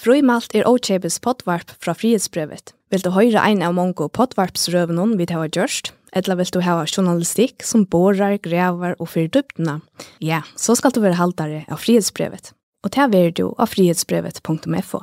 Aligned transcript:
Frøymalt 0.00 0.54
er 0.56 0.64
Ochebes 0.64 1.18
potvarp 1.20 1.74
fra 1.76 1.92
frihetsbrevet. 1.92 2.72
Vil 2.90 3.02
du 3.04 3.10
høre 3.12 3.42
en 3.44 3.60
av 3.62 3.74
mange 3.76 4.08
potvarpsrøvene 4.08 5.16
vi 5.20 5.26
har 5.30 5.48
gjort? 5.52 5.92
eller 6.12 6.36
vil 6.40 6.50
du 6.52 6.60
ha 6.64 6.84
journalistikk 6.86 7.62
som 7.62 7.84
borer, 7.86 8.38
grever 8.42 8.96
og 8.98 9.12
fyrer 9.12 9.30
dyptene? 9.30 9.80
ja, 10.20 10.42
så 10.56 10.74
skal 10.74 10.92
du 10.92 11.00
være 11.00 11.18
haltere 11.20 11.64
av 11.68 11.78
frihetsbrevet. 11.78 12.52
Og 12.82 12.90
det 12.94 13.14
er 13.14 13.30
du 13.30 13.54
av 13.58 13.68
frihetsbrevet.fo. 13.68 15.02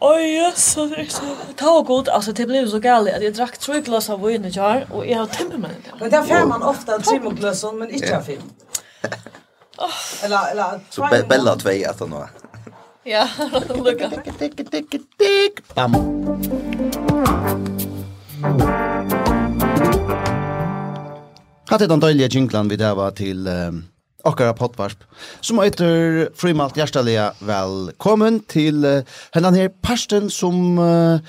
Oj, 0.00 0.22
yes, 0.22 0.74
det 0.74 1.00
är 1.00 1.04
så 1.04 1.22
ta 1.56 1.70
och 1.78 1.86
god. 1.86 2.08
Alltså 2.08 2.32
det 2.32 2.46
blev 2.46 2.68
så 2.68 2.78
galet 2.78 3.16
att 3.16 3.22
jag 3.22 3.34
drack 3.34 3.58
tre 3.58 3.80
glas 3.80 4.10
av 4.10 4.22
vin 4.22 4.44
igår 4.44 4.86
och 4.90 5.06
jag 5.06 5.18
har 5.18 5.26
timmerman. 5.26 5.70
Men 6.00 6.10
där 6.10 6.22
får 6.22 6.46
man 6.46 6.62
ofta 6.62 6.98
tre 6.98 7.18
glas 7.18 7.64
men 7.74 7.90
inte 7.90 8.18
av 8.18 8.22
film. 8.22 8.42
Eller 10.22 10.50
eller 10.50 10.80
så 10.90 11.08
bella 11.28 11.56
två 11.56 11.70
att 11.88 11.98
då. 11.98 12.28
Ja, 13.04 13.28
lucka. 13.84 14.06
up. 14.06 14.38
Tick, 14.38 14.56
tick, 14.56 14.90
tick, 15.18 15.60
Bam. 15.74 15.92
Hatt 21.68 21.82
er 21.84 21.90
den 21.90 22.00
døylige 22.00 22.30
jinglan 22.32 22.70
vi 22.72 22.78
dava 22.80 23.10
til 23.12 23.44
um, 23.44 23.82
okkara 24.24 24.56
potvarsp, 24.56 25.04
som 25.44 25.60
eitur 25.60 26.30
frimalt 26.38 26.80
hjertaliga 26.80 27.34
velkommen 27.44 28.40
til 28.48 28.80
uh, 28.88 29.20
hennan 29.36 29.58
her 29.58 29.68
parsten 29.84 30.32
som 30.32 30.80
uh, 30.80 31.20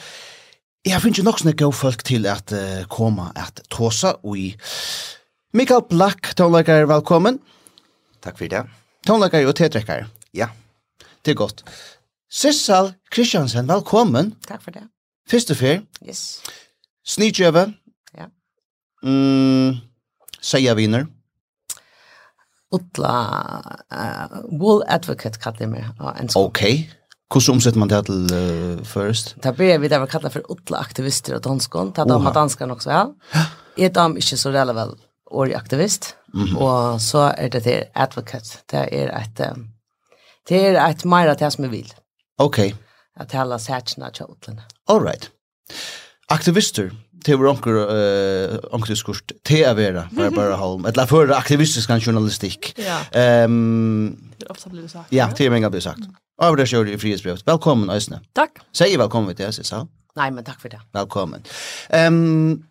jeg 0.88 1.04
finner 1.04 1.28
nok 1.28 1.44
snakka 1.44 1.74
folk 1.76 2.08
til 2.08 2.28
at 2.32 2.56
uh, 2.56 2.86
komme 2.88 3.34
at 3.36 3.66
tåsa 3.68 4.16
ui. 4.24 4.54
Mikael 5.52 5.84
Black, 5.92 6.38
tonleikar, 6.40 6.88
velkommen. 6.88 7.44
Takk 8.24 8.40
for 8.40 8.48
det. 8.48 8.64
Tonleikar 9.08 9.44
og 9.44 9.60
tetrekkar. 9.60 10.08
Ja. 10.32 10.54
Det 11.26 11.32
er 11.32 11.36
godt. 11.36 11.64
Sissal 12.30 12.94
Kristiansen, 13.12 13.68
velkommen. 13.68 14.36
Takk 14.48 14.62
for 14.62 14.72
det. 14.72 14.84
Første 15.30 15.56
fyr. 15.56 15.80
Yes. 16.06 16.42
Snidjøve. 17.06 17.74
Ja. 18.18 18.28
Mm, 19.04 19.80
Seia 20.42 20.76
viner. 20.78 21.08
Utla 22.74 23.16
uh, 23.90 24.38
wool 24.54 24.84
Advocate 24.88 25.40
kallar 25.40 25.58
det 25.58 25.70
mig. 25.70 25.86
Ok. 26.36 26.62
Hvordan 27.32 27.56
omsetter 27.56 27.80
man 27.80 27.90
det 27.90 28.06
til 28.06 28.30
uh, 28.30 28.86
først? 28.86 29.36
Da 29.44 29.52
ber 29.52 29.78
vi 29.82 29.90
det 29.90 30.02
vi 30.02 30.08
kallar 30.12 30.30
för 30.30 30.52
Utla 30.52 30.78
aktivister 30.78 31.36
och 31.36 31.42
danskån. 31.42 31.92
Det 31.92 32.02
er 32.02 32.06
de 32.06 32.26
har 32.26 32.34
danskan 32.34 32.72
också, 32.72 32.92
ja. 32.92 33.06
Jeg 33.78 33.86
er 33.86 33.94
de 33.94 34.16
inte 34.16 34.38
så 34.38 34.52
relevant 34.52 35.00
årig 35.32 35.56
aktivist. 35.56 36.16
Mm 36.34 36.48
-hmm. 36.48 37.00
Så 37.00 37.18
är 37.18 37.50
det 37.50 37.62
till 37.62 37.84
Advocate. 37.94 38.58
Det 38.72 38.78
är 38.92 39.22
ett... 39.22 39.40
Um, 39.40 39.75
Det 40.50 40.62
er 40.68 40.78
et 40.78 41.06
mer 41.10 41.32
av 41.32 41.40
det 41.40 41.50
som 41.54 41.66
jeg 41.66 41.72
vil. 41.74 41.94
Ok. 42.42 42.60
At 43.18 43.34
alle 43.34 43.58
sætsene 43.62 44.12
kjøtlene. 44.14 44.66
All 44.92 45.02
right. 45.02 45.32
Aktivister, 46.30 46.92
det 47.26 47.38
var 47.40 47.50
onker, 47.56 47.80
uh, 47.90 48.58
onker 48.76 48.94
diskurs, 48.94 49.24
det 49.48 49.64
er 49.66 49.74
vera, 49.78 50.06
bare 50.16 50.32
bare 50.36 50.58
halm. 50.62 50.86
Et 50.86 50.98
la 50.98 51.08
for 51.10 51.32
aktivistisk 51.34 51.90
journalistikk. 51.90 52.74
Ja. 52.78 53.00
Um, 53.46 54.14
ofte 54.50 54.70
blir 54.70 54.86
det 54.86 54.92
sagt. 54.92 55.14
Ja, 55.14 55.32
det 55.38 55.48
er 55.48 55.54
mange 55.54 55.72
blir 55.74 55.82
sagt. 55.82 56.06
Og 56.38 56.58
det 56.60 56.68
kjører 56.70 56.94
i 56.94 57.00
frihetsbrevet. 57.00 57.46
Velkommen, 57.48 57.90
Øysene. 57.90 58.20
Takk. 58.36 58.62
Sier 58.76 59.00
velkommen 59.00 59.36
til 59.36 59.48
oss, 59.48 59.62
sa 59.64 59.86
Nei, 60.16 60.30
men 60.32 60.46
takk 60.48 60.62
for 60.62 60.72
det. 60.72 60.80
Velkommen. 60.96 61.42
Um, 61.92 62.64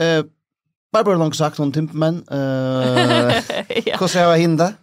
uh, 0.00 0.22
Barbara 0.94 1.18
langt 1.18 1.36
sagt 1.36 1.58
om 1.60 1.72
timpemenn. 1.72 2.22
Uh, 2.30 3.34
ja. 3.88 3.98
Hvordan 3.98 4.22
er 4.22 4.30
det 4.30 4.40
hinda? 4.40 4.74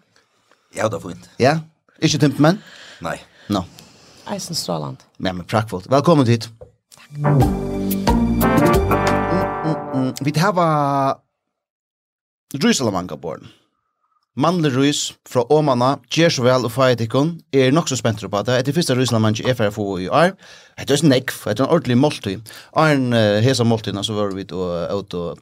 Ja, 0.76 0.88
det 0.88 1.00
er 1.00 1.06
fint. 1.08 1.30
Ja? 1.40 1.60
Ikke 2.02 2.18
Timpmann? 2.18 2.58
Nei. 3.06 3.20
No. 3.54 3.60
Eisen 4.34 4.56
Stråland. 4.58 4.98
Ja, 5.22 5.34
men 5.34 5.46
prakkfullt. 5.46 5.86
Velkommen 5.92 6.26
dit. 6.26 6.48
Takk. 6.98 7.12
Vi 10.26 10.34
har 10.40 11.20
Rysalamanga 12.58 13.16
born. 13.22 13.52
Mandler 14.36 14.72
Rys 14.74 15.12
fra 15.30 15.44
Åmana, 15.52 15.98
gjør 16.10 16.32
så 16.34 16.44
vel 16.46 16.66
og 16.66 16.72
feitikon, 16.72 17.36
er 17.54 17.72
nok 17.76 17.90
så 17.92 17.98
spent 18.00 18.24
på 18.24 18.44
det. 18.48 18.58
Etter 18.64 18.74
første 18.74 18.96
Rysalamanga 18.98 19.46
er 19.46 19.58
fra 19.60 19.70
FO 19.70 20.00
i 20.02 20.08
år. 20.10 20.34
Det 20.82 20.90
er 20.98 21.04
en 21.04 21.12
nekv, 21.14 21.38
det 21.46 21.60
er 21.60 21.66
en 21.68 21.70
ordentlig 21.70 21.98
måltid. 22.02 22.54
Arn 22.74 23.12
hesa 23.46 23.64
måltidene 23.68 24.04
så 24.08 24.18
var 24.18 24.34
vi 24.34 24.48
ut 24.50 25.14
og 25.14 25.40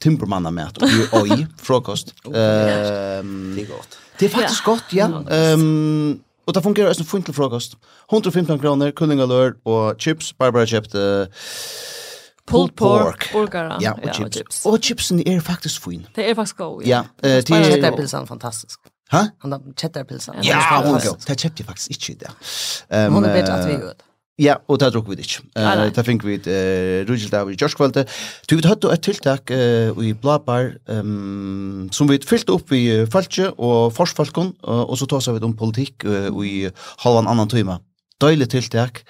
timpermanna 0.00 0.48
med 0.54 0.80
og 0.80 1.18
oi, 1.26 1.42
frokost. 1.60 2.14
Det 2.24 2.46
er 2.46 3.66
godt. 3.68 3.98
Det 4.20 4.26
er 4.26 4.34
faktisk 4.34 4.66
ja. 4.66 4.70
godt, 4.70 4.84
ja. 4.94 5.54
Um, 5.54 6.20
og 6.46 6.54
det 6.54 6.62
fungerer 6.62 6.98
en 6.98 7.04
fint 7.04 7.24
til 7.24 7.34
frokost. 7.34 7.74
115 8.12 8.58
kroner, 8.58 8.90
kyllingalør 8.90 9.52
og 9.64 9.94
chips. 9.98 10.32
Barbara 10.32 10.64
kjøpte 10.64 11.28
pulled 12.50 12.74
pork, 12.76 13.28
burgera 13.32 13.78
ja, 13.80 13.92
og, 13.92 14.04
ja, 14.04 14.12
chips. 14.12 14.26
og 14.26 14.32
chips. 14.32 14.66
Og 14.66 14.78
chipsen 14.82 15.22
er 15.26 15.40
faktisk 15.40 15.84
fin. 15.84 16.06
Det 16.16 16.30
er 16.30 16.34
faktisk 16.34 16.56
god, 16.56 16.82
ja. 16.82 17.02
ja 17.22 17.38
uh, 17.38 17.42
de, 17.42 17.62
Kjetterpilsen 17.64 18.20
er 18.20 18.26
fantastisk. 18.26 18.78
Hæ? 19.12 19.18
Han 19.42 19.52
har 19.52 19.60
kjetterpilsen. 19.76 20.34
Ja, 20.44 20.82
hun 20.84 20.94
er 20.94 21.08
god. 21.08 21.26
Det 21.26 21.38
kjøpte 21.38 21.62
jeg 21.62 21.66
faktisk 21.66 21.90
ikke 21.90 22.12
i 22.12 22.16
det. 22.24 22.30
Um, 23.06 23.12
hun 23.12 23.24
er 23.24 23.34
bedre 23.34 23.58
at 23.60 23.68
vi 23.68 23.72
gjør 23.72 23.92
det. 23.92 24.09
Ja, 24.40 24.56
og 24.72 24.80
det 24.80 24.88
drog 24.94 25.08
vi 25.10 25.18
det 25.18 25.26
ikke. 25.28 25.42
Uh, 25.58 25.86
det 25.92 26.04
fikk 26.06 26.24
vi 26.24 26.38
uh, 26.40 27.02
rydgjel 27.08 27.36
av 27.36 27.50
i 27.52 27.58
Gjørskvalde. 27.60 28.06
Du 28.48 28.56
vet, 28.56 28.68
hadde 28.70 28.92
et 28.94 29.04
tiltak 29.04 29.52
uh, 29.52 29.92
i 30.00 30.14
Blabar 30.16 30.72
um, 30.88 31.88
som 31.92 32.08
vi 32.08 32.20
fyllte 32.24 32.56
opp 32.56 32.72
i 32.76 33.04
Falkje 33.12 33.50
og 33.58 33.92
Forsfalkon, 33.96 34.54
uh, 34.64 34.86
og 34.86 34.96
så 34.96 35.08
tås 35.10 35.28
vi 35.28 35.44
om 35.44 35.56
politikk 35.56 36.08
uh, 36.08 36.32
i 36.46 36.70
halvan 37.04 37.28
annan 37.28 37.52
time 37.52 37.80
døylig 38.20 38.48
tiltak. 38.52 39.02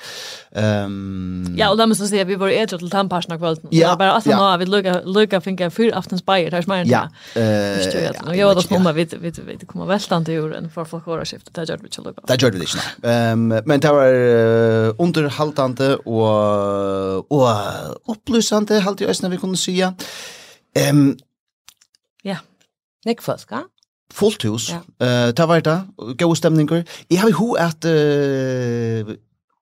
Um, 0.51 1.47
ja, 1.59 1.69
og 1.71 1.79
la 1.79 1.87
meg 1.87 1.99
så 1.99 2.09
si 2.11 2.19
at 2.19 2.27
vi 2.27 2.37
var 2.41 2.51
edre 2.51 2.79
til 2.81 2.91
tannparsen 2.91 3.35
av 3.37 3.41
kvelden. 3.43 3.71
Ja, 3.75 3.93
bare 3.99 4.19
ja. 4.27 4.39
nå, 4.39 4.49
vi 4.61 4.67
lukka 5.07 5.41
finka 5.45 5.71
fyr 5.75 5.95
aftens 5.99 6.25
bayer, 6.27 6.51
her 6.55 6.65
smager 6.67 6.91
ja, 6.91 7.05
uh, 7.37 7.41
ja, 7.41 8.13
og 8.25 8.35
jeg 8.35 8.49
var 8.49 8.59
da 8.59 8.65
snumma, 8.65 8.95
vet, 8.97 9.15
vet, 9.23 9.41
vi 9.47 9.59
kom 9.71 9.87
veltande 9.89 10.35
jorden 10.35 10.71
for 10.75 10.89
folk 10.91 11.09
åra 11.11 11.27
skiftet, 11.29 11.55
det 11.57 11.69
gjør 11.71 11.85
vi 11.85 11.93
ikke 11.93 12.07
lukka. 12.09 12.27
Det 12.31 12.39
gjør 12.43 12.57
vi 12.57 12.67
ikke, 12.67 12.83
nei. 12.83 13.33
Um, 13.33 13.49
men 13.71 13.83
det 13.87 13.95
var 13.95 14.21
uh, 14.21 15.03
underhaltande 15.07 15.91
og, 16.05 17.31
og 17.31 18.15
opplysande, 18.15 18.83
halte 18.87 19.07
jeg 19.07 19.15
øyne 19.15 19.35
vi 19.35 19.43
kunne 19.43 19.61
si. 19.61 19.79
Um, 20.79 21.05
ja. 22.27 22.43
Nekk 23.07 23.23
folk, 23.25 23.47
ja? 23.51 23.65
fullt 24.13 24.45
hus. 24.45 24.71
Ja. 24.71 25.07
Eh, 25.07 25.29
uh, 25.29 25.33
ta 25.33 25.47
vart 25.47 25.65
där. 25.65 25.81
Gå 26.19 26.35
stämningar. 26.35 26.85
Jag 27.09 27.21
har 27.21 27.29
ju 27.29 27.35
att 27.59 27.85
eh 27.85 27.91
uh, 27.91 29.17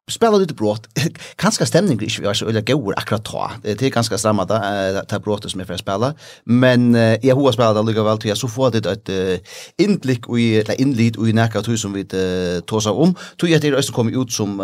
spela 0.08 0.36
lite 0.36 0.54
brott. 0.54 0.88
Kanske 1.36 1.66
stämning 1.66 2.00
inte 2.02 2.22
var 2.22 2.34
så 2.34 2.48
eller 2.48 2.60
går 2.60 2.94
akkurat 2.96 3.24
ta. 3.24 3.50
Det 3.62 3.82
är 3.82 3.90
ganska 3.90 4.18
samma 4.18 4.44
där 4.44 5.04
ta 5.04 5.18
brottet 5.18 5.50
som 5.50 5.60
är 5.60 5.64
för 5.64 5.74
att 5.74 5.80
spela. 5.80 6.14
Men 6.44 6.94
jag 7.22 7.36
har 7.36 7.52
spelat 7.52 7.76
det 7.76 7.82
lika 7.82 8.02
väl 8.02 8.18
till 8.18 8.36
så 8.36 8.48
får 8.48 8.70
det 8.70 8.86
ett 8.86 9.42
inblick 9.76 10.24
i 10.38 10.60
eller 10.60 10.80
inlit 10.80 11.16
i 11.18 11.32
näka 11.32 11.62
tur 11.62 11.76
som 11.76 11.92
vi 11.92 12.04
tosar 12.66 12.92
om. 12.92 13.14
Tror 13.40 13.50
jag 13.50 13.60
det 13.60 13.68
är 13.68 13.92
kommer 13.92 14.22
ut 14.22 14.32
som 14.32 14.58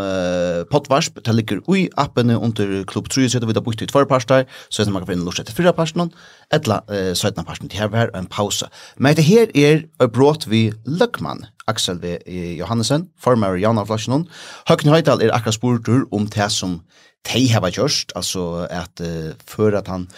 potvarsp 0.70 1.18
det 1.24 1.32
ligger 1.32 1.76
i 1.76 1.90
appen 1.96 2.30
under 2.30 2.84
klubb 2.84 3.10
3 3.10 3.28
så 3.28 3.38
det 3.38 3.46
vi 3.46 3.52
där 3.52 3.60
bort 3.60 3.82
i 3.82 3.86
två 3.86 4.04
parter 4.04 4.46
så 4.68 4.90
man 4.90 5.06
kan 5.06 5.18
få 5.18 5.24
lust 5.24 5.46
till 5.46 5.54
fyra 5.54 5.72
parter 5.72 6.08
eller 6.50 7.14
sådana 7.14 7.44
parter 7.44 7.68
det 7.68 7.76
här 7.76 7.88
var 7.88 8.10
en 8.16 8.26
pausa. 8.26 8.68
Men 8.96 9.14
det 9.14 9.22
här 9.22 9.56
är 9.56 10.06
brått 10.06 10.46
vi 10.46 10.72
Luckman 10.84 11.46
Axel 11.66 12.00
V. 12.02 12.18
Johannesen, 12.58 13.08
formar 13.20 13.56
Jana 13.56 13.84
Flasjonon. 13.88 14.26
Høgni 14.68 14.92
Høydal 14.92 15.22
er 15.24 15.32
akkurat 15.34 15.56
spurtur 15.56 16.04
om 16.12 16.26
det 16.28 16.50
som 16.52 16.80
de 17.24 17.46
har 17.48 17.70
gjørst, 17.70 18.12
altså 18.16 18.66
at 18.70 19.00
uh, 19.00 19.32
før 19.48 19.78
at 19.80 19.88
han 19.88 20.08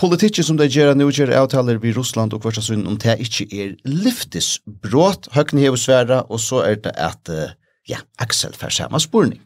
politikken 0.00 0.44
som 0.44 0.58
de 0.58 0.66
gjør 0.66 0.94
nå 0.96 1.10
gjør 1.12 1.34
avtaler 1.36 1.78
vi 1.78 1.92
Russland 1.94 2.32
og 2.34 2.42
Kvarsasun 2.42 2.86
om 2.88 2.96
det 2.98 3.18
ikke 3.20 3.46
er 3.52 3.76
lyftisbrått, 3.84 5.28
Høgni 5.36 5.66
hever 5.66 5.78
sværa, 5.78 6.22
og 6.28 6.40
så 6.40 6.64
er 6.66 6.80
det 6.82 6.94
at 6.96 7.30
uh, 7.30 7.52
ja, 7.88 8.02
Axel 8.18 8.54
får 8.56 8.74
samme 8.80 9.00
spurning. 9.00 9.42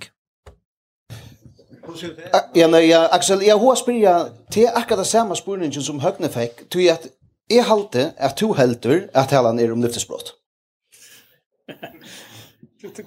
Ja, 2.57 2.67
nei, 2.67 2.87
ja, 2.89 3.05
Axel, 3.13 3.43
jeg 3.45 3.59
har 3.61 3.77
spyrja 3.77 4.15
til 4.51 4.71
akkurat 4.73 5.05
det 5.05 5.11
samme 5.11 5.37
spurningen 5.37 5.85
som 5.85 6.01
Høgni 6.01 6.31
fikk, 6.33 6.65
til 6.73 6.89
at 6.89 7.07
jeg 7.51 7.67
halte 7.69 8.13
at 8.17 8.39
to 8.41 8.55
helter 8.57 9.05
at 9.13 9.31
han 9.37 9.61
er 9.61 9.73
om 9.73 9.83
lyftesbrott. 9.85 10.33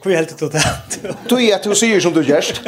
Hur 0.03 0.15
helt 0.15 0.39
det 0.39 0.45
att 0.45 0.99
Du 1.29 1.49
är 1.49 1.55
att 1.55 1.63
du 1.63 1.75
säger 1.75 1.99
som 1.99 2.13
du 2.13 2.23
gärst. 2.23 2.61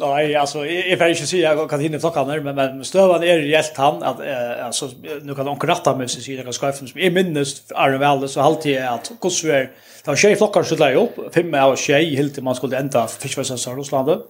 Nej, 0.00 0.34
alltså 0.34 0.66
jag 0.66 0.98
får 0.98 1.08
inte 1.08 1.26
säga 1.26 1.54
jag 1.54 1.70
kan 1.70 1.80
hinna 1.80 1.98
ta 1.98 2.10
kamer 2.10 2.40
men 2.40 2.54
men 2.54 2.84
stövan 2.84 3.22
är 3.22 3.38
helt 3.40 3.76
han 3.76 4.02
att 4.02 4.20
alltså 4.60 4.90
nu 5.22 5.34
kan 5.34 5.46
hon 5.46 5.58
kratta 5.58 5.96
med 5.96 6.10
sig 6.10 6.22
kan 6.22 6.52
skaffen 6.52 6.88
som 6.88 7.00
är 7.00 7.10
minst 7.10 7.72
är 7.72 7.90
det 7.90 7.98
väl 7.98 8.28
så 8.28 8.40
alltid 8.40 8.76
är 8.76 8.88
att 8.88 9.12
det 10.04 10.10
var 10.10 10.16
tjej 10.16 10.36
flockar 10.36 10.62
så 10.62 10.74
där 10.74 10.94
upp 10.94 11.34
fem 11.34 11.54
av 11.54 11.76
tjej 11.76 12.16
helt 12.16 12.42
man 12.42 12.54
skulle 12.54 12.78
ända 12.78 13.06
i 13.72 13.76
Rusland 13.76 14.22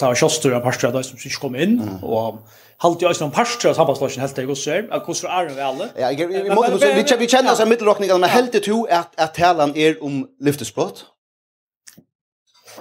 ta 0.00 0.10
kjostur 0.16 0.56
av 0.56 0.64
parstra 0.64 0.90
da 0.94 1.04
som 1.06 1.20
ikke 1.20 1.42
kom 1.42 1.56
inn, 1.60 1.78
og 2.00 2.40
halte 2.80 3.06
jeg 3.06 3.18
som 3.18 3.32
parstra 3.34 3.74
av 3.74 3.78
sambandslasjen 3.78 4.24
helt 4.24 4.34
til 4.36 4.46
jeg 4.46 4.54
også 4.56 4.74
er, 4.74 4.82
at 4.96 5.06
hvordan 5.06 5.30
er 5.36 5.48
det 5.50 5.56
vel? 5.60 5.86
Ja, 6.00 6.10
vi 6.16 6.42
måste 6.56 6.92
vi 6.96 7.04
vi 7.20 7.30
kjenner 7.30 7.52
oss 7.52 7.62
av 7.62 7.68
middelråkningene, 7.70 8.20
men 8.24 8.32
helt 8.32 8.52
til 8.56 8.64
to 8.66 8.82
at 8.90 9.34
talan 9.36 9.76
er 9.76 10.00
om 10.00 10.22
lyftesbrott? 10.40 11.04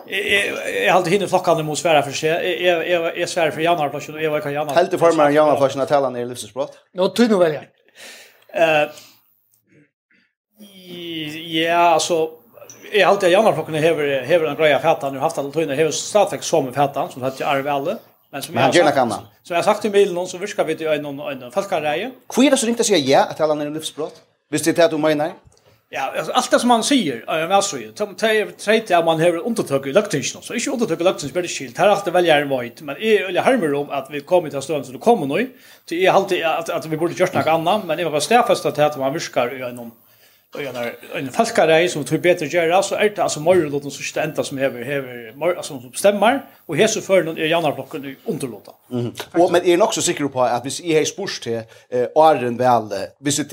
Jeg 0.10 0.90
halte 0.94 1.12
hinne 1.12 1.28
flokkene 1.30 1.66
mot 1.66 1.78
svære 1.78 2.02
for 2.06 2.16
seg, 2.16 2.46
jeg 2.64 2.96
er 2.96 3.30
svære 3.30 3.52
for 3.52 3.62
januarplasjen, 3.62 4.16
og 4.16 4.24
jeg 4.24 4.32
var 4.32 4.42
ikke 4.42 4.54
januarplasjen. 4.54 4.80
Helt 4.80 4.94
til 4.96 5.02
formen 5.02 5.26
av 5.26 5.36
januarplasjen 5.36 5.84
at 5.84 5.92
talan 5.92 6.16
er 6.16 6.30
lyftesbrott? 6.30 6.80
Nå, 6.96 7.10
tog 7.18 7.34
nå 7.34 7.40
vel, 7.42 7.60
ja. 7.60 7.64
Ja, 11.50 11.94
altså, 11.94 12.39
jag 12.94 13.08
har 13.08 13.14
alltid 13.14 13.30
jammar 13.30 13.54
folk 13.54 13.68
när 13.68 13.80
häver 13.80 14.22
hever 14.22 14.46
en 14.46 14.56
greja 14.56 14.80
fätan 14.80 15.14
nu 15.14 15.20
haft 15.20 15.38
alla 15.38 15.52
tøyna 15.52 15.74
häver 15.74 15.92
stadigt 15.92 16.44
som 16.44 16.66
med 16.66 16.74
fätan 16.74 17.12
som 17.12 17.22
hade 17.22 17.48
arv 17.48 17.68
alla 17.68 17.98
men 18.32 18.42
som 18.42 18.56
jag 18.56 18.76
gärna 18.76 18.92
kan 18.92 19.14
så 19.44 19.54
jag 19.54 19.66
sagt 19.66 19.82
till 19.82 19.92
mig 19.92 20.14
någon 20.14 20.28
så 20.28 20.38
viskar 20.38 20.64
vi 20.64 20.76
till 20.76 20.88
en 20.88 21.20
en 21.20 21.52
falskareje 21.52 22.12
kvira 22.30 22.58
så 22.58 22.68
inte 22.68 22.84
säga 22.84 22.98
ja 22.98 23.24
att 23.24 23.42
alla 23.42 23.54
när 23.54 23.70
livsbrott 23.70 24.16
visst 24.50 24.66
det 24.66 24.80
att 24.80 24.92
du 24.92 24.98
menar 24.98 25.32
Ja, 25.92 26.14
alltså 26.18 26.32
allt 26.32 26.52
det 26.52 26.60
som 26.60 26.68
man 26.68 26.84
säger 26.84 27.30
är 27.30 27.48
väl 27.48 27.64
så 27.64 27.78
ju. 27.78 27.92
Tom 27.92 28.16
Taylor 28.16 28.52
trade 28.52 28.98
att 28.98 29.06
man 29.06 29.22
har 29.22 29.38
undertök 29.38 29.88
i 29.88 29.94
luktation 29.94 30.42
så 30.42 30.54
inte 30.54 30.70
undertök 30.70 31.02
i 31.02 31.04
luktation 31.04 31.30
spelar 31.30 31.48
skilt. 31.48 31.78
Här 31.78 31.88
har 31.88 32.02
det 32.06 32.12
väl 32.12 32.26
är 32.26 32.46
void, 32.46 32.82
men 32.82 32.98
är 32.98 33.30
eller 33.30 33.42
harmer 33.42 33.74
om 33.74 33.90
att 33.90 34.08
vi 34.12 34.22
kommer 34.22 34.50
till 34.50 34.62
stunden 34.62 34.86
så 34.86 34.92
det 34.92 34.98
kommer 34.98 35.26
nu. 35.26 35.50
Till 35.86 36.06
är 36.06 36.12
alltid 36.12 36.44
att 36.44 36.70
att 36.70 36.86
vi 36.86 36.98
borde 36.98 37.14
göra 37.14 37.40
något 37.40 37.48
annat, 37.48 37.86
men 37.86 37.98
det 37.98 38.10
var 38.10 38.20
stäfast 38.20 38.66
att 38.66 38.98
man 38.98 39.14
viskar 39.14 39.70
i 39.70 39.74
någon 39.74 39.92
Och 40.56 40.64
jag 40.64 40.74
när 40.74 40.96
en 41.16 41.32
falskarej 41.32 41.90
som 41.90 42.04
tror 42.04 42.20
bättre 42.20 42.46
göra 42.46 42.84
så 42.84 42.96
är 42.96 43.10
det 43.10 43.24
alltså 43.24 43.40
morgonlåten 43.40 43.92
som 43.92 44.04
stända 44.04 44.44
som 44.44 44.58
häver 44.58 44.84
häver 44.84 45.56
alltså 45.58 45.82
som 45.82 45.94
stämmer 45.94 46.46
och 46.66 46.78
här 46.78 46.88
så 46.88 47.02
för 47.02 47.24
någon 47.24 47.38
är 47.38 47.46
Jannar 47.46 47.76
blocken 47.76 48.06
i 48.06 48.16
underlåta. 48.26 48.72
Mm. 48.92 49.14
Och 49.34 49.52
men 49.52 49.66
er 49.66 49.78
nok 49.78 49.94
så 49.94 50.02
sikker 50.02 50.28
på 50.28 50.44
at 50.44 50.62
hvis 50.62 50.82
jeg 50.82 50.98
har 50.98 51.06
spørst 51.06 51.44
til 51.44 51.64
eh 51.92 52.08
Arren 52.16 52.60
väl 52.60 52.90
hvis 53.20 53.40
jeg, 53.40 53.46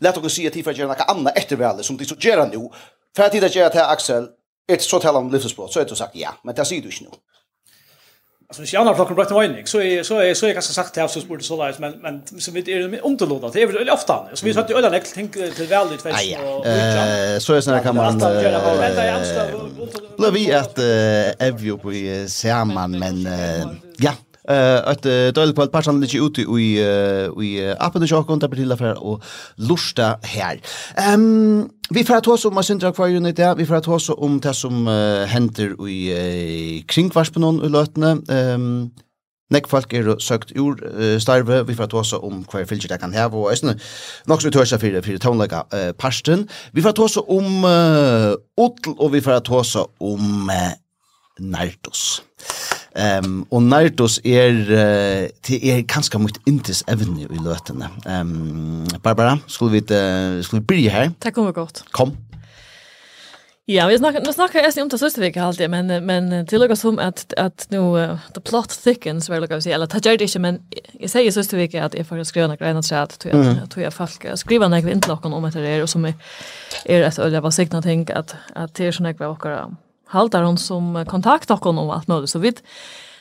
let 0.00 0.14
dere 0.14 0.30
si 0.30 0.46
at 0.46 0.56
att 0.56 0.64
får 0.64 0.72
gjøre 0.72 0.88
noe 0.88 1.10
annet 1.10 1.32
etter 1.36 1.56
väl 1.56 1.84
som 1.84 1.98
de 1.98 2.04
så 2.04 2.16
gör 2.20 2.46
nu 2.46 2.68
för 3.16 3.22
att 3.22 3.32
det 3.32 3.54
gör 3.56 3.66
att 3.66 3.76
Axel 3.76 4.28
ett 4.68 4.82
så 4.82 4.98
talar 4.98 5.20
om 5.20 5.32
livsbrott 5.32 5.72
så 5.72 5.80
er 5.80 5.84
det 5.84 5.96
sagt 5.96 6.16
ja 6.16 6.30
men 6.44 6.56
det 6.56 6.66
sier 6.66 6.82
du 6.82 6.88
ikke 6.88 7.04
nu. 7.04 7.10
Alltså 8.50 8.62
hvis 8.62 8.72
jag 8.72 8.84
har 8.84 8.94
klockan 8.94 9.16
bröt 9.16 9.30
mig 9.30 9.62
så 9.66 9.80
är 9.80 10.02
så 10.02 10.18
är 10.18 10.34
så 10.34 10.46
är 10.46 10.54
ganska 10.54 10.72
sagt 10.72 10.98
att 10.98 11.10
så 11.10 11.20
borde 11.20 11.42
så 11.42 11.64
där 11.64 11.74
men 11.78 11.92
men 12.02 12.40
så 12.40 12.52
vet 12.52 12.68
är 12.68 12.78
det 12.78 13.00
låta. 13.26 13.48
det 13.48 13.62
är 13.62 13.66
väl 13.66 13.90
ofta 13.90 14.26
så 14.34 14.46
vi 14.46 14.54
satt 14.54 14.70
ju 14.70 14.76
alla 14.76 14.96
äckligt 14.96 15.14
tänk 15.14 15.32
till 15.32 15.66
väl 15.66 15.86
ut 15.94 16.02
fest 16.02 16.36
och 16.36 16.66
så 17.42 17.54
är 17.54 17.60
såna 17.60 17.80
kan 17.80 17.96
man 17.96 18.18
blev 18.18 18.52
vi 20.32 20.52
att 20.52 20.78
Evjo 21.38 21.78
på 21.78 21.92
sjaman 22.42 22.98
men 22.98 23.28
ja. 23.98 24.12
Eh 24.48 24.88
att 24.88 25.02
dåligt 25.34 25.56
på 25.56 25.66
passan 25.66 26.00
lite 26.00 26.16
ute 26.16 26.40
i 26.40 26.78
i 27.42 27.74
appen 27.78 28.00
där 28.00 28.08
jag 28.10 28.40
där 28.40 28.48
till 28.48 28.72
affär 28.72 29.04
och 29.04 29.22
lusta 29.56 30.18
här. 30.22 30.60
Um, 31.14 31.68
vi 31.90 32.04
får 32.04 32.20
ta 32.20 32.32
oss 32.32 32.44
om 32.44 32.62
Sandra 32.62 33.08
i 33.08 33.32
det. 33.32 33.54
vi 33.56 33.66
får 33.66 33.80
ta 33.80 33.94
oss 33.94 34.10
om 34.10 34.40
det 34.40 34.54
som 34.54 34.88
uh, 34.88 35.24
händer 35.24 35.88
i 35.88 36.12
uh, 36.12 36.84
kringvarspen 36.86 37.64
i 37.64 37.68
lötne. 37.68 38.18
Um, 38.28 38.90
Nek 39.50 39.66
folk 39.66 39.90
er 39.98 40.12
søkt 40.22 40.52
ur 40.54 40.78
uh, 40.78 41.18
starve, 41.18 41.64
vi 41.66 41.74
får 41.74 41.90
tåse 41.90 42.18
om 42.22 42.44
hva 42.46 42.62
fylgjer 42.70 42.92
det 42.92 43.00
kan 43.02 43.14
heve, 43.14 43.34
og 43.34 43.50
æsne, 43.52 43.74
nok 44.30 44.42
som 44.42 44.48
vi 44.48 44.54
tåse 44.54 44.78
fyrir, 44.78 45.02
fyrir 45.02 45.18
tånlega 45.18 45.64
uh, 45.74 45.90
parsten. 45.98 46.46
Vi 46.72 46.84
får 46.84 46.94
tåse 46.98 47.24
om 47.26 47.66
uh, 47.66 48.36
Otl, 48.56 48.94
og 48.94 49.10
vi 49.16 49.22
får 49.24 49.42
tåse 49.50 49.82
om 49.98 50.52
uh, 50.54 50.70
Nardos. 51.40 52.22
Ehm 52.96 53.44
og 53.50 53.62
Nardos 53.62 54.18
er 54.24 54.56
uh, 54.66 55.28
til 55.42 55.68
er 55.68 55.84
kanskje 55.88 56.18
mot 56.18 56.40
intis 56.46 56.82
evne 56.90 57.28
i 57.28 57.44
løtene. 57.44 57.90
Ehm 58.06 58.88
Barbara, 59.02 59.36
skulle 59.46 59.72
vi 59.72 59.84
uh, 59.94 60.42
skulle 60.42 60.60
vi 60.60 60.66
byrja 60.66 60.90
her? 60.90 61.10
Det 61.22 61.34
kommer 61.34 61.52
gott. 61.52 61.84
Kom. 61.92 62.16
Ja, 63.68 63.86
vi 63.86 63.98
snackar 63.98 64.20
nu 64.20 64.32
snackar 64.32 64.60
jag 64.60 64.82
om 64.82 64.88
det 64.88 64.98
sista 64.98 65.20
veckan 65.20 65.44
alltid 65.44 65.70
men 65.70 66.06
men 66.06 66.30
till 66.30 66.46
tillägga 66.46 66.76
som 66.76 66.98
att 66.98 67.34
att 67.36 67.66
nu 67.70 67.78
uh, 67.78 68.18
the 68.34 68.40
plot 68.40 68.68
thickens 68.68 69.30
väl 69.30 69.46
jag 69.50 69.62
säga 69.62 69.74
eller 69.74 69.86
tager 69.86 70.18
det 70.18 70.24
inte 70.24 70.38
men 70.38 70.62
jag 70.92 71.10
säger 71.10 71.30
sista 71.30 71.56
veckan 71.56 71.84
att 71.84 71.94
jag 71.94 72.06
får 72.06 72.24
skriva 72.24 72.46
några 72.46 72.56
grejer 72.56 72.82
så 72.82 72.94
att 72.94 73.26
jag 73.30 73.70
tror 73.70 73.84
jag 73.84 73.94
folk 73.94 74.26
skriva 74.34 74.68
några 74.68 74.90
inlägg 74.90 75.24
om 75.24 75.50
det 75.50 75.60
där 75.60 75.82
och 75.82 75.90
som 75.90 76.04
är 76.04 76.14
är 76.84 77.02
att 77.02 77.18
eller 77.18 77.40
vad 77.40 77.54
signa 77.54 77.82
tänk 77.82 78.10
att 78.10 78.34
att 78.54 78.74
det 78.74 78.86
är 78.86 78.92
såna 78.92 79.12
grejer 79.12 79.30
och 79.30 79.46
haltar 80.10 80.42
hon 80.42 80.58
som 80.58 81.04
kontakt 81.08 81.50
och 81.50 81.66
om 81.66 81.90
allt 81.90 82.08
möjligt. 82.08 82.30
Så 82.30 82.38
vid 82.38 82.60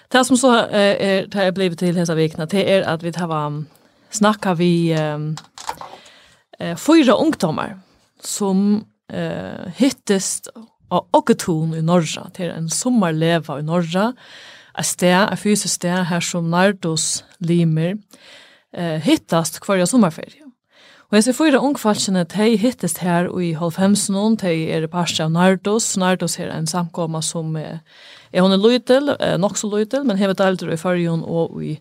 det 0.08 0.26
som 0.26 0.38
så 0.38 0.54
är, 0.56 1.28
det 1.28 1.40
har 1.40 1.52
blivit 1.52 1.80
till 1.80 1.96
hessa 1.96 2.16
vikna, 2.16 2.46
det 2.46 2.74
är 2.74 2.82
att 2.82 3.04
vi 3.04 3.12
har 3.18 3.64
snackat 4.10 4.58
vi 4.58 4.92
eh, 6.60 6.76
fyra 6.76 7.14
ungdomar 7.14 7.80
som 8.22 8.86
eh, 9.14 9.72
hittest 9.76 10.48
av 10.88 11.08
Åketun 11.12 11.74
i 11.74 11.82
Norra, 11.82 12.30
till 12.30 12.50
en 12.50 12.70
sommarleva 12.70 13.60
i 13.60 13.64
Norra, 13.64 14.14
ett 14.78 14.86
sted, 14.86 15.30
ett 15.34 15.40
fysisk 15.40 15.74
sted 15.74 16.04
här 16.04 16.20
som 16.20 16.52
Nardos 16.52 17.24
limer 17.38 17.98
eh, 18.74 18.86
hittast 18.86 19.66
hver 19.66 19.86
sommarferie. 19.86 20.49
Og 21.10 21.18
jeg 21.18 21.24
ser 21.26 21.34
fyra 21.34 21.58
ungfalskene, 21.66 22.22
de 22.30 22.52
hittest 22.62 23.00
her 23.02 23.32
i 23.42 23.56
Holfhemsen, 23.58 24.36
de 24.38 24.52
er 24.70 24.86
parst 24.94 25.18
av 25.24 25.32
Nardos. 25.34 25.96
Nardos 25.98 26.38
er 26.38 26.52
en 26.54 26.70
samkomma 26.70 27.24
som 27.26 27.56
er, 27.58 27.80
er 28.30 28.46
hun 28.46 28.54
er 28.54 28.62
løytel, 28.62 29.16
er 29.18 29.40
nok 29.42 29.58
så 29.58 29.72
løytel, 29.72 30.06
men 30.06 30.22
hever 30.22 30.38
aldri 30.46 30.76
i 30.76 30.78
Farjon 30.78 31.24
og 31.26 31.58
i 31.66 31.80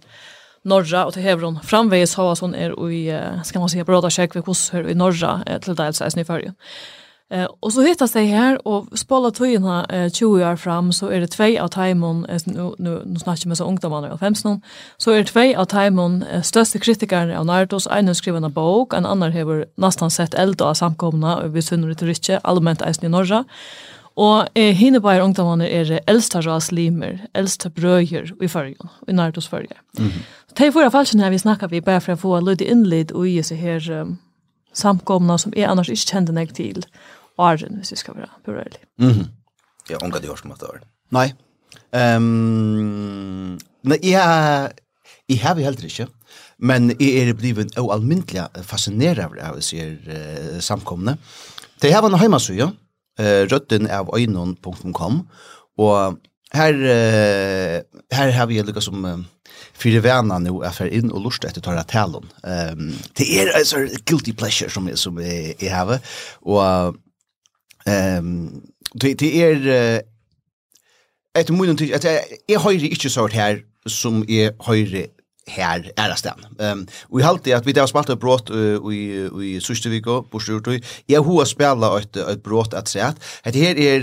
Norra, 0.65 1.05
og 1.05 1.13
til 1.13 1.27
hever 1.27 1.45
hun 1.45 1.61
har 1.61 2.25
hva 2.25 2.35
som 2.41 2.55
er 2.57 2.73
i, 2.89 3.03
skal 3.45 3.61
man 3.61 3.69
si, 3.69 3.85
bråda 3.85 4.09
kjekk 4.09 4.39
ved 4.39 4.49
hos 4.49 4.71
her 4.73 4.89
i 4.89 4.97
Norra, 4.97 5.43
til 5.61 5.77
dels 5.77 6.01
eisen 6.01 6.25
i 6.25 6.27
Farjon. 6.29 6.57
Eh 7.31 7.45
och 7.61 7.73
så 7.73 7.83
hittas 7.83 8.13
det 8.13 8.21
här 8.21 8.69
och 8.69 8.99
spolar 8.99 9.31
tojorna 9.31 9.85
eh 9.85 10.11
20 10.11 10.51
år 10.51 10.57
fram 10.57 10.93
så 10.93 11.09
är 11.09 11.21
det 11.21 11.27
två 11.27 11.61
av 11.61 11.69
Timon 11.69 12.27
eh, 12.27 12.41
nu 12.45 12.75
nu 12.79 13.03
nu 13.07 13.19
snackar 13.19 13.49
med 13.49 13.57
så 13.57 13.65
ungdomarna 13.65 14.13
av 14.13 14.19
15 14.19 14.63
så 14.97 15.11
är 15.11 15.19
det 15.19 15.25
två 15.25 15.61
av 15.61 15.65
Timon 15.65 16.23
eh, 16.23 16.43
största 16.43 16.79
kritikerna 16.79 17.39
av 17.39 17.47
Nardos 17.47 17.87
en 17.87 18.15
skriven 18.15 18.45
en 18.45 18.53
bok 18.53 18.95
en 18.95 19.07
annan 19.07 19.33
har 19.33 19.67
nästan 19.75 20.11
sett 20.11 20.35
eld 20.35 20.63
av 20.63 20.75
samkomna 20.75 21.43
vi 21.47 21.63
synner 21.63 21.89
det 21.89 22.03
rike 22.03 22.39
allmänt 22.39 22.83
är 22.83 23.05
i 23.05 23.09
norra 23.09 23.45
Og 24.19 24.49
eh, 24.55 24.75
hinne 24.75 24.99
bare 25.01 25.23
ungdommene 25.23 25.69
er 25.71 26.01
eldsta 26.11 26.41
raslimer, 26.43 27.21
eldsta 27.35 27.71
brøyer 27.71 28.33
i 28.43 28.49
fyrgen, 28.51 28.91
i 29.09 29.13
Nardos 29.13 29.49
fyrgen. 29.49 29.79
Mm 29.99 30.09
-hmm. 30.09 30.23
De 30.59 30.73
forrige 30.73 30.91
falskene 30.91 31.23
her 31.23 31.31
vi 31.31 31.39
snackar 31.39 31.69
vi 31.69 31.81
bare 31.81 32.01
for 32.01 32.13
å 32.13 32.17
få 32.17 32.41
lydig 32.41 32.67
innlid 32.67 33.13
og 33.13 33.29
i 33.29 33.43
seg 33.43 33.59
her 33.59 33.91
um, 34.01 34.19
samkomna 34.73 35.39
som 35.39 35.53
är 35.57 35.69
annars 35.69 35.89
ikke 35.89 36.11
kjente 36.11 36.33
nek 36.33 36.55
til 36.55 36.85
åren, 37.39 37.77
hvis 37.77 37.93
vi 37.95 37.97
skal 37.97 38.17
være 38.17 38.29
berørlig. 38.45 38.65
ærlig. 38.67 38.81
Mm 38.99 39.11
-hmm. 39.11 39.29
Jeg 39.91 40.13
det 40.23 40.39
som 40.39 40.53
at 40.53 40.61
det 40.61 40.69
var. 40.69 40.81
Nei. 41.11 41.33
Um, 42.17 43.59
nei, 43.83 43.99
jeg, 44.03 44.71
jeg 45.29 45.41
har 45.41 45.55
vi 45.55 45.63
heller 45.63 45.85
ikke. 45.85 46.07
Men 46.59 46.91
jeg 47.01 47.29
er 47.29 47.33
blivet 47.35 47.79
og 47.79 47.95
almindelig 47.95 48.49
fascineret 48.63 49.39
av 49.41 49.57
disse 49.57 49.77
uh, 49.77 50.61
samkomne. 50.61 51.17
Det 51.83 51.93
her 51.93 52.01
var 52.01 52.09
en 52.09 52.19
heimasøye, 52.19 52.65
uh, 52.65 53.43
røtten 53.53 53.87
av 53.87 54.11
øynon.com, 54.17 55.29
og 55.79 56.19
her, 56.53 56.75
uh, 56.75 58.01
her 58.17 58.31
har 58.31 58.47
vi 58.47 58.63
lukket 58.63 58.83
som... 58.83 59.05
Uh, 59.05 59.19
fyrir 59.79 60.03
vana 60.03 60.39
nu 60.43 60.61
er 60.67 60.75
fer 60.75 60.91
inn 60.95 61.13
og 61.15 61.23
lust 61.27 61.45
etter 61.47 61.63
tala 61.65 61.85
talon. 61.89 62.27
Ehm 62.47 62.89
um, 62.89 62.95
det 63.19 63.27
er 63.41 63.53
altså 63.55 63.85
guilty 64.07 64.33
pleasure 64.33 64.71
som 64.71 64.89
som 64.97 65.19
jeg 65.21 65.71
har 65.71 65.99
og 66.43 66.97
Ehm 67.89 68.63
det 68.95 69.15
det 69.15 69.43
är 69.43 70.03
ett 71.39 71.51
mun 71.51 71.71
och 71.71 71.95
att 71.95 72.05
jag 72.47 72.61
höjer 72.61 72.85
inte 72.85 73.11
sort 73.11 73.33
här 73.33 73.63
som 73.87 74.25
är 74.29 74.55
höjer 74.65 75.07
här 75.47 75.93
är 75.97 76.15
stan. 76.15 76.47
Ehm 76.59 76.87
vi 77.13 77.23
har 77.23 77.31
alltid 77.31 77.55
att 77.55 77.67
vi 77.67 77.73
där 77.73 77.87
spalt 77.87 78.09
ett 78.09 78.21
brott 78.21 78.51
i 78.93 79.31
i 79.43 79.61
sista 79.61 79.89
vecka 79.89 80.23
på 80.31 80.41
Sturtøy. 80.41 80.83
Jag 81.07 81.23
har 81.23 81.45
spelat 81.45 82.03
ett 82.03 82.17
ett 82.17 82.43
brott 82.43 82.75
att 82.75 82.89
säga 82.89 83.07
att 83.07 83.53
det 83.53 83.61
här 83.61 83.79
är 83.79 84.03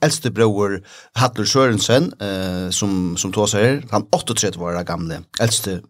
äldste 0.00 0.30
bror 0.30 0.82
Hattler 1.12 1.44
Sørensen 1.44 2.12
eh 2.20 2.70
som 2.70 3.16
som 3.16 3.32
tåsar 3.32 3.62
här. 3.62 3.82
Han 3.90 4.06
38 4.26 4.60
år 4.60 4.84
gamle 4.84 5.20
äldste 5.40 5.80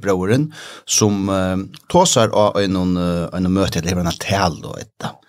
broren 0.00 0.52
som 0.84 1.30
tåsar 1.88 2.28
av 2.28 2.58
en 2.58 2.76
en 3.32 3.52
möte 3.52 3.78
eller 3.78 3.96
en 3.96 4.12
tal 4.18 4.60
då 4.60 4.76
ett 4.76 5.21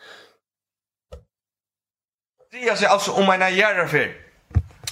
drejer 2.64 2.80
seg 2.80 2.92
altså 2.92 3.12
om 3.12 3.30
en 3.30 3.44
gjerrefer. 3.52 4.14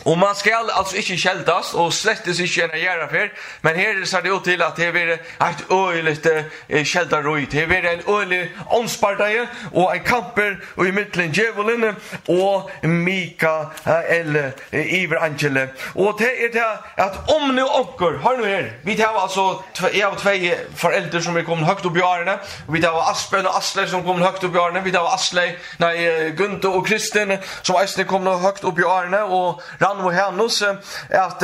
Og 0.05 0.17
man 0.17 0.36
skal 0.36 0.70
altså 0.77 0.98
ikke 0.98 1.17
kjeldas, 1.17 1.74
og 1.74 1.93
slettes 1.93 2.39
ikke 2.39 2.63
en 2.63 2.79
gjøre 2.81 3.10
for, 3.10 3.27
men 3.62 3.75
her 3.75 4.05
ser 4.05 4.22
det 4.22 4.29
jo 4.29 4.39
til 4.39 4.62
at 4.62 4.77
det 4.77 4.88
er 4.88 5.17
et 5.48 5.65
øyelig 5.72 6.86
kjeldarøy, 6.86 7.46
det 7.51 7.63
er 7.72 7.89
en 7.91 8.03
øyelig 8.10 8.51
åndspartøy, 8.72 9.46
og 9.74 9.96
en 9.96 10.03
kamper 10.03 10.55
og 10.77 10.88
i 10.88 10.91
midtelen 10.91 11.31
djevelen, 11.31 11.96
og 12.29 12.72
Mikael 12.84 14.53
Iver 14.72 15.20
Angele. 15.20 15.70
Og 15.96 16.15
det 16.20 16.31
er 16.46 16.51
det 16.53 16.63
at 16.98 17.20
om 17.36 17.50
nu 17.50 17.65
åker, 17.65 18.17
hør 18.17 18.38
nå 18.38 18.46
her, 18.46 18.65
vi 18.84 18.96
tar 18.96 19.17
altså, 19.24 19.62
jeg 19.93 20.05
har 20.05 20.17
tve 20.17 20.53
foreldre 20.75 21.22
som 21.22 21.38
er 21.38 21.46
kommet 21.46 21.67
høyt 21.67 21.86
opp 21.86 21.98
i 21.98 22.01
årene, 22.05 22.38
vi 22.70 22.81
tar 22.81 22.98
Aspen 23.12 23.46
og 23.46 23.58
Asle 23.58 23.88
som 23.88 24.03
kommer 24.03 24.25
høyt 24.25 24.43
opp 24.43 24.55
i 24.55 24.58
årene, 24.58 24.84
vi 24.84 24.91
tar 24.91 25.13
Asle, 25.13 25.46
nei, 25.79 25.93
Gunther 26.38 26.74
og 26.74 26.86
Kristin 26.86 27.36
som 27.62 27.77
er 27.77 28.10
kommet 28.10 28.41
høyt 28.41 28.63
opp 28.65 28.79
i 28.79 28.88
årene, 28.88 29.24
og 29.24 29.62
han 29.98 30.05
och 30.05 30.13
hennes 30.13 30.62
att, 31.10 31.43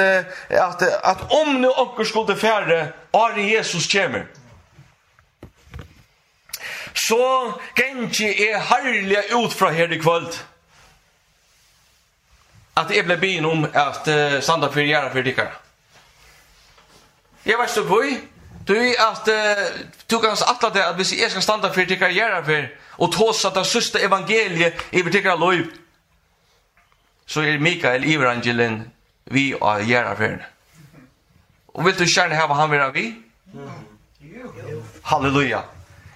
att, 0.50 0.82
at 1.04 1.32
om 1.32 1.62
nu 1.62 1.68
åker 1.68 2.04
skulle 2.04 2.36
färre 2.36 2.94
är 3.12 3.38
Jesus 3.38 3.92
kommer 3.92 4.25
så 6.94 7.54
gengi 7.75 8.50
er 8.50 8.60
herlig 8.60 9.18
ut 9.32 9.54
fra 9.54 9.70
her 9.70 9.92
i 9.92 10.00
kvöld 10.00 10.34
at 12.77 12.92
jeg 12.94 13.06
ble 13.06 13.18
byen 13.18 13.46
om 13.46 13.66
at 13.66 14.08
uh, 14.08 14.39
standa 14.42 14.70
for 14.70 14.86
gjerra 14.86 15.10
for 15.10 15.25
dikkara. 15.25 15.56
Jeg 17.46 17.58
veist 17.58 17.80
du 17.80 17.88
kvøy, 17.88 18.12
du 18.68 18.75
at 19.01 19.32
uh, 19.34 19.63
du 20.12 20.20
kan 20.22 20.38
atla 20.38 20.70
det 20.74 20.84
at 20.84 20.96
hvis 20.96 21.16
jeg 21.18 21.32
skal 21.32 21.42
standa 21.42 21.72
for 21.74 21.89
dikkara 21.89 22.13
gjerra 22.13 22.44
for 22.46 22.70
og 22.98 23.13
tåsa 23.13 23.50
det 23.56 23.66
syste 23.66 24.01
evangeliet 24.01 24.86
i 24.92 25.01
dikkara 25.01 25.38
loiv, 25.38 25.72
så 27.27 27.43
er 27.43 27.60
Mikael 27.60 28.05
Iverangelen 28.07 28.86
vi 29.31 29.53
og 29.53 29.84
gjør 29.84 30.12
affærene. 30.13 30.46
Og 31.67 31.86
vil 31.86 31.98
du 32.00 32.05
kjerne 32.07 32.39
hva 32.39 32.55
han 32.57 32.72
vil 32.72 32.81
ha 32.81 32.91
vi? 32.96 33.07
Halleluja. 35.05 35.62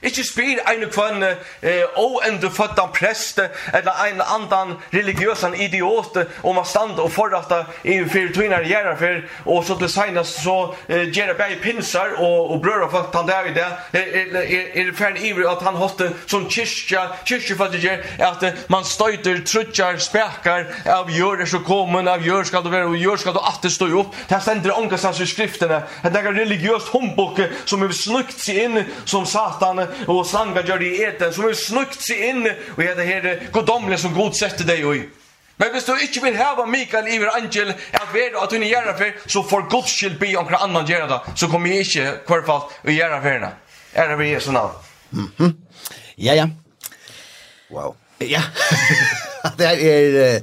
Ikke 0.02 0.24
spyr 0.26 0.62
en 0.66 0.88
kvann 0.90 1.22
eh, 1.24 1.84
oende 2.00 2.50
føddan 2.50 2.90
prest 2.94 3.40
eller 3.74 4.00
ein 4.02 4.22
andan 4.22 4.74
religiøs 4.94 5.44
idiot 5.62 6.18
om 6.42 6.58
å 6.58 6.64
stande 6.66 7.04
og 7.04 7.12
forrata 7.14 7.60
i 7.86 8.00
fyrir 8.10 8.32
tvinar 8.34 8.66
gjerra 8.66 8.96
fyr 8.98 9.20
og 9.46 9.62
så 9.66 9.78
til 9.78 9.92
senast 9.94 10.40
så 10.42 10.56
eh, 10.88 11.06
gjerra 11.14 11.36
bæg 11.38 11.60
pinsar 11.62 12.16
og, 12.18 12.56
og 12.56 12.64
brøra 12.64 12.88
folk 12.90 13.14
han 13.14 13.30
der 13.30 13.50
i 13.52 13.54
det 13.54 13.68
er, 14.00 14.08
er, 14.42 14.64
er 14.82 14.90
fern 14.98 15.20
ivrig 15.22 15.46
at 15.52 15.62
han 15.68 15.78
hotte 15.78 16.10
som 16.26 16.48
kyrkja 16.50 17.04
kyrkjefattiger 17.22 18.02
at 18.26 18.48
man 18.74 18.88
støyter 18.88 19.44
trutjar 19.46 20.02
spekar 20.02 20.66
av 20.90 21.14
gjør 21.14 21.46
er 21.46 21.52
så 21.54 21.62
kommun 21.68 22.10
av 22.10 22.26
gjør 22.26 22.50
skal 22.50 22.66
du 22.66 22.72
være 22.74 22.90
og 22.90 22.98
gjør 22.98 23.22
skal 23.22 23.38
du 23.38 23.42
atter 23.54 23.74
stå 23.74 23.92
opp 24.02 24.18
det 24.34 24.42
stender 24.42 24.74
ångastans 24.82 25.22
i 25.22 25.30
skriftene 25.30 25.84
det 26.02 26.26
er 26.26 26.34
religiøst 26.42 26.90
hombokke 26.96 27.52
som 27.70 27.86
er 27.86 27.94
snukt 27.94 28.42
seg 28.42 28.64
inn 28.66 28.82
som 29.06 29.30
satan 29.30 29.86
og 30.08 30.26
slanga 30.28 30.64
gjør 30.66 30.82
det 30.82 30.92
i 30.92 31.02
eten, 31.08 31.34
som 31.34 31.48
er 31.48 31.58
snukt 31.58 32.02
seg 32.02 32.22
inn 32.30 32.46
og 32.48 32.84
er 32.84 32.96
det 32.98 33.08
her 33.08 33.28
godomle 33.54 33.98
som 33.98 34.14
god 34.16 34.38
sette 34.38 34.68
deg 34.68 34.86
i. 34.86 35.02
Men 35.62 35.70
hvis 35.76 35.86
du 35.86 35.94
ikke 35.94 36.24
vil 36.24 36.38
heva 36.40 36.66
Mikael 36.66 37.10
iver 37.14 37.30
angel 37.38 37.70
at 37.70 38.08
ved 38.14 38.38
at 38.44 38.54
hun 38.56 38.64
gjør 38.66 38.88
det 38.98 39.12
så 39.28 39.44
får 39.46 39.68
Guds 39.70 39.92
skyld 39.94 40.18
be 40.20 40.32
om 40.34 40.46
omkring 40.46 40.64
annan 40.64 40.88
gjør 40.90 41.08
det, 41.12 41.20
så 41.36 41.48
kommer 41.48 41.70
jeg 41.70 41.86
ikke 41.86 42.14
hverfall 42.28 42.64
å 42.66 42.96
gjøre 42.96 43.20
det 43.20 43.22
for 43.28 44.02
Er 44.02 44.08
det 44.08 44.18
ved 44.18 44.32
Jesu 44.32 44.52
navn? 44.52 44.74
Mm 45.12 45.32
-hmm. 45.38 45.54
Ja, 46.18 46.34
ja. 46.34 46.50
Wow. 47.72 47.96
Ja. 48.20 48.42
det 49.58 49.66
er, 49.66 49.78
er, 49.78 50.42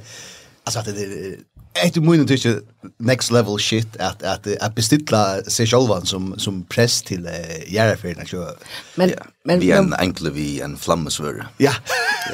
altså, 0.65 0.81
det 0.81 1.03
er, 1.03 1.35
Efter 1.73 2.01
munnen 2.01 2.27
tycker 2.27 2.61
next 2.97 3.31
level 3.31 3.59
shit 3.59 3.97
att 3.97 4.23
att 4.23 4.47
att 4.61 4.75
beställa 4.75 5.43
sig 5.43 5.67
själva 5.67 6.01
som 6.01 6.39
som 6.39 6.63
press 6.63 7.01
till 7.01 7.25
uh, 7.25 7.73
Järfärden 7.73 8.25
så. 8.25 8.49
Men 8.95 9.09
ja. 9.09 9.15
men 9.43 9.59
vi 9.59 9.71
är 9.71 9.77
en 9.77 9.93
enkle 9.93 10.29
vi 10.29 10.61
en 10.61 10.77
flammesvör. 10.77 11.47
Ja. 11.57 11.71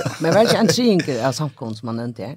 ja. 0.04 0.12
men 0.20 0.34
vad 0.34 0.44
är 0.44 0.56
en 0.56 0.70
synk 0.70 1.10
av 1.10 1.32
samkomst 1.32 1.84
man 1.84 2.00
inte 2.00 2.36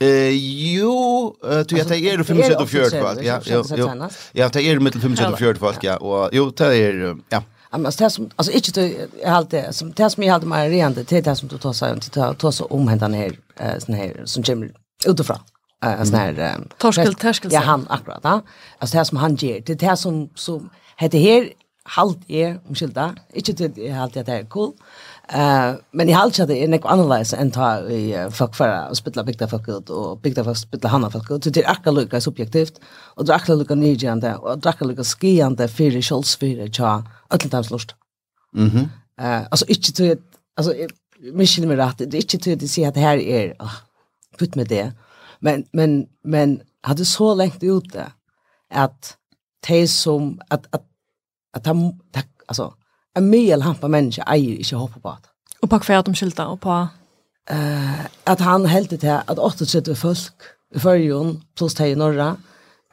Eh 0.00 0.30
jo, 0.74 1.36
du 1.68 1.76
jag 1.76 1.88
tar 1.88 1.94
er 1.94 2.22
574 2.22 2.90
kvart. 2.90 3.18
Ja, 3.22 3.40
jo. 3.44 3.64
jo. 3.76 4.08
Ja, 4.32 4.48
tar 4.48 4.60
er 4.60 4.78
mittel 4.78 5.00
574 5.00 5.54
kvart, 5.54 5.84
ja. 5.84 5.96
Och 5.96 6.30
jo, 6.32 6.50
tar 6.50 6.70
er 6.70 7.16
ja. 7.28 7.42
Men 7.70 7.92
det 7.98 8.10
som 8.10 8.30
alltså 8.36 8.52
inte 8.52 8.80
det 8.80 9.08
jag 9.22 9.30
alltid 9.30 9.64
som 9.70 9.92
det 9.92 10.10
som 10.10 10.22
jag 10.22 10.32
hade 10.32 10.46
mer 10.46 10.70
rent 10.70 11.08
det 11.08 11.20
det 11.20 11.36
som 11.36 11.48
du 11.48 11.58
tar 11.58 11.72
sig 11.72 11.92
inte 11.92 12.10
till 12.10 12.22
ta 12.22 12.34
ta 12.34 12.52
så 12.52 12.64
om 12.64 12.88
hända 12.88 13.08
ner 13.08 13.32
sån 13.78 13.94
här 13.94 14.22
som 14.24 14.42
kommer 14.42 14.70
utifrån 15.06 15.38
en 15.80 16.06
sån 16.06 16.18
här... 16.18 16.60
Torskel, 16.78 17.14
torskel. 17.14 17.52
Ja, 17.52 17.60
han, 17.60 17.86
akkurat. 17.88 18.20
Ja. 18.22 18.42
Alltså 18.78 18.94
det 18.94 18.98
här 18.98 19.04
som 19.04 19.18
han 19.18 19.34
ger, 19.34 19.60
det 19.60 19.82
här 19.82 19.96
som, 19.96 20.30
som 20.34 20.70
heter 20.96 21.18
här, 21.18 21.52
halt 21.82 22.18
är, 22.28 22.60
omskylda, 22.68 23.14
inte 23.32 23.68
det 23.68 23.88
halt 23.88 24.16
jag 24.16 24.26
det 24.26 24.32
är 24.32 24.44
cool, 24.44 24.72
Eh 25.32 25.74
men 25.90 26.08
i 26.08 26.12
halt 26.12 26.36
det 26.36 26.64
en 26.64 26.74
ekva 26.74 26.90
analyse 26.90 27.36
en 27.36 27.50
ta 27.50 27.80
i 27.80 28.30
fuck 28.30 28.54
för 28.54 28.88
och 28.90 28.96
spilla 28.96 29.24
bigda 29.24 29.48
fuck 29.48 29.68
ut 29.68 29.90
och 29.90 30.20
bigda 30.20 30.44
fuck 30.44 30.56
spilla 30.56 30.88
hanna 30.88 31.10
fuck 31.10 31.30
ut 31.30 31.54
det 31.54 31.64
är 31.64 31.70
akkurat 31.70 31.94
lucka 31.94 32.20
subjektivt 32.20 32.80
och 33.16 33.24
det 33.24 33.32
är 33.32 33.36
akkurat 33.36 33.58
lucka 33.58 33.74
nygande 33.74 34.34
och 34.36 34.58
det 34.58 34.68
är 34.68 34.70
akkurat 34.70 34.88
lucka 34.88 35.04
skiande 35.04 35.68
för 35.68 35.90
det 35.90 36.02
skölds 36.02 36.36
för 36.36 36.46
det 36.46 36.80
alltid 37.30 37.70
lust. 37.70 37.94
Mhm. 38.52 38.88
Eh 39.20 39.42
alltså 39.50 39.66
inte 39.66 39.92
till 39.92 40.18
alltså 40.56 40.74
mission 41.32 41.68
med 41.68 41.76
rätt 41.76 41.98
det 41.98 42.18
är 42.18 42.22
inte 42.22 42.38
till 42.38 42.64
att 42.64 42.70
säga 42.70 42.88
att 42.88 42.94
det 42.94 43.00
här 43.00 43.16
är 43.18 43.48
putt 43.48 44.38
put 44.38 44.54
med 44.54 44.66
det 44.68 44.92
Men, 45.38 45.64
men, 45.72 46.06
men 46.24 46.60
hade 46.82 47.04
så 47.04 47.34
längt 47.34 47.62
ute 47.62 48.12
att 48.74 49.16
te 49.66 49.88
som, 49.88 50.40
att, 50.48 50.66
att, 50.74 50.84
att 51.52 51.66
han, 51.66 52.00
alltså, 52.46 52.74
en 53.14 53.30
mel 53.30 53.62
hampa 53.62 53.88
människa 53.88 54.22
äger 54.22 54.52
inte 54.52 54.76
hoppa 54.76 55.00
på 55.00 55.08
det. 55.22 55.28
Och 55.60 55.70
på 55.70 55.78
kvärt 55.78 56.08
om 56.08 56.14
skylta 56.14 56.46
och 56.46 56.60
på? 56.60 56.88
eh 57.50 58.06
att 58.24 58.40
han 58.40 58.66
helt 58.66 58.90
det 58.90 59.02
här, 59.02 59.22
att 59.26 59.38
8 59.38 59.64
folk 59.94 60.32
i 60.74 60.78
förjon 60.78 61.42
plus 61.54 61.74
de 61.74 61.86
i 61.86 61.94
norra 61.94 62.36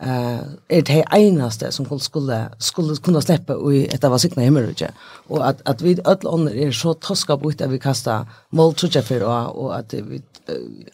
eh 0.02 0.40
är 0.68 0.82
det 0.82 1.06
enaste 1.12 1.72
som 1.72 1.86
folk 1.86 2.04
skulle 2.04 2.50
skulle 2.60 2.96
kunna 2.96 3.22
släppa 3.22 3.56
och 3.56 3.74
ett 3.74 4.04
av 4.04 4.18
signa 4.18 4.42
himmelrike 4.42 4.92
och 5.28 5.48
att 5.48 5.70
att 5.70 5.82
vi 5.82 6.00
öll 6.06 6.28
andra 6.28 6.52
är 6.52 6.72
så 6.72 6.94
toska 6.94 7.38
på 7.38 7.50
att 7.50 7.62
vi 7.62 7.80
kasta 7.80 8.28
mål 8.50 8.74
tror 8.74 8.92
jag 8.96 9.06
för 9.06 9.24
och 9.58 9.78
att 9.78 9.94
vi 9.94 10.22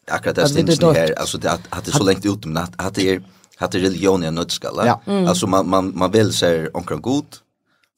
akkurat 0.07 0.35
det 0.35 0.49
syns 0.49 0.81
här 0.81 1.19
alltså 1.19 1.37
det 1.37 1.51
att 1.51 1.61
att 1.69 1.85
det 1.85 1.91
så 1.91 2.03
länge 2.03 2.19
ut 2.23 2.45
men 2.45 2.57
att 2.57 2.73
att 2.75 2.95
det 2.95 3.09
är 3.09 3.23
att 3.57 3.75
religion 3.75 4.23
är 4.23 4.31
nödskalla 4.31 4.85
ja. 4.85 5.29
alltså 5.29 5.47
man 5.47 5.69
man 5.69 5.97
man 5.97 6.11
vill 6.11 6.33
säga 6.33 6.69
omkring 6.73 7.01
god 7.01 7.25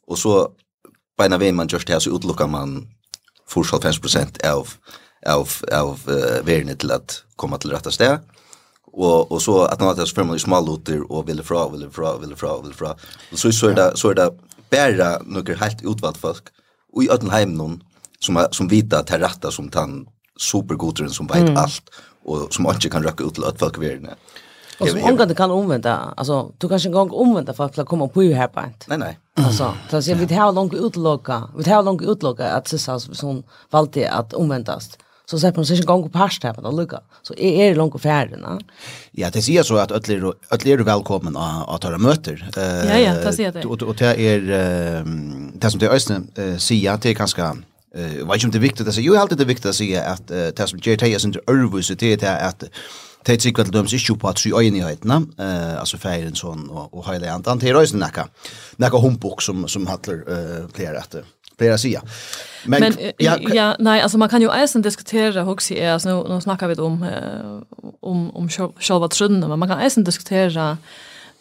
och 0.08 0.18
så 0.18 0.50
på 1.18 1.24
en 1.24 1.34
av 1.34 1.54
man 1.54 1.68
just 1.68 1.90
här 1.90 2.00
så 2.00 2.16
utlockar 2.16 2.48
man 2.48 2.88
för 3.48 3.64
50 3.64 4.48
av 4.48 4.68
av 5.26 5.50
av 5.72 6.00
uh, 6.08 6.46
värnet 6.46 6.80
till 6.80 6.92
att 6.92 7.24
komma 7.36 7.58
till 7.58 7.72
rätta 7.72 7.92
stället 7.92 8.22
och 8.94 9.32
och 9.32 9.42
så 9.42 9.62
att 9.62 9.80
något 9.80 9.98
så 9.98 10.16
förmodligen 10.16 10.40
små 10.40 10.62
lotter 10.62 11.12
och 11.12 11.30
ville 11.30 11.44
fra 11.44 11.70
ville 11.70 11.90
fra 11.90 12.18
ville 12.18 12.36
fra 12.36 12.62
ville 12.62 12.74
fra 12.74 12.96
och 13.32 13.40
så 13.40 13.52
så 13.52 13.68
är 13.68 13.76
det 13.76 13.92
så 13.96 14.10
är 14.10 14.16
det 14.16 14.32
bara 14.72 15.20
några 15.26 15.56
helt 15.56 15.84
utvalt 15.84 16.18
folk 16.18 16.44
och 16.94 17.04
i 17.04 17.10
öden 17.10 17.30
hem 17.30 17.54
någon 17.54 17.84
som 18.20 18.48
som 18.52 18.68
vita 18.68 19.00
att 19.00 19.12
rätta 19.12 19.52
som 19.52 19.70
tan 19.70 20.08
supergodren 20.38 21.10
som 21.10 21.28
vet 21.28 21.38
mm. 21.38 21.58
allt 21.58 21.90
och 22.26 22.54
som 22.54 22.68
inte 22.68 22.90
kan 22.90 23.04
röka 23.04 23.24
ut 23.24 23.34
till 23.34 23.44
att 23.44 23.60
folk 23.60 23.78
värna. 23.78 24.10
Och 24.80 24.90
som 24.90 25.04
omgång 25.04 25.28
det 25.28 25.36
kan 25.36 25.52
omvända. 25.52 26.14
Alltså, 26.18 26.52
du 26.58 26.70
kanske 26.70 26.90
en 26.90 26.94
gång 26.94 27.10
omvända 27.12 27.54
för 27.54 27.66
att 27.66 27.88
komma 27.88 28.08
på 28.08 28.24
ju 28.24 28.34
här 28.34 28.48
på 28.48 28.60
ett. 28.60 28.86
Nej, 28.88 28.98
nej. 28.98 29.20
Alltså, 29.36 29.74
så 29.90 29.98
att 29.98 30.08
vi 30.08 30.36
har 30.36 30.52
långt 30.52 30.74
utlocka. 30.74 31.44
Vi 31.58 31.72
har 31.72 31.84
långt 31.84 32.02
utlocka 32.02 32.50
att 32.50 32.68
Sissas 32.68 33.18
som 33.18 33.44
valde 33.70 34.12
att 34.12 34.34
omvändas 34.34 34.90
så 35.26 35.40
säger 35.40 35.56
man 35.56 35.66
sig 35.66 35.80
en 35.80 35.86
gång 35.86 36.04
på 36.04 36.10
pasta 36.10 36.54
på 36.54 36.62
vad 36.62 36.76
lucka 36.76 37.00
så 37.22 37.34
är 37.34 37.54
er 37.64 37.70
det 37.70 37.76
långt 37.76 38.02
färden 38.02 38.60
ja 39.12 39.30
det 39.30 39.42
ser 39.42 39.64
så 39.64 39.78
att 39.78 39.92
alla 39.92 40.14
är 40.14 40.34
alla 40.50 40.72
är 40.74 40.78
välkomna 40.78 41.40
att 41.40 41.70
att 41.70 41.82
ta 41.82 41.98
möter 41.98 42.50
eh 42.58 42.90
ja 42.90 42.98
ja 43.00 43.14
det 43.14 43.34
ser 43.34 43.52
det 43.52 43.66
och 43.66 43.82
och 43.82 43.96
det 43.96 44.20
är 44.32 44.40
det 45.60 45.70
som 45.72 45.80
det 45.80 45.90
ösnen 45.90 46.28
säger 46.58 46.98
det 47.02 47.10
är 47.10 47.14
ganska 47.14 47.58
eh 47.96 48.26
vad 48.26 48.42
som 48.42 48.52
det 48.52 48.60
viktigt 48.60 48.88
att 48.88 48.94
säga 48.94 49.04
ju 49.04 49.18
alltid 49.18 49.38
det 49.38 49.46
viktigt 49.46 49.66
att 49.66 49.76
säga 49.76 50.04
att 50.04 50.28
det 50.28 50.68
som 50.68 50.80
JT 50.80 51.04
är 51.04 51.26
inte 51.26 51.40
örvus 51.48 51.88
det 52.00 52.24
är 52.24 52.48
att 52.48 52.64
Det 53.26 53.38
tycker 53.38 53.62
att 53.62 53.72
de 53.72 53.88
sig 53.88 54.18
på 54.18 54.28
att 54.28 54.38
sy 54.38 54.52
öjnigheten 54.54 55.34
eh 55.40 55.80
alltså 55.80 55.98
färgen 55.98 56.36
sån 56.36 56.70
och 56.70 56.94
och 56.94 57.14
hela 57.14 57.32
antan 57.32 57.60
till 57.60 57.74
rösen 57.74 58.00
näka. 58.00 58.28
Näka 58.76 58.98
humbok 58.98 59.42
som 59.42 59.68
som 59.68 59.88
hatler 59.88 60.18
eh 60.28 60.68
flera 60.74 60.98
efter 60.98 61.24
det 61.58 61.66
jag 61.66 61.80
säger. 61.80 62.02
Men, 62.66 62.82
men 62.82 63.12
jag, 63.18 63.56
ja, 63.56 63.76
nej, 63.80 64.02
alltså 64.02 64.18
man 64.18 64.30
kan 64.30 64.42
ju 64.42 64.50
även 64.50 64.82
diskutera 64.82 65.50
också 65.50 65.74
är 65.74 65.92
alltså 65.92 66.24
nu, 66.24 66.34
nu 66.34 66.42
snackar 66.42 66.68
vi 66.68 66.76
om 66.76 67.06
om 68.00 68.36
om 68.36 68.50
själva 68.80 69.08
trunden, 69.08 69.50
men 69.50 69.60
man 69.60 69.70
kan 69.70 69.80
även 69.80 70.04
diskutera 70.04 70.78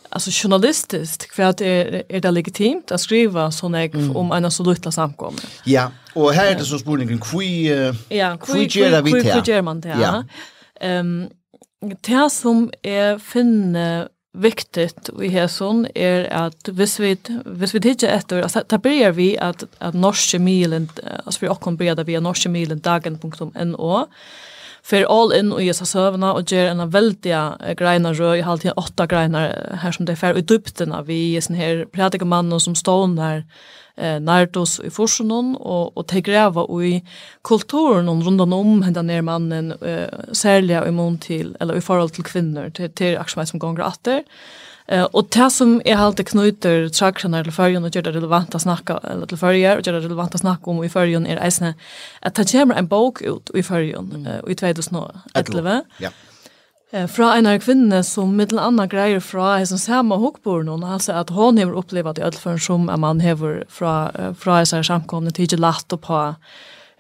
alltså 0.09 0.31
journalistiskt 0.33 1.35
för 1.35 1.43
att 1.43 1.61
är, 1.61 2.03
är 2.09 2.21
det 2.21 2.31
legitimt 2.31 2.93
att 2.93 3.01
skriva 3.01 3.51
såna 3.51 3.85
mm. 3.85 4.17
om 4.17 4.33
en 4.33 4.51
så 4.51 4.65
lilla 4.65 4.93
samkom. 4.93 5.37
Ja, 5.65 5.93
och 6.15 6.33
här 6.33 6.47
är 6.47 6.55
det 6.55 6.65
så 6.65 6.79
spårningen 6.79 7.21
kvi 7.21 7.75
uh, 7.75 7.95
ja, 8.09 8.37
kvi 8.37 8.67
gör 8.67 9.03
vi 9.03 9.13
till. 9.13 9.33
Kui 9.33 9.53
gör 9.53 9.63
man 9.63 9.81
det. 9.81 9.99
Ja. 10.03 10.25
Ehm 10.81 11.23
um, 11.23 11.29
det 12.01 12.31
som 12.31 12.71
är 12.83 13.19
finne 13.19 14.09
viktigt 14.33 15.11
i 15.21 15.29
hesson 15.29 15.85
er 15.95 16.25
at 16.33 16.71
hvis 16.73 16.97
vi, 17.01 17.13
hvis 17.45 17.75
vi 17.75 17.83
tidsi 17.85 18.09
etter, 18.09 18.43
altså 18.43 18.63
da 18.65 18.79
byrjar 18.81 19.13
vi 19.17 19.35
at, 19.37 19.67
at 19.81 19.95
norske 19.95 20.39
milen, 20.41 20.89
altså 21.03 21.45
vi 21.45 21.51
okkom 21.53 21.77
byrjar 21.77 22.01
da 22.01 22.07
vi 22.09 22.17
er 22.17 22.25
norskemilen 22.25 22.81
dagen.no, 22.81 24.05
fer 24.83 25.07
all 25.11 25.33
in 25.37 25.53
og 25.55 25.63
jesa 25.63 25.87
søvna 25.87 26.33
og 26.37 26.49
ger 26.51 26.73
en 26.73 26.83
veldig 26.93 27.37
greina 27.79 28.13
rød, 28.13 28.39
i 28.39 28.47
halvtid 28.47 28.75
åtta 28.77 29.07
greina 29.07 29.45
her 29.83 29.95
som 29.95 30.07
det 30.07 30.19
fer, 30.19 30.35
og 30.35 30.43
i 30.43 31.07
vi 31.07 31.21
i 31.37 31.41
sin 31.41 31.57
her 31.57 31.85
prædikamannen 31.87 32.61
som 32.61 32.75
stån 32.75 33.17
der 33.17 33.43
eh, 33.97 34.19
Nartos 34.21 34.81
i 34.85 34.91
Forsunon 34.91 35.55
og, 35.61 35.93
og 35.97 36.07
te 36.09 36.21
grava 36.21 36.67
i 36.83 37.03
kulturen 37.43 38.09
og 38.09 38.27
rundan 38.27 38.53
om 38.53 38.83
henda 38.83 39.03
ner 39.03 39.23
mannen, 39.23 39.73
eh, 39.83 40.09
særlig 40.33 40.83
i 40.87 40.91
mån 40.91 41.19
til, 41.19 41.55
eller 41.61 41.75
i 41.75 41.81
forhold 41.81 42.11
til 42.11 42.25
kvinner, 42.25 42.69
til, 42.71 42.91
til 42.91 43.17
akkurat 43.17 43.49
som 43.49 43.61
gonger 43.61 43.85
atter, 43.85 44.23
Eh 44.93 45.05
och 45.05 45.29
det 45.31 45.51
som 45.51 45.83
är 45.85 45.95
halt 45.95 46.17
det 46.17 46.25
knyter 46.25 46.89
traction 46.89 47.35
eller 47.35 47.51
förjon 47.51 47.85
og 47.85 47.95
gjør 47.97 48.03
det 48.03 48.13
relevant 48.13 48.55
att 48.55 48.63
snacka 48.63 48.99
eller 49.03 49.27
till 49.27 49.39
förjer 49.39 49.79
och 49.79 49.87
gör 49.87 49.93
det 49.93 50.01
relevant 50.01 50.35
att 50.35 50.41
snacka 50.41 50.71
om 50.71 50.85
i 50.85 50.89
förjon 50.89 51.27
är 51.27 51.37
eisne 51.37 51.75
att 52.21 52.35
ta 52.35 52.45
kommer 52.45 52.75
en 52.75 52.87
bok 52.87 53.23
ut 53.23 53.51
i 53.55 53.63
förjon 53.63 54.29
och 54.43 54.51
i 54.51 54.55
2011. 54.55 55.85
Ja. 55.99 56.11
Eh 56.93 57.07
fra 57.07 57.35
en 57.35 57.47
av 57.47 57.59
kvinnene 57.59 58.03
som 58.05 58.37
mittel 58.37 58.59
anna 58.59 58.87
greier 58.87 59.21
fra 59.21 59.57
hesen 59.59 59.79
samme 59.79 60.15
hokbord 60.15 60.67
noen, 60.67 60.85
altså 60.85 61.13
at 61.13 61.31
hon 61.31 61.59
har 61.59 61.73
opplevd 61.73 62.19
i 62.19 62.23
ødelføren 62.23 62.59
som 62.59 62.89
en 62.91 63.01
mann 63.01 63.21
hever 63.21 63.65
fra, 63.69 64.11
fra 64.35 64.59
hesen 64.59 64.85
samkomne 64.85 65.31
tidlig 65.31 65.59
latt 65.59 65.93
og 65.93 66.01
på 66.01 66.35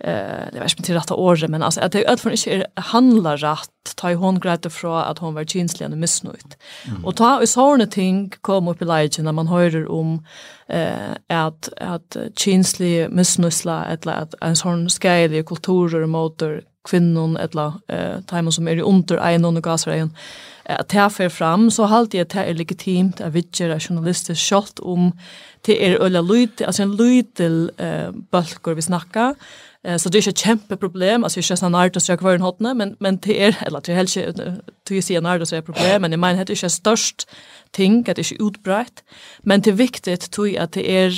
eh 0.04 0.52
det 0.52 0.58
var 0.58 0.64
inte 0.64 0.82
till 0.82 0.94
rätta 0.94 1.14
året 1.14 1.50
men 1.50 1.62
alltså 1.62 1.80
att 1.80 1.92
det 1.92 2.08
öll 2.10 2.18
från 2.18 2.32
inte 2.32 2.66
handlar 2.74 3.36
rätt 3.36 3.70
ta 3.96 4.10
i 4.10 4.14
hon 4.14 4.40
grädde 4.40 4.70
från 4.70 4.98
att 4.98 5.18
hon 5.18 5.34
var 5.34 5.44
känslig 5.44 5.90
och 5.90 5.98
missnöjd. 5.98 6.54
Mm. 6.88 7.04
Och 7.04 7.16
ta 7.16 7.42
i 7.42 7.46
såna 7.46 7.86
ting 7.86 8.32
kom 8.40 8.68
upp 8.68 8.82
i 8.82 8.84
läget 8.84 9.18
när 9.18 9.32
man 9.32 9.48
hör 9.48 9.88
om 9.88 10.26
eh 10.68 11.12
att 11.28 11.68
att 11.76 12.16
känslig 12.36 13.10
missnöjsla 13.10 13.84
eller 13.84 14.12
att 14.12 14.34
en 14.40 14.56
sån 14.56 14.88
skälig 14.88 15.46
kultur 15.46 16.02
och 16.02 16.08
motor 16.08 16.62
kvinnon 16.88 17.36
eller 17.36 17.72
eh 17.88 18.20
tajmon 18.26 18.52
som 18.52 18.68
är 18.68 18.76
i 18.76 18.82
under 18.82 19.16
en 19.18 19.44
och 19.44 19.62
gasrejen 19.62 20.16
att 20.64 20.88
ta 20.88 21.10
för 21.10 21.28
fram 21.28 21.70
så 21.70 21.84
halt 21.84 22.10
det 22.10 22.34
är 22.34 22.54
legitimt 22.54 23.20
att 23.20 23.32
vitcher 23.32 23.78
journalister 23.78 24.34
shot 24.34 24.78
om 24.78 25.12
till 25.60 25.74
er 25.74 25.98
ölla 26.00 26.20
lut 26.20 26.62
alltså 26.62 26.82
en 26.82 26.96
lutel 26.96 27.70
eh 27.76 28.10
bulkor 28.30 28.74
vi 28.74 28.82
snackar 28.82 29.34
Eh 29.84 29.96
så 29.96 30.08
det 30.08 30.18
är 30.18 30.22
ju 30.22 30.30
ett 30.30 30.38
kämpe. 30.38 30.76
Alltså 31.22 31.38
jag 31.38 31.44
känner 31.44 31.86
att 31.86 31.94
det 31.94 32.08
jag 32.08 32.22
vara 32.22 32.34
en 32.34 32.40
hotne, 32.40 32.74
men 32.74 32.96
men 33.00 33.16
det 33.16 33.42
är 33.42 33.56
eller 33.60 33.80
det 33.80 33.92
är 33.92 33.96
helt 33.96 34.12
till 34.84 34.96
ju 34.96 35.02
senare 35.02 35.38
det 35.38 35.46
så 35.46 35.56
är 35.56 35.62
problem, 35.62 36.02
men 36.02 36.12
i 36.12 36.16
min 36.16 36.36
heter 36.36 36.54
det 36.54 36.64
är 36.64 36.68
störst 36.68 37.28
ting 37.70 37.98
att 38.08 38.16
det 38.16 38.32
är 38.32 38.42
utbrett. 38.42 39.04
Men 39.42 39.60
det 39.60 39.70
är 39.70 39.74
viktigt 39.74 40.30
tror 40.30 40.48
jag 40.48 40.62
att 40.64 40.72
det 40.72 40.90
är 40.90 41.10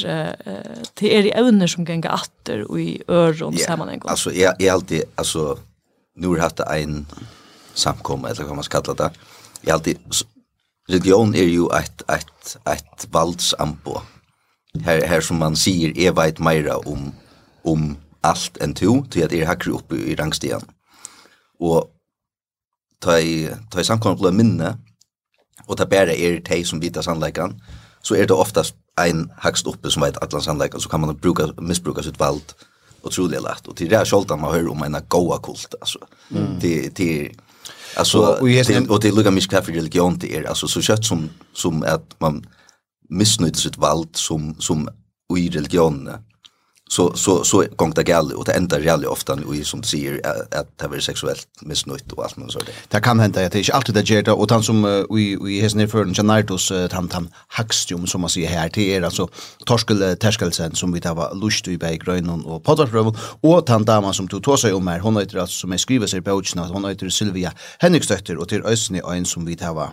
det 0.95 1.17
är 1.17 1.27
i 1.27 1.31
ämnen 1.31 1.69
som 1.69 1.85
gänga 1.85 2.15
åter 2.15 2.71
och 2.71 2.81
i 2.81 3.03
öron 3.09 3.55
yeah. 3.55 3.67
sammanhang. 3.67 4.01
Alltså 4.05 4.33
jag 4.33 4.63
är 4.63 4.73
alltid 4.73 5.03
alltså 5.15 5.59
nu 6.17 6.29
har 6.29 6.39
haft 6.39 6.61
en 6.61 7.07
samkomma 7.75 8.29
eller 8.29 8.45
vad 8.45 8.55
man 8.55 8.65
ska 8.65 8.83
kalla 8.83 8.95
det. 8.95 9.11
Jag 9.61 9.75
alltid 9.75 9.99
religion 10.89 11.35
är 11.35 11.43
ju 11.43 11.67
ett 11.79 12.11
ett 12.11 12.57
ett 12.65 13.07
valdsambo. 13.11 14.01
Här 14.85 15.07
här 15.07 15.21
som 15.21 15.39
man 15.39 15.57
säger 15.57 15.99
är 15.99 16.13
vet 16.13 16.39
mera 16.39 16.77
om 16.77 17.13
om 17.63 17.97
alt 18.25 18.59
en 18.65 18.75
to, 18.75 19.03
til 19.11 19.27
at 19.27 19.33
er 19.33 19.47
hakker 19.47 19.75
oppe 19.75 19.99
i 19.99 20.17
rangstigen. 20.19 20.65
Og 21.61 21.91
ta 23.03 23.19
i, 23.21 23.49
ta 23.73 23.81
i 23.81 23.87
samkommet 23.87 24.21
blå 24.21 24.33
minne, 24.35 24.77
og 25.69 25.79
ta 25.79 25.87
bare 25.89 26.17
er 26.17 26.41
tei 26.45 26.63
som 26.65 26.83
vita 26.83 27.03
sannleikan, 27.03 27.59
så 28.05 28.17
er 28.17 28.29
det 28.29 28.37
oftast 28.37 28.77
ein 29.01 29.27
hakst 29.43 29.67
oppe 29.67 29.91
som 29.91 30.05
vet 30.05 30.19
atlan 30.23 30.43
sannleikan, 30.43 30.81
så 30.81 30.89
kan 30.89 31.01
man 31.01 31.17
bruka, 31.17 31.49
misbruka 31.59 32.03
sitt 32.03 32.21
vald 32.21 32.55
otroligt 33.05 33.43
lätt. 33.43 33.67
Och 33.67 33.77
till 33.77 33.89
det 33.89 33.97
här 33.97 34.05
sjoltan 34.05 34.41
man 34.41 34.53
hör 34.53 34.69
om 34.69 34.83
en 34.83 34.97
goa 35.09 35.39
kult, 35.39 35.75
alltså. 35.81 35.99
Mm. 36.31 36.61
Till, 36.61 36.95
till, 36.95 37.33
alltså, 37.97 38.19
och, 38.19 38.49
till, 38.67 38.91
och 38.91 39.01
det 39.01 39.13
lukar 39.13 39.31
mycket 39.31 39.65
för 39.65 39.73
religion 39.73 40.19
till 40.19 40.35
er 40.35 40.45
alltså 40.45 40.69
så 40.69 40.81
kött 40.83 41.05
som, 41.05 41.31
som 41.53 41.83
att 41.83 42.21
man 42.21 42.47
missnöjde 43.09 43.59
sitt 43.59 43.77
vald 43.77 44.17
som, 44.17 44.57
som 44.59 44.89
i 45.37 45.51
religionen, 45.51 46.25
så 46.91 47.17
så 47.17 47.45
så 47.45 47.65
gång 47.77 47.91
det 47.91 48.03
gal 48.03 48.33
och 48.33 48.45
det 48.45 48.53
ändar 48.53 48.81
jävligt 48.81 49.09
ofta 49.09 49.33
och 49.33 49.67
som 49.67 49.81
du 49.81 49.89
säger 49.89 50.21
att 50.51 50.79
det 50.79 50.97
är 50.97 51.01
sexuellt 51.01 51.49
missnöjt 51.61 52.13
och 52.13 52.25
allt 52.25 52.37
men 52.37 52.51
så 52.51 52.59
det. 52.59 52.73
Det 52.89 53.01
kan 53.01 53.21
hända 53.21 53.47
att 53.47 53.53
det 53.53 53.59
är 53.59 53.61
inte 53.61 53.73
alltid 53.73 53.95
det 53.95 54.11
ger 54.11 54.23
det 54.23 54.33
och 54.33 54.51
han 54.51 54.63
som 54.63 55.07
vi 55.11 55.37
vi 55.37 55.61
hästen 55.61 55.89
för 55.89 56.03
en 56.03 56.13
Janardos 56.13 56.73
han 56.93 57.11
han 57.13 57.29
hackstum 57.49 58.07
som 58.07 58.21
man 58.21 58.31
säger 58.31 58.49
här 58.49 58.69
till 58.69 58.83
är 58.83 59.03
alltså 59.03 59.29
torskel 59.67 60.17
tärskelsen 60.17 60.75
som 60.75 60.93
vi 60.93 61.01
tar 61.01 61.15
var 61.15 61.35
lust 61.35 61.69
i 61.69 61.79
bäg 61.79 62.05
grön 62.05 62.29
och 62.31 62.65
potatröv 62.65 63.17
och 63.41 63.69
han 63.69 63.85
dama 63.85 64.13
som 64.13 64.29
tog 64.29 64.43
tog 64.43 64.59
sig 64.59 64.73
om 64.73 64.87
här 64.87 64.99
hon 64.99 65.17
heter 65.17 65.39
alltså 65.39 65.55
som 65.55 65.73
är 65.73 65.77
skriver 65.77 66.07
sig 66.07 66.23
på 66.23 66.41
utsna 66.41 66.67
hon 66.67 66.85
heter 66.85 67.09
Silvia 67.09 67.53
Henriksdotter 67.79 68.37
och 68.37 68.49
till 68.49 68.63
Ösni 68.63 69.01
en 69.15 69.25
som 69.25 69.45
vi 69.45 69.57
tar 69.57 69.75
var 69.75 69.89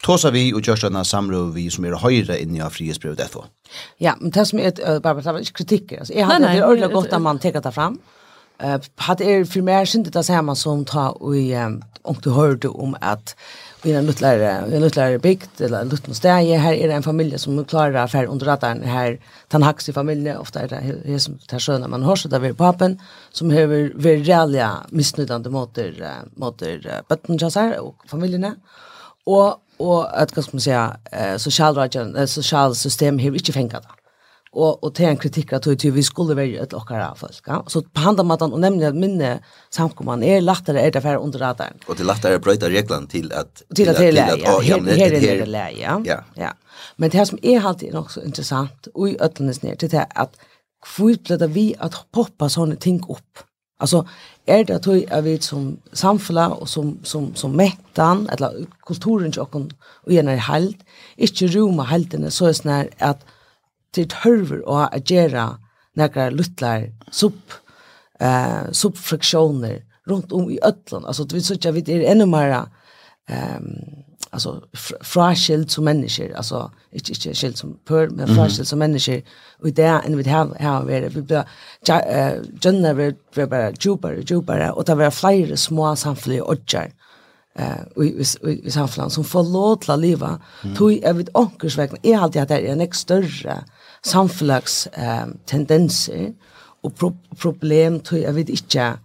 Tåsa 0.00 0.30
vi 0.32 0.46
og 0.56 0.64
gjørst 0.64 0.86
denne 0.88 1.02
samråd 1.04 1.52
vi 1.52 1.66
som 1.72 1.84
er 1.84 1.98
høyre 2.00 2.38
inni 2.40 2.62
av 2.64 2.72
frihetsbrevet 2.72 3.20
FO. 3.28 3.44
Ja, 4.00 4.14
men 4.20 4.32
det 4.32 4.46
som 4.48 4.62
er, 4.62 4.72
uh, 4.80 4.96
bare 5.02 5.20
det 5.20 5.34
var 5.34 5.44
ikke 5.44 5.60
kritikk, 5.60 5.98
altså, 5.98 6.14
jeg 6.16 6.26
hadde 6.26 6.46
nei, 6.46 6.54
nei, 6.54 6.56
det 6.56 6.66
ordentlig 6.66 6.94
godt 6.96 7.12
at 7.18 7.24
man 7.26 7.42
teker 7.42 7.64
det 7.64 7.74
fram. 7.76 8.00
Uh, 8.60 8.78
hadde 9.04 9.28
er 9.28 9.44
for 9.48 9.64
meg 9.64 9.88
skyndet 9.88 10.16
det 10.16 10.24
samme 10.24 10.56
som 10.56 10.86
ta 10.88 11.10
og 11.20 11.36
um, 11.36 11.78
du 12.24 12.30
hørte 12.32 12.72
om 12.72 12.96
at 13.04 13.34
vi 13.82 13.92
er 13.92 14.00
en 14.00 14.08
luttlare 14.08 15.20
bygd, 15.20 15.60
eller 15.60 15.84
en 15.84 15.92
luttn 15.92 16.16
steg, 16.16 16.48
her 16.48 16.72
er 16.72 16.88
det 16.88 16.96
en 16.96 17.04
familie 17.04 17.38
som 17.40 17.60
klarer 17.64 18.00
affær 18.00 18.28
under 18.28 18.48
radaren, 18.48 18.82
her. 18.84 19.18
Tannhaks 19.52 19.88
i 19.88 19.96
familie, 19.96 20.38
ofte 20.40 20.64
er 20.64 20.72
det 20.72 20.80
her 20.80 21.20
som 21.20 21.36
tar 21.48 21.60
sjøen 21.60 21.84
man 21.92 22.04
hørs, 22.04 22.24
det 22.24 22.40
er 22.40 22.56
papen, 22.56 22.98
som 23.36 23.52
har 23.52 23.68
vært 23.68 24.26
reallige 24.26 24.68
misnøydende 24.96 25.52
måter, 25.52 25.96
måter 26.40 26.80
uh, 26.88 27.00
bøtten, 27.08 27.40
og 27.80 28.08
familiene, 28.08 28.56
og 29.28 29.60
och 29.80 30.22
att 30.22 30.36
vad 30.36 30.48
man 30.52 30.60
säga 30.60 30.96
eh 31.12 31.36
social 32.26 32.74
system 32.74 33.18
här 33.18 33.34
inte 33.34 33.52
fänga 33.52 33.80
det. 33.80 33.88
Och 34.52 34.84
och 34.84 34.94
till 34.94 35.04
en 35.04 35.16
kritik 35.16 35.52
att 35.52 35.66
hur 35.66 35.90
vi 35.90 36.02
skulle 36.02 36.34
välja 36.34 36.62
ett 36.62 36.72
lockare 36.72 37.12
folk 37.16 37.42
ja. 37.46 37.64
Så 37.66 37.82
på 37.82 38.00
handa 38.00 38.22
med 38.22 38.42
och 38.42 38.60
nämna 38.60 38.88
att 38.88 38.94
minne 38.94 39.40
samkomman 39.70 40.22
är 40.22 40.40
lättare 40.40 40.80
är 40.80 40.90
det 40.90 41.00
för 41.00 41.16
under 41.16 41.38
radarn 41.38 41.74
och 41.86 41.96
det 41.96 42.04
lättare 42.04 42.34
att 42.34 42.42
bryta 42.42 42.70
reglan 42.70 43.06
till 43.06 43.32
att 43.32 43.62
till 43.74 43.88
att 43.88 43.96
till 43.96 44.18
att 44.18 44.38
ja. 44.38 44.60
här 44.60 45.12
är 45.12 45.46
det 45.46 45.70
ja. 46.06 46.22
Ja. 46.34 46.52
Men 46.96 47.10
det 47.10 47.18
här 47.18 47.24
som 47.24 47.38
är 47.42 47.66
alltid 47.66 47.94
också 47.94 48.24
intressant 48.24 48.88
och 48.94 49.08
i 49.08 49.16
öllnes 49.20 49.62
ner 49.62 49.76
till 49.76 49.88
det 49.88 50.06
att 50.14 50.32
kvart 50.96 51.22
blev 51.24 51.38
det 51.38 51.46
vi 51.46 51.74
att 51.78 51.94
poppa 52.12 52.48
såna 52.48 52.76
ting 52.76 53.00
upp 53.08 53.38
alltså 53.78 54.08
er 54.50 54.64
det 54.68 54.82
tøy 54.84 55.04
at 55.08 55.24
vi 55.24 55.36
som 55.44 55.72
samfla 55.96 56.48
og 56.56 56.68
som, 56.68 56.96
som, 57.04 57.30
som 57.36 57.54
mettan, 57.56 58.26
eller 58.32 58.64
kulturen 58.86 59.32
til 59.32 59.44
okken 59.44 59.70
og 60.04 60.12
gjerne 60.14 60.36
inte 60.36 60.46
held, 60.48 60.74
ikke 61.18 61.50
roma 61.54 61.86
heldene 61.90 62.30
så 62.34 62.50
er 62.50 62.60
det 62.64 62.94
at 62.98 63.24
det 63.96 64.10
tørver 64.14 64.62
å 64.66 64.84
agere 64.90 65.56
nekra 65.98 66.28
luttlar 66.30 66.90
sub, 67.10 67.38
eh, 68.20 68.70
subfraksjoner 68.72 69.80
rundt 70.10 70.32
om 70.32 70.50
i 70.50 70.58
ötlen. 70.62 71.06
Altså, 71.06 71.26
vi 71.32 71.42
sier 71.42 71.58
at 71.58 71.74
vi 71.74 71.84
er 71.94 72.06
enda 72.10 72.26
mer 72.26 72.54
um, 73.30 73.66
alltså 74.30 74.62
fraskilt 75.00 75.70
som 75.70 75.84
människor 75.84 76.32
alltså 76.36 76.70
inte 76.90 77.12
inte 77.12 77.34
skilt 77.34 77.56
som 77.56 77.78
pör 77.84 78.08
men 78.08 78.28
mm 78.28 78.36
-hmm. 78.36 78.64
som 78.64 78.78
människor. 78.78 79.22
Och 79.62 79.68
det 79.68 79.82
är 79.82 80.02
en 80.02 80.16
vi 80.16 80.30
har 80.30 80.46
har 80.60 80.84
vi 80.84 81.08
vi 81.08 81.22
blir 81.22 81.44
gender 82.60 82.94
vi 82.94 83.14
vi 83.34 83.46
bara 83.46 83.70
jupar 83.70 84.12
jupar 84.30 84.70
och 84.70 84.84
det 84.84 84.94
var 84.94 85.10
flera 85.10 85.56
små 85.56 85.96
samfälliga 85.96 86.44
odjar 86.44 86.92
eh 87.54 87.74
vi 87.96 88.24
vi 88.42 88.70
samfällan 88.70 89.10
som 89.10 89.24
får 89.24 89.42
låta 89.42 89.96
leva. 89.96 90.40
Tog 90.76 90.92
jag 90.92 91.14
vid 91.14 91.28
väg 91.78 91.90
är 92.02 92.18
alltid 92.18 92.42
att 92.42 92.48
det 92.48 92.68
är 92.68 92.72
en 92.72 92.80
extra 92.80 93.64
samfällags 94.02 94.86
eh 94.86 95.26
tendenser 95.46 96.34
och 96.82 96.92
problem. 97.38 98.00
Tog 98.00 98.18
jag 98.18 98.32
vid 98.32 98.50
inte 98.50 98.98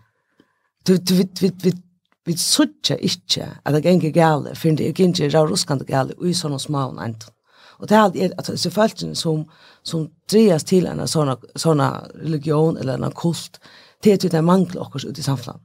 du 0.86 0.98
du 0.98 1.16
vid 1.16 1.62
vid 1.64 1.85
vi 2.26 2.36
suttje 2.38 2.98
ikkje 3.06 3.48
at 3.62 3.76
det 3.76 3.84
gengir 3.86 4.14
gale, 4.16 4.56
for 4.58 4.78
det 4.78 4.90
er 4.90 4.98
gengir 4.98 5.32
rau 5.34 5.46
ruskande 5.50 5.86
gale, 5.86 6.16
ui 6.18 6.34
sånne 6.34 6.60
små 6.62 6.88
og 6.90 7.02
enten. 7.04 7.32
Og 7.80 7.90
det 7.90 7.96
er 7.96 8.02
alt, 8.06 8.18
at 8.40 8.48
det 8.48 8.66
er 8.66 8.74
følelsen 8.74 9.16
som, 9.20 9.44
som 9.84 10.08
dreas 10.32 10.64
til 10.64 10.88
en 10.88 11.04
sånn 11.10 11.84
religion 12.16 12.80
eller 12.80 13.02
en 13.02 13.16
kult, 13.16 13.60
det 14.04 14.14
er 14.14 14.22
til 14.22 14.32
det 14.32 14.44
mangler 14.46 14.86
okkurs 14.86 15.06
ut 15.06 15.20
i 15.20 15.26
samfunnet. 15.26 15.62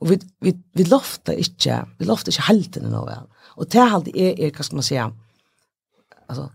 Og 0.00 0.08
vi, 0.08 0.16
vi, 0.40 0.54
vi 0.78 0.86
lofter 0.88 1.36
ikkje, 1.36 1.82
vi 2.00 2.08
lofter 2.08 2.32
ikke 2.32 2.48
heltene 2.48 2.88
noe 2.88 3.04
vel. 3.04 3.26
Og 3.60 3.68
det 3.68 3.82
er 3.82 3.96
alt, 3.96 4.08
er, 4.14 4.32
er, 4.32 4.54
hva 4.56 4.64
skal 4.64 4.80
man 4.80 4.86
si, 4.86 4.96
altså, 4.96 6.46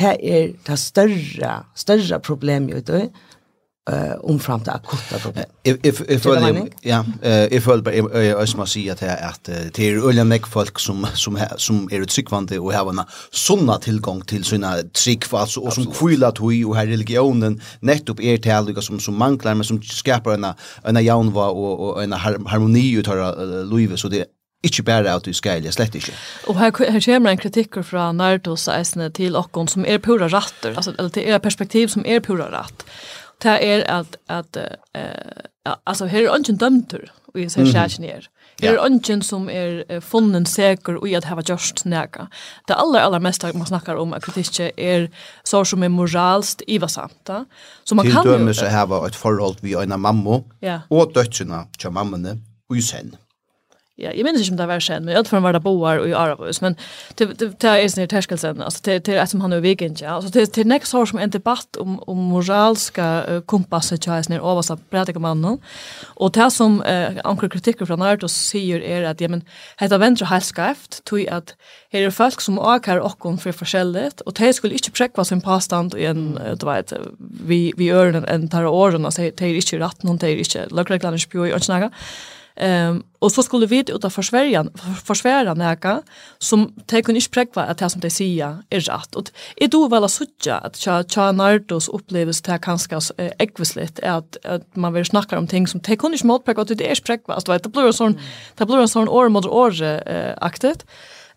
det 0.00 0.12
er 0.18 0.52
det 0.66 0.78
større, 0.80 1.52
større 1.78 2.18
problemet 2.24 2.80
vet 2.80 2.90
du, 2.90 3.22
eh 3.88 4.14
omframt 4.22 4.68
akuta 4.68 5.18
problem. 5.18 5.44
If 5.64 5.76
if 5.84 6.00
if 6.00 6.26
ja, 6.82 7.04
eh 7.22 7.52
if 7.52 7.66
väl 7.66 7.82
jag 8.26 8.56
måste 8.56 8.66
säga 8.66 8.92
att 8.92 9.02
att 9.02 9.44
det 9.44 9.78
är 9.78 10.08
öliga 10.08 10.24
mycket 10.24 10.48
folk 10.48 10.78
som 10.78 11.06
som 11.14 11.38
som 11.56 11.88
är 11.92 12.00
utsikvande 12.00 12.58
och 12.58 12.72
har 12.72 12.90
en 12.90 13.00
såna 13.30 13.78
tillgång 13.78 14.22
till 14.22 14.44
sina 14.44 14.76
tryck 14.82 15.32
alltså 15.32 15.60
och 15.60 15.72
som 15.72 15.86
kvilla 15.86 16.32
tui 16.32 16.64
och 16.64 16.76
här 16.76 16.86
religionen 16.86 17.60
nettopp 17.80 18.20
är 18.20 18.36
taliga 18.36 18.82
som 18.82 19.00
som 19.00 19.18
manklar 19.18 19.54
men 19.54 19.64
som 19.64 19.82
skapar 19.82 20.34
en 20.34 20.46
en 20.84 21.04
jaunva 21.04 21.46
och 21.48 21.80
och 21.80 22.02
en 22.02 22.12
harmoni 22.12 22.92
utav 22.92 23.16
Louis 23.70 24.00
så 24.00 24.08
det 24.08 24.24
Ikke 24.62 24.82
bare 24.82 25.08
at 25.14 25.24
du 25.24 25.32
skal, 25.32 25.62
jeg 25.64 25.72
slett 25.72 25.94
ikke. 25.96 26.12
Og 26.52 26.58
her, 26.58 26.68
her 26.92 27.00
kommer 27.00 27.32
en 27.32 27.38
kritikk 27.40 27.78
fra 27.80 28.10
Nardos 28.12 28.66
eisene 28.68 29.06
til 29.16 29.38
okken 29.40 29.70
som 29.72 29.86
er 29.88 30.02
pura 30.04 30.28
ratter, 30.28 30.74
altså, 30.74 30.92
eller 30.98 31.08
til 31.14 31.30
er 31.32 31.40
perspektiv 31.40 31.88
som 31.88 32.04
er 32.04 32.20
pura 32.20 32.50
ratt 32.52 32.84
det 33.42 33.56
er 33.66 33.84
at, 33.88 34.16
at 34.28 34.60
uh, 34.96 35.76
altså, 35.86 36.06
her 36.06 36.26
er 36.26 36.34
ungen 36.34 36.56
dømter, 36.56 37.08
og 37.34 37.40
jeg 37.40 37.50
ser 37.50 37.64
skjæren 37.64 38.04
her. 38.04 38.28
Her 38.60 38.74
er 38.74 38.84
ungen 38.84 39.22
som 39.22 39.48
er 39.48 39.82
uh, 39.88 40.02
funnen 40.04 40.46
seker 40.46 40.98
og 41.00 41.08
i 41.08 41.14
at 41.14 41.24
hava 41.24 41.44
gjørst 41.46 41.84
nega. 41.88 42.26
Det 42.68 42.76
aller, 42.76 43.00
aller 43.00 43.22
mest 43.22 43.44
man 43.54 43.66
snakkar 43.66 44.00
om 44.00 44.12
at 44.12 44.22
kritikje 44.22 44.70
er 44.76 45.08
så 45.44 45.64
som 45.64 45.82
er 45.82 45.88
moralst 45.88 46.62
ivasamt. 46.68 47.30
Så 47.84 47.94
man 47.94 48.06
Til 48.06 48.12
kan 48.12 48.26
jo... 48.26 48.52
Til 48.52 48.68
hava 48.68 49.06
et 49.06 49.16
forhold 49.16 49.56
vi 49.62 49.74
øyna 49.76 49.96
mammo, 49.96 50.40
ja. 50.62 50.80
og 50.90 51.12
døtjena 51.14 51.64
til 51.78 51.92
mammene, 51.92 52.38
og 52.70 52.82
sen 52.82 53.14
ja, 54.00 54.12
jag 54.12 54.24
minns 54.24 54.40
inte 54.40 54.50
om 54.50 54.56
det 54.56 54.66
var 54.66 54.80
sen, 54.80 55.04
men 55.04 55.14
jag 55.14 55.26
tror 55.26 55.40
var 55.40 55.52
det 55.52 55.60
boar 55.60 55.98
och 55.98 56.08
i 56.08 56.14
Aravus, 56.14 56.60
men 56.60 56.76
det 57.14 57.64
är 57.64 58.00
ju 58.00 58.06
terskelsen, 58.06 58.62
alltså 58.62 58.80
det 58.82 59.08
är 59.08 59.26
som 59.26 59.40
han 59.40 59.52
är 59.52 59.60
vegan, 59.60 59.96
ja, 60.00 60.08
alltså 60.10 60.30
det 60.30 60.58
är 60.58 60.64
nästa 60.64 60.98
år 60.98 61.06
som 61.06 61.18
en 61.18 61.30
debatt 61.30 61.76
om, 61.76 62.00
om 62.06 62.18
moralska 62.18 63.24
uh, 63.30 63.40
kompasser 63.40 63.96
till 63.96 64.12
hans 64.12 64.28
ner 64.28 64.38
avast 64.38 64.70
av 64.70 64.80
och 66.04 66.32
det 66.32 66.50
som 66.50 66.82
uh, 66.82 67.20
anker 67.24 67.48
kritiker 67.48 67.86
från 67.86 67.98
Nardos 67.98 68.32
säger 68.32 68.80
är 68.80 69.02
att, 69.02 69.20
ja, 69.20 69.28
men 69.28 69.42
detta 69.78 69.98
vänder 69.98 70.26
helt 70.26 70.44
skräft, 70.44 71.04
tog 71.04 71.28
att 71.28 71.54
här 71.92 72.00
är 72.00 72.10
folk 72.10 72.40
som 72.40 72.58
åker 72.58 73.00
åkon 73.00 73.38
för 73.38 73.52
förskället, 73.52 74.20
och 74.20 74.32
det 74.32 74.52
skulle 74.52 74.74
inte 74.74 74.90
präkva 74.90 75.24
sin 75.24 75.40
påstand 75.40 75.94
i 75.94 76.04
en, 76.04 76.38
uh, 76.38 76.56
du 76.56 76.66
vet, 76.66 76.92
vi, 77.44 77.72
vi 77.76 77.90
öronen 77.90 78.24
en 78.24 78.48
tar 78.48 78.64
åren, 78.64 79.04
alltså 79.04 79.22
det 79.22 79.42
är 79.42 79.54
inte 79.54 79.78
rätt, 79.78 80.00
det 80.20 80.26
är 80.26 80.38
inte 80.38 80.66
lagreglarna 80.70 81.18
spjö 81.18 81.40
och 81.40 81.48
önsnaga, 81.48 81.90
Um, 82.62 83.02
och 83.18 83.32
så 83.32 83.42
skulle 83.42 83.66
vi 83.66 83.78
ut 83.78 84.04
av 84.04 84.10
försvärjan 84.10 84.70
försvära 85.04 85.54
näka 85.54 86.02
som 86.38 86.74
de 86.86 87.02
kunne 87.02 87.18
ikke 87.18 87.32
prekva 87.32 87.62
at 87.62 87.78
det 87.78 87.88
som 87.90 88.00
det 88.00 88.10
säger 88.10 88.58
är 88.70 88.80
rätt 88.80 89.14
och 89.16 89.30
är 89.56 89.68
då 89.68 89.88
väl 89.88 90.04
att 90.04 90.10
söka 90.10 90.54
att 90.54 90.76
cha 90.76 91.04
cha 91.04 91.32
Nardos 91.32 91.88
oppleves 91.88 92.42
det 92.42 92.58
kanskje 92.58 93.00
eh, 93.16 93.32
ekvisligt 93.38 94.00
att 94.00 94.36
att 94.44 94.76
man 94.76 94.92
vill 94.92 95.04
snacka 95.04 95.38
om 95.38 95.46
ting 95.46 95.66
som 95.66 95.80
de 95.80 95.96
kunne 95.96 96.16
mot 96.24 96.44
präkva 96.44 96.62
att 96.62 96.68
det 96.78 96.90
är 96.90 96.94
präkva 96.94 97.40
prekva. 97.40 97.58
Det 97.58 97.72
blir 97.72 97.86
en 97.86 97.92
sånn, 97.92 98.18
det 98.56 98.66
blir 98.66 98.78
en 98.78 98.88
sånn 98.88 99.08
år 99.08 99.28
mot 99.28 99.46
år-aktigt. 99.46 100.84
Eh, 100.84 100.88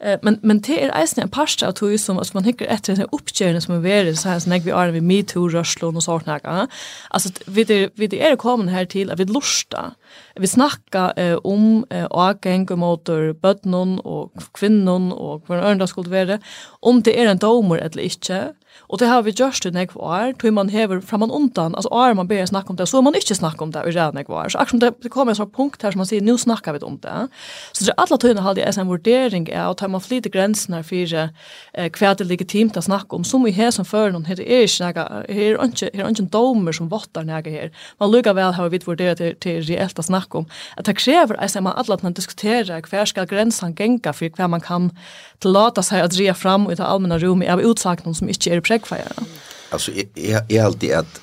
Eh, 0.03 0.19
men 0.21 0.39
men 0.41 0.61
det 0.61 0.83
är 0.83 1.01
eisen 1.01 1.23
en 1.23 1.29
pasta 1.29 1.67
att 1.67 1.81
ju 1.81 1.97
som 1.97 2.21
man 2.33 2.43
hickar 2.43 2.65
efter 2.65 2.93
en 2.93 3.07
uppgörelse 3.11 3.65
som 3.65 3.75
är 3.75 3.79
värre 3.79 4.15
så 4.15 4.29
här 4.29 4.49
när 4.49 4.59
vi 4.59 4.71
är 4.71 4.91
med 4.91 5.03
me 5.03 5.23
too 5.23 5.49
rörslon 5.49 5.95
och 5.95 6.03
sånt 6.03 6.25
här. 6.25 6.67
Alltså 7.09 7.29
vi 7.45 7.63
det 7.63 7.89
vi 7.95 8.07
det 8.07 8.25
är 8.25 8.35
kommen 8.35 8.67
här 8.67 8.85
till 8.85 9.11
att 9.11 9.19
vi 9.19 9.25
lusta. 9.25 9.91
Vi 10.35 10.47
snacka 10.47 11.13
eh, 11.15 11.35
om 11.35 11.85
eh, 11.89 12.05
avgäng 12.05 12.67
och 12.71 12.77
motor 12.77 13.33
bötnon 13.33 13.99
och 13.99 14.33
kvinnon 14.53 15.11
och 15.11 15.43
vad 15.47 15.71
ända 15.71 15.87
skulle 15.87 16.25
vara 16.25 16.39
om 16.81 17.01
det 17.01 17.21
är 17.21 17.27
en 17.27 17.37
domor 17.37 17.77
eller 17.79 18.03
inte 18.03 18.53
Og 18.89 18.99
det 18.99 19.07
har 19.09 19.23
vi 19.25 19.33
gjort 19.33 19.65
i 19.65 19.71
nekv 19.73 19.95
år, 19.97 20.33
tog 20.39 20.53
man 20.53 20.69
hever 20.69 21.01
framan 21.01 21.31
undan, 21.31 21.75
altså 21.75 21.89
år 21.91 22.13
man 22.17 22.27
begynner 22.27 22.51
snakke 22.51 22.69
om 22.69 22.77
det, 22.77 22.87
så 22.89 23.01
man 23.01 23.15
ikke 23.17 23.35
snakke 23.35 23.63
om 23.63 23.71
det 23.73 23.83
i 23.87 23.93
redan 23.93 24.17
nekv 24.17 24.33
år. 24.33 24.51
Så 24.53 24.61
akkurat 24.61 24.81
det, 24.81 24.91
det 25.03 25.11
kommer 25.13 25.33
en 25.33 25.39
sånn 25.39 25.51
punkt 25.53 25.81
her 25.83 25.95
som 25.95 26.03
man 26.03 26.09
sier, 26.09 26.23
nu 26.23 26.37
snakker 26.37 26.75
vi 26.75 26.83
om 26.85 26.97
det. 27.01 27.15
Så 27.71 27.87
det 27.87 27.93
er 27.93 28.01
alle 28.03 28.19
tøyene 28.21 28.43
halde 28.45 28.61
jeg 28.61 28.77
en 28.77 28.91
vurdering 28.91 29.47
av, 29.53 29.73
og 29.73 29.79
tar 29.81 29.91
man 29.93 30.03
flyte 30.03 30.31
grensene 30.33 30.83
for 30.85 31.15
eh, 31.17 31.89
hva 31.89 32.13
det 32.13 32.25
er 32.25 32.29
legitimt 32.29 32.77
å 32.77 32.85
snakke 32.85 33.17
om, 33.17 33.25
som 33.27 33.45
vi 33.47 33.55
har 33.55 33.73
som 33.75 33.87
før 33.87 34.13
noen, 34.13 34.27
her 34.29 34.41
er 34.41 34.67
ikke 34.67 34.87
nega, 34.87 35.07
her 35.29 35.57
er 35.57 35.73
ikke, 35.73 35.91
en 36.11 36.31
domer 36.33 36.75
som 36.75 36.91
vottar 36.91 37.27
nega 37.27 37.51
her. 37.53 37.73
Man 38.01 38.13
lukker 38.13 38.37
vel 38.37 38.53
har 38.57 38.71
vi 38.73 38.81
vurderet 38.83 39.21
til, 39.21 39.35
til 39.43 39.61
reelt 39.67 39.99
å 39.99 40.05
snakke 40.05 40.43
om. 40.43 40.49
At 40.77 40.89
det 40.89 40.97
krever 40.99 41.39
at 41.39 41.57
man 41.61 41.75
alle 41.77 41.97
at 41.97 42.17
diskuterer 42.17 42.83
hva 42.89 43.05
skal 43.09 43.27
grensene 43.29 43.75
genga 43.77 44.13
for 44.15 44.33
hva 44.37 44.49
man 44.49 44.63
kan 44.63 44.89
tillata 45.43 45.83
seg 45.85 46.03
å 46.03 46.11
dreie 46.11 46.33
fram 46.37 46.69
i 46.71 46.77
det 46.77 46.85
allmänna 46.85 47.19
rum 47.21 47.43
av 47.47 47.61
utsakene 47.63 48.15
som 48.15 48.29
ikke 48.31 48.53
er 48.53 48.62
prekfeier? 48.63 49.23
Altså, 49.71 49.91
jeg 50.17 50.41
er 50.49 50.65
alltid 50.65 50.91
at 51.03 51.21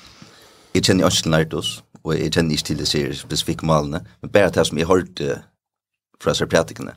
jeg 0.75 0.83
kjenner 0.83 1.07
ikke 1.07 1.21
til 1.23 1.31
Nardos, 1.31 1.83
og 2.03 2.15
jeg 2.17 2.31
kjenner 2.31 2.57
ikke 2.57 2.69
til 2.71 2.87
series 2.87 3.23
spesifikke 3.25 3.65
malene, 3.65 4.03
men 4.21 4.31
bare 4.31 4.49
det 4.49 4.67
som 4.67 4.77
jeg 4.77 4.87
hørte 4.87 5.41
fra 6.21 6.33
særpratikene, 6.33 6.95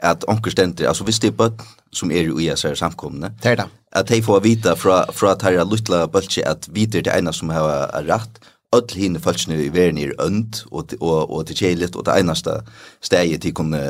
at 0.00 0.24
onker 0.28 0.50
stender, 0.50 0.88
altså 0.88 1.04
hvis 1.04 1.18
det 1.20 1.32
er 1.32 1.36
bøtt 1.36 1.64
som 1.92 2.10
er 2.10 2.28
i 2.30 2.46
ISR 2.46 2.74
samkomne, 2.74 3.32
at 3.44 4.08
de 4.08 4.22
får 4.22 4.40
vite 4.40 4.76
fra, 4.76 5.02
fra 5.12 5.34
at 5.34 5.42
her 5.42 5.64
luttla 5.64 6.06
bøltje 6.06 6.46
at 6.46 6.68
vite 6.72 6.98
er 6.98 7.08
det 7.08 7.18
ene 7.18 7.32
som 7.32 7.50
har 7.52 7.90
rett, 8.08 8.40
öll 8.76 8.94
hinn 8.94 9.18
falskne 9.18 9.58
i 9.58 9.70
verden 9.74 9.98
er 9.98 10.12
önd 10.22 10.62
og, 10.70 10.94
og, 11.00 11.30
og 11.30 11.46
til 11.48 11.58
kjelit, 11.58 11.96
og 11.96 12.06
det 12.06 12.14
einaste 12.20 12.60
steget 13.02 13.42
til 13.42 13.54
kunne 13.58 13.80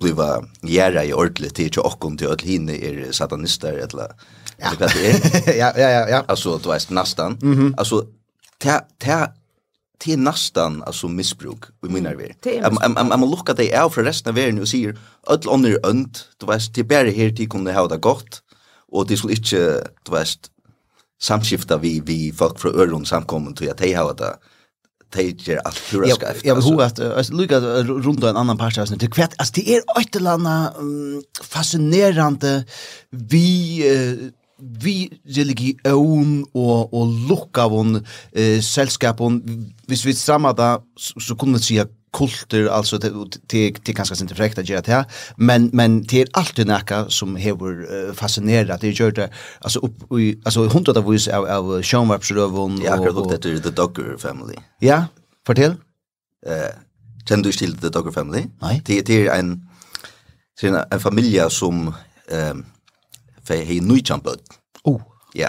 bliva 0.00 0.40
gjerra 0.64 1.04
i 1.04 1.12
ordentlig 1.12 1.52
til 1.54 1.78
och 1.78 1.92
okkom 1.92 2.16
til 2.16 2.32
öll 2.32 2.44
hinn 2.44 2.70
er 2.70 3.12
satanister 3.12 3.76
eller 3.84 4.16
Ja. 4.62 4.72
Det 4.78 4.84
är. 4.84 5.58
ja, 5.58 5.72
ja, 5.76 5.90
ja, 5.90 6.08
ja. 6.08 6.24
Alltså 6.28 6.58
du 6.58 6.68
vet 6.68 6.90
nästan. 6.90 7.38
Mm 7.42 7.58
-hmm. 7.58 7.74
Alltså 7.76 8.06
ta 8.58 8.80
ta 8.98 9.28
till 9.98 10.18
nästan 10.18 10.82
alltså 10.82 11.08
missbruk 11.08 11.62
vi 11.82 11.88
minnar 11.88 12.14
vi. 12.14 12.34
I'm 12.60 12.76
I'm 12.78 13.12
I'm 13.12 13.30
look 13.30 13.50
at 13.50 13.56
the 13.56 13.80
out 13.80 13.94
för 13.94 14.04
resten 14.04 14.30
av 14.30 14.34
världen 14.34 14.60
och 14.60 14.68
ser 14.68 14.98
öll 15.26 15.40
under 15.48 15.86
önd. 15.86 16.18
Du 16.38 16.46
vet 16.46 16.74
det 16.74 16.84
bär 16.84 17.04
här 17.04 17.30
till 17.30 17.48
kunde 17.48 17.72
ha 17.72 17.88
det 17.88 17.98
gott 17.98 18.42
och 18.92 19.06
det 19.06 19.16
skulle 19.16 19.34
inte 19.34 19.88
du 20.02 20.12
vet 20.12 20.50
samskifta 21.22 21.78
vi 21.78 22.00
vi 22.00 22.32
folk 22.32 22.60
från 22.60 22.80
Örlund 22.80 23.06
samkommen 23.06 23.54
till 23.54 23.70
att 23.70 23.80
hej 23.80 23.94
ha 23.94 24.12
det 24.12 24.36
tager 25.12 25.60
allt 25.64 25.80
pura 25.90 26.06
skæft. 26.08 26.44
Ja, 26.44 26.54
men 26.54 26.62
hur 26.62 26.82
att 26.82 27.00
alltså 27.00 27.32
lukka 27.32 27.60
runt 28.06 28.24
en 28.24 28.36
annan 28.36 28.58
part 28.58 28.74
så 28.74 28.94
det 28.94 29.06
kvätt 29.06 29.34
alltså 29.36 29.52
det 29.54 29.74
är 29.76 29.82
ett 30.00 30.16
eller 30.16 30.38
fascinerande 31.44 32.64
vi 33.10 34.32
vi 34.62 35.10
religion 35.36 36.44
og, 36.54 36.94
og 36.94 37.16
lukka 37.28 37.66
von 37.70 37.98
eh, 37.98 38.60
selskapon, 38.62 39.40
hvis 39.86 40.06
vi 40.06 40.12
samma 40.12 40.52
da, 40.52 40.76
så, 40.96 41.20
så 41.20 41.34
kunne 41.34 41.58
vi 41.58 41.64
sige 41.64 41.86
kultur, 42.12 42.70
altså 42.70 42.98
det 42.98 43.88
er 43.88 43.92
kanske 43.92 44.16
inte 44.22 44.34
frekt 44.34 44.58
at 44.58 44.70
göra 44.70 44.80
det 44.80 45.04
men, 45.36 45.70
men 45.72 46.02
det 46.02 46.20
er 46.20 46.24
alltid 46.34 46.64
näka 46.64 47.04
som 47.08 47.36
har 47.36 47.52
uh, 47.52 48.14
fascinerat, 48.14 48.80
det 48.80 48.92
gör 48.92 49.04
gjør 49.04 49.10
det, 49.10 49.28
altså, 49.62 49.78
upp, 49.78 50.18
i, 50.20 50.34
altså 50.44 50.68
hundra 50.68 50.92
av 50.96 51.10
vis 51.12 51.28
av, 51.28 51.44
av 51.44 51.82
sjånvarpsrøvun. 51.82 52.82
ja 52.82 52.94
akkurat 52.94 53.14
lukket 53.14 53.34
etter 53.34 53.58
The 53.58 53.70
Dogger 53.70 54.18
Family. 54.18 54.54
Ja, 54.82 55.04
fortell. 55.46 55.76
Uh, 56.46 56.52
kjenner 57.28 57.44
du 57.44 57.52
til 57.52 57.76
The 57.76 57.88
Dogger 57.88 58.12
Family? 58.12 58.44
Nei. 58.62 58.80
Det, 58.86 59.06
det 59.06 59.26
er 59.26 59.38
en, 59.38 59.62
det 60.60 60.68
er 60.68 60.84
en, 60.92 61.00
familie 61.00 61.50
som 61.50 61.94
um, 62.32 62.64
för 63.44 63.54
hej 63.54 63.80
nujjan 63.80 64.20
bud. 64.20 64.40
Oh. 64.84 65.02
Ja. 65.32 65.48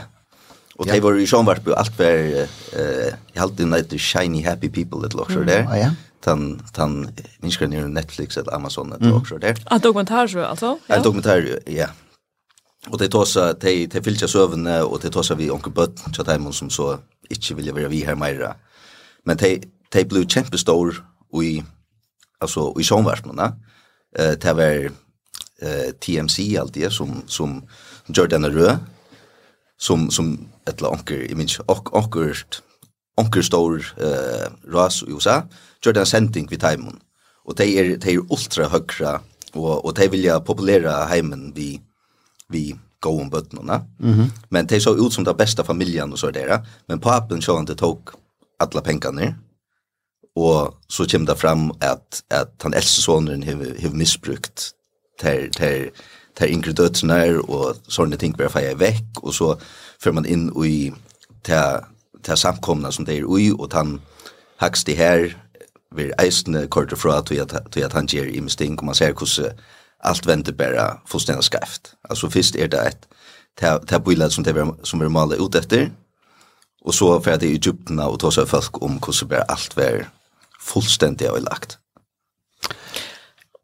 Och 0.75 0.86
det 0.86 0.99
var 0.99 1.13
ju 1.13 1.27
som 1.27 1.45
vart 1.45 1.63
på 1.63 1.73
allt 1.73 1.95
för 1.95 2.41
eh 2.73 3.13
jag 3.34 3.41
hade 3.41 3.63
en 3.63 3.99
shiny 3.99 4.43
happy 4.43 4.69
people 4.69 5.01
that 5.01 5.13
looks 5.13 5.34
there. 5.34 5.79
Ja. 5.79 5.91
Tan 6.21 6.60
tan 6.73 7.08
minskar 7.39 7.67
ner 7.67 7.88
Netflix 7.88 8.38
eller 8.38 8.56
Amazon 8.56 8.93
eller 8.93 9.15
också 9.15 9.38
där. 9.38 9.58
Att 9.65 9.84
dokumentär 9.84 10.27
så 10.27 10.45
alltså. 10.45 10.79
Ja. 10.88 10.95
Att 10.95 11.03
dokumentär 11.03 11.60
ja. 11.65 11.88
Och 12.89 12.97
det 12.97 13.08
tosa 13.08 13.53
te 13.53 13.88
te 13.88 14.01
filcha 14.01 14.27
sövne 14.27 14.82
och 14.82 14.99
det 14.99 15.10
tosa 15.10 15.36
vi 15.36 15.51
onkel 15.51 15.73
Bött 15.73 15.99
så 16.15 16.23
där 16.23 16.51
som 16.51 16.69
så 16.69 16.99
inte 17.29 17.53
vill 17.53 17.73
vara 17.73 17.88
vi 17.88 18.06
här 18.06 18.15
mera. 18.15 18.56
Men 19.25 19.38
te 19.38 19.62
te 19.89 20.06
blue 20.06 20.25
champion 20.27 20.58
store 20.58 20.95
vi 21.32 21.63
alltså 22.39 22.73
i 22.79 22.84
somvarpna. 22.84 23.56
Eh 24.17 24.32
det 24.32 24.53
var 24.53 24.91
eh, 25.63 25.91
TMC 25.99 26.58
alltid 26.58 26.91
som, 26.91 27.23
som 27.28 27.63
Jordan 28.08 28.41
denna 28.41 28.56
rö 28.56 28.78
som, 29.78 30.12
som 30.12 30.47
ett 30.67 30.80
eller 30.80 30.91
anker, 30.91 31.36
min 31.36 31.47
och 31.65 31.97
ankert 31.97 32.62
onkel 33.17 33.43
stor 33.43 33.93
eh, 33.97 34.71
ras 34.73 35.04
i 35.04 35.12
USA 35.12 35.41
gjør 35.84 35.93
den 35.93 36.06
sending 36.06 36.47
vid 36.49 36.62
timon 36.62 36.99
och 37.45 37.56
de 37.56 37.63
är, 37.80 37.97
de 37.97 38.13
är 38.13 38.32
ultra 38.32 38.67
høyre 38.67 39.19
och, 39.54 39.86
och 39.86 39.93
de 39.93 40.08
vill 40.08 40.23
ja 40.23 40.39
populera 40.39 41.06
heimen 41.06 41.54
vi 41.54 42.76
gå 43.04 43.21
om 43.21 43.30
bøttene. 43.30 43.82
Mm 43.99 44.13
-hmm. 44.13 44.30
Men 44.49 44.67
det 44.67 44.82
så 44.82 45.08
ut 45.08 45.13
som 45.13 45.23
det 45.23 45.34
bästa 45.34 45.63
familjen 45.63 46.12
och 46.12 46.19
så 46.19 46.32
där. 46.32 46.65
Men 46.88 46.99
papen 46.99 47.41
så 47.41 47.56
han 47.56 47.65
det 47.65 47.76
tok 47.76 48.10
alle 48.60 48.82
pengene. 48.82 49.36
Och 50.36 50.73
så 50.88 51.06
kommer 51.06 51.26
det 51.26 51.36
fram 51.36 51.71
att 51.71 52.23
att 52.30 52.62
han 52.63 52.73
eldste 52.73 53.02
sonen 53.02 53.43
har, 53.43 53.82
har 53.82 53.95
missbrukt 53.95 54.71
ter, 55.24 55.48
ter, 55.56 55.90
ter 56.38 56.52
yngre 56.52 56.76
dødsene 56.78 57.22
og 57.48 57.80
sånne 57.88 58.20
ting 58.20 58.36
blir 58.38 58.52
feie 58.54 58.76
vekk, 58.80 59.24
og 59.24 59.34
så 59.34 59.54
fører 60.02 60.20
man 60.20 60.30
inn 60.30 60.50
i 60.66 60.92
til, 61.44 61.86
til 62.24 62.40
samkomna 62.40 62.92
som 62.92 63.08
det 63.08 63.20
er 63.20 63.30
ui, 63.30 63.52
og 63.52 63.74
han 63.74 63.98
hakst 64.62 64.88
det 64.88 64.98
her, 65.00 65.32
vi 65.94 66.10
kort 66.70 66.94
og 66.94 66.98
fra 66.98 67.22
til 67.22 67.44
at, 67.44 67.54
til 67.72 67.86
at 67.86 67.94
han 67.94 68.08
gjør 68.08 68.32
i 68.32 68.40
misting, 68.40 68.80
og 68.80 68.86
man 68.86 68.96
ser 68.96 69.14
hvordan 69.14 69.54
alt 70.04 70.28
venter 70.28 70.52
bare 70.52 71.00
fullstendig 71.08 71.44
skreft. 71.44 71.94
Altså 72.10 72.30
først 72.30 72.56
er 72.56 72.68
det 72.68 72.88
et 72.88 73.08
tabuilet 73.88 74.34
som, 74.34 74.44
det, 74.44 74.56
som 74.84 75.00
vi 75.00 75.10
maler 75.10 75.42
ut 75.42 75.56
etter, 75.56 75.90
og 76.82 76.94
så 76.94 77.20
fer 77.24 77.38
det 77.38 77.52
i 77.54 77.62
djuptene 77.62 78.04
og 78.10 78.20
ta 78.20 78.32
seg 78.34 78.50
folk 78.50 78.82
om 78.84 78.98
hvordan 79.00 79.30
bare 79.30 79.52
alt 79.52 79.78
var 79.78 80.10
fullstendig 80.60 81.30
øyelagt. 81.32 81.80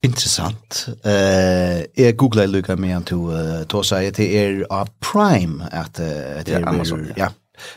Intressant. 0.03 0.87
Eh, 1.03 1.11
uh, 1.11 1.83
jag 1.93 2.15
googlar 2.15 2.47
Luca 2.47 2.75
med 2.75 2.93
han 2.93 3.03
till 3.03 3.17
uh, 3.17 3.63
Tosa 3.67 3.95
det 3.95 4.19
är 4.19 4.65
er 4.71 4.87
Prime 5.01 5.63
at 5.71 5.99
uh, 5.99 6.05
det 6.45 6.49
är 6.49 6.67
Amazon. 6.67 7.05
Ja. 7.05 7.13
ja. 7.17 7.27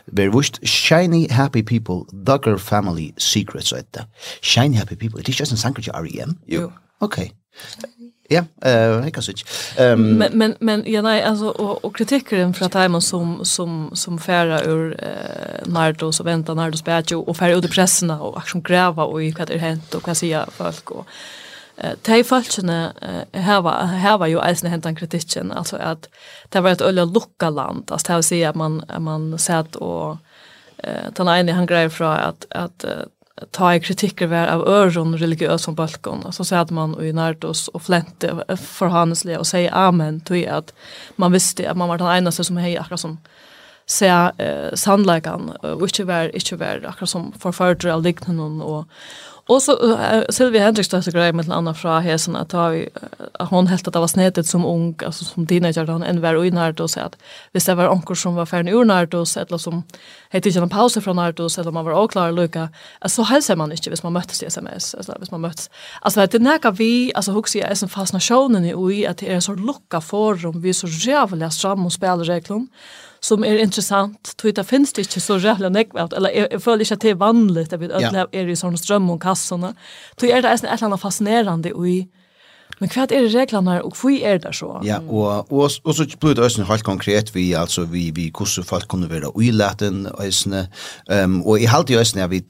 Very 0.06 0.42
shiny 0.64 1.28
happy 1.28 1.62
people 1.62 2.04
Duggar 2.26 2.58
family 2.58 3.12
secrets 3.18 3.72
right 3.72 3.92
there. 3.92 4.06
Shiny 4.42 4.76
happy 4.76 4.96
people. 4.96 5.20
It 5.20 5.28
is 5.28 5.40
just 5.40 5.52
in 5.52 5.58
Sankrich 5.58 5.88
REM. 5.88 6.38
Jo. 6.48 6.72
Okay. 7.00 7.30
Ja, 8.30 8.44
eh 8.64 9.04
jag 9.04 9.14
kan 9.14 9.22
säga. 9.22 9.36
Ehm 9.76 10.18
men 10.18 10.38
men 10.38 10.54
men 10.60 10.82
ja 10.86 11.02
nej 11.02 11.22
alltså 11.22 11.48
och 11.48 11.84
och 11.84 11.96
kritiken 11.96 12.54
för 12.54 12.66
att 12.66 12.72
Timon 12.72 13.02
som 13.02 13.44
som 13.44 13.90
som 13.94 14.18
färra 14.18 14.62
ur 14.64 14.96
eh, 14.98 15.66
Nardo 15.66 16.12
så 16.12 16.24
väntar 16.24 16.54
Nardo 16.54 16.76
Spatio 16.76 17.16
och 17.16 17.36
färra 17.36 17.52
ut 17.52 17.64
i 17.64 17.68
pressen 17.68 18.10
och 18.10 18.38
action 18.38 18.62
gräva 18.62 19.04
och 19.04 19.22
i 19.22 19.30
vad 19.38 19.48
det 19.48 19.58
hänt 19.58 19.94
och 19.94 20.02
kan 20.02 20.14
säga 20.14 20.46
folk 20.56 20.90
och 20.90 21.06
de 22.06 22.18
folkene 22.24 22.76
heva, 23.32 23.72
heva 24.02 24.28
jo 24.28 24.42
eisen 24.44 24.70
hentan 24.70 24.94
kritikken, 24.98 25.52
altså 25.56 25.78
at 25.80 26.08
det 26.52 26.62
var 26.62 26.76
et 26.76 26.84
øyla 26.84 27.06
lukka 27.08 27.48
land, 27.50 27.90
altså 27.90 28.06
det 28.08 28.18
vil 28.18 28.28
si 28.28 28.42
at 28.44 28.56
man, 28.56 28.82
man 29.00 29.32
sett 29.38 29.76
og 29.80 30.18
eh 30.84 31.08
den 31.16 31.28
ene 31.28 31.52
han 31.52 31.66
greier 31.66 31.88
fra 31.88 32.28
at, 32.28 32.46
at 32.50 32.84
ta 33.50 33.72
i 33.74 33.80
kritikker 33.82 34.28
vær 34.30 34.50
av 34.52 34.64
øron 34.68 35.16
religiøs 35.18 35.66
som 35.66 35.76
balkon, 35.76 36.24
og 36.26 36.34
så 36.36 36.44
sett 36.46 36.70
man 36.74 36.94
i 37.00 37.12
Nardos 37.16 37.68
og 37.72 37.82
flente 37.86 38.32
forhaneslige 38.56 39.40
og 39.40 39.48
sier 39.48 39.72
amen, 39.74 40.20
til 40.28 40.44
at 40.46 40.72
man 41.16 41.32
visste 41.32 41.66
at 41.68 41.76
man 41.76 41.88
var 41.88 42.02
den 42.02 42.12
eneste 42.12 42.44
som 42.44 42.60
hei 42.60 42.76
akkurat 42.76 43.00
som 43.00 43.18
se 43.88 44.08
eh, 44.08 44.70
sannleikan 44.78 45.50
og 45.58 45.82
ikkje 45.88 46.06
vær 46.06 46.30
ikkje 46.38 46.58
vær 46.60 46.84
akkurat 46.86 47.10
som 47.10 47.32
forfører 47.42 47.90
av 47.96 48.04
lignende 48.04 48.62
og 48.64 48.84
Och 49.52 49.62
så 49.62 49.72
uh, 49.72 50.22
Sylvia 50.28 50.62
Hendricks 50.64 50.88
då 50.88 51.02
så 51.02 51.10
grej 51.10 51.32
med 51.32 51.50
Anna 51.50 51.74
fra 51.74 52.00
Hesen 52.00 52.36
att 52.36 52.52
ha 52.52 52.74
uh, 52.74 52.86
hon 53.38 53.66
helt 53.66 53.88
att 53.88 53.94
det 53.94 54.00
var 54.00 54.06
snedet 54.06 54.46
som 54.46 54.64
ung 54.64 54.94
alltså 55.06 55.24
som 55.24 55.46
teenager 55.46 55.86
då 55.86 55.92
en 55.92 56.20
var 56.20 56.44
innan 56.44 56.74
då 56.74 56.88
så 56.88 57.00
att 57.00 57.16
visst 57.52 57.66
det 57.66 57.74
var 57.74 57.88
onkor 57.88 58.14
som 58.14 58.34
var 58.34 58.46
färn 58.46 58.68
ur 58.68 58.84
när 58.84 59.24
så 59.24 59.40
eller 59.40 59.58
som 59.58 59.82
hette 60.30 60.48
ju 60.48 60.62
en 60.62 60.68
paus 60.68 60.94
från 60.94 61.16
när 61.16 61.48
så 61.48 61.60
eller 61.60 61.70
man 61.70 61.84
var 61.84 62.04
oklar 62.04 62.32
lucka 62.32 62.68
alltså 62.98 63.22
hälsar 63.22 63.56
man 63.56 63.72
inte 63.72 63.90
hvis 63.90 64.02
man 64.02 64.12
möttes 64.12 64.42
i 64.42 64.46
SMS 64.46 64.94
alltså 64.94 65.16
hvis 65.18 65.30
man 65.30 65.40
möttes 65.40 65.70
alltså 66.00 66.26
det 66.26 66.38
näka 66.38 66.70
vi 66.70 67.12
alltså 67.14 67.32
huxi 67.32 67.60
är 67.60 67.74
som 67.74 67.88
fastna 67.88 68.20
showen 68.20 68.64
i 68.64 69.06
att 69.06 69.18
det 69.18 69.32
är 69.32 69.40
så 69.40 69.54
lucka 69.54 70.00
forum 70.00 70.60
vi 70.60 70.74
så 70.74 70.86
jävla 70.86 71.50
stram 71.50 71.86
och 71.86 71.92
reklam 72.24 72.68
som 73.22 73.44
er 73.44 73.60
interessant, 73.62 74.34
Tror 74.36 74.52
det 74.52 74.64
finnes 74.66 74.92
det 74.92 75.06
ikke 75.06 75.20
så 75.20 75.38
jävla 75.38 75.68
nekvært, 75.70 76.12
Eller 76.16 76.30
jeg, 76.34 76.48
jeg 76.50 76.62
føler 76.62 76.80
ikke 76.80 76.94
at 76.98 77.02
det 77.02 77.10
er 77.10 77.14
vanlig, 77.14 77.66
Jag 77.70 77.78
vet 77.78 77.92
att 77.92 78.32
det 78.32 78.38
är 78.38 78.48
i 78.48 78.56
sånne 78.56 78.78
strøm 78.78 79.10
og 79.10 79.20
kassene. 79.20 79.74
Tror 80.16 80.30
er 80.30 80.42
det 80.42 80.50
et 80.50 80.64
eller 80.64 80.84
annet 80.84 81.00
fascinerende 81.00 81.70
i 81.70 82.08
Men 82.82 82.90
hva 82.90 83.02
är 83.02 83.06
det 83.06 83.28
reglerna 83.28 83.82
och 83.82 83.96
hur 84.02 84.22
är 84.22 84.38
det 84.38 84.52
så? 84.52 84.80
Ja, 84.84 84.98
och 84.98 85.52
och 85.52 85.70
og 85.84 85.94
så 85.94 86.06
blir 86.20 86.34
det 86.34 86.44
også 86.44 86.64
helt 86.64 86.82
konkret 86.82 87.34
vi 87.34 87.52
alltså 87.54 87.84
vi 87.84 88.10
vi 88.10 88.32
hur 88.38 88.62
folk 88.62 88.88
kunne 88.88 89.10
være 89.10 89.30
i 89.42 89.50
latin 89.50 90.06
Um, 90.06 90.66
ehm 91.10 91.42
och 91.42 91.60
i 91.60 91.64
halt 91.64 91.90
i 91.90 91.96
ösn 91.96 92.18
vi 92.30 92.42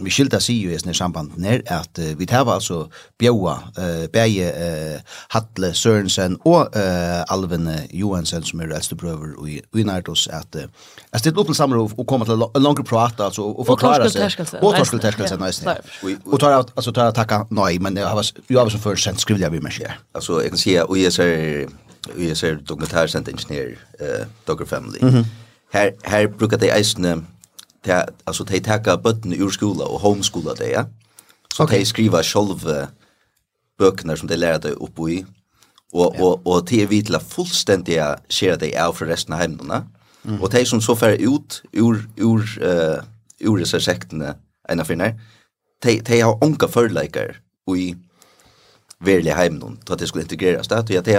vi 0.00 0.10
skilda 0.10 0.40
sig 0.40 0.54
i 0.54 0.74
ösn 0.74 0.90
i 0.90 0.94
samband 0.94 1.46
at 1.46 1.62
att 1.66 1.98
vi 2.18 2.26
tar 2.26 2.52
alltså 2.52 2.88
bjöa 3.18 3.62
uh, 3.78 4.06
Beie, 4.12 4.48
uh, 4.94 5.00
Hatle 5.28 5.74
Sørensen 5.74 6.36
och 6.44 6.76
uh, 6.76 7.32
Alven 7.32 7.70
Johansen 7.90 8.42
som 8.42 8.60
är 8.60 8.72
äldste 8.72 8.94
bröder 8.94 9.48
i 9.48 9.62
i 9.74 9.82
jeg 9.82 10.08
att 10.32 10.56
att 11.10 11.24
det 11.24 11.34
sammen 11.34 11.54
samråd 11.54 11.92
och 11.96 12.06
komma 12.06 12.24
till 12.24 12.42
en 12.54 12.62
längre 12.62 12.84
prat, 12.84 13.20
alltså 13.20 13.42
och 13.42 13.66
forklare 13.66 14.10
seg. 14.10 14.46
Och 14.62 14.76
torskel 14.76 15.00
torskel 15.00 15.28
sen 15.28 15.40
nästan. 15.40 15.76
Och 16.24 16.40
tar 16.40 16.52
alltså 16.52 16.92
tar 16.92 17.04
att 17.04 17.14
tacka 17.14 17.46
nej 17.50 17.78
men 17.78 17.96
jag 17.96 18.08
har 18.08 18.26
jag 18.46 18.60
har 18.60 18.68
så 18.68 18.78
først 18.78 19.04
sendt 19.04 19.20
skrivelig 19.20 19.50
vi 19.50 19.60
utmärkare. 19.68 19.94
Alltså 20.12 20.42
jag 20.42 20.48
kan 20.48 20.58
säga 20.58 20.84
och 20.84 20.98
jag 20.98 21.12
ser 21.12 21.68
vi 22.14 22.34
ser 22.34 22.54
dokumentärcenter 22.54 23.32
ingenjör 23.32 23.78
eh 24.00 24.26
Dogger 24.44 24.64
Family. 24.64 24.98
Mm 25.00 25.14
-hmm. 25.14 25.24
Här 25.72 25.94
här 26.02 26.26
brukar 26.26 26.58
det 26.58 26.70
eisne 26.70 27.22
ta 27.84 28.04
alltså 28.24 28.44
ta 28.44 28.78
ta 28.78 28.96
button 28.96 29.32
ur 29.32 29.50
skola 29.50 29.84
och 29.84 30.00
homeskola 30.00 30.54
det 30.54 30.70
ja. 30.70 30.84
Så 31.54 31.64
okay. 31.64 31.78
de 31.78 31.86
skriver 31.86 32.22
själva 32.22 32.88
böckerna 33.78 34.16
som 34.16 34.28
de 34.28 34.36
lärde 34.36 34.68
upp 34.68 34.98
i 34.98 35.24
och 35.92 36.14
ja. 36.18 36.24
och 36.24 36.46
och 36.46 36.66
te 36.66 36.86
vitla 36.86 37.20
fullständiga 37.20 38.18
skär 38.28 38.56
det 38.56 38.86
av 38.86 38.92
för 38.92 39.06
resten 39.06 39.34
av 39.34 39.40
hemmarna. 39.40 39.86
Mm. 40.24 40.42
Och 40.42 40.50
de 40.50 40.66
som 40.66 40.80
så 40.80 40.96
fär 40.96 41.12
ut 41.12 41.62
ur 41.72 42.08
ur 42.16 42.62
eh 42.62 42.94
uh, 42.94 43.02
ur 43.40 43.64
sekterna 43.64 44.34
ena 44.68 44.84
finner, 44.84 45.20
De 45.82 46.00
de 46.00 46.20
har 46.20 46.44
onka 46.44 46.68
förläkare 46.68 47.36
och 47.66 47.78
i 47.78 47.96
verlig 49.04 49.34
heim 49.36 49.58
nå, 49.58 49.74
til 49.86 49.94
at 49.94 50.00
det 50.00 50.08
skulle 50.08 50.24
integreres 50.24 50.68
det, 50.68 50.78
og 50.98 51.06
det, 51.06 51.18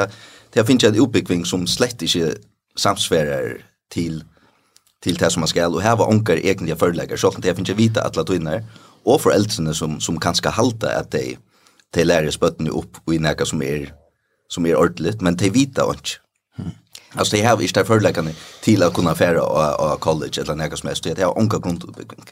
det 0.53 0.65
finnes 0.67 0.83
en 0.83 0.99
oppbyggving 0.99 1.45
som 1.47 1.67
slett 1.67 2.01
ikke 2.01 2.33
samsverer 2.77 3.61
til, 3.91 4.23
til 5.03 5.19
det 5.19 5.31
som 5.31 5.45
man 5.45 5.51
skal, 5.51 5.75
og 5.75 5.83
her 5.83 5.97
var 5.99 6.11
onker 6.11 6.41
egentlig 6.43 6.77
forelegger, 6.79 7.17
så 7.17 7.31
det 7.37 7.55
finnes 7.55 7.69
ikke 7.69 7.81
vite 7.81 8.03
at 8.05 8.17
latiner, 8.19 8.61
og 9.05 9.21
foreldrene 9.21 9.73
som, 9.73 9.99
som 9.99 10.19
kanskje 10.19 10.51
halte 10.51 10.91
at 10.91 11.11
de, 11.15 11.37
de 11.95 12.03
lærer 12.03 12.31
spøttene 12.31 12.73
opp 12.75 12.99
i 13.11 13.17
noe 13.21 13.47
som 13.47 13.61
er, 13.63 13.89
som 14.51 14.65
er 14.65 14.77
ordentlig, 14.77 15.15
men 15.21 15.39
de 15.39 15.53
vite 15.53 15.85
ikke. 15.95 16.19
Hmm. 16.57 16.75
Altså, 17.15 17.35
de 17.35 17.41
har 17.41 17.57
ikke 17.57 17.83
det 17.83 18.35
til 18.61 18.83
å 18.83 18.91
kunne 18.93 19.15
fære 19.15 19.39
färra 19.39 19.75
og 19.79 19.99
college 19.99 20.41
eller 20.41 20.55
något 20.55 20.79
som 20.79 20.87
helst. 20.87 21.03
Det 21.03 21.23
har 21.23 21.37
onker 21.37 21.59
grunnutbygging. 21.59 22.27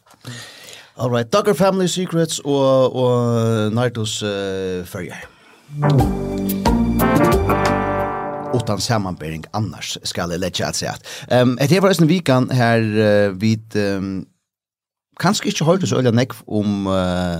All 0.97 1.09
right, 1.09 1.33
Duggar 1.33 1.53
Family 1.53 1.87
Secrets 1.87 2.39
og, 2.39 2.95
og 2.95 3.73
Nardos 3.73 4.23
uh, 4.23 4.85
Ferrier 4.85 5.36
utan 8.53 8.81
sammanbering 8.81 9.43
annars 9.51 9.97
ska 10.03 10.27
det 10.27 10.37
lägga 10.37 10.67
att 10.67 10.75
säga. 10.75 10.95
Ehm 11.27 11.49
um, 11.49 11.67
det 11.69 11.79
var 11.79 12.01
en 12.01 12.07
vikan 12.07 12.49
här 12.49 12.79
uh, 12.79 13.31
vid 13.31 13.75
um, 13.75 14.25
kanske 15.19 15.49
inte 15.49 15.87
så 15.87 15.95
öliga 15.95 16.11
neck 16.11 16.31
om 16.45 16.87
uh, 16.87 17.39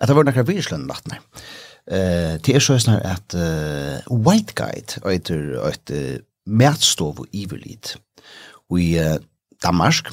att 0.00 0.08
det 0.08 0.14
var 0.14 0.24
några 0.24 0.42
virslön 0.42 0.86
natten. 0.86 1.12
Eh 1.90 2.40
det 2.44 2.48
är 2.48 2.60
så 2.60 2.72
att 2.72 3.34
uh, 3.34 4.30
White 4.30 4.52
Guide 4.54 5.12
heter 5.12 5.68
ett 5.68 5.90
uh, 5.90 6.16
mätstov 6.46 7.20
och 7.20 7.26
evilit. 7.32 7.96
Vi 8.68 9.00
uh, 9.00 9.16
Damask 9.62 10.06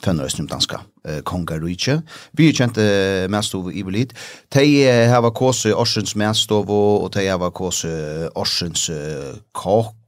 för 0.00 0.12
nösnum 0.12 0.46
danska 0.46 0.80
eh, 1.04 1.20
kongarujtje. 1.26 2.00
Vi 2.36 2.50
kjente 2.52 2.84
eh, 2.84 3.28
mestov 3.32 3.70
i 3.72 3.84
Belit. 3.86 4.14
Hava 4.54 5.30
kåse 5.34 5.74
Orsens 5.74 6.14
mestov 6.16 6.70
og 6.72 7.10
tei 7.14 7.26
hava 7.28 7.50
kåse 7.54 7.90
Orsens 8.34 8.88
eh, 8.92 9.34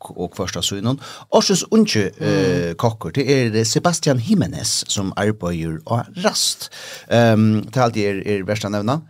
og 0.06 0.36
fyrsta 0.36 0.62
synon. 0.62 1.00
Orsens 1.34 1.64
unche 1.72 2.08
eh, 2.20 2.72
kakker, 2.78 3.14
det 3.16 3.26
er 3.26 3.64
Sebastian 3.64 4.20
Jimenez 4.22 4.84
som 4.92 5.12
arbeider 5.16 5.78
og 5.86 6.06
rast. 6.24 6.70
Um, 7.10 7.62
det 7.66 7.76
er 7.76 7.86
alltid 7.86 8.06
er, 8.06 8.20
er 8.26 8.46
versta 8.48 8.70
nevna. 8.72 9.00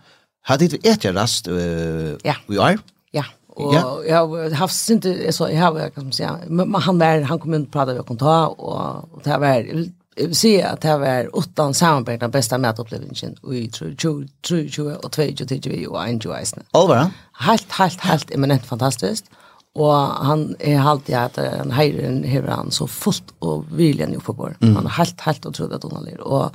Hadde 0.47 0.71
vi 0.71 0.81
etter 0.87 1.15
rast 1.17 1.49
uh, 1.51 2.15
ja. 2.25 2.37
i 2.49 2.61
er 2.63 2.79
Ja. 3.15 3.25
Og 3.57 3.73
ja. 3.73 3.83
jeg 4.05 4.17
har 4.17 4.55
haft 4.61 4.77
synte, 4.77 5.33
så 5.33 5.49
jeg 5.49 5.59
har, 5.59 5.73
kan 5.95 6.05
man 6.05 6.13
si, 6.13 6.25
men 6.49 6.75
han, 6.75 6.99
var, 7.01 7.23
han 7.25 7.39
kom 7.41 7.55
inn 7.57 7.65
og 7.65 7.73
pratet 7.73 7.97
ved 7.97 8.05
kontor, 8.05 8.53
og, 8.61 9.09
og 9.17 9.23
det 9.25 9.33
har 9.33 9.41
vært 9.41 9.71
jeg 10.17 10.31
vil 10.31 10.37
si 10.39 10.53
at 10.65 10.83
det 10.83 10.95
var 11.01 11.29
åttan 11.37 11.75
samarbeid 11.77 12.21
den 12.21 12.33
beste 12.33 12.59
mätupplevelsen 12.59 13.37
i 13.53 13.67
2020 13.69 14.95
og 14.95 15.11
2020 15.13 15.89
og 15.91 15.99
2021. 16.07 16.63
Allvar? 16.75 17.11
Helt, 17.47 17.73
helt, 17.79 18.01
helt 18.01 18.33
eminent 18.35 18.67
fantastisk. 18.67 19.29
Og 19.77 19.93
han 20.25 20.55
er 20.61 20.81
alltid 20.81 21.15
at 21.21 21.37
han 21.37 21.75
heirer 21.77 22.25
hever 22.25 22.55
han 22.55 22.73
så 22.73 22.87
fullt 22.89 23.35
og 23.45 23.67
viljen 23.77 24.15
jo 24.17 24.23
på 24.25 24.33
uppebor. 24.33 24.57
Mm. 24.61 24.77
Han 24.79 24.89
er 24.89 24.97
helt, 24.97 25.21
helt 25.21 25.47
utrolig 25.47 25.77
at 25.77 25.85
hun 25.85 25.97
har 25.97 26.23
Og, 26.23 26.51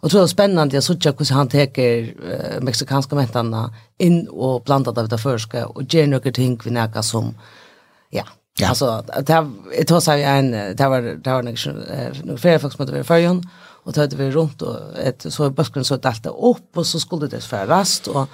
Och 0.00 0.10
tror 0.10 0.20
det 0.20 0.24
er 0.24 0.28
spennende 0.28 0.70
spännande 0.70 0.76
jag 0.76 0.82
såg 0.82 1.02
hvordan 1.02 1.36
han 1.36 1.48
teker 1.48 2.14
uh, 2.22 2.64
meksikanske 2.64 3.16
mentene 3.16 3.70
inn 3.98 4.28
og 4.30 4.64
blandet 4.64 4.98
av 4.98 5.08
det 5.08 5.20
første 5.20 5.66
og 5.66 5.86
gjør 5.88 6.06
noen 6.06 6.32
ting 6.32 6.60
vi 6.64 6.70
näka 6.70 7.02
som 7.02 7.32
ja, 8.12 8.22
Ja. 8.58 8.68
Alltså 8.68 9.04
det 9.26 9.32
här 9.32 9.50
det 9.78 9.90
var 9.90 10.00
så 10.00 10.12
en 10.12 10.50
det 10.50 10.88
var 10.88 11.02
det 11.02 11.30
var 11.30 11.42
några 11.42 12.38
fler 12.38 12.58
folk 12.58 12.72
som 12.72 12.82
hade 12.82 12.92
varit 12.92 13.06
förjon 13.06 13.42
och 13.84 13.94
tog 13.94 14.14
vi 14.14 14.30
runt 14.30 14.62
och 14.62 14.98
ett 14.98 15.26
så 15.28 15.50
bösken 15.50 15.84
så 15.84 15.94
att 15.94 16.06
allt 16.06 16.26
upp 16.26 16.76
och 16.76 16.86
så 16.86 17.00
skulle 17.00 17.26
det 17.26 17.40
för 17.40 17.66
rast 17.66 18.06
och 18.06 18.28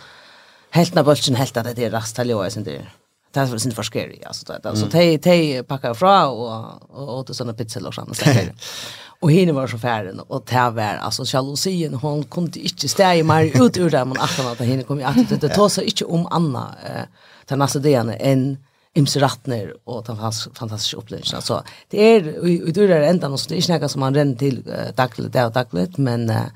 helt 0.71 0.95
när 0.95 1.03
bulten 1.03 1.35
helt 1.35 1.57
att 1.57 1.77
det 1.77 1.85
är 1.85 1.91
rast 1.91 2.17
till 2.17 2.31
jag 2.31 2.53
sen 2.53 2.65
det 2.65 2.87
det 3.33 3.45
var 3.45 3.59
sin 3.59 3.73
för 3.73 3.83
scary 3.83 4.21
alltså 4.27 4.53
det 4.53 4.69
alltså 4.69 4.87
te 4.87 5.19
te 5.19 5.63
packa 5.63 5.95
fra 5.95 6.29
och 6.29 6.65
och 6.91 7.19
åt 7.19 7.37
såna 7.37 7.53
pizzor 7.53 7.87
och 7.87 7.95
såna 7.95 8.15
där. 8.25 8.55
Och 9.23 9.33
henne 9.33 9.53
var 9.53 9.67
så 9.67 9.79
färden 9.79 10.21
och 10.21 10.45
det 10.51 10.71
var 10.71 10.83
alltså 10.83 11.23
jalusien 11.37 11.95
hon 11.95 12.25
kunde 12.25 12.59
inte 12.59 12.89
stäja 12.89 13.25
mer 13.25 13.65
ut 13.67 13.77
ur 13.77 13.91
det 13.91 14.05
man 14.05 14.17
att 14.21 14.41
att 14.41 14.59
henne 14.59 14.83
kom 14.83 14.99
ju 14.99 15.05
att 15.05 15.41
det 15.41 15.49
tar 15.49 15.69
sig 15.69 15.85
inte 15.85 16.05
om 16.05 16.27
Anna 16.31 16.75
eh 16.87 17.05
den 17.47 17.59
nästa 17.59 17.79
dagen 17.79 18.11
än 18.11 18.59
imse 18.99 19.21
rattner 19.23 19.73
og 19.87 20.03
den 20.07 20.21
hans 20.21 20.45
fantastiske 20.57 20.99
opplevelsen. 21.01 21.41
Så 21.45 21.63
det 21.93 22.03
er, 22.03 22.29
i 22.45 22.75
dører 22.75 23.09
enda 23.09 23.31
noe, 23.31 23.41
det 23.41 23.57
er 23.57 23.63
ikke 23.63 23.81
noe 23.81 23.93
som 23.93 24.05
man 24.05 24.17
renner 24.17 24.37
til 24.41 24.61
uh, 24.69 24.91
daglig, 24.97 25.31
det 25.33 25.41
er 25.41 25.55
daglig, 25.55 25.87
men 25.97 26.29
uh, 26.29 26.51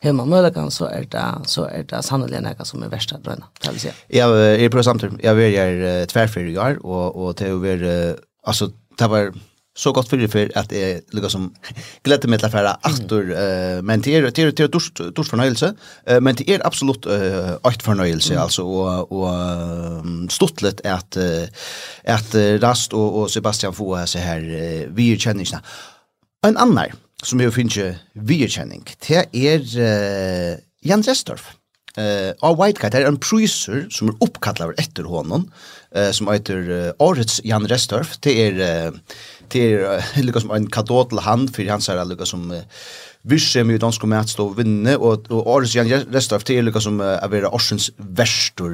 hur 0.00 0.12
man 0.12 0.28
möjligen 0.28 0.70
så 0.70 0.84
är 0.84 1.04
det 1.04 1.48
så 1.48 1.64
är 1.64 1.82
det 1.82 2.02
sannolikt 2.02 2.42
något 2.42 2.66
som 2.66 2.82
är 2.82 2.88
värsta 2.88 3.18
dröna 3.18 3.46
kan 3.58 3.74
vi 3.74 3.80
säga. 3.80 3.94
Ja, 4.08 4.36
är 4.36 4.68
på 4.68 4.82
samtidigt. 4.82 5.24
Jag 5.24 5.34
vill 5.34 5.52
jag 5.52 6.08
tvärför 6.08 6.40
jag 6.40 6.84
och 6.84 7.16
och 7.16 7.34
det 7.34 7.46
över 7.46 8.16
alltså 8.44 8.70
det 8.98 9.06
var 9.06 9.32
så 9.80 9.92
gott 9.92 10.08
för 10.08 10.28
för 10.28 10.50
att 10.54 10.68
det 10.68 10.92
är 10.92 11.00
lika 11.10 11.28
som 11.28 11.54
glädje 12.02 12.30
med 12.30 12.44
att 12.44 12.52
fara 12.52 12.78
åter 12.90 13.24
eh 13.30 13.82
men 13.82 14.00
det 14.00 14.16
är 14.16 14.22
det 14.22 14.38
är 14.38 14.52
det 14.52 14.62
är 14.64 14.68
dors 15.16 15.30
förnöjelse 15.30 15.74
eh 16.06 16.20
men 16.20 16.34
det 16.34 16.50
är 16.50 16.66
absolut 16.66 17.06
eh 17.06 17.54
åt 17.62 17.82
förnöjelse 17.82 18.32
mm. 18.32 18.42
alltså 18.42 18.62
och 18.62 19.12
och 19.12 19.32
stortlet 20.28 20.80
är 20.84 20.92
att 20.92 21.16
att 22.04 22.34
Rast 22.62 22.92
och 22.92 23.20
och 23.20 23.30
Sebastian 23.30 23.74
får 23.74 24.06
så 24.06 24.18
här 24.18 24.40
vi 24.96 25.18
känner 25.18 25.40
inte 25.40 25.60
en 26.46 26.56
annan 26.56 26.86
som 27.22 27.40
jag 27.40 27.54
finner 27.54 27.98
vi 28.12 28.48
känning 28.48 28.84
det 29.08 29.26
är 29.32 29.60
eh, 29.78 30.58
Jens 30.82 31.08
Restorff 31.08 31.56
Eh, 31.98 32.34
uh, 32.42 32.54
White 32.54 32.80
Cat 32.80 32.94
er 32.94 33.08
en 33.08 33.18
priser 33.18 33.88
som 33.90 34.12
er 34.12 34.18
uppkallad 34.22 34.78
etter 34.78 35.08
honom, 35.10 35.48
eh, 35.90 36.06
uh, 36.06 36.12
som 36.14 36.28
heter 36.30 36.70
uh, 36.70 36.92
Årets 37.02 37.40
Jan 37.44 37.66
Restorff. 37.66 38.16
Det 38.22 38.36
er, 38.46 38.60
uh, 38.60 38.98
till 39.50 39.86
lika 40.16 40.40
som 40.40 40.50
en 40.50 40.70
kadot 40.70 41.20
hand 41.20 41.54
för 41.56 41.68
han 41.68 41.80
säger 41.80 42.04
lika 42.04 42.26
som 42.26 42.62
visse 43.22 43.64
med 43.64 43.80
dansk 43.80 44.00
kommerts 44.00 44.32
stå 44.32 44.48
vinne 44.48 44.96
och 44.96 45.30
och 45.30 45.50
årets 45.50 45.74
Jan 45.74 45.88
resta 45.88 46.36
av 46.36 46.40
till 46.40 46.64
lika 46.64 46.80
som 46.80 47.00
är 47.00 47.28
vara 47.28 47.48
Orsens 47.48 47.90
värstor 47.96 48.72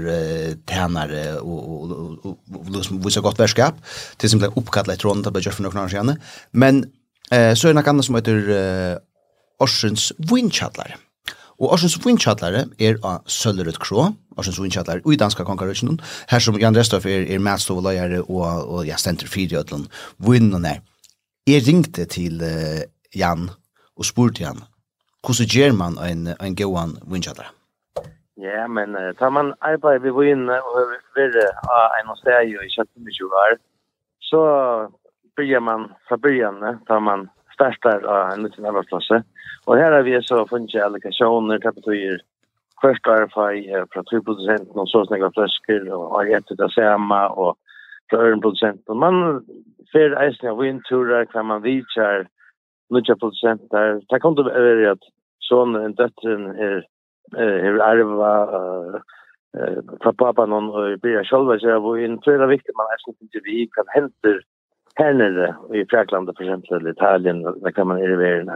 tränare 0.67 1.39
och 1.39 1.91
och 2.25 2.37
liksom 2.71 3.03
vissa 3.03 3.21
gott 3.21 3.41
värskap 3.41 3.75
till 4.17 4.27
exempel 4.27 4.51
uppkallat 4.57 5.05
runt 5.05 5.27
av 5.27 5.43
Jeff 5.43 5.59
Norton 5.59 5.89
Jan 5.89 6.17
men 6.51 6.85
eh 7.31 7.55
så 7.55 7.69
är 7.69 7.75
det 7.75 7.81
något 7.81 7.89
annat 7.89 8.05
som 8.05 8.15
heter 8.15 9.01
Orsens 9.59 10.13
Windchattler. 10.19 10.97
Och 11.59 11.73
Orsens 11.73 12.07
Windchattler 12.07 12.67
är 12.79 12.99
av 13.03 13.23
Söllerud 13.27 13.79
Krå 13.79 14.15
Arsen 14.37 14.53
så 14.53 14.65
innkjallar 14.65 15.01
i 15.13 15.17
danska 15.17 15.45
konkurrensen. 15.45 16.01
Her 16.31 16.39
som 16.39 16.59
Jan 16.61 16.77
Restoff 16.77 17.07
er, 17.07 17.25
er 17.33 17.43
matstoveløyere 17.43 18.23
og, 18.29 18.69
og 18.69 18.87
ja, 18.87 18.97
stenter 19.01 19.31
fire 19.33 19.57
i 19.57 19.61
Ødland. 19.63 19.89
Vinnerne. 20.19 20.81
Jeg 21.47 21.63
ringte 21.69 22.05
til 22.05 22.43
uh, 22.43 22.83
Jan 23.15 23.51
og 23.97 24.05
spurte 24.05 24.43
Jan 24.43 24.65
hvordan 25.27 25.51
gjør 25.51 25.73
man 25.75 25.95
en, 26.11 26.29
en 26.39 26.55
gåan 26.55 26.93
vinnjallar? 27.11 27.49
Ja, 28.39 28.67
men 28.71 28.95
uh, 28.95 29.11
tar 29.19 29.33
man 29.35 29.55
arbeid 29.61 30.05
ved 30.05 30.15
vinne 30.15 30.59
og 30.63 30.93
vil 31.17 31.39
av 31.43 31.97
en 31.99 32.13
og 32.13 32.19
steg 32.21 32.53
i 32.53 32.69
17-20 32.71 33.35
år, 33.45 33.57
så 34.23 34.43
börjar 35.37 35.61
man 35.61 35.89
fra 36.09 36.17
början 36.17 36.63
tar 36.87 37.01
man 37.01 37.29
startar 37.55 38.05
av 38.05 38.33
en 38.33 38.43
liten 38.47 38.67
arbeidsplass. 38.69 39.09
Og 39.67 39.77
her 39.81 39.93
har 39.93 40.03
vi 40.07 40.15
så 40.23 40.45
funnet 40.47 40.75
allokationer, 40.75 41.59
tapetuer, 41.59 42.21
först 42.81 43.07
är 43.07 43.87
för 43.93 44.03
3 44.03 44.21
producenten 44.21 44.79
och 44.81 44.89
så 44.89 45.07
snägga 45.07 45.31
flaskor 45.31 45.93
och 45.93 46.09
har 46.11 46.25
gett 46.25 46.59
det 46.59 46.71
samma 46.71 47.29
och 47.29 47.57
från 48.11 48.41
producenten 48.41 48.97
man 48.97 49.45
för 49.93 50.23
eisen 50.23 50.51
av 50.51 50.59
vindturer 50.59 51.25
kan 51.25 51.47
man 51.47 51.63
vichar 51.63 52.29
nya 52.91 53.17
producenter 53.17 54.01
det 54.09 54.21
kan 54.21 54.35
det 54.35 54.53
är 54.53 54.91
att 54.91 55.05
son 55.39 55.77
en 55.77 55.95
dottern 55.95 56.47
är 56.47 56.87
är 57.37 57.79
arva 57.79 58.47
fra 60.03 60.13
pappa 60.13 60.47
någon 60.47 60.69
och 60.69 60.99
blir 61.01 61.25
själva 61.25 61.59
så 61.59 61.69
jag 61.69 61.81
var 61.81 61.99
in 61.99 62.19
tror 62.21 62.39
det 62.39 62.47
viktigt 62.47 62.77
man 62.77 62.87
isen 62.99 63.23
inte 63.23 63.41
vi 63.45 63.69
kan 63.73 63.85
hämta 63.89 64.29
här 64.95 65.15
nere 65.15 65.57
i 65.75 65.87
Frankrike 65.91 66.33
för 66.37 66.43
exempel 66.43 66.89
Italien 66.89 67.43
där 67.43 67.71
kan 67.71 67.87
man 67.87 67.99
i 67.99 68.17
världen 68.17 68.51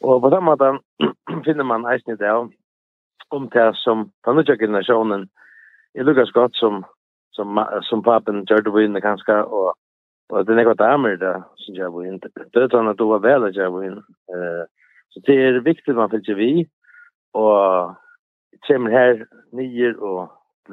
och 0.00 0.22
på 0.22 0.30
samma 0.30 0.56
sätt 0.56 0.80
finner 1.44 1.64
man 1.64 1.86
eisen 1.86 2.14
i 2.14 2.16
det 2.16 2.48
om 3.30 3.48
det 3.52 3.76
som 3.76 4.10
den 4.26 4.36
nye 4.36 4.56
generationen 4.56 5.28
i 5.94 6.02
Lukas 6.02 6.32
godt 6.32 6.56
som, 6.56 6.84
som, 7.32 7.60
som 7.82 8.02
papen 8.02 8.44
gjør 8.46 8.64
det 8.64 8.74
vinner 8.74 9.00
kanskje, 9.00 9.36
og, 9.44 9.76
og 10.30 10.46
det 10.46 10.54
er 10.54 10.62
noe 10.62 10.78
damer 10.78 11.16
da, 11.20 11.34
som 11.64 11.76
gjør 11.76 11.94
det 11.94 12.04
vinner. 12.04 12.48
Det 12.54 12.62
er 12.62 12.72
sånn 12.72 12.90
at 12.90 12.98
du 12.98 13.06
var 13.10 13.24
vel 13.24 13.48
gjør 13.52 13.78
det. 13.82 14.02
Så 15.12 15.22
det 15.26 15.38
er 15.42 15.60
viktig 15.64 15.96
man 15.96 16.10
fyller 16.12 16.38
vi, 16.38 16.52
og 17.34 17.94
kommer 18.66 18.90
her 18.90 19.24
nye 19.56 19.94
og 19.98 20.28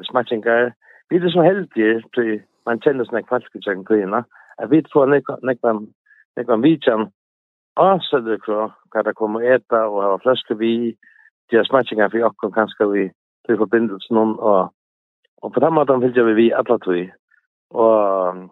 smatchinger. 0.09 0.73
Vi 1.09 1.19
er 1.19 1.31
så 1.31 1.43
heldige 1.45 2.01
til 2.15 2.41
man 2.65 2.81
kjenner 2.81 3.05
sånne 3.05 3.25
kvalskutjøkken 3.29 3.85
kvinner, 3.85 4.25
at 4.57 4.71
vi 4.71 4.81
får 4.93 5.11
nekvann 5.11 5.85
nekvann 6.35 6.63
vidtjen, 6.63 7.09
avsødder 7.79 8.39
hva 8.47 9.03
det 9.03 9.15
kommer 9.15 9.43
å 9.43 9.53
eta 9.55 9.85
og 9.91 10.01
ha 10.03 10.15
fløske 10.23 10.57
vi, 10.59 10.95
det 11.51 11.59
er 11.59 11.67
smatchingar 11.67 12.09
for 12.11 12.27
okkur 12.29 12.51
kanskje 12.55 12.89
vi 12.91 13.03
til 13.45 13.57
forbindelsen 13.57 14.17
om, 14.17 14.39
og, 14.39 14.73
og 15.41 15.53
på 15.53 15.59
den 15.59 15.73
måten 15.73 16.01
fylgjer 16.01 16.23
vi 16.29 16.33
vi 16.33 16.51
alle 16.51 16.77
tog. 16.79 17.09
Og 17.69 18.49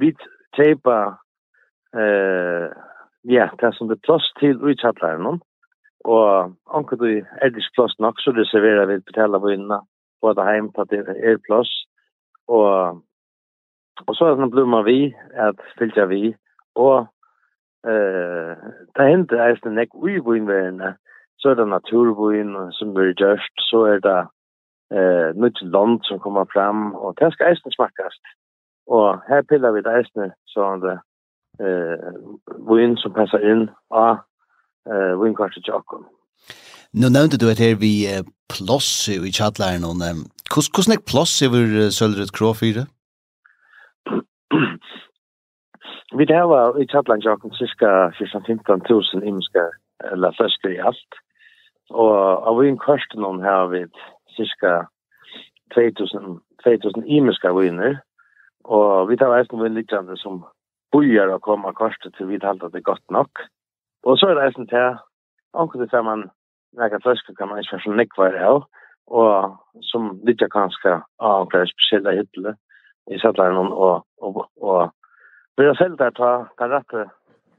vi 0.00 0.12
teipa 0.56 0.98
eh, 1.96 2.68
ja, 3.36 3.48
det 3.60 3.74
som 3.76 3.88
det 3.88 4.02
plass 4.02 4.32
til 4.40 4.60
utsattlæren 4.60 5.40
og 6.04 6.54
anker 6.74 6.96
du 6.96 7.06
er 7.42 7.48
det 7.48 7.70
plass 7.74 7.98
nok, 7.98 8.20
så 8.20 8.32
det 8.32 8.48
serverer 8.50 8.86
vi 8.86 9.00
på 9.00 9.12
tella 9.14 9.38
vinna, 9.38 9.80
på 10.20 10.32
det 10.32 10.44
heim, 10.44 10.72
på 10.72 10.84
det 10.90 11.06
er 11.08 11.38
plass, 11.46 11.70
og 12.48 13.02
Og 14.06 14.14
så 14.16 14.24
er 14.24 14.34
det 14.34 14.50
blomma 14.50 14.82
vi, 14.82 15.14
at 15.34 15.58
fylgja 15.78 16.04
vi, 16.04 16.34
og 16.74 17.06
eh, 17.86 18.62
ta 18.96 19.06
hente 19.06 19.38
eisne 19.44 19.74
nek 19.76 19.94
uibuinverene, 19.94 20.94
så 21.42 21.50
er 21.50 21.54
det 21.58 21.68
naturbyen 21.68 22.54
som 22.78 22.94
blir 22.94 23.14
gjørst, 23.18 23.54
så 23.70 23.78
er 23.92 23.98
det 24.06 24.20
eh, 24.96 25.28
nytt 25.42 25.58
land 25.74 25.98
som 26.08 26.20
kommer 26.24 26.46
fram, 26.54 26.94
og 26.94 27.16
det 27.18 27.32
skal 27.32 27.50
eisen 27.50 27.74
smakkast. 27.74 28.22
Og 28.96 29.06
her 29.28 29.42
piller 29.48 29.74
vi 29.74 29.82
det 29.86 29.94
eisen, 29.98 30.30
så 30.52 30.60
er 30.72 30.78
det 30.86 30.96
eh, 31.66 32.12
vin 32.70 32.94
som 33.02 33.14
passer 33.18 33.42
inn 33.50 33.64
av 33.90 34.22
eh, 34.86 35.12
vinkartet 35.22 35.66
til 35.66 35.74
akkurat. 35.80 36.06
Nu 36.92 37.08
nevnte 37.08 37.40
du 37.40 37.48
at 37.50 37.62
her 37.64 37.74
vi 37.80 37.94
ploss 38.52 39.08
i 39.08 39.32
kjallaren, 39.38 39.88
og 39.88 39.94
hvordan 40.52 40.94
er 40.94 41.06
plass 41.10 41.34
i 41.42 41.50
vår 41.54 41.90
Sølret 41.98 42.34
Kråfyre? 42.36 42.84
Vi 46.18 46.24
det 46.28 46.42
var 46.52 46.76
i 46.76 46.86
kjallaren, 46.92 47.24
Jakob, 47.24 47.54
cirka 47.56 48.12
15 48.20 48.82
000 48.90 49.28
imska 49.30 49.64
eller 50.12 50.34
flesker 50.38 50.74
i 50.74 50.82
alt. 50.88 51.12
Og 51.92 52.48
av 52.48 52.62
en 52.62 52.78
kvarsten 52.80 53.24
om 53.24 53.40
her 53.44 53.66
vi 53.72 53.84
cirka 54.36 54.86
2000, 55.74 56.40
2000 56.64 57.06
imiska 57.06 57.52
viner. 57.52 57.98
Og 58.64 59.08
vi 59.10 59.16
tar 59.16 59.34
eisen 59.36 59.60
vinn 59.60 59.76
likjande 59.76 60.16
som 60.20 60.42
bojar 60.92 61.32
å 61.32 61.40
komme 61.42 61.72
kvarsten 61.76 62.14
til 62.16 62.30
vi 62.30 62.40
talte 62.40 62.70
det 62.72 62.84
godt 62.84 63.04
nok. 63.10 63.44
Og 64.04 64.18
så 64.18 64.30
er 64.30 64.38
det 64.38 64.46
eisen 64.48 64.68
til 64.70 64.98
anker 65.52 65.84
til 65.84 66.04
man 66.06 66.28
nekka 66.78 67.02
fløske 67.04 67.34
kan 67.36 67.48
man 67.48 67.60
ikke 67.60 67.76
være 67.76 67.84
så 67.84 67.96
nekvar 67.96 68.38
av. 68.50 68.64
Og 69.12 69.82
som 69.90 70.12
litt 70.24 70.42
kanskje 70.52 71.00
av 71.20 71.48
flere 71.52 71.68
spesielle 71.68 72.54
i 73.10 73.18
sattlaren 73.18 73.72
og, 73.72 74.04
og, 74.22 74.44
og 74.60 74.90
Vi 75.58 75.66
har 75.66 75.74
selv 75.76 75.98
der 75.98 76.10
ta 76.16 76.46
kan 76.58 76.70
rette 76.72 77.10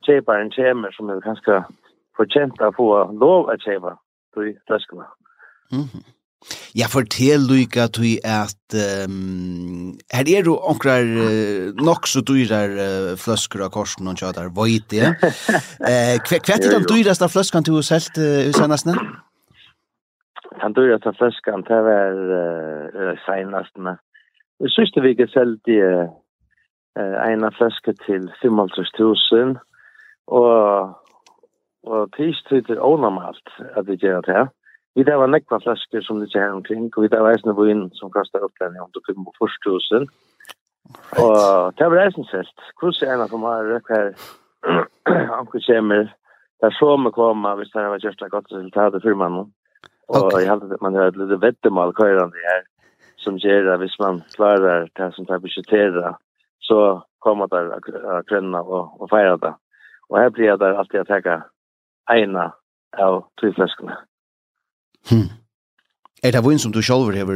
kjeparen 0.06 0.50
kjemer 0.52 0.91
som 0.96 1.10
er 1.10 1.19
ganske 1.22 1.60
fortjent 2.17 2.62
å 2.62 2.72
få 2.74 2.88
lov 3.22 3.52
å 3.52 3.58
kjepa 3.62 3.93
i 4.41 4.54
fleskene. 4.67 5.06
Mm 5.72 5.88
-hmm. 5.89 6.04
Ja, 6.76 6.88
fortell 6.91 7.46
Luika 7.48 7.88
tui 7.93 8.15
at 8.26 8.76
um, 9.08 9.93
her 10.13 10.30
er 10.38 10.46
du 10.48 10.56
omkrar 10.56 11.04
uh, 11.06 11.69
nok 11.88 12.08
så 12.10 12.24
dyrar 12.26 12.74
uh, 12.74 13.12
fløsker 13.19 13.63
av 13.65 13.72
korsen 13.76 14.10
og 14.10 14.17
kjøter, 14.19 14.50
hva 14.56 14.65
er 14.67 14.88
det. 14.93 15.12
Eh, 15.84 16.17
hva 16.24 16.56
er 16.56 16.72
den 16.72 16.88
dyraste 16.89 17.30
fløskan 17.30 17.65
du 17.67 17.76
har 17.78 17.86
selt 17.86 18.17
uh, 18.17 18.50
usenastene? 18.50 18.96
Den 20.63 20.76
dyraste 20.78 21.13
fløskan, 21.19 21.65
det 21.67 21.80
var 21.89 22.19
uh, 22.39 23.13
senastene. 23.28 23.98
Jeg 24.63 24.72
synes 24.72 24.91
det 24.96 25.04
vi 25.04 25.13
ikke 25.15 25.32
selt 25.34 25.72
i 25.72 25.80
uh, 25.84 26.10
ena 26.98 27.52
fløske 27.58 27.96
til 28.06 28.30
55 28.41 28.93
000, 29.00 29.56
og 30.28 30.93
og 31.84 32.12
tidstid 32.15 32.67
det 32.69 32.80
onormalt 32.80 33.50
at 33.78 33.88
det 33.88 34.00
gjør 34.02 34.22
det 34.22 34.36
her. 34.36 34.48
Vi 34.96 35.03
der 35.03 35.18
var 35.18 35.28
nekva 35.28 35.58
flasker 35.60 36.01
som 36.01 36.20
det 36.20 36.34
her 36.34 36.51
omkring, 36.51 36.91
og 36.95 37.03
vi 37.03 37.08
der 37.08 37.22
var 37.26 37.34
eisne 37.34 37.55
på 37.55 37.66
som 37.97 38.12
kastet 38.12 38.45
opp 38.45 38.53
den 38.62 38.76
i 38.76 38.82
hånd 38.82 38.95
og 38.95 39.03
kom 39.05 39.26
på 39.26 39.34
første 39.41 39.70
husen. 39.70 40.08
Og 41.24 41.74
det 41.78 41.88
var 41.91 42.05
eisne 42.05 42.26
selt. 42.30 42.60
Hvordan 42.80 43.10
er 43.10 43.14
en 43.14 43.26
av 43.26 43.32
dem 43.32 43.47
har 43.47 43.72
røk 43.72 43.89
her, 43.89 44.12
anker 45.39 45.60
det 46.64 46.70
er 46.70 46.78
så 46.80 46.97
med 46.97 47.12
koma 47.12 47.55
hvis 47.60 47.72
det 47.74 47.82
var 47.91 47.99
kjørsta 47.99 48.28
godt 48.32 48.51
resultat 48.51 48.95
i 48.95 48.99
firmaen. 49.03 49.49
Og 50.16 50.30
jeg 50.39 50.47
hadde 50.47 50.70
at 50.72 50.82
man 50.82 50.95
har 50.95 51.10
et 51.12 51.18
lite 51.20 51.41
vettemal 51.41 51.91
køyrande 51.93 52.39
her, 52.47 52.62
som 53.18 53.36
gjør 53.36 53.74
at 53.74 53.82
hvis 53.82 53.97
man 53.99 54.22
klarer 54.36 54.88
det 54.97 55.10
som 55.16 55.26
tar 55.26 55.41
budgettera, 55.43 56.14
så 56.62 57.01
kommer 57.20 57.51
det 57.51 57.66
å 57.68 58.22
krønna 58.30 58.62
og, 58.64 58.95
og 59.01 59.12
feire 59.12 59.36
det. 59.43 59.51
Og 60.10 60.20
her 60.22 60.30
blir 60.30 60.55
det 60.55 60.70
alltid 60.72 61.01
å 61.01 61.10
tenke 61.10 61.36
eina 62.10 62.51
av 62.99 63.24
tøyfleskene. 63.41 63.95
Hmm. 65.10 65.30
Er 66.24 66.32
det 66.32 66.43
vun 66.45 66.60
som 66.60 66.72
du 66.72 66.82
selv 66.82 67.12
har 67.12 67.28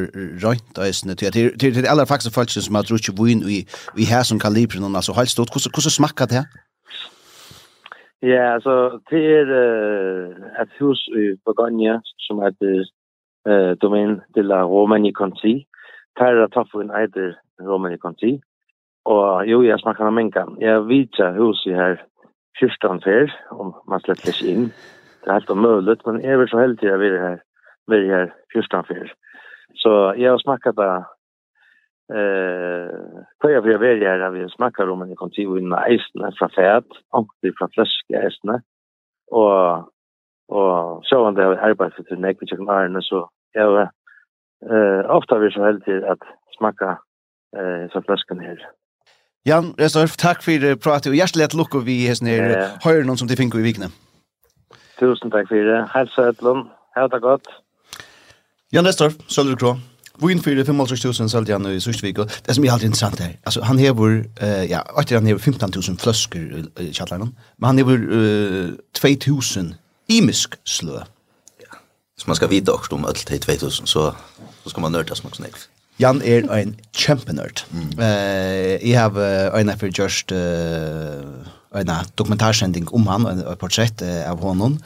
røynt 0.43 0.77
eisene 0.79 1.15
Til 1.15 1.33
det 1.59 1.67
er 1.67 1.81
det 1.81 1.91
aller 1.91 2.05
faktisk 2.07 2.35
folk 2.35 2.49
som 2.49 2.75
har 2.75 2.87
drutt 2.87 3.09
vun 3.19 3.43
i 3.57 3.59
i 4.01 4.05
her 4.11 4.23
som 4.23 4.39
kalibren, 4.39 4.95
altså 4.95 5.13
helt 5.13 5.29
stort, 5.29 5.51
hvordan 5.51 5.73
hvordan 5.75 5.97
smakker 5.99 6.25
det 6.25 6.37
her? 6.39 6.47
Ja, 8.21 8.53
altså, 8.53 8.99
det 9.09 9.23
er 9.39 9.45
uh, 9.45 10.61
et 10.61 10.71
hus 10.79 11.09
i 11.21 11.37
Borgonja, 11.45 11.99
som 12.19 12.39
er 12.39 12.49
det 12.61 12.89
uh, 13.49 13.77
domain 13.81 14.21
de 14.35 14.41
la 14.43 14.63
Romani 14.63 15.11
Conti. 15.11 15.67
Det 16.17 16.25
er 16.27 16.47
taffun 16.47 16.89
eider 16.89 17.33
Romani 17.61 17.97
Conti. 17.97 18.41
Og 19.05 19.47
jo, 19.47 19.61
jeg 19.61 19.79
smakker 19.79 20.05
av 20.05 20.13
mengan. 20.13 20.57
Jeg 20.61 20.79
vet 20.79 20.89
vidtja 20.89 21.31
huset 21.37 21.75
her 21.75 21.95
14 22.59 23.01
här 23.05 23.33
om 23.51 23.73
man 23.87 23.99
slett 23.99 24.19
släpps 24.19 24.41
inn. 24.41 24.71
Det 25.23 25.29
er 25.29 25.39
helt 25.39 25.49
omöjligt 25.49 26.05
men 26.05 26.21
jeg 26.23 26.39
vil 26.39 26.49
så 26.49 26.59
heldig 26.59 26.91
at 26.91 26.99
vi 26.99 27.07
er 27.07 27.19
her, 27.21 27.37
vi 27.87 27.95
er 27.97 28.15
her 28.15 28.27
14 28.53 28.85
här. 28.89 29.13
Så 29.75 30.13
jeg 30.17 30.31
har 30.31 30.37
smakket 30.37 30.77
da, 30.77 30.89
eh 32.17 32.89
kvar 33.39 33.49
jag 33.49 33.61
vill 33.61 33.77
välja 33.77 34.09
här 34.09 34.29
vi 34.29 34.49
smakar 34.49 34.89
om 34.89 35.01
en 35.01 35.15
kontiv 35.15 35.57
in 35.57 35.75
isen 35.89 36.31
fra 36.39 36.49
färd 36.49 36.85
och 37.11 37.27
från 37.57 37.69
fläska 37.69 38.27
isen 38.27 38.61
och 39.31 39.93
och 40.49 41.05
så 41.05 41.25
han 41.25 41.33
det 41.33 41.61
arbetet 41.61 42.07
till 42.07 42.19
näck 42.19 42.37
vilket 42.41 42.57
kan 42.57 42.69
är 42.69 43.01
så 43.01 43.29
jag 43.51 43.89
eh 44.71 45.09
ofta 45.09 45.39
vi 45.39 45.51
så 45.51 45.63
helt 45.63 45.87
att 45.87 46.23
smaka 46.57 46.99
eh 47.57 47.89
så 47.91 48.01
flaskan 48.01 48.39
här. 48.39 48.69
Jan 49.47 49.69
Restorf, 49.79 50.17
takk 50.19 50.41
for 50.43 50.75
pratet, 50.83 51.13
og 51.13 51.15
hjertelig 51.15 51.45
at 51.45 51.53
lukke 51.55 51.79
vi 51.85 52.01
hesten 52.09 52.27
her 52.27 52.49
ja. 52.51 52.63
høyre 52.83 53.05
noen 53.07 53.19
som 53.19 53.29
de 53.29 53.37
finner 53.39 53.61
i 53.61 53.63
vikene. 53.63 53.87
Tusen 54.99 55.31
takk 55.31 55.47
for 55.47 55.69
det. 55.69 55.77
Hei, 55.93 56.03
Søtlund. 56.11 56.65
Hei, 56.97 57.05
det 57.13 57.21
godt. 57.23 57.47
Jan 58.75 58.87
Restorf, 58.87 59.15
Sølver 59.31 59.55
Krå. 59.55 59.77
Vinn 60.19 60.41
för 60.41 60.63
55000 60.63 61.29
sålde 61.29 61.53
han 61.53 61.65
i 61.69 61.79
Sustvik 61.79 62.19
og 62.19 62.31
det 62.47 62.55
som 62.55 62.65
er 62.65 62.71
alltid 62.71 62.89
interessant 62.89 63.19
her, 63.19 63.35
Alltså 63.45 63.61
han 63.61 63.77
hever, 63.77 64.23
uh, 64.41 64.63
ja, 64.65 64.81
etter 64.99 65.15
han 65.15 65.27
har 65.27 65.37
15000 65.37 65.97
fløsker 65.97 66.65
i 66.79 66.93
chatlarna. 66.93 67.29
Men 67.57 67.67
han 67.67 67.77
hever 67.77 67.97
uh, 67.97 68.71
2000 68.93 69.75
imisk 70.09 70.55
slö. 70.65 70.99
Ja. 71.61 71.77
Så 72.17 72.27
man 72.27 72.35
ska 72.35 72.47
vite 72.47 72.71
också 72.71 72.95
om 72.95 73.05
allt 73.05 73.27
2000 73.27 73.87
så 73.87 74.13
så 74.63 74.69
ska 74.69 74.81
man 74.81 74.91
nörda 74.91 75.15
smak 75.15 75.35
snägg. 75.35 75.53
Jan 75.97 76.21
er 76.21 76.45
ein 76.53 76.75
kjempenerd. 76.93 77.63
Mm. 77.73 77.91
Uh, 77.97 78.73
jeg 78.85 78.97
har 78.99 79.13
uh, 79.17 79.57
øyne 79.57 79.77
for 79.79 79.89
just 79.89 80.31
uh, 80.31 81.45
en 81.75 81.93
dokumentarsending 82.17 82.89
om 82.93 83.07
han, 83.07 83.25
et 83.25 83.57
portrett 83.59 84.01
uh, 84.05 84.29
av 84.29 84.41
honom. 84.45 84.77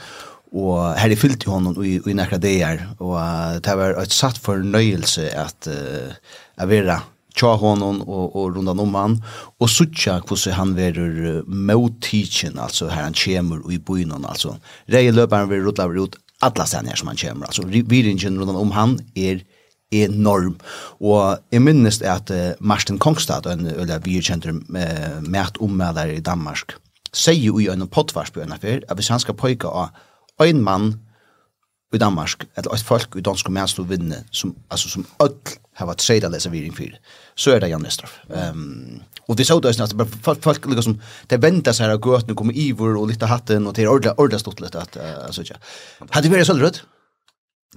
Og 0.51 0.79
her 0.99 1.11
er 1.11 1.19
fyllt 1.19 1.45
i 1.45 1.51
honom 1.51 1.77
i, 1.83 1.97
i 2.03 2.15
nekra 2.15 2.39
er 2.43 2.81
Og 2.99 3.15
uh, 3.15 3.59
det 3.63 3.77
var 3.77 3.95
et 3.99 4.11
satt 4.11 4.39
fornøyelse 4.39 5.29
at 5.35 5.67
uh, 5.67 6.15
jeg 6.59 6.67
vera 6.67 7.01
tja 7.35 7.53
honom 7.55 8.01
og, 8.07 8.35
og 8.35 8.57
rundan 8.57 8.79
om 8.79 8.95
han. 8.95 9.19
Og 9.59 9.69
suttja 9.71 10.19
hvordan 10.19 10.57
han 10.57 10.75
verur 10.75 11.21
uh, 11.43 11.47
motitjen, 11.47 12.59
altså 12.59 12.89
her 12.91 13.07
han 13.07 13.15
kjemur 13.15 13.63
i 13.71 13.79
bynnen, 13.79 14.25
altså. 14.27 14.57
Reieløperen 14.91 15.49
vil 15.51 15.63
rutla 15.67 15.87
ut 15.87 16.19
alla 16.41 16.65
stedene 16.65 16.97
som 16.97 17.11
han 17.11 17.19
kjemur. 17.19 17.47
Altså, 17.47 17.67
viringen 17.67 18.39
rundan 18.39 18.59
om 18.59 18.71
han 18.75 18.99
er 19.15 19.43
enorm. 19.91 20.55
Og 20.99 21.37
jeg 21.51 21.61
minnes 21.61 22.01
at 22.01 22.31
uh, 22.31 22.51
Martin 22.59 22.99
Kongstad, 22.99 23.47
en 23.51 23.67
øyla 23.67 23.99
vi 24.03 24.21
kjente 24.21 24.53
uh, 24.53 25.21
med 25.21 25.61
ommelder 25.61 26.15
i 26.15 26.23
Danmark, 26.23 26.77
sier 27.13 27.43
jo 27.43 27.59
i 27.59 27.67
en 27.67 27.87
potvars 27.87 28.31
på 28.31 28.41
en 28.41 28.53
at 28.55 28.93
hvis 28.95 29.11
han 29.11 29.19
skal 29.19 29.35
pøyke 29.35 29.67
av 29.67 29.91
en 30.41 30.61
mann 30.63 30.93
i 31.93 31.99
Danmark, 31.99 32.45
eller 32.55 32.73
et 32.73 32.83
folk 32.87 33.15
i 33.19 33.21
dansk 33.21 33.49
og 33.49 33.53
mænstå 33.53 33.83
vinne, 33.83 34.23
som, 34.31 34.55
altså 34.71 34.89
som 34.89 35.05
ødel 35.23 35.57
har 35.75 35.89
vært 35.89 36.03
tredje 36.03 36.29
leser 36.31 36.53
vi 36.53 36.61
i 36.63 36.71
fyr, 36.71 36.95
så 37.35 37.55
er 37.55 37.59
det 37.59 37.71
Jan 37.71 37.83
Nestrøf. 37.83 38.13
Um, 38.29 39.01
og 39.27 39.37
det 39.37 39.47
så 39.47 39.59
det 39.59 39.73
også, 39.73 39.83
at 39.99 40.15
folk, 40.23 40.41
folk 40.43 40.65
liksom, 40.71 40.99
det 41.29 41.41
venter 41.43 41.75
seg 41.75 41.91
av 41.91 41.99
gøtene, 41.99 42.35
kommer 42.35 42.55
ivor 42.55 42.95
og 42.95 43.09
litt 43.11 43.23
av 43.23 43.33
hatten, 43.33 43.67
og 43.67 43.75
det 43.75 43.83
er 43.83 43.91
ordentlig, 43.91 44.15
ordentlig 44.17 44.39
stått 44.39 44.63
litt. 44.63 44.75
At, 44.75 44.95
uh, 44.95 45.27
altså, 45.27 45.43
ja. 45.47 45.59
Hadde 46.11 46.31
vi 46.31 46.35
vært 46.35 46.47
sølvrødt? 46.47 46.81
Ja. 46.83 47.00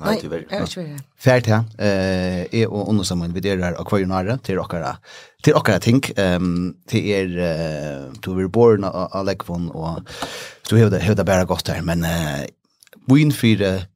Nei, 0.03 0.16
tyvärr. 0.18 0.42
Ja. 0.51 0.64
Fært 1.22 1.47
her. 1.47 1.61
Eh, 1.78 2.40
er 2.51 2.66
og 2.66 2.88
under 2.90 3.07
sammen 3.07 3.34
viderar 3.34 3.76
akvarionare 3.78 4.40
til 4.42 4.59
okkara. 4.59 4.97
Til 5.45 5.55
okkara 5.55 5.78
ting. 5.78 6.03
Ehm 6.18 6.45
um, 6.45 6.74
til 6.90 7.11
er 7.14 7.30
uh, 7.38 8.14
to 8.22 8.34
were 8.34 8.51
born 8.51 8.84
av 8.84 9.22
Lekvon 9.26 9.70
og 9.70 10.03
du 10.70 10.76
hevda 10.76 10.99
det 10.99 11.26
bara 11.26 11.45
gott 11.45 11.68
her, 11.68 11.82
men 11.82 12.05
eh 12.05 12.42
uh, 12.42 12.47
win 13.09 13.32
for 13.32 13.86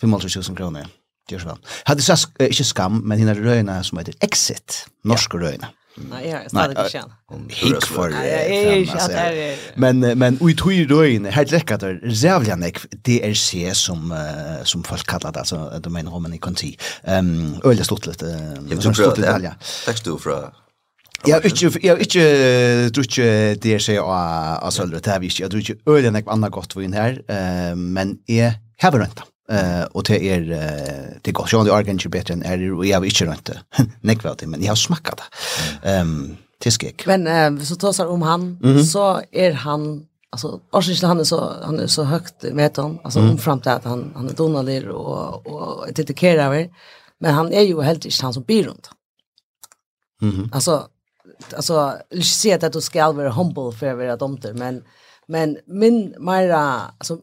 55000 0.00 0.56
kroner. 0.56 0.88
Det 1.28 1.36
er 1.36 1.40
så. 1.40 1.56
Hadde 1.86 2.02
sagt 2.02 2.40
ikke 2.40 2.64
skam, 2.64 3.00
men 3.04 3.18
hinner 3.18 3.34
røyna 3.34 3.82
som 3.82 3.98
heter 3.98 4.14
Exit. 4.22 4.84
Norsk 5.04 5.34
ja. 5.34 5.68
Nej, 5.96 6.28
jag 6.28 6.50
stadig 6.50 6.78
inte 6.78 6.90
känn. 6.90 7.12
Hick 7.48 7.84
för 7.86 8.10
det. 8.10 9.56
Men 9.74 10.18
men 10.18 10.38
vi 10.40 10.56
tog 10.56 10.72
ju 10.72 10.86
då 10.86 11.06
in 11.06 11.24
helt 11.24 11.50
läckert 11.50 11.80
där 11.80 12.00
jävla 12.04 12.56
näck 12.56 12.78
DLC 12.90 13.54
som 13.72 14.12
uh, 14.12 14.64
som 14.64 14.84
folk 14.84 15.06
kallar 15.06 15.32
det 15.32 15.38
alltså 15.38 15.80
de 15.80 15.92
menar 15.92 16.14
om 16.14 16.22
man 16.22 16.38
kan 16.38 16.56
se. 16.56 16.76
Ehm 17.04 17.60
öle 17.64 17.84
stort 17.84 18.06
lite. 18.06 18.56
Jag 18.70 18.80
tror 18.80 19.08
att 19.08 19.16
det 19.16 19.54
Text 19.86 20.04
du 20.04 20.18
från 20.18 20.42
Ja, 21.26 21.38
ikke, 21.40 21.70
ja, 21.82 21.94
ikkje 21.96 22.24
drutje 22.92 23.54
DLC 23.54 23.94
og 23.96 24.10
altså, 24.66 24.84
det 24.86 25.06
er 25.06 25.18
vi 25.18 25.26
ikke, 25.26 25.42
jeg 25.42 25.50
drutje 25.50 25.74
øyne 25.88 26.10
nek 26.12 26.28
anna 26.28 26.50
godt 26.52 26.76
vinn 26.76 26.92
her, 26.92 27.16
men 27.74 28.18
jeg 28.28 28.58
hever 28.82 29.06
rønt 29.06 29.22
Eh 29.48 29.82
och 29.82 30.02
det 30.02 30.30
är 30.30 30.40
det 31.22 31.32
går 31.32 31.48
ju 31.52 31.58
ändå 31.58 31.90
inte 31.90 32.08
bättre 32.08 32.34
än 32.34 32.42
är 32.42 32.58
det 32.58 32.80
vi 32.84 32.92
har 32.92 33.04
inte 33.04 33.24
rent. 33.24 33.50
Nekvärt 34.00 34.42
men 34.46 34.62
jag 34.62 34.70
har 34.70 34.76
smakat 34.76 35.20
det. 35.82 35.88
Ehm 35.90 36.36
tiskek. 36.64 37.06
Men 37.06 37.26
eh, 37.26 37.64
så 37.64 37.76
tar 37.76 37.92
sig 37.92 38.06
om 38.06 38.22
han 38.22 38.40
mm 38.40 38.76
-hmm. 38.76 38.82
så 38.84 39.22
är 39.32 39.52
han 39.52 40.06
alltså 40.30 40.60
orsaken 40.70 41.08
han 41.08 41.20
är 41.20 41.24
så 41.24 41.52
han 41.62 41.80
är 41.80 41.86
så 41.86 42.02
högt 42.02 42.42
med 42.42 42.76
hon 42.76 42.98
alltså 43.04 43.20
mm. 43.20 43.38
fram 43.38 43.60
till 43.60 43.70
att 43.70 43.84
han 43.84 44.12
han 44.14 44.28
är 44.28 44.34
donalig 44.34 44.90
och 44.90 45.46
och 45.46 45.92
dedikerar 45.92 46.50
väl 46.50 46.68
men 47.20 47.34
han 47.34 47.52
är 47.52 47.60
ju 47.60 47.82
helt 47.82 48.04
inte 48.04 48.22
han 48.22 48.34
som 48.34 48.42
blir 48.42 48.64
runt. 48.64 48.90
Mhm. 50.20 50.30
Mm 50.30 50.50
alltså 50.52 50.88
alltså 51.56 51.94
jag 52.10 52.24
ser 52.24 52.64
att 52.64 52.72
du 52.72 52.80
ska 52.80 53.12
vara 53.12 53.30
humble 53.30 53.72
för 53.78 53.86
att 53.86 53.96
vara 53.96 54.16
domter 54.16 54.54
men 54.54 54.82
men 55.26 55.58
min 55.66 56.14
Mira 56.18 56.80
alltså 56.98 57.18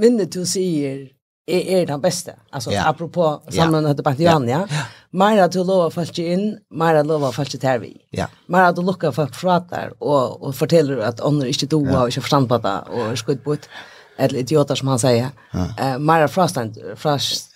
minnet 0.00 0.32
du 0.32 0.46
säger 0.46 1.08
är 1.46 1.60
är 1.60 1.86
den 1.86 2.00
bästa. 2.00 2.32
Alltså 2.50 2.70
yeah. 2.70 2.88
apropå 2.88 3.42
sammanhanget 3.48 4.00
yeah. 4.00 4.16
på 4.16 4.22
Jan, 4.22 4.48
ja. 4.48 4.66
Mer 5.10 5.36
Mera 5.36 5.48
du 5.48 5.64
lovar 5.64 5.90
fast 5.90 6.18
in, 6.18 6.58
mera 6.70 7.02
lovar 7.02 7.32
fast 7.32 7.60
det 7.60 7.78
vi. 7.78 7.96
Ja. 8.10 8.26
Mera 8.46 8.72
du 8.72 8.82
lockar 8.82 9.12
folk 9.12 9.40
pratar 9.40 9.92
och 9.98 10.42
och 10.42 10.56
fortäller 10.56 10.98
att 10.98 11.20
om 11.20 11.40
du 11.40 11.46
inte 11.46 11.66
då 11.66 11.78
och 11.78 12.06
inte 12.08 12.20
förstånd 12.20 12.48
på 12.48 12.58
det 12.58 12.78
och 12.78 13.26
på 13.26 13.34
bort 13.44 13.68
eller 14.16 14.38
idioter 14.38 14.74
som 14.74 14.88
han 14.88 14.98
säger. 14.98 15.30
Eh 15.78 15.98
mera 15.98 16.28
frastan 16.28 16.74
fras 16.96 17.50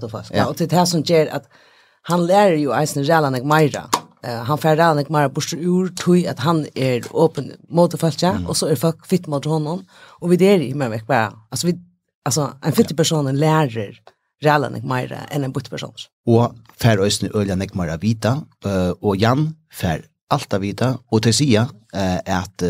då 0.00 0.08
fast. 0.08 0.30
Ja, 0.34 0.46
och 0.46 0.56
det 0.56 0.72
här 0.72 0.84
som 0.84 1.00
ger 1.00 1.34
att 1.34 1.44
han 2.02 2.26
lär 2.26 2.52
ju 2.52 2.72
Eisen 2.72 3.04
Jalan 3.04 3.48
mer. 3.48 3.82
Uh, 4.26 4.44
han 4.46 4.58
får 4.58 4.76
rann 4.76 4.98
ikke 4.98 5.12
mer 5.12 5.28
bort 5.28 5.52
ur 5.52 5.88
tog 5.98 6.26
at 6.30 6.38
han 6.38 6.66
er 6.76 7.02
åpen 7.10 7.50
mot 7.68 7.90
folk, 7.90 8.00
følelse, 8.00 8.30
mm. 8.32 8.44
og 8.46 8.56
så 8.56 8.68
er 8.70 8.78
folk 8.78 9.06
fitt 9.06 9.26
mot 9.26 9.44
honom, 9.44 9.80
og 10.20 10.30
vi 10.30 10.36
der 10.36 10.62
i 10.62 10.68
meg 10.78 10.92
vekk 10.92 11.08
bare, 11.08 11.32
altså 11.50 11.66
vi 11.66 11.74
Alltså 12.24 12.52
en 12.62 12.72
fitte 12.72 12.94
person 12.94 13.26
en 13.26 13.38
lärare 13.38 13.94
rälla 14.42 14.68
nek 14.68 14.82
mer 14.82 15.26
än 15.30 15.44
en 15.44 15.52
butt 15.52 15.70
person. 15.70 15.94
Och 16.26 16.54
fär 16.76 16.98
ösn 16.98 17.26
ölja 17.34 17.54
nek 17.54 17.74
mer 17.74 17.98
vita 17.98 18.44
och 19.00 19.16
Jan 19.16 19.54
fär 19.72 20.04
allt 20.28 20.54
vita 20.54 20.98
och 21.06 21.20
det 21.20 21.32
säger 21.32 21.66
att 22.26 22.62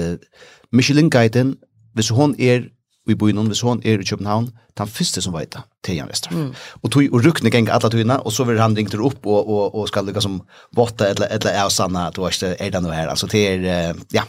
Michelin 0.71 1.11
guiden 1.11 1.57
vis 1.95 2.11
hon 2.11 2.35
er 2.41 2.69
vi 3.07 3.17
i 3.17 3.19
byen 3.19 3.47
hvis 3.51 3.61
hon 3.67 3.81
er 3.85 4.01
i 4.01 4.05
København, 4.07 4.51
den 4.79 4.89
første 4.89 5.23
som 5.23 5.35
vet 5.35 5.53
det, 5.53 5.63
til 5.85 5.95
Jan 5.99 6.09
Vester. 6.09 6.31
Mm. 6.31 6.55
Og, 6.83 6.91
tog, 6.91 7.03
og 7.13 7.25
rukne 7.27 7.51
geng 7.51 7.69
alle 7.69 7.91
tøyene, 7.91 8.17
og 8.23 8.33
så 8.33 8.47
vil 8.49 8.61
han 8.61 8.77
ringe 8.77 9.01
opp 9.03 9.27
og, 9.27 9.49
og, 9.49 9.75
og 9.75 9.89
skal 9.91 10.07
lukka 10.07 10.23
som 10.23 10.41
votta 10.77 11.09
eller, 11.11 11.27
eller 11.35 11.51
er 11.51 11.69
sanna 11.75 12.07
at 12.09 12.17
du 12.17 12.25
ikke 12.29 12.55
er 12.55 12.71
det 12.71 12.83
noe 12.85 12.95
her. 12.95 13.11
Altså 13.11 13.27
det 13.33 13.43
er, 13.49 13.95
ja, 14.15 14.25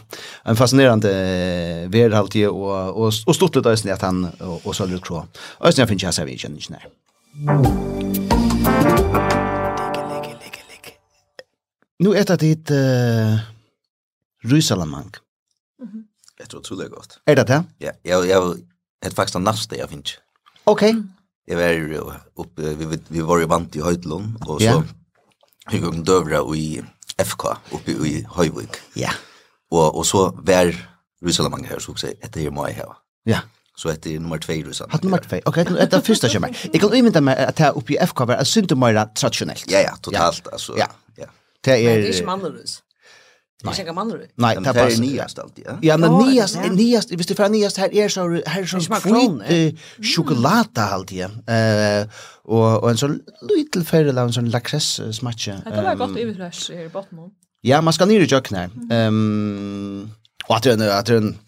en 0.48 0.58
fascinerende 0.58 1.12
ver 1.92 2.14
alltid, 2.18 2.48
og, 2.50 2.96
og, 2.96 3.12
og 3.26 3.34
stort 3.38 3.56
litt 3.56 3.70
øyne 3.70 3.94
at 3.94 4.02
han 4.02 4.24
og, 4.40 4.60
og 4.64 4.74
Sølvrud 4.74 5.04
Krå. 5.06 5.24
Øyne 5.64 5.78
jeg 5.78 5.88
finner 5.88 6.08
ikke 6.08 6.20
jeg 6.20 6.26
vi 6.28 6.38
kjenner 6.42 6.58
ikke 6.58 6.74
nær. 6.74 6.84
Nå 12.04 12.10
det 12.12 12.40
ditt 12.42 12.70
uh, 12.74 13.38
Rysalamang. 14.50 15.14
Mm 15.78 15.88
-hmm. 15.88 16.13
Jag 16.44 16.50
tror 16.50 16.60
det 16.60 16.66
otroligt 16.74 16.90
gott. 16.92 17.20
Är 17.24 17.36
det 17.36 17.44
det? 17.44 17.64
Ja, 17.78 17.92
jag 18.02 18.26
jag 18.26 18.40
hade 19.02 19.14
faktiskt 19.14 19.36
en 19.36 19.44
nästa 19.44 19.76
jag 19.76 19.90
finns. 19.90 20.18
Okej. 20.64 20.90
Okay. 20.90 21.02
Jag 21.46 21.56
var 22.04 22.20
uppe 22.36 22.62
vi 22.62 22.98
vi 23.08 23.20
var 23.20 23.38
ju 23.38 23.44
vant 23.44 23.76
i 23.76 23.80
Höjdlund 23.80 24.36
och 24.46 24.62
så 24.62 24.84
vi 25.70 25.76
gick 25.76 26.06
dövra 26.06 26.56
i 26.56 26.82
FK 27.16 27.48
uppe 27.72 27.90
i 27.90 28.26
Höjvik. 28.30 28.76
Ja. 28.94 29.10
Och 29.70 29.96
och 29.96 30.06
så 30.06 30.30
var 30.30 30.76
Ryssland 31.24 31.66
här 31.66 31.78
så 31.78 31.94
säga 31.94 32.14
att 32.22 32.32
det 32.32 32.46
är 32.46 32.50
mig 32.50 32.72
här. 32.72 32.88
Ja. 33.24 33.38
Så 33.76 33.90
heter 33.90 34.10
det 34.10 34.18
nummer 34.18 34.38
2 34.38 34.52
i 34.52 34.62
Ryssland. 34.62 34.92
Hatt 34.92 35.02
nummer 35.02 35.18
2. 35.18 35.40
Okej, 35.44 35.62
okay, 35.62 35.86
det 35.86 36.00
första 36.00 36.28
kommer. 36.28 36.68
Jag 36.72 36.80
kan 36.80 36.94
inte 36.94 37.20
med 37.20 37.48
att 37.48 37.56
ta 37.56 37.68
upp 37.68 37.90
i 37.90 37.96
FK 37.96 38.24
var 38.24 38.44
synd 38.44 38.76
mer 38.76 39.14
traditionellt. 39.14 39.64
Ja 39.66 39.80
ja, 39.80 39.96
totalt 40.00 40.48
alltså. 40.52 40.78
Ja. 40.78 40.86
Ja. 41.16 41.26
Det 41.60 41.70
är 41.70 41.76
Det 42.00 42.06
är 42.06 42.06
inte 42.06 42.26
manlös. 42.26 42.82
Nej. 43.62 43.74
Jag 43.76 43.86
kan 43.86 43.94
Nej, 44.34 44.56
det 44.60 44.80
är 44.80 45.00
nyast 45.00 45.38
alltid. 45.38 45.64
Ja, 45.66 45.78
ja 45.82 45.96
men 45.96 46.18
nyast, 46.18 46.58
nyast, 46.70 47.10
visst 47.10 47.28
det 47.28 47.34
för 47.34 47.48
nyast 47.48 47.76
här 47.76 47.94
är 47.94 48.08
så 48.08 48.40
här 48.46 48.66
så 48.66 48.80
skit 48.80 49.78
choklad 50.16 50.78
alltid. 50.78 51.22
Eh 51.22 52.08
och 52.42 52.82
och 52.82 52.90
en 52.90 52.96
så 52.96 53.18
liten 53.56 53.84
färre 53.84 54.20
en 54.20 54.32
sån 54.32 54.50
lakress 54.50 55.16
smatcha. 55.16 55.52
Det 55.64 55.82
var 55.82 55.94
gott 55.94 56.16
i 56.18 56.34
flash 56.34 56.70
i 56.70 56.88
botten. 56.88 57.18
Ja, 57.60 57.80
man 57.80 57.92
ska 57.92 58.04
ner 58.04 58.20
i 58.20 58.24
jöknar. 58.24 58.70
Ehm 58.90 60.10
och 60.48 60.56
att 60.56 60.62
det 60.62 60.98
att 60.98 61.06
den 61.06 61.38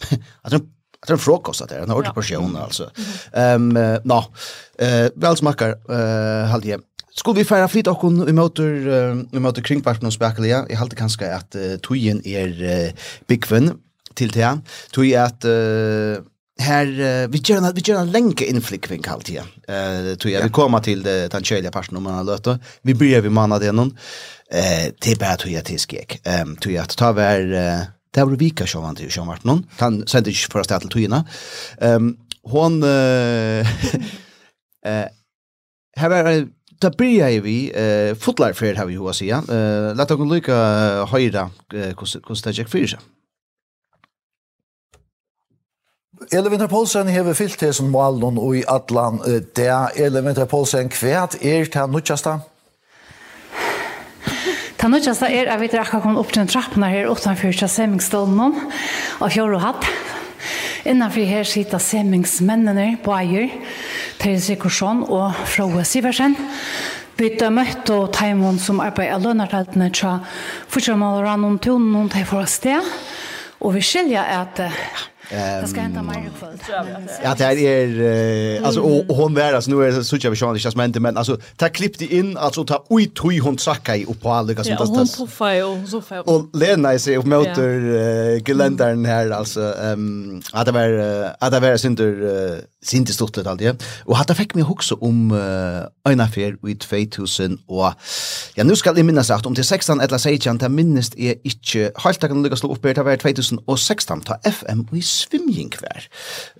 att 0.43 0.51
Det 0.51 1.13
är 1.13 1.13
en 1.13 1.19
frukost 1.19 1.63
att 1.63 1.69
det 1.69 1.75
är, 1.75 1.83
en 1.83 1.91
ordentlig 1.91 2.15
portion 2.15 2.57
alltså. 2.57 2.91
Ehm, 3.33 3.79
nå. 4.05 4.25
eh, 4.79 5.09
väl 5.15 5.37
smakar, 5.37 5.69
eh, 5.69 6.49
halvdje. 6.49 6.79
Skulle 7.17 7.41
vi 7.41 7.49
færa 7.49 7.69
flytta 7.71 7.95
okkon 7.95 8.21
i 8.29 8.35
møter, 8.37 8.75
uh, 8.85 9.21
i 9.33 9.41
møter 9.41 9.65
kringparten 9.65 10.09
og 10.09 10.13
spekulia, 10.13 10.65
jeg 10.69 10.81
halte 10.81 10.99
kanskje 10.99 11.33
at 11.33 11.57
uh, 11.57 11.75
tøyen 11.85 12.21
er 12.29 12.57
uh, 12.61 13.13
byggven 13.31 13.71
til 14.17 14.33
tida, 14.35 14.57
tøy 14.93 15.15
at 15.17 15.47
uh, 15.49 16.21
her, 16.61 16.91
uh, 16.93 17.23
vi 17.33 17.41
gjør 17.41 17.63
en, 17.63 17.71
vi 17.77 17.85
gjør 17.89 18.03
en 18.03 18.13
lenke 18.13 18.49
innflikving 18.53 19.05
kall 19.05 19.25
tida, 19.25 19.47
uh, 19.65 20.13
tøy 20.21 20.35
at 20.35 20.43
ja. 20.43 20.45
vi 20.45 20.53
kommer 20.59 20.85
til 20.85 21.01
det, 21.07 21.19
den 21.33 21.47
kjølige 21.49 21.73
parten 21.73 21.97
om 21.97 22.05
man 22.05 22.19
har 22.19 22.27
løte, 22.29 22.59
vi 22.85 22.97
bryr 22.97 23.25
vi 23.25 23.33
manna 23.33 23.59
det 23.63 23.73
noen, 23.73 23.95
uh, 23.97 24.87
til 25.01 25.17
bare 25.21 25.41
tøy 25.41 25.57
at 25.57 25.73
det 25.73 25.79
skik, 25.81 26.19
um, 26.21 26.53
tøy 26.61 26.77
at 26.83 26.97
ta 27.01 27.15
vær, 27.17 27.47
uh, 27.49 27.87
det 28.13 28.27
var 28.27 28.41
vika 28.41 28.69
sjåvan 28.69 28.97
til 28.97 29.09
sjåvan 29.13 29.41
til 29.41 29.49
sjåvan 29.49 29.65
han 29.81 29.99
sender 30.09 30.33
ikke 30.33 30.53
for 30.53 30.65
å 30.65 30.69
stedel 30.69 30.93
tøyina, 30.93 31.23
um, 31.81 32.13
hon, 32.53 32.77
uh, 32.85 33.73
uh, 34.85 35.09
her 36.01 36.13
var 36.13 36.31
Da 36.79 36.91
börjar 36.91 37.41
vi 37.41 37.73
eh 37.75 38.15
fotlarfär 38.15 38.75
har 38.75 38.87
vi 38.87 38.95
hur 38.95 39.11
att 39.11 39.17
säga. 39.17 39.43
Eh 39.49 39.97
låt 39.97 40.11
oss 40.11 40.33
lycka 40.33 40.55
höra 40.55 41.51
hur 41.73 42.45
det 42.45 42.59
gick 42.59 42.69
för 42.69 42.87
sig. 42.87 42.99
Eleventar 46.33 46.67
Poulsen 46.67 47.09
hever 47.09 47.35
fyllt 47.35 47.59
til 47.59 47.75
som 47.75 47.91
målen 47.93 48.39
og 48.39 48.57
i 48.57 48.63
Atlan. 48.69 49.21
Det 49.57 49.67
er 49.67 49.89
Eleventar 49.97 50.45
Poulsen, 50.45 50.89
kvært. 50.89 51.37
er 51.43 51.65
det 51.65 51.91
nødgjeste? 51.91 52.39
Ta 54.79 54.89
nu 54.89 54.97
just 54.97 55.23
er 55.23 55.49
at 55.49 55.61
vi 55.61 55.67
drar 55.67 56.01
kom 56.03 56.17
opp 56.17 56.33
til 56.33 56.49
trappene 56.49 56.89
her 56.91 57.09
utenfor 57.09 57.53
Kjasemmingstolen 57.53 58.55
og 59.21 59.33
fjord 59.33 59.55
og 59.55 59.61
hatt. 59.61 59.87
Innanfor 60.87 61.27
her 61.27 61.43
sitter 61.43 61.83
semingsmennene 61.83 62.93
på 63.03 63.11
eier, 63.17 63.51
Terje 64.21 64.39
Sikorsson 64.45 65.03
og 65.03 65.35
Frode 65.51 65.83
Siversen. 65.83 66.37
Vi 67.19 67.33
har 67.41 67.51
møtt 67.51 67.91
og 67.91 68.13
teimen 68.15 68.61
som 68.63 68.79
arbeider 68.85 69.17
av 69.17 69.25
lønnerteltene 69.25 69.89
til 69.91 70.21
fortsatt 70.71 71.01
malerne 71.01 71.49
om 71.49 71.59
tonen 71.59 72.05
og 72.05 72.15
for 72.29 72.45
oss 72.45 72.61
det. 72.63 72.77
Og 73.59 73.75
vi 73.75 73.83
skiljer 73.83 74.31
at 74.37 74.63
Det 75.31 75.69
ska 75.69 75.81
hända 75.81 76.03
mer 76.03 76.31
kväll. 76.39 76.59
Ja, 77.25 77.35
det 77.39 77.45
är 77.45 77.57
er, 77.57 78.63
alltså 78.65 78.81
och 78.81 79.17
hon 79.17 79.35
var 79.35 79.53
alltså 79.53 79.71
nu 79.71 79.85
är 79.85 79.93
det 79.93 80.05
så 80.05 80.17
tjocka 80.17 80.31
vision 80.31 80.55
det 80.55 80.61
känns 80.61 80.77
men 80.77 80.93
men 81.01 81.17
alltså 81.17 81.39
ta 81.57 81.69
klipp 81.69 81.99
det 81.99 82.07
in 82.07 82.37
alltså 82.37 82.65
ta 82.65 82.85
oj 82.89 83.07
tui 83.07 83.39
hon 83.39 83.59
sacka 83.59 83.97
i 83.97 84.05
och 84.05 84.21
på 84.21 84.31
alla 84.31 84.65
som 84.65 84.77
tas. 84.77 84.89
Hon 84.89 85.09
puffar 85.09 85.65
och 85.65 85.89
så 85.89 86.01
fem. 86.01 86.23
Och 86.27 86.51
Lena 86.53 86.93
är 86.93 86.99
sig 86.99 87.17
motor 87.17 87.27
möter 87.29 88.41
geländaren 88.49 89.05
här 89.05 89.31
alltså 89.31 89.75
ehm 89.75 90.43
att 90.53 90.67
det 90.67 90.73
var 90.73 90.91
att 91.41 91.53
det 91.53 91.61
var 91.61 91.77
synder 91.77 92.61
synd 92.85 93.09
stort 93.09 93.39
allt 93.39 93.59
det. 93.59 93.83
Och 94.05 94.17
hade 94.17 94.35
fick 94.35 94.55
mig 94.55 94.65
också 94.65 94.95
om 94.95 95.33
en 96.09 96.21
affär 96.21 96.57
vid 96.63 96.81
2000 96.81 97.59
och 97.67 97.93
ja 98.55 98.65
nu 98.65 98.77
ska 98.77 98.91
jag 98.97 99.05
minnas 99.05 99.31
att 99.31 99.47
om 99.47 99.55
till 99.55 99.65
16 99.65 100.01
eller 100.01 100.19
16 100.19 100.59
ta 100.59 100.69
minst 100.69 101.15
är 101.19 101.35
inte 101.43 101.93
helt 101.97 102.21
kan 102.21 102.43
lucka 102.43 102.57
slå 102.57 102.73
upp 102.73 102.83
det 102.83 102.99
var 102.99 103.17
2016 103.17 104.21
ta 104.21 104.35
FM 104.43 104.81
i 104.81 104.85
svimjing 105.17 105.73
hver. 105.81 106.07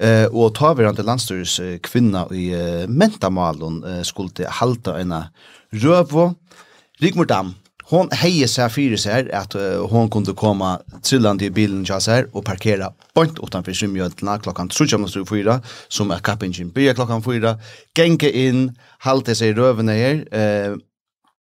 Eh, 0.01 0.27
og 0.33 0.55
taverande 0.59 1.05
landstøres 1.07 1.59
kvinna 1.87 2.27
i 2.35 2.49
uh, 2.57 2.89
mentamalen 2.89 3.83
uh, 3.85 4.01
skulle 4.07 4.51
halta 4.61 4.97
en 5.01 5.15
røvo. 5.85 6.33
Rigmor 7.03 7.29
Dam, 7.29 7.55
hon 7.91 8.09
heier 8.19 8.51
seg 8.51 8.73
fyrir 8.75 9.01
seg 9.01 9.29
at 9.37 9.55
uh, 9.59 9.85
hon 9.91 10.09
kunde 10.13 10.35
koma 10.39 10.77
trillande 11.07 11.47
i 11.47 11.53
bilen 11.55 11.85
til 11.87 12.03
seg 12.03 12.33
og 12.33 12.45
parkera 12.49 12.91
bort 13.15 13.39
utanfor 13.43 13.77
svimjøntena 13.77 14.39
klokkan 14.43 14.71
3.04 14.73 15.59
som 15.87 16.11
er 16.11 16.25
kappingen 16.27 16.73
byrja 16.75 16.97
klokkan 16.99 17.23
4 17.25 17.55
genge 17.97 18.33
inn, 18.33 18.71
halte 19.07 19.37
seg 19.39 19.55
røvene 19.59 19.95
her 19.97 20.25
eh, 20.35 20.75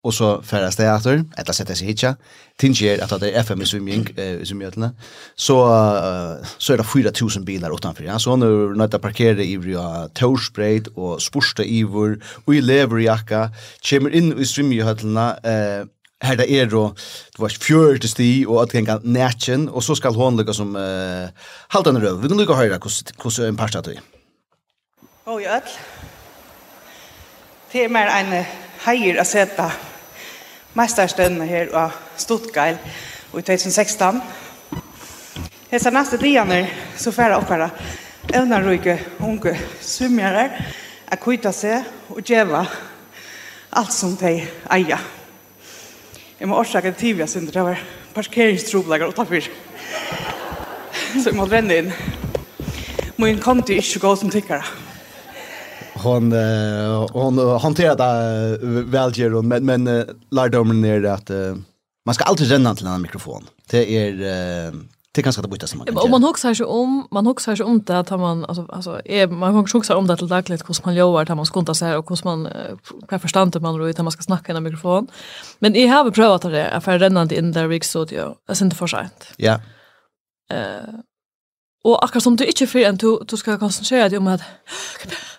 og 0.06 0.14
så 0.14 0.36
færre 0.46 0.70
steater, 0.72 1.24
etter 1.38 1.56
sette 1.56 1.74
seg 1.78 1.90
hitja, 1.90 2.12
tingjør 2.60 3.02
at 3.04 3.14
det 3.20 3.32
er 3.32 3.42
FM 3.44 3.64
i 3.64 3.68
svimming, 3.68 4.04
eh, 4.16 4.36
i 4.40 4.46
svimjøtene, 4.48 4.92
så, 5.34 5.56
uh, 5.66 6.54
så 6.58 6.74
er 6.74 6.80
det 6.80 6.86
4000 6.88 7.44
bilar 7.48 7.74
utanfor, 7.74 8.06
ja, 8.06 8.20
så 8.22 8.36
han 8.36 8.46
er 8.46 8.76
nødt 8.78 8.94
til 8.94 9.00
å 9.00 9.04
parkere 9.04 9.44
i 9.44 9.58
vria 9.60 10.06
tårsbreit 10.16 10.92
og 10.94 11.18
sporste 11.24 11.66
ivor, 11.66 12.16
og 12.46 12.54
i 12.54 12.62
lever 12.62 13.04
jakka 13.04 13.48
kommer 13.90 14.14
inn 14.14 14.32
i 14.36 14.48
svimjøtene, 14.48 15.28
uh, 15.42 15.92
her 16.24 16.36
det 16.40 16.46
er 16.48 16.66
då, 16.66 16.94
det 17.36 17.42
var 17.42 17.52
fjørte 17.60 18.08
sti 18.08 18.46
og 18.48 18.62
at 18.62 18.72
genga 18.72 18.98
nætjen 19.04 19.68
og 19.68 19.82
så 19.84 19.94
skal 19.98 20.16
hon 20.16 20.38
lukka 20.38 20.54
som 20.56 20.72
uh, 20.72 21.28
haldan 21.74 22.00
røv. 22.00 22.22
Vi 22.22 22.30
kan 22.32 22.40
lukka 22.40 22.56
høyra 22.56 22.78
hvordan 22.80 23.44
er 23.44 23.50
en 23.52 23.58
parsta 23.60 23.82
tøy. 23.84 23.98
Å, 25.26 25.34
oh, 25.34 25.42
ja, 25.42 25.60
Det 27.72 27.84
er 27.84 27.92
mer 27.92 28.08
en 28.08 28.32
heier 28.86 29.18
å 29.20 29.24
sette 29.26 29.66
mesterstønne 30.76 31.46
her 31.48 31.70
av 31.76 31.94
Stuttgeil 32.20 32.76
i 32.76 33.42
2016. 33.42 34.20
Hesa 35.70 35.90
neste 35.90 36.18
dianer 36.20 36.68
så 37.00 37.12
færa 37.14 37.40
okkara 37.40 37.70
evnarøyke 38.34 38.98
unge 39.24 39.54
svimjare 39.80 40.50
at 41.06 41.20
kuita 41.22 41.52
seg 41.54 41.86
og 42.12 42.22
djeva 42.26 42.64
alt 43.76 43.92
som 43.92 44.16
de 44.20 44.38
eier. 44.72 45.02
Jeg 46.36 46.48
må 46.48 46.58
årsake 46.60 46.92
til 46.92 47.00
tidligere 47.00 47.28
synder, 47.32 47.52
det 47.52 47.64
var 47.64 47.84
parkeringstroblager 48.14 49.08
utenfor. 49.08 49.48
Så 51.22 51.30
jeg 51.30 51.36
må 51.38 51.46
renne 51.48 51.78
inn. 51.80 51.92
Min 53.16 53.40
konti 53.40 53.72
er 53.72 53.80
ikke 53.80 54.04
gå 54.04 54.16
som 54.20 54.32
tykkere 54.32 54.85
hon 56.02 56.32
uh, 56.32 57.06
hon 57.12 57.60
hanterar 57.60 57.96
det 57.96 58.58
välger 58.82 59.30
hon 59.30 59.48
men 59.48 59.64
men 59.64 59.88
uh, 59.88 60.04
lärdomen 60.30 60.84
är 60.84 61.04
att 61.04 61.30
uh, 61.30 61.56
man 62.06 62.14
ska 62.14 62.24
alltid 62.24 62.50
ränna 62.50 62.74
till 62.74 62.86
en 62.86 63.02
mikrofon. 63.02 63.44
Det 63.70 63.96
är 63.96 64.12
uh, 64.12 64.74
det 65.12 65.22
kanske 65.22 65.42
att 65.42 65.50
byta 65.50 65.66
som 65.66 65.78
man. 65.78 65.98
Om 65.98 66.10
man 66.10 66.22
huxar 66.22 66.54
sig 66.54 66.66
om, 66.66 67.08
man 67.10 67.26
huxar 67.26 67.56
sig 67.56 67.66
om 67.66 67.82
det 67.82 67.98
att 67.98 68.10
man 68.10 68.44
alltså 68.44 68.66
alltså 68.68 69.00
är 69.04 69.26
man 69.26 69.54
huxar 69.54 69.82
sig 69.82 69.96
om 69.96 70.06
det 70.06 70.16
till 70.16 70.28
dagligt 70.28 70.68
hur 70.68 70.84
man 70.84 70.94
gör 70.94 71.22
att 71.22 71.36
man 71.36 71.46
skontar 71.46 71.74
sig 71.74 71.96
och 71.96 72.08
hur 72.08 72.24
man 72.24 72.48
kan 73.08 73.20
förstå 73.20 73.50
man 73.60 73.78
då 73.78 73.88
att 73.88 73.98
man 73.98 74.10
ska 74.10 74.22
snacka 74.22 74.52
i 74.52 74.56
en 74.56 74.62
mikrofon. 74.62 75.06
Men 75.58 75.76
i 75.76 75.86
har 75.86 76.10
provat 76.10 76.42
det 76.42 76.70
att 76.70 76.84
för 76.84 76.98
rännande 76.98 77.38
in 77.38 77.52
där 77.52 77.68
rik 77.68 77.84
så 77.84 78.04
det 78.04 78.16
är 78.48 78.62
inte 78.62 78.76
för 78.76 78.86
sent. 78.86 79.26
Ja. 79.36 79.60
Eh 80.50 80.94
Och 81.86 82.04
akkurat 82.04 82.22
som 82.22 82.36
du 82.36 82.44
inte 82.44 82.66
för 82.66 82.78
en 82.78 82.96
du 82.96 83.18
du 83.26 83.36
ska 83.36 83.58
koncentrera 83.58 84.08
dig 84.08 84.18
om 84.18 84.26
att 84.26 84.40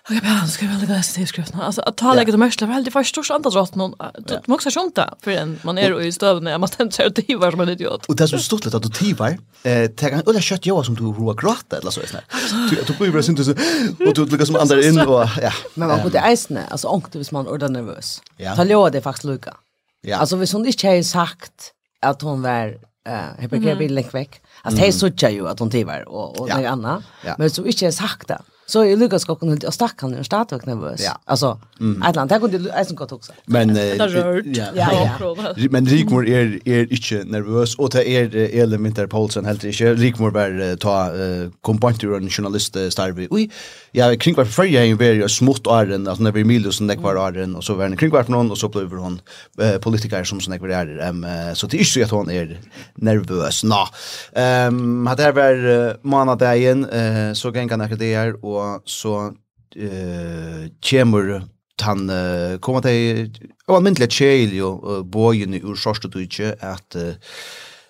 okej 0.04 0.20
bara 0.22 0.46
ska 0.46 0.64
jag 0.64 0.80
lägga 0.80 0.94
det 0.94 1.02
till 1.02 1.28
skriften. 1.28 1.60
Alltså 1.60 1.80
att 1.80 1.96
ta 1.96 2.14
lägga 2.14 2.32
det 2.32 2.38
mest 2.38 2.62
väl 2.62 2.84
det 2.84 2.90
först 2.90 3.10
stort 3.10 3.30
andra 3.30 3.50
rätt 3.50 3.74
någon 3.74 3.94
du 4.18 4.40
måste 4.46 4.70
sjunta 4.70 5.14
för 5.22 5.30
en 5.30 5.60
man 5.62 5.78
är 5.78 6.02
i 6.02 6.12
stöven 6.12 6.44
när 6.44 6.58
man 6.58 6.68
tänker 6.68 7.06
att 7.06 7.14
det 7.14 7.36
var 7.36 7.50
som 7.50 7.60
en 7.60 7.68
idiot. 7.68 8.06
Och 8.06 8.16
det 8.16 8.28
som 8.28 8.38
stort 8.38 8.64
lätt 8.64 8.74
att 8.74 8.82
du 8.82 8.88
tivar 8.88 9.38
eh 9.62 9.90
ta 9.90 10.08
en 10.08 10.22
eller 10.26 10.40
kött 10.40 10.66
jag 10.66 10.86
som 10.86 10.94
du 10.94 11.02
roa 11.02 11.34
gratta 11.34 11.76
eller 11.78 11.90
så 11.90 12.00
såna. 12.06 12.22
Du 12.70 12.76
du 12.86 12.92
blir 12.98 13.16
ju 13.16 13.22
synd 13.22 13.44
så 13.44 13.50
och 14.06 14.14
du 14.14 14.26
lägger 14.26 14.44
som 14.44 14.56
andra 14.56 14.82
in 14.82 14.98
och 15.00 15.28
ja. 15.42 15.52
Men 15.74 15.88
man 15.88 16.02
på 16.02 16.08
det 16.08 16.32
isen 16.32 16.58
alltså 16.70 16.88
ångte 16.88 17.18
hvis 17.18 17.32
man 17.32 17.46
är 17.46 17.68
nervös. 17.68 18.22
Ta 18.56 18.64
låt 18.64 18.92
det 18.92 19.00
faktiskt 19.00 19.24
lucka. 19.24 19.54
Ja. 20.00 20.16
Alltså 20.16 20.36
hvis 20.36 20.52
hon 20.52 20.66
inte 20.66 20.86
har 20.88 21.02
sagt 21.02 21.72
att 22.02 22.22
hon 22.22 22.42
var 22.42 22.66
eh 23.08 23.40
hyperkabel 23.42 23.94
läck 23.94 24.14
veck 24.14 24.40
Alltså 24.62 24.80
det 24.80 24.88
är 24.88 24.92
så 24.92 25.10
tjej 25.10 25.34
ju 25.34 25.48
att 25.48 25.58
hon 25.58 25.70
tivar 25.70 26.08
och 26.08 26.40
och 26.40 26.48
ja. 26.48 26.56
något 26.56 26.66
annat. 26.66 27.02
Ja. 27.24 27.34
Men 27.38 27.50
så 27.50 27.64
inte 27.64 27.92
sagt 27.92 28.28
det 28.28 28.38
så 28.68 28.84
är 28.84 28.96
Lucas 28.96 29.24
kocken 29.24 29.48
helt 29.48 29.64
och 29.64 29.74
stack 29.74 29.94
han 30.00 30.14
är 30.14 30.22
starkt 30.22 30.66
nervös. 30.66 31.00
Ja. 31.04 31.20
Alltså 31.24 31.60
mm. 31.80 32.02
ett 32.02 32.16
land 32.16 32.30
där 32.30 32.38
kunde 32.38 32.58
du 32.58 32.68
ens 32.68 32.90
gott 32.90 33.12
också. 33.12 33.32
Men 33.46 33.76
eh, 33.76 33.84
ja. 33.84 34.06
ja, 34.74 35.18
ja. 35.20 35.68
Men 35.70 35.86
Rikmor 35.86 36.28
är 36.28 36.68
är 36.68 36.92
inte 36.92 37.24
nervös 37.30 37.74
och 37.74 37.90
det 37.90 38.08
är 38.08 38.36
elementer 38.62 39.06
Paulsen 39.06 39.44
helt 39.44 39.64
inte. 39.64 39.94
Rikmor 39.94 40.30
var 40.30 40.76
ta 40.76 41.12
uh, 41.12 41.50
kompanjer 41.60 42.12
och 42.12 42.32
journalist 42.32 42.76
starvi. 42.90 43.28
Oj. 43.30 43.50
Ja, 43.92 44.16
kring 44.16 44.34
var 44.34 44.44
för 44.44 44.64
jag 44.64 44.84
är 44.84 45.12
ju 45.12 45.28
smått 45.28 45.66
åren 45.66 46.08
alltså 46.08 46.22
när 46.22 46.32
vi 46.32 46.40
Emilio 46.40 46.58
Milos 46.58 46.80
när 46.80 46.94
kvar 46.94 47.16
åren 47.16 47.56
och 47.56 47.64
så 47.64 47.74
var 47.74 47.96
kring 47.96 48.10
var 48.10 48.24
någon 48.28 48.50
och 48.50 48.58
så 48.58 48.68
blev 48.68 48.92
hon 48.92 49.20
eh, 49.60 49.78
politiker 49.78 50.24
som 50.24 50.40
som 50.40 50.52
det 50.52 50.58
var 50.58 50.68
är 50.68 50.98
ehm 50.98 51.26
så 51.54 51.66
det 51.66 51.80
är 51.80 51.98
ju 51.98 52.04
att 52.04 52.10
hon 52.10 52.30
är 52.30 52.60
nervös. 52.94 53.64
Nå. 53.64 53.88
Ehm 54.32 55.06
hade 55.06 55.22
det 55.22 55.32
var 55.32 56.06
månaden 56.06 56.84
eh 56.84 57.32
så 57.32 57.50
gänga 57.50 57.76
när 57.76 57.96
det 57.96 58.14
är 58.14 58.44
och 58.44 58.57
så 58.84 59.32
eh 59.76 60.68
kemur 60.82 61.42
han 61.80 62.10
uh, 62.10 62.58
kom 62.58 62.76
att 62.76 62.82
det 62.82 63.30
var 63.68 63.80
myndligt 63.80 64.20
jo 64.20 64.80
uh, 64.84 65.02
bojen 65.02 65.54
ur 65.54 65.76
sorsta 65.76 66.08
tujtje 66.08 66.56
att 66.60 66.96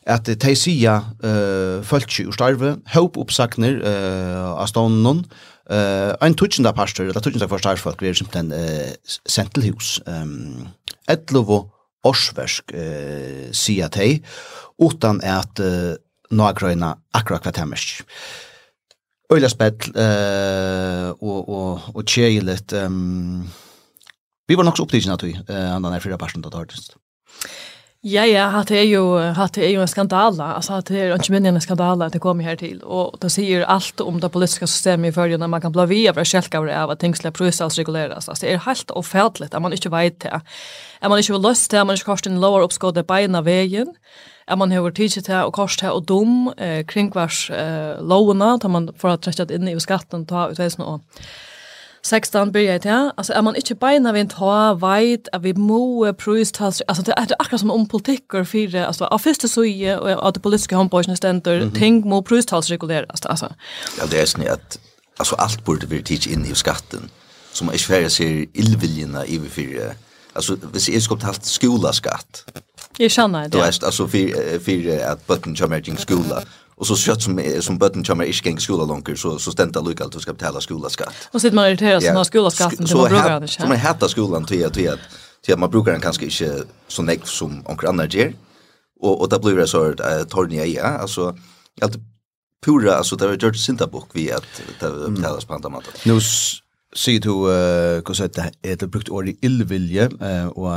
at 0.07 0.25
de 0.25 0.57
sia 0.57 1.05
uh, 1.25 1.83
fölkje 1.83 2.27
ur 2.27 2.33
starve 2.33 2.77
hopp 2.95 3.17
uppsakner 3.17 3.81
uh, 3.81 4.61
av 4.61 4.67
stånden 4.67 5.25
uh, 5.71 6.15
en 6.21 6.35
tujtjenda 6.35 6.73
pastor 6.73 7.05
eller 7.05 7.21
tujtjenda 7.21 7.49
for 7.49 7.59
starfolk 7.59 8.03
vi 8.03 8.09
är 8.09 8.15
simpelthen 8.15 8.53
uh, 8.53 8.93
sent 9.27 9.55
til 9.55 9.63
hus 9.63 10.01
um, 10.07 10.69
etlovo 11.09 11.71
årsversk 12.05 12.73
uh, 12.75 13.53
sia 13.53 13.89
teg 13.89 14.25
utan 14.79 15.21
at 15.23 15.61
uh, 15.61 15.97
Nå 16.31 16.45
akkurat 16.45 16.77
akkurat 17.17 17.41
akkurat 17.41 17.57
Øyla 19.29 19.49
spett 19.53 19.91
uh, 19.93 21.11
og, 21.21 21.49
og, 21.49 21.81
og 21.95 22.05
tjejelet. 22.09 22.73
Um, 22.73 23.45
vi 24.49 24.57
var 24.57 24.65
nok 24.65 24.79
så 24.79 24.87
opptidsen 24.87 25.13
at 25.13 25.25
vi, 25.27 25.35
uh, 25.37 25.67
han 25.75 25.85
er 25.85 26.01
fyra 26.01 26.17
personer 26.17 26.49
til 26.49 26.63
artist. 26.63 26.97
Ja, 28.07 28.23
ja, 28.23 28.45
hatt 28.55 28.71
er 28.71 28.85
jo, 28.87 29.03
hatt 29.35 29.57
er 29.59 29.73
jo 29.73 29.83
en 29.83 29.91
skandala, 29.91 30.53
altså 30.55 30.77
hatt 30.77 30.93
er 30.95 31.17
ikke 31.17 31.33
minne 31.35 31.51
en 31.51 31.61
skandala 31.61 32.07
at 32.07 32.15
det 32.15 32.21
kom 32.23 32.39
her 32.41 32.55
til, 32.57 32.77
og 32.87 33.17
det 33.19 33.33
sier 33.35 33.65
alt 33.67 33.99
om 34.01 34.21
det 34.23 34.31
politiska 34.31 34.69
systemet 34.71 35.11
i 35.11 35.17
fyrrjun, 35.17 35.43
at 35.43 35.51
man 35.51 35.65
kan 35.65 35.75
bli 35.75 35.89
via 35.91 36.13
fra 36.15 36.23
kjelkavre 36.23 36.77
av 36.79 36.93
at 36.95 37.03
ting 37.03 37.17
slipper 37.19 37.43
prøysals 37.43 37.75
reguleras, 37.81 38.31
altså 38.31 38.47
det 38.47 38.53
er 38.55 38.63
helt 38.69 38.95
ofædligt 38.95 39.51
at 39.51 39.65
man 39.65 39.75
ikke 39.75 39.91
vet 39.91 40.21
det, 40.23 40.31
at 40.31 41.11
man 41.11 41.19
ikke 41.19 41.35
vil 41.35 41.45
løst 41.51 41.73
det, 41.75 41.83
at 41.83 41.91
man 41.91 41.99
ikke 41.99 42.15
har 42.15 42.23
sin 42.23 42.39
lovar 42.39 42.69
oppskåde 42.69 43.03
beina 43.03 43.43
vägen 43.43 43.91
at 44.49 44.59
man 44.59 44.73
har 44.73 44.91
tidsi 44.91 45.23
til 45.23 45.35
og 45.35 45.53
kors 45.53 45.77
til 45.77 45.91
og 45.93 46.09
dom 46.09 46.53
eh, 46.59 46.85
kringvars 46.87 47.51
eh, 47.51 48.01
lovene, 48.01 48.57
da 48.63 48.69
man 48.69 48.89
får 48.97 49.21
trekket 49.27 49.51
inn 49.51 49.69
i 49.69 49.77
skatten 49.81 50.27
ta 50.27 50.49
ut 50.51 50.59
veisen 50.59 50.85
og 50.85 51.01
16 52.03 52.53
byrja 52.53 52.75
i 52.75 52.79
det, 52.79 53.13
altså 53.19 53.33
er 53.33 53.41
man 53.41 53.57
ikke 53.57 53.75
beina 53.75 54.13
vi 54.13 54.25
ta 54.31 54.73
veit, 54.81 55.29
at 55.33 55.43
vi 55.45 55.53
må 55.53 56.07
prøys 56.19 56.53
ta, 56.53 56.71
altså 56.89 57.03
det 57.03 57.15
er 57.17 57.35
akkurat 57.39 57.61
som 57.61 57.71
om 57.71 57.87
politikker 57.89 58.45
fire, 58.45 58.87
altså 58.87 59.09
av 59.11 59.21
første 59.21 59.49
suje 59.49 59.99
og 59.99 60.11
av 60.27 60.33
det 60.33 60.43
politiske 60.43 60.77
håndbøysene 60.77 61.17
stender, 61.17 61.65
mm 61.65 61.69
-hmm. 61.69 61.79
ting 61.79 62.07
må 62.09 62.21
prøys 62.21 62.47
ta 62.47 62.61
reguleres, 62.61 63.21
altså. 63.25 63.49
Ja, 63.99 64.07
det 64.07 64.21
er 64.21 64.25
sånn 64.25 64.49
at, 64.49 64.79
altså 65.19 65.35
alt 65.39 65.65
burde 65.65 65.89
vi 65.89 66.03
tidsi 66.03 66.33
inn 66.33 66.47
i 66.47 66.55
skatten, 66.55 67.11
som 67.53 67.67
man 67.67 67.75
ikke 67.75 67.85
færre 67.85 68.11
ser 68.11 68.45
illviljene 68.55 69.27
i 69.27 69.39
vi 69.39 69.49
fire, 69.49 69.95
altså 70.35 70.57
hvis 70.57 70.89
jeg 70.89 71.03
skulle 71.03 71.19
betalt 71.19 71.47
skolaskatt, 71.47 72.45
Jeg 72.99 73.11
kjenner 73.11 73.43
det. 73.43 73.53
Du 73.53 73.59
vet, 73.59 73.85
alltså 73.85 74.09
för, 74.09 74.59
för 74.59 75.05
att 75.13 75.27
bøtten 75.27 75.57
kommer 75.57 75.81
till 75.81 75.99
skola. 75.99 76.43
Och 76.77 76.87
så 76.87 76.97
kött 76.97 77.23
som, 77.23 77.41
som 77.61 77.79
bøtten 77.79 78.05
kommer 78.05 78.25
inte 78.25 78.43
till 78.43 78.59
skola 78.59 78.85
langer, 78.85 79.17
så, 79.17 79.39
så 79.39 79.51
stämmer 79.51 79.73
det 79.73 80.01
at 80.01 80.13
du 80.13 80.21
skal 80.21 80.35
betale 80.35 80.61
skolaskatt. 80.61 81.15
Och 81.33 81.41
sitter 81.41 81.55
man 81.55 81.67
irriterad 81.67 82.03
yeah. 82.03 82.11
som 82.13 82.17
har 82.17 82.25
skolaskatten 82.25 82.87
til 82.87 82.97
man 82.97 83.09
brukar 83.09 83.41
det. 83.41 83.51
Så 83.51 83.67
man 83.67 83.77
heter 83.77 84.09
skolan 84.09 84.45
till 84.45 84.65
att, 84.67 84.75
til 84.75 84.85
at, 84.85 84.99
till 85.45 85.53
at 85.53 85.59
man 85.59 85.71
brukar 85.71 85.93
den 85.93 86.01
kanske 86.01 86.25
inte 86.25 86.65
så 86.89 87.03
nekv 87.03 87.25
som 87.25 87.63
några 87.69 87.89
andra 87.89 88.07
ger. 88.07 88.33
Och, 89.01 89.21
och 89.21 89.29
da 89.29 89.39
blir 89.39 89.57
det 89.57 89.67
så 89.67 89.83
att 89.83 90.01
äh, 90.01 90.25
torniga 90.29 90.65
i, 90.65 90.75
ja. 90.75 90.83
alltså, 90.83 91.37
alt 91.83 91.97
pura, 92.67 92.93
altså, 92.93 93.17
det 93.17 93.29
har 93.29 93.35
gjort 93.35 93.57
sintabok 93.57 94.09
vi 94.15 94.33
att 94.33 94.63
det 94.81 95.11
betalas 95.11 95.45
på 95.45 95.55
andre 95.55 95.71
måter. 95.71 95.93
Nå, 96.05 96.21
sier 96.97 97.21
du 97.21 97.33
hva 97.45 98.15
så 98.17 98.29
det? 98.33 98.47
Er 98.65 98.79
det 98.81 98.91
brukt 98.91 99.11
ordet 99.13 99.37
illvilje? 99.45 100.09
Og 100.57 100.69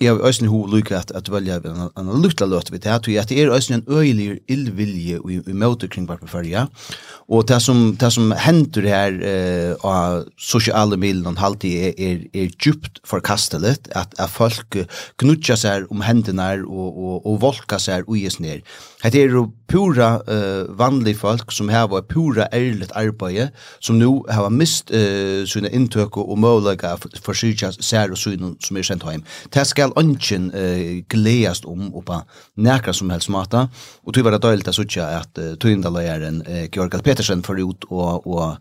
jeg 0.00 0.12
har 0.12 0.22
øyne 0.22 0.50
ho 0.52 0.60
lykke 0.70 0.96
at, 0.96 1.10
at 1.14 1.30
velja 1.32 1.58
en 1.66 2.12
lukta 2.22 2.46
løt 2.46 2.70
vi 2.72 2.78
det 2.78 2.92
at 2.92 3.28
det 3.28 3.40
er 3.40 3.50
øyne 3.50 3.80
en 3.80 3.84
øyelig 3.88 4.40
illvilje 4.48 5.18
i, 5.18 5.40
i 5.42 5.56
møte 5.56 5.88
kring 5.88 6.06
hver 6.06 6.22
perferja 6.22 6.66
og 7.26 7.48
det 7.50 7.58
som, 7.62 7.96
det 7.98 8.12
som 8.14 8.30
hender 8.38 8.86
her 8.86 9.16
uh, 9.18 9.86
av 9.86 10.26
sosiale 10.38 10.98
milen 11.00 11.38
halvtid 11.40 11.88
er, 11.88 11.94
er, 11.98 12.20
er 12.30 12.52
djupt 12.54 13.00
forkastelig 13.06 13.74
at, 13.98 14.14
at 14.18 14.30
folk 14.30 14.78
knutja 15.18 15.56
seg 15.58 15.90
om 15.90 16.04
hendene 16.06 16.52
og, 16.62 16.86
og, 16.94 17.26
og 17.26 17.40
volka 17.42 17.80
seg 17.82 18.06
og 18.06 18.20
gis 18.20 18.38
ned. 18.42 18.62
Det 19.12 19.22
er 19.22 19.30
jo 19.30 19.50
pura 19.68 20.16
uh, 20.18 20.78
vanlige 20.78 21.18
folk 21.18 21.52
som 21.52 21.68
har 21.68 21.86
pura 22.08 22.46
ærligt 22.52 22.92
arbeid, 22.94 23.48
som 23.80 23.96
nå 23.96 24.26
har 24.30 24.48
mist 24.48 24.90
uh, 24.90 25.44
sine 25.46 25.70
inntøk 25.70 26.16
og 26.16 26.38
mulighet 26.38 27.06
for 27.22 27.32
sykja 27.32 27.70
sær 27.80 28.10
og 28.10 28.18
synen 28.18 28.56
som 28.60 28.76
er 28.76 28.82
sendt 28.82 29.06
hjem. 29.10 29.22
Det 29.54 29.66
skal 29.66 29.94
ønsken 29.98 30.50
uh, 30.54 31.02
gledast 31.10 31.64
om 31.64 31.94
oppa 31.94 32.22
nekra 32.56 32.92
som 32.92 33.10
helst 33.10 33.30
mata, 33.30 33.66
og 34.04 34.14
tog 34.14 34.24
var 34.24 34.36
det 34.36 34.42
døyligt 34.42 34.72
å 34.72 34.74
sykja 34.74 35.06
at 35.20 35.38
uh, 35.38 35.54
tøyndaløyeren 35.54 36.42
uh, 36.48 36.64
Georg 36.72 36.98
Petersen 37.04 37.44
får 37.46 37.62
ut 37.62 37.88
og, 37.90 38.26
og 38.26 38.56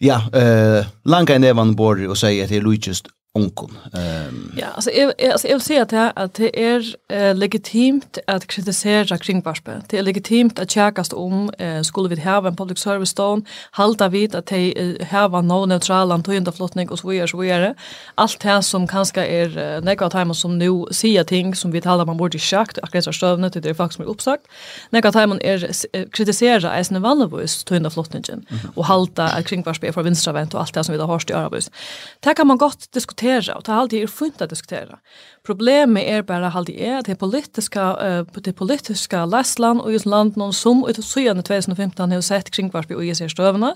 ja, 0.00 0.18
uh, 0.34 0.82
langa 1.04 1.36
i 1.36 1.46
nevan 1.46 1.76
bor 1.76 2.00
og 2.08 2.18
sier 2.18 2.44
at 2.44 2.50
det 2.50 2.58
er 2.58 2.66
lujtjust 2.66 3.12
onkon. 3.32 3.78
Um... 3.92 4.54
Ja, 4.56 4.66
alltså 4.74 4.90
jag, 4.90 5.24
alltså 5.24 5.48
jag 5.48 5.54
vill 5.54 5.64
säga 5.64 5.82
att 5.82 5.88
det, 5.88 6.12
att 6.16 6.34
det 6.34 6.64
är 6.64 6.94
eh, 7.08 7.34
legitimt 7.34 8.18
att 8.26 8.46
kritisera 8.46 9.18
kringbarspe. 9.18 9.82
Det 9.88 9.98
är 9.98 10.02
legitimt 10.02 10.58
att 10.58 10.70
käkast 10.70 11.12
om 11.12 11.50
eh, 11.58 11.82
skulle 11.82 12.08
vi 12.08 12.20
ha 12.20 12.48
en 12.48 12.56
public 12.56 12.78
service 12.78 13.08
stone, 13.08 13.42
halta 13.70 14.08
vid 14.08 14.34
att 14.34 14.46
de 14.46 14.96
har 15.10 15.42
någon 15.42 15.68
neutral 15.68 16.12
antojande 16.12 16.52
flottning 16.52 16.88
och 16.88 16.98
så 16.98 17.08
vidare, 17.08 17.28
så 17.28 17.36
vidare. 17.36 17.74
Allt 18.14 18.40
det 18.40 18.62
som 18.62 18.86
kanske 18.86 19.26
är 19.26 19.76
uh, 19.76 19.84
några 19.84 20.10
timer 20.10 20.34
som 20.34 20.58
nu 20.58 20.84
säger 20.90 21.24
ting 21.24 21.54
som 21.54 21.70
vi 21.70 21.80
talar 21.80 22.06
man 22.06 22.16
borde 22.16 22.38
schakt, 22.38 22.78
akkurat 22.82 23.14
så 23.14 23.50
till 23.50 23.62
det 23.62 23.74
faktiskt 23.74 23.96
som 23.96 24.04
är 24.04 24.08
uppsagt. 24.08 24.42
Några 24.90 25.12
timer 25.12 25.42
är 25.42 25.64
uh, 25.64 26.08
kritisera 26.10 26.72
är 26.72 26.92
en 26.94 27.02
vanligvis 27.02 27.64
tojande 27.64 27.90
flottningen 27.90 28.24
mm 28.30 28.44
-hmm. 28.46 28.74
och 28.74 28.84
halta 28.84 29.42
kring 29.42 29.62
Barspe 29.62 29.86
för 29.86 29.92
från 29.92 30.04
vinstravänt 30.04 30.54
och 30.54 30.60
allt 30.60 30.74
det 30.74 30.84
som 30.84 30.92
vi 30.94 31.00
har 31.00 31.06
hört 31.06 31.30
i 31.30 31.32
Arabus. 31.32 31.70
Det 32.20 32.34
kan 32.34 32.46
man 32.46 32.58
gott 32.58 32.92
diskutera 32.92 33.19
diskutera 33.20 33.54
och 33.56 33.64
ta 33.64 33.72
alltid 33.74 34.02
är 34.02 34.06
fint 34.06 34.40
att 34.40 34.50
diskutera. 34.50 34.98
Problemet 35.50 36.06
er 36.06 36.22
bara 36.22 36.52
halde 36.54 36.76
er 36.78 37.00
at 37.00 37.08
det 37.10 37.16
politiska 37.18 37.84
uh, 37.98 38.40
det 38.44 38.52
politiska 38.54 39.24
Läsland 39.26 39.80
og 39.82 40.06
land 40.06 40.36
någon 40.36 40.52
som 40.52 40.84
ut 40.88 41.04
siden 41.04 41.42
2015 41.42 42.12
har 42.12 42.20
sett 42.20 42.50
kringvarp 42.50 42.90
i 42.90 43.14
ser 43.14 43.28
stövna. 43.28 43.72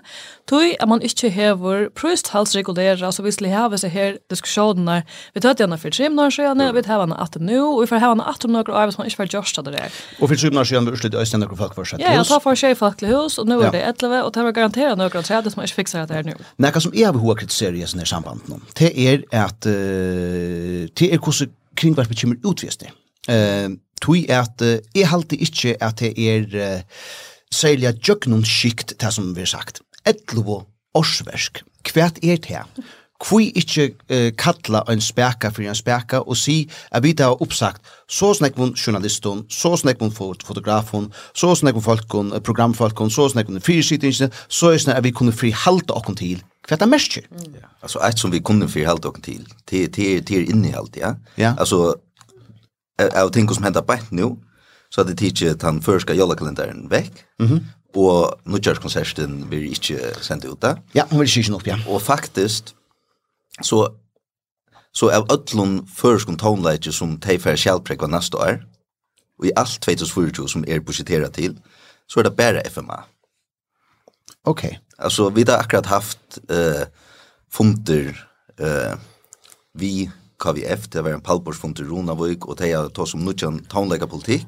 Tui 0.47 0.77
at 0.79 0.89
man 0.89 1.03
ikkje 1.03 1.33
hever 1.35 1.89
prøyst 1.91 2.31
halsregulera 2.31 3.11
så 3.11 3.25
visli 3.27 3.51
hava 3.51 3.77
seg 3.77 3.91
her 3.91 4.19
diskussioner. 4.31 5.03
Vi 5.35 5.41
tar 5.41 5.57
gjerne 5.59 5.79
for 5.79 5.91
trim 5.91 6.15
når 6.15 6.31
sjøen, 6.37 6.63
vi 6.77 6.83
tar 6.83 7.03
henne 7.03 7.19
at 7.19 7.41
nu, 7.41 7.59
og 7.73 7.83
vi 7.83 7.91
får 7.91 8.05
hava 8.05 8.15
henne 8.15 8.29
at 8.31 8.47
om 8.47 8.55
noen 8.55 8.71
år 8.71 8.95
som 8.95 9.03
man 9.03 9.11
ikke 9.11 9.25
var 9.25 9.33
gjørst 9.35 9.61
det 9.67 9.75
der. 9.75 9.99
Og 10.21 10.31
for 10.31 10.37
trim 10.39 10.55
når 10.55 10.71
sjøen 10.71 10.87
vi 10.87 10.95
utslutt 10.95 11.19
øyne 11.19 11.43
noen 11.43 11.59
folk 11.59 11.75
for 11.75 11.91
sett 11.91 11.99
hus. 11.99 12.07
Ja, 12.07 12.15
jeg 12.21 12.31
tar 12.31 12.45
for 12.47 12.63
seg 12.63 12.79
folk 12.79 13.03
til 13.03 13.11
hus, 13.17 13.41
og 13.43 13.51
nu 13.51 13.59
er 13.59 13.75
det 13.75 13.83
11, 13.83 14.23
og 14.23 14.31
det 14.35 14.47
var 14.47 14.57
garanteret 14.61 15.01
noen 15.01 15.11
av 15.11 15.27
tredje 15.27 15.51
som 15.51 15.59
man 15.59 15.67
ikke 15.67 15.81
fikser 15.83 16.07
det 16.07 16.21
her 16.21 16.31
nu. 16.31 16.39
Nekka 16.63 16.87
som 16.87 16.95
jeg 16.95 17.11
har 17.11 17.43
kritisere 17.43 17.83
i 17.83 17.91
sånne 17.91 18.07
samband 18.07 18.47
nå, 18.47 18.63
det 18.79 18.95
er 18.95 19.27
at 19.35 19.67
det 19.67 21.11
er 21.11 21.19
hvordan 21.19 21.51
kringvarpet 21.77 22.21
kommer 22.21 22.37
utvist 22.45 22.85
Eh, 23.25 23.71
tui 24.05 24.27
er 24.29 24.43
at 24.43 24.61
jeg 24.95 25.09
halte 25.09 25.37
ikke 25.41 25.79
at 25.81 26.03
det 26.03 26.13
er 26.19 26.83
særlig 27.49 27.89
at 27.89 28.03
jøgnum 28.09 28.45
skikt 28.45 28.93
det 29.01 29.13
som 29.15 29.31
vi 29.37 29.41
har 29.47 29.53
sagt. 29.55 29.81
Etlovo 30.05 30.67
årsversk. 30.95 31.63
Hvert 31.93 32.19
er 32.23 32.37
det? 32.37 32.63
Kvui 33.25 33.53
ikkje 33.57 33.87
uh, 34.11 34.31
kalla 34.37 34.83
ein 34.91 35.01
speka 35.01 35.49
fyrir 35.55 35.71
ein 35.71 35.79
speka 35.79 36.21
og 36.27 36.37
si 36.37 36.65
at 36.91 37.05
vi 37.05 37.13
det 37.15 37.25
har 37.25 37.41
oppsagt 37.43 37.83
så 38.11 38.33
snakk 38.35 38.59
journalistun, 38.59 39.47
så 39.49 39.77
snakk 39.77 40.01
von 40.01 40.13
fotografun, 40.13 41.13
så 41.35 41.55
snakk 41.55 41.75
von 41.75 41.83
folkun, 41.83 42.33
programfolkun, 42.43 43.11
så 43.11 43.29
snakk 43.29 43.49
von 43.49 43.61
fyrirsittingsen, 43.61 44.33
så 44.49 44.75
er 44.75 44.79
snakk 44.79 44.99
at 44.99 45.05
vi 45.05 45.15
kunne 45.15 45.33
fri 45.33 45.55
halta 45.55 45.95
okkun 45.95 46.17
til 46.17 46.43
Kvart 46.67 46.81
det 46.81 46.87
mest. 46.87 47.17
Mm. 47.17 47.55
Ja. 47.61 47.69
Alltså 47.81 47.99
ett 47.99 48.19
som 48.19 48.31
vi 48.31 48.41
kunde 48.41 48.69
för 48.69 48.81
helt 48.81 49.05
och 49.05 49.23
till. 49.23 49.49
Till 49.65 49.93
till 49.93 50.25
till 50.25 50.51
innehåll, 50.51 50.89
ja. 50.95 51.17
ja. 51.35 51.55
Alltså 51.59 51.97
jag 52.97 53.33
tänker 53.33 53.55
som 53.55 53.65
händer 53.65 53.83
på 53.83 53.97
nu 54.11 54.37
så 54.89 55.01
att 55.01 55.07
det 55.07 55.15
teacher 55.15 55.51
att 55.51 55.63
han 55.63 55.83
förska 55.83 56.15
jollakalendern 56.15 56.89
veck. 56.89 57.13
Mhm. 57.39 57.53
Mm 57.53 57.65
och 57.95 58.41
nu 58.45 58.59
körs 58.63 58.79
konserten 58.79 59.49
blir 59.49 59.65
inte 59.65 60.15
sent 60.21 60.45
ut 60.45 60.61
där. 60.61 60.83
Ja, 60.93 61.07
hon 61.11 61.21
vill 61.21 61.29
syna 61.29 61.57
upp 61.57 61.67
ja. 61.67 61.79
Och 61.89 62.03
faktiskt 62.03 62.75
så 63.63 63.97
så 64.93 65.11
av 65.11 65.33
öllum 65.33 65.87
förskum 65.87 66.37
tonleitje 66.37 66.93
som 66.93 67.21
tejfär 67.21 67.57
självpräg 67.57 68.01
var 68.01 68.09
nästa 68.09 68.39
år 68.39 68.67
och 69.39 69.47
i 69.47 69.53
allt 69.57 69.81
2024 69.81 70.49
som 70.49 70.65
är 70.69 70.81
budgeterat 70.81 71.35
till 71.35 71.61
så 72.07 72.21
är 72.21 72.25
det 72.25 72.31
bara 72.31 72.61
FMA. 72.61 73.05
Okej. 74.45 74.69
Okay 74.69 74.79
alltså 74.99 75.31
vi 75.31 75.45
har 75.49 75.59
akkurat 75.59 75.87
haft 75.87 76.39
eh 76.49 76.87
funder 77.51 78.29
eh 78.61 78.99
vi 79.79 80.11
KVF 80.39 80.89
det 80.91 81.03
var 81.03 81.11
en 81.11 81.21
palborsfund 81.21 81.81
i 81.81 81.83
Ronavik 81.83 82.47
och 82.47 82.57
det 82.57 82.73
är 82.73 82.89
tagit 82.89 83.09
som 83.09 83.25
nutjan 83.25 83.59
townlägga 83.59 84.07
politik 84.07 84.47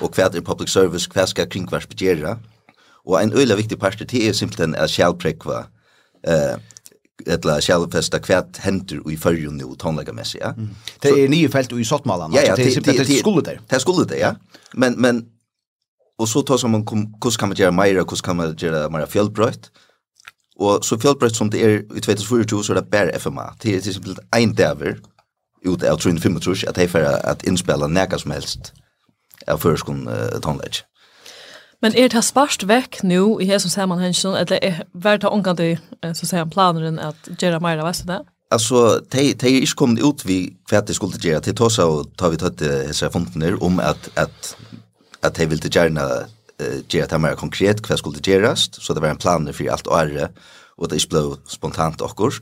och 0.00 0.14
kvärt 0.14 0.34
i 0.34 0.40
public 0.40 0.70
service 0.70 1.06
kvärt 1.06 1.28
ska 1.28 1.46
kring 1.46 1.66
kvärt 1.66 1.88
begära 1.88 2.38
och 3.04 3.22
en 3.22 3.32
öle 3.32 3.56
viktig 3.56 3.80
part 3.80 4.08
det 4.08 4.28
är 4.28 4.32
simpelthen 4.32 4.74
att 4.74 5.18
prekva 5.18 5.66
eh 6.26 6.56
etla 7.26 7.60
festa 7.92 8.18
kvärt 8.18 8.56
händer 8.56 9.10
i 9.12 9.16
förjun 9.16 9.56
nu 9.56 9.74
tonlägga 9.78 10.12
mässigt 10.12 10.44
ja. 10.44 10.50
Mm. 10.50 10.68
Det 11.00 11.08
är 11.08 11.28
nio 11.28 11.48
fält 11.48 11.72
och 11.72 11.80
i 11.80 11.84
sottmalan 11.84 12.32
ja, 12.34 12.42
ja, 12.42 12.56
det 12.56 12.62
är 12.62 12.70
simpelthen 12.70 13.06
det 13.06 13.14
skulle 13.14 13.40
det 13.40 13.58
Det 13.68 13.80
skulle 13.80 14.04
det 14.04 14.18
ja. 14.18 14.34
Men 14.72 14.92
men 14.92 15.26
Och 16.22 16.28
så 16.28 16.42
tar 16.42 16.56
som 16.56 16.70
man 16.70 16.86
hur 17.24 17.30
ska 17.30 17.46
man 17.46 17.56
göra 17.56 17.70
mer 17.70 17.94
hur 17.94 18.16
ska 18.16 18.34
man 18.34 18.56
göra 18.58 18.88
mer 18.88 19.06
fjällbröt. 19.06 19.70
Och 20.56 20.84
så 20.84 20.98
fjällbröt 20.98 21.36
som 21.36 21.50
det 21.50 21.64
är 21.64 21.96
i 21.96 22.00
2024 22.00 22.62
så 22.62 22.72
är 22.72 22.74
det 22.74 22.90
bara 22.90 23.18
FMA. 23.18 23.54
Det 23.60 23.74
är 23.76 23.80
till 23.80 23.90
exempel 23.90 24.16
en 24.36 24.54
däver 24.54 24.98
ut 25.64 25.82
av 25.82 25.96
325 25.96 26.36
att 26.68 26.74
det 26.74 26.82
är 26.82 26.88
för 26.88 27.02
att 27.30 27.44
inspela 27.44 27.86
näka 27.86 28.18
som 28.18 28.30
helst 28.30 28.72
av 29.46 29.58
förskon 29.58 30.08
uh, 30.08 30.40
tonlage. 30.40 30.84
Men 31.82 31.96
er 31.96 32.08
det 32.08 32.22
sparst 32.22 32.62
vekk 32.62 33.00
nu 33.02 33.40
i 33.40 33.44
hesson 33.44 33.70
sammanhengen, 33.70 34.36
eller 34.38 34.58
er 34.62 34.84
vært 34.94 35.24
ta 35.24 35.32
omkant 35.34 35.60
i, 35.60 35.72
så 36.14 36.26
sier 36.26 36.44
han, 36.44 36.50
planeren 36.50 37.00
at 37.02 37.16
gjøre 37.42 37.58
mer 37.60 37.82
av 37.82 37.90
det? 38.06 38.20
Alltså, 38.54 39.00
de, 39.12 39.32
de 39.34 39.48
er 39.50 39.64
ikke 39.64 39.80
kommet 39.80 40.04
ut 40.04 40.22
vi 40.26 40.54
hva 40.70 40.84
de 40.86 40.94
skulle 40.94 41.18
gjøre. 41.18 41.42
De 41.42 41.56
tar 41.58 41.74
seg 41.74 42.06
tar 42.18 42.30
vi 42.30 42.38
tatt 42.38 42.62
disse 42.62 43.10
fondene 43.10 43.56
om 43.58 43.80
at, 43.82 44.10
at 44.14 44.54
att 45.22 45.34
de 45.34 45.46
ville 45.46 45.68
gärna 45.68 46.26
göra 46.88 47.06
det 47.06 47.18
mer 47.18 47.34
konkret 47.34 47.88
vad 47.88 47.98
skulle 47.98 48.18
det 48.18 48.30
göras 48.30 48.70
så 48.72 48.94
det 48.94 49.00
var 49.00 49.08
en 49.08 49.16
plan 49.16 49.52
för 49.52 49.70
allt 49.70 49.86
året 49.86 50.30
och 50.76 50.88
det 50.88 51.08
blev 51.08 51.36
spontant 51.46 52.00
och 52.00 52.32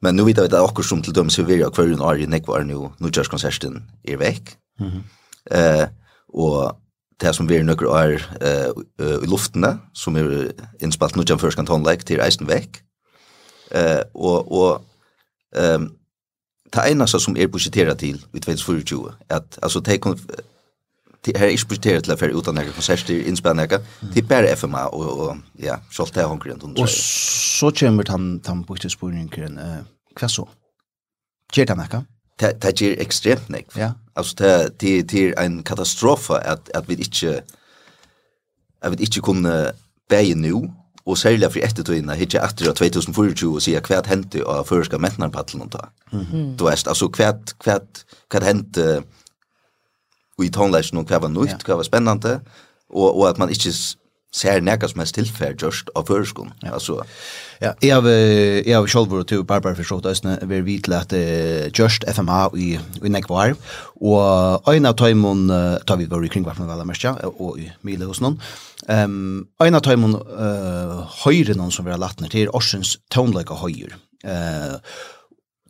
Men 0.00 0.16
nu 0.16 0.24
vet 0.24 0.36
jag 0.36 0.54
att 0.54 0.60
också 0.60 0.82
som 0.82 1.02
till 1.02 1.12
dem 1.12 1.30
så 1.30 1.42
vill 1.42 1.60
jag 1.60 1.74
kvar 1.74 1.84
en 1.84 2.00
år 2.00 2.20
i 2.20 2.26
nekvar 2.26 2.62
nu 2.64 2.90
nu 2.98 3.10
just 3.12 3.30
konserten 3.30 3.90
är 4.02 4.16
veck. 4.16 4.56
Mhm. 4.78 5.02
Eh 5.50 5.88
och 6.32 6.80
det 7.20 7.32
som 7.32 7.46
vi 7.46 7.56
är 7.56 7.64
några 7.64 7.88
år 7.88 8.22
i 9.22 9.26
luften 9.26 9.78
som 9.92 10.16
är 10.16 10.52
inspalt 10.80 11.16
nu 11.16 11.22
jag 11.26 11.52
kan 11.52 11.66
ton 11.66 11.82
like 11.82 12.02
till 12.02 12.16
reisen 12.16 12.46
veck. 12.46 12.82
Eh 13.70 14.02
och 14.12 14.60
och 14.60 14.84
ehm 15.56 15.90
ta 16.70 16.86
ena 16.86 17.06
som 17.06 17.36
är 17.36 17.46
budgeterat 17.46 17.98
till 17.98 18.24
vid 18.32 18.42
2024 18.42 19.14
att 19.28 19.58
alltså 19.62 19.80
ta 19.80 19.92
her 21.26 21.46
er 21.46 21.52
ikke 21.52 21.68
budgetteret 21.68 22.04
til 22.04 22.14
å 22.14 22.16
føre 22.16 22.36
utan 22.36 22.54
några 22.56 22.72
konserter, 22.72 23.26
innspille 23.28 23.54
noen, 23.54 23.88
det 24.14 24.22
er 24.22 24.28
bare 24.28 24.56
FMA 24.56 24.86
och 24.86 25.28
och 25.28 25.36
ja, 25.58 25.76
så 25.90 26.06
selv 26.06 26.14
det 26.14 26.22
er 26.22 26.26
håndkring. 26.26 26.78
Och 26.78 26.88
så 26.90 27.70
kommer 27.70 28.04
han 28.08 28.40
han 28.46 28.64
på 28.64 28.74
til 28.74 28.88
budgettspurningen, 28.88 29.58
eh 29.58 29.84
vad 30.20 30.30
så? 30.30 30.48
Gjør 31.56 31.64
det 31.64 31.76
noe? 31.76 32.04
Det, 32.40 32.62
det 32.62 32.80
gjør 32.80 33.00
ekstremt 33.00 33.48
noe. 33.50 33.64
Ja. 33.76 33.92
Alltså 34.16 34.34
det, 34.38 34.80
det, 34.80 35.10
det 35.10 35.28
er 35.28 35.44
en 35.44 35.62
katastrof 35.62 36.30
att 36.30 36.70
att 36.74 36.88
vi 36.88 36.94
inte 36.94 37.42
att 38.82 38.92
vi 38.92 39.02
ikke 39.02 39.20
kunne 39.20 39.72
bæge 40.08 40.34
nå, 40.34 40.70
og 41.06 41.18
særlig 41.18 41.52
for 41.52 41.64
ettertøyene, 41.64 42.18
ikke 42.18 42.40
etter 42.44 42.72
2024 42.72 43.54
og 43.54 43.62
sier 43.62 43.80
hva 43.80 44.00
hendte 44.06 44.42
av 44.46 44.66
føreska 44.68 44.98
mentnarpattelen 44.98 45.70
ta. 45.70 45.88
Mm 46.12 46.20
-hmm. 46.24 46.56
Du 46.56 46.64
vet, 46.64 46.88
altså 46.88 47.08
hva, 47.08 47.32
hva, 47.64 47.78
hva 48.30 49.02
i 50.44 50.52
tonlæsjen 50.52 51.00
og 51.00 51.10
hva 51.10 51.22
var 51.22 51.32
nytt, 51.32 51.64
hva 51.66 51.80
var 51.80 51.88
spennende, 51.88 52.40
og, 52.90 53.08
og 53.08 53.28
at 53.28 53.38
man 53.38 53.52
ikke 53.52 53.72
ser 54.30 54.62
nekka 54.62 54.88
som 54.90 55.02
helst 55.02 55.16
tilfær 55.18 55.56
just 55.58 55.90
av 55.98 56.06
førskon. 56.06 56.52
Ja. 56.62 56.76
Altså, 56.76 57.00
ja, 57.60 57.72
jeg 57.82 57.96
har, 57.96 58.06
jeg 58.06 58.76
har 58.76 58.86
selv 58.90 59.10
vært 59.10 59.30
til 59.32 59.42
Barbara 59.44 59.74
Fischot 59.74 60.06
Østene, 60.06 60.36
vi 60.46 60.60
er 60.60 60.66
vidt 60.66 60.90
at 60.94 61.14
uh, 61.16 61.66
just 61.74 62.06
FMA 62.06 62.44
i, 62.54 62.70
i 62.78 63.12
Nekvar, 63.12 63.56
og 64.00 64.70
en 64.70 64.88
av 64.88 64.96
tøymon, 65.00 65.48
uh, 65.50 65.78
tar 65.86 65.98
vi 66.00 66.08
bare 66.10 66.28
i 66.28 66.32
kringvarpen 66.32 66.70
vel, 66.70 66.84
mest 66.88 67.04
ja, 67.04 67.16
og 67.32 67.58
i 67.58 67.68
Mile 67.86 68.08
hos 68.08 68.22
noen, 68.22 68.38
um, 68.86 69.48
en 69.66 69.78
av 69.78 69.84
tøymon 69.86 70.14
uh, 70.20 71.00
høyre 71.24 71.58
noen 71.58 71.74
som 71.74 71.88
vi 71.88 71.94
har 71.94 72.02
lagt 72.02 72.22
ned 72.22 72.32
til, 72.36 72.52
Orsens 72.54 72.96
tøvnløyga 73.10 73.58
høyre. 73.64 73.98
Uh, 74.22 74.78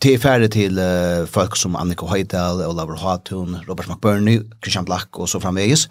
Det 0.02 0.14
är 0.14 0.18
färre 0.18 0.48
till 0.48 0.78
uh, 0.78 1.26
folk 1.26 1.56
som 1.56 1.76
Annika 1.76 2.06
Høydal, 2.06 2.62
Olavar 2.64 2.96
Hatun, 2.96 3.58
Robert 3.66 3.88
McBurney, 3.88 4.40
Christian 4.62 4.84
Black 4.84 5.18
och 5.18 5.28
så 5.28 5.40
framväges. 5.40 5.88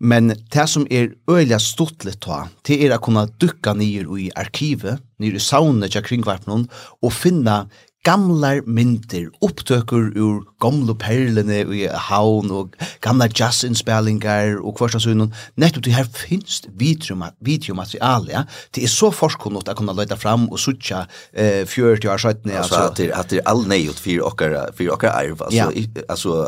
Men 0.00 0.28
det 0.50 0.66
som 0.66 0.86
är 0.90 1.12
öliga 1.30 1.58
stortligt 1.58 2.20
då, 2.20 2.48
det 2.62 2.86
är 2.86 2.90
att 2.90 3.02
kunna 3.02 3.26
ducka 3.26 3.74
ner 3.74 4.18
i 4.18 4.30
arkivet, 4.34 5.00
ner 5.18 5.32
i 5.32 5.40
saunet 5.40 5.94
jag 5.94 6.04
kringvarpnen, 6.04 6.68
och 7.00 7.12
finna 7.12 7.70
gamlar 8.08 8.62
myndir, 8.64 9.28
upptøkur 9.44 10.12
ur 10.16 10.40
gamla 10.62 10.94
perlene 10.98 11.60
i 11.76 11.84
haun 12.08 12.52
og 12.54 12.76
gamla 13.04 13.28
jazzinspellingar 13.28 14.56
og 14.62 14.78
kvarsa 14.78 15.00
sunnum, 15.02 15.32
nettopp 15.60 15.84
til 15.84 15.96
her 15.96 16.08
finnst 16.16 16.70
videomaterial, 16.78 18.28
ja. 18.32 18.44
Det 18.74 18.86
er 18.86 18.92
så 18.92 19.10
forskunnot 19.14 19.68
at 19.68 19.76
kunna 19.78 19.96
løyta 19.96 20.16
fram 20.16 20.48
og 20.48 20.60
sutja 20.62 21.04
eh, 21.32 21.66
40 21.68 22.08
og 22.08 22.22
søytene. 22.24 22.56
Altså, 22.62 22.86
at 22.88 22.96
det, 22.96 23.10
at 23.12 23.30
det 23.30 23.42
er 23.42 23.50
all 23.52 23.66
neiot 23.68 24.00
fyrir 24.00 24.24
okkar, 24.28 24.56
fyrir 24.78 24.96
okkar 24.96 25.12
arv, 25.12 25.44
altså, 25.50 25.58
ja. 25.58 25.68
i, 25.70 25.88
altså 26.08 26.46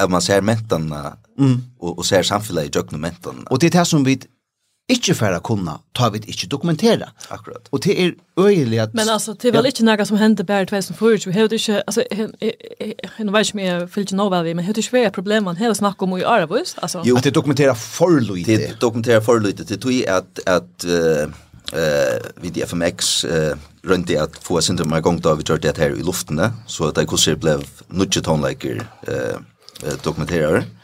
at 0.00 0.10
man 0.10 0.22
ser 0.24 0.42
mentan 0.42 0.88
mm. 0.90 1.58
og, 1.80 1.98
og 1.98 2.04
ser 2.06 2.24
samfunnet 2.26 2.66
i 2.68 2.72
døgnet 2.74 3.00
mentan. 3.00 3.44
Og 3.50 3.60
det 3.60 3.70
er 3.70 3.78
det 3.78 3.86
som 3.88 4.06
vi 4.06 4.16
ikke 4.92 5.14
for 5.16 5.32
å 5.32 5.40
kunne 5.40 5.78
ta 5.96 6.10
vi 6.12 6.20
ikke 6.28 6.48
dokumentera. 6.52 7.06
Akkurat. 7.32 7.70
Og 7.72 7.80
det 7.86 7.94
er 7.96 8.10
øyelig 8.36 8.82
at... 8.82 8.90
Men 8.92 9.08
altså, 9.08 9.32
det 9.32 9.48
er 9.48 9.54
vel 9.56 9.70
ikke 9.70 9.86
noe 9.86 10.04
som 10.04 10.18
hendte 10.20 10.44
bare 10.44 10.66
i 10.66 10.68
2004. 10.68 11.30
Vi 11.30 11.32
har 11.32 11.54
ikke, 11.56 11.78
altså, 11.88 12.04
jeg 12.10 12.26
vet 12.28 13.48
ikke 13.48 13.56
om 13.56 13.62
jeg 13.62 13.86
fyllt 13.94 14.12
ikke 14.12 14.18
noe 14.18 14.42
vi, 14.44 14.52
men 14.52 14.66
det 14.66 14.76
er 14.76 14.82
ikke 14.84 14.98
vært 14.98 15.16
problem 15.16 15.48
man 15.48 15.56
har 15.56 15.72
snakket 15.78 16.04
om 16.04 16.18
i 16.18 16.26
Arabus. 16.34 16.76
Altså. 16.82 17.00
Jo, 17.08 17.16
at 17.16 17.24
det 17.24 17.32
dokumenterer 17.34 17.78
for 17.80 18.20
lite. 18.20 18.58
Det 18.60 18.76
dokumenterer 18.80 19.24
for 19.24 19.40
lite. 19.40 19.64
Det 19.64 19.80
tror 19.80 19.96
jeg 19.96 20.04
at, 20.04 20.44
at 20.44 20.88
uh, 20.88 21.32
uh, 21.72 22.44
vi 22.44 22.52
i 22.52 22.68
FMX 22.68 23.16
uh, 23.24 23.56
rundt 23.88 24.12
i 24.12 24.20
at 24.20 24.36
få 24.44 24.60
sin 24.60 24.76
til 24.76 24.88
meg 24.88 25.04
gang 25.04 25.16
da 25.24 25.32
vi 25.38 25.48
gjør 25.48 25.64
det 25.64 25.78
her 25.80 25.96
i 25.96 26.04
luftene, 26.04 26.52
så 26.68 26.92
at 26.92 27.00
det 27.00 27.08
kurser 27.08 27.40
ble 27.40 27.56
nødje 27.88 28.20
tonelager 28.20 28.84
uh, 29.08 29.40
dokumenterer. 30.04 30.60
Mm 30.60 30.80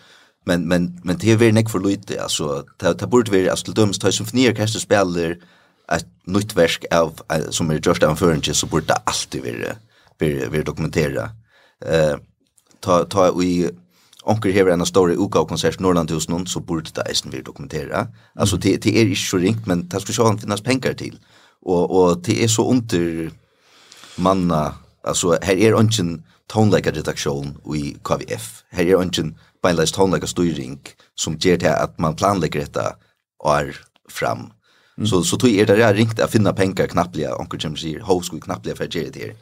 men 0.50 0.68
men 0.68 1.00
men 1.04 1.18
det 1.18 1.32
är 1.32 1.36
väl 1.36 1.54
näck 1.54 1.70
för 1.70 1.80
lite 1.80 2.22
alltså 2.22 2.64
det 2.78 2.98
det 2.98 3.06
borde 3.06 3.30
vara 3.30 3.50
alltså 3.50 3.72
döms 3.72 3.98
tar 3.98 4.10
som 4.10 4.26
kanske 4.56 4.80
spelar 4.80 5.36
ett 5.92 6.06
nytt 6.24 6.56
verk 6.56 6.84
av 6.90 7.20
som 7.50 7.70
är 7.70 7.80
just 7.86 8.02
anförande 8.02 8.54
så 8.54 8.66
borde 8.66 8.94
alltid 8.94 9.42
vara 9.42 9.74
vara 10.20 10.48
vara 10.50 10.62
dokumentera. 10.62 11.30
Eh 11.86 12.16
ta 12.80 13.04
ta 13.04 13.42
i 13.42 13.70
onkel 14.24 14.52
här 14.52 14.66
en 14.66 14.86
story 14.86 15.14
uka 15.14 15.44
konsert 15.44 15.78
Norrlandhus 15.80 16.28
någon 16.28 16.46
så 16.46 16.60
borde 16.60 16.90
det 16.94 17.02
eisen 17.08 17.30
vi 17.30 17.42
dokumentera. 17.42 18.08
Alltså 18.34 18.56
det 18.56 18.82
det 18.82 19.00
är 19.00 19.04
inte 19.04 19.20
så 19.20 19.38
ringt 19.38 19.66
men 19.66 19.88
det 19.88 20.00
ska 20.00 20.12
ju 20.12 20.38
finnas 20.38 20.60
pengar 20.60 20.94
till 20.94 21.18
och 21.62 21.90
och 21.90 22.22
det 22.22 22.44
är 22.44 22.48
så 22.48 22.70
under 22.70 23.30
manna 24.16 24.74
alltså 25.04 25.38
här 25.42 25.56
är 25.56 25.72
ungen 25.72 26.24
tonleikaredaktion 26.50 27.54
i 27.76 27.94
KVF. 28.06 28.48
Her 28.74 28.88
er 28.88 29.02
ønsken 29.02 29.34
beinleis 29.62 29.94
tonleikastyring 29.94 30.78
som 31.18 31.38
gjør 31.38 31.60
til 31.62 31.74
at 31.74 31.98
man 32.02 32.16
planlegger 32.18 32.64
dette 32.64 32.86
år 33.40 33.76
fram. 34.10 34.50
Mm. 34.96 35.06
Så, 35.06 35.22
så 35.24 35.38
tog 35.40 35.54
er 35.54 35.68
det 35.68 35.78
ringt 35.96 36.20
å 36.20 36.28
finne 36.28 36.52
penger 36.56 36.90
knapplige, 36.90 37.32
onker 37.40 37.60
som 37.62 37.76
sier, 37.78 38.02
hos 38.04 38.32
vi 38.32 38.40
knapplige 38.42 38.76
for 38.76 38.88
å 38.88 38.98
gjøre 38.98 39.14
det 39.14 39.28
her 39.28 39.38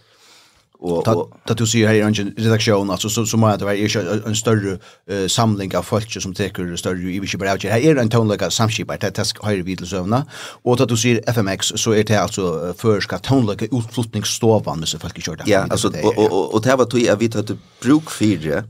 och 0.80 1.04
ta 1.04 1.54
du 1.54 1.66
ser 1.66 1.86
här 1.86 1.94
i 1.94 2.00
en 2.00 2.14
redaktion 2.36 2.90
alltså 2.90 3.08
så 3.08 3.26
så 3.26 3.36
må 3.36 3.56
det 3.56 3.64
vara 3.64 3.76
en, 3.76 4.22
en 4.26 4.36
större 4.36 4.78
uh, 5.10 5.28
samling 5.28 5.76
av 5.76 5.82
folk 5.82 6.22
som 6.22 6.34
tar 6.34 6.76
större 6.76 7.12
i 7.12 7.20
vilket 7.20 7.40
bara 7.40 7.48
här 7.48 7.80
är 7.80 7.96
en 7.96 8.10
tonlika 8.10 8.50
samskip 8.50 8.90
att 8.90 9.14
det 9.14 9.24
ska 9.24 9.46
höra 9.46 9.62
vid 9.62 9.88
sövna 9.88 10.26
och 10.64 10.80
att 10.80 10.88
du 10.88 10.96
ser 10.96 11.20
FMX 11.26 11.66
så 11.66 11.92
är 11.92 12.04
det 12.04 12.16
alltså 12.16 12.74
förska 12.78 13.18
tonlika 13.18 13.64
utflyttningsstovan 13.64 14.78
med 14.78 14.88
så 14.88 14.98
folk 14.98 15.22
kör 15.22 15.36
där 15.36 15.44
ja 15.46 15.66
alltså 15.70 15.92
och 16.04 16.54
och 16.54 16.62
det 16.62 16.76
var 16.76 16.84
tog 16.84 17.00
jag 17.00 17.16
vet 17.16 17.36
att 17.36 17.50
bruk 17.82 18.10
för 18.10 18.64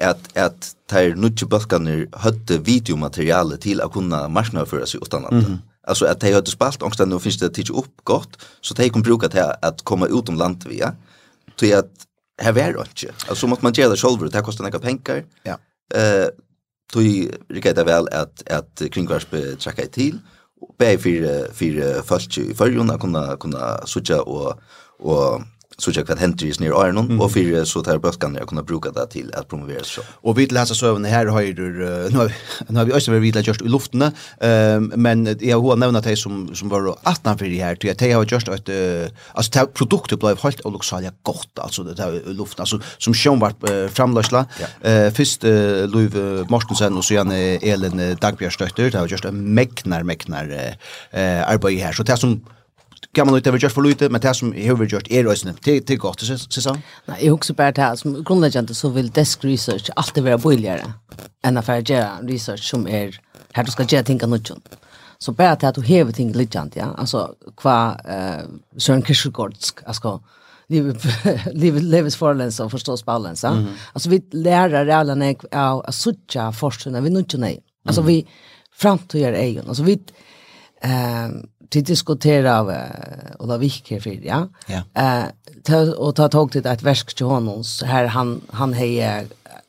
att 0.00 0.36
att 0.36 0.76
tar 0.90 1.14
nutje 1.14 1.48
balkaner 1.48 2.08
hade 2.12 2.58
videomaterial 2.58 3.58
till 3.58 3.80
att 3.80 3.92
kunna 3.92 4.28
marknadsföra 4.28 4.86
sig 4.86 5.00
utan 5.02 5.24
annat 5.24 5.46
mm. 5.46 5.58
alltså 5.86 6.06
att 6.06 6.20
de 6.20 6.32
hade 6.32 6.50
spalt 6.50 6.82
och 6.82 6.94
sen 6.94 7.08
nu 7.08 7.18
finns 7.18 7.38
det 7.38 7.50
tidigt 7.50 7.70
upp 7.70 7.94
gott 8.04 8.38
så 8.60 8.74
de 8.74 8.90
kan 8.90 9.02
bruka 9.02 9.28
det 9.28 9.58
att 9.62 9.82
komma 9.82 10.06
ut 10.06 10.28
om 10.28 10.36
land 10.36 10.64
via 10.68 10.94
till 11.62 11.76
att 11.76 11.92
här 12.42 12.52
var 12.52 12.72
det 12.72 12.78
inte. 12.80 13.14
Alltså 13.28 13.46
måste 13.46 13.64
man 13.64 13.72
göra 13.72 13.96
själv 13.96 14.18
det 14.30 14.34
här 14.34 14.44
kostar 14.44 14.64
några 14.64 14.78
pengar. 14.78 15.24
Ja. 15.42 15.58
Eh 15.94 16.28
tog 16.92 17.04
det 17.74 17.84
väl 17.84 18.08
att 18.08 18.50
att 18.50 18.82
kringvarp 18.92 19.34
checka 19.58 19.86
till 19.86 20.18
och 20.60 20.74
be 20.78 20.98
för 20.98 21.52
för 21.52 22.02
folk 22.02 22.38
i 22.38 22.54
förrjun 22.54 22.98
kunna 22.98 23.36
kunna 23.36 23.86
sucha 23.86 24.22
och 24.22 24.60
och 24.98 25.42
så 25.82 25.90
jag 25.94 26.08
vad 26.08 26.18
händer 26.18 26.46
i 26.46 26.52
snir 26.52 26.68
iron 26.68 26.98
mm. 26.98 27.20
och 27.20 27.32
för 27.32 27.64
så 27.64 27.82
där 27.82 27.98
böskan 27.98 28.34
jag 28.34 28.48
kunde 28.48 28.62
bruka 28.62 28.90
det 28.90 29.06
till 29.06 29.34
att 29.34 29.48
promovera 29.48 29.84
så. 29.84 30.02
Och 30.10 30.38
vi 30.38 30.46
läser 30.46 30.74
så 30.74 30.90
även 30.90 31.04
här 31.04 31.26
har 31.26 31.40
ju 31.40 31.54
nu 32.10 32.16
har 32.16 32.24
vi, 32.24 32.34
nu 32.68 32.78
har 32.78 32.84
vi 32.84 32.92
också 32.92 33.10
varit 33.10 33.22
vidare 33.22 33.44
just 33.46 33.62
i 33.62 33.68
luften 33.68 34.02
ehm 34.40 34.92
men 34.96 35.36
jag 35.40 35.62
har 35.62 35.76
nämnt 35.76 36.04
det 36.04 36.16
som 36.16 36.54
som 36.54 36.68
var 36.68 36.96
18 37.02 37.38
för 37.38 37.44
det 37.44 37.62
här 37.62 37.74
till 37.74 38.08
jag 38.10 38.16
har 38.16 38.26
just 38.32 38.48
att 38.48 38.68
alltså 39.32 39.66
produkter 39.66 40.16
blev 40.16 40.38
helt 40.42 40.60
och 40.60 40.74
också 40.74 40.96
gott 41.22 41.58
alltså 41.58 41.82
det 41.82 41.94
där 41.94 42.30
i 42.30 42.34
luften 42.34 42.62
alltså 42.62 42.80
som 42.98 43.14
sjön 43.14 43.38
var 43.38 43.88
framlösla 43.88 44.46
eh 44.82 45.12
först 45.12 45.42
Louis 45.92 46.12
Mortensen 46.48 46.96
och 46.96 47.04
så 47.04 47.14
igen 47.14 47.32
Elin 47.62 48.16
Dagbjörnsdotter 48.20 48.90
det 48.90 48.98
har 48.98 49.08
just 49.08 49.24
en 49.24 49.54
mäknar 49.54 50.02
mäknar 50.02 50.44
eh 51.10 51.48
arbete 51.48 51.84
här 51.84 51.92
så 51.92 52.02
det 52.02 52.16
som 52.16 52.40
kan 53.14 53.26
man 53.26 53.36
inte 53.36 53.50
ha 53.50 53.58
just 53.58 53.74
för 53.74 53.82
lite, 53.82 54.08
men 54.08 54.20
det 54.20 54.34
som 54.34 54.54
jag 54.56 54.76
har 54.76 54.84
gjort 54.84 55.10
är 55.10 55.24
rösten. 55.24 55.54
till 55.54 55.84
till 55.84 55.98
gott, 55.98 56.20
Sissa? 56.20 56.78
Nej, 57.06 57.26
jag 57.26 57.34
också 57.34 57.54
bara 57.54 57.72
det 57.72 57.82
här. 57.82 57.96
Som 57.96 58.24
grundläggande 58.24 58.74
så 58.74 58.88
vill 58.88 59.10
desk 59.10 59.44
research 59.44 59.90
alltid 59.96 60.24
vara 60.24 60.38
billigare 60.38 60.82
än 61.42 61.56
att 61.56 61.88
göra 61.88 62.18
research 62.22 62.70
som 62.70 62.88
är 62.88 63.20
här 63.52 63.64
du 63.64 63.70
ska 63.70 63.82
göra 63.82 64.04
tänka 64.04 64.26
något. 64.26 64.50
Så 65.18 65.32
bara 65.32 65.54
det 65.54 65.68
att 65.68 65.74
du 65.74 65.82
hever 65.82 66.12
ting 66.12 66.32
lite, 66.32 66.70
ja. 66.74 66.94
Alltså, 66.98 67.34
kva 67.56 68.00
eh, 68.04 68.44
Søren 68.76 69.02
Kirchegårdsk, 69.02 69.78
alltså, 69.86 70.20
livets 71.52 72.16
förländelse 72.16 72.64
och 72.64 72.70
förstås 72.70 73.04
balans. 73.04 73.44
Mm 73.44 73.58
-hmm. 73.58 73.68
Alltså 73.92 74.08
vi 74.08 74.22
lärar 74.30 74.86
alla 74.86 75.14
när 75.14 75.36
jag 75.50 75.84
att 75.86 75.94
sucha 75.94 76.52
forskning, 76.52 77.02
vi 77.02 77.10
nu 77.10 77.18
inte 77.18 77.38
nej. 77.38 77.60
Alltså 77.84 78.02
vi 78.02 78.26
framtidar 78.74 79.32
egen. 79.32 79.68
Alltså 79.68 79.82
vi 79.82 80.00
ehm 80.80 81.46
till 81.72 81.84
diskutera 81.84 82.60
av 82.60 82.74
och 83.38 83.48
la 83.48 83.56
viker 83.56 84.00
för 84.00 84.26
ja. 84.26 84.48
Eh 84.94 85.24
ta 85.64 85.94
och 85.96 86.14
ta 86.14 86.28
tag 86.28 86.52
till 86.52 86.66
ett 86.66 86.82
verk 86.82 87.14
till 87.14 87.26
honom 87.26 87.64
så 87.64 87.86
här 87.86 88.06
han 88.06 88.40
han 88.50 88.72
hejer 88.72 89.26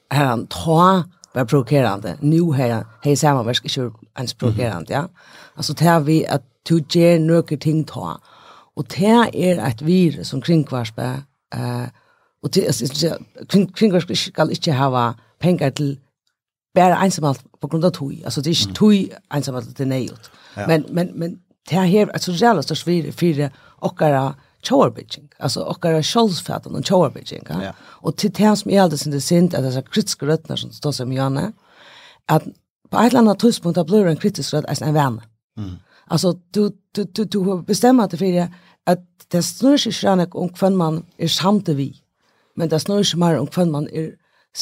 här 0.09 0.25
han 0.25 0.47
ta 0.47 1.03
var 1.33 1.45
provokerande. 1.45 2.17
Nu 2.19 2.53
här 2.53 2.85
hej 3.01 3.15
samma 3.15 3.43
verk 3.43 3.77
är 3.77 3.91
ans 4.13 4.33
provokerande 4.33 4.93
ja. 4.93 5.09
Alltså 5.55 5.73
tar 5.73 5.99
vi 5.99 6.27
att 6.27 6.43
du 6.63 6.83
ger 6.89 7.19
några 7.19 7.57
ting 7.57 7.83
ta. 7.83 8.19
Och 8.75 8.85
det 8.97 9.29
är 9.33 9.67
ett 9.67 9.81
virus 9.81 10.29
som 10.29 10.41
kringkvarspe 10.41 11.21
eh 11.55 11.85
och 12.43 12.49
det 12.51 12.67
är 12.67 13.17
kring 13.45 13.71
kringkvarspe 13.73 14.15
ska 14.15 14.49
inte 14.49 14.71
ha 14.71 15.13
pengar 15.39 15.71
till 15.71 15.99
bara 16.75 16.97
ensamhet 16.97 17.43
på 17.59 17.67
grund 17.67 17.85
av 17.85 17.89
tui. 17.89 18.23
Alltså 18.25 18.41
det 18.41 18.49
är 18.49 18.67
inte 18.67 18.79
tui 18.79 19.11
ensamhet 19.33 19.77
det 19.77 19.83
är. 19.83 20.09
Men, 20.67 20.85
men, 20.89 21.07
men 21.07 21.39
det 21.69 21.75
här 21.75 21.87
är 21.87 22.13
alltså 22.13 22.31
jävla 22.31 22.63
störst 22.63 22.87
vi 22.87 23.11
för 23.11 23.51
och 23.59 24.01
tjoarbygging, 24.63 25.29
alltså 25.39 25.63
okkara 25.63 26.03
sjálfsfætan 26.03 26.75
og 26.75 26.85
tjoarbygging. 26.85 27.43
Ja? 27.49 27.73
Och 27.79 28.17
till 28.17 28.31
det 28.31 28.55
som 28.55 28.71
är 28.71 28.81
alldeles 28.81 29.05
inte 29.05 29.17
det 29.17 29.21
sint, 29.21 29.53
at 29.53 29.63
det 29.63 29.77
är 29.77 29.81
kritiska 29.81 30.25
røttene 30.25 30.57
som 30.57 30.71
står 30.71 30.91
som 30.91 31.13
Janne, 31.13 31.53
Att 32.25 32.43
på 32.89 32.97
ett 32.97 33.07
eller 33.07 33.19
annet 33.19 33.39
tidspunkt 33.39 33.75
da 33.75 33.83
blir 33.83 34.05
en 34.05 34.17
kritisk 34.17 34.53
rødt 34.53 34.65
är 34.65 34.83
en 34.83 34.93
vän. 34.93 35.21
Mm. 35.57 35.75
Alltså 36.07 36.39
du, 36.51 36.71
du, 36.91 37.03
du, 37.03 37.25
du 37.25 37.39
har 37.39 37.57
bestämt 37.57 38.11
dig 38.11 38.19
för 38.19 38.53
att 38.85 38.99
det 39.27 39.43
snur 39.43 39.77
sig 39.77 39.91
ikke 39.91 40.37
om 40.37 40.49
hvem 40.59 40.77
man 40.77 41.05
är 41.17 41.27
samt 41.27 41.69
vi, 41.69 42.01
men 42.55 42.69
det 42.69 42.79
snur 42.79 43.03
sig 43.03 43.19
mer 43.19 43.39
om 43.39 43.47
hvem 43.47 43.71
man 43.71 43.87
är 43.87 44.11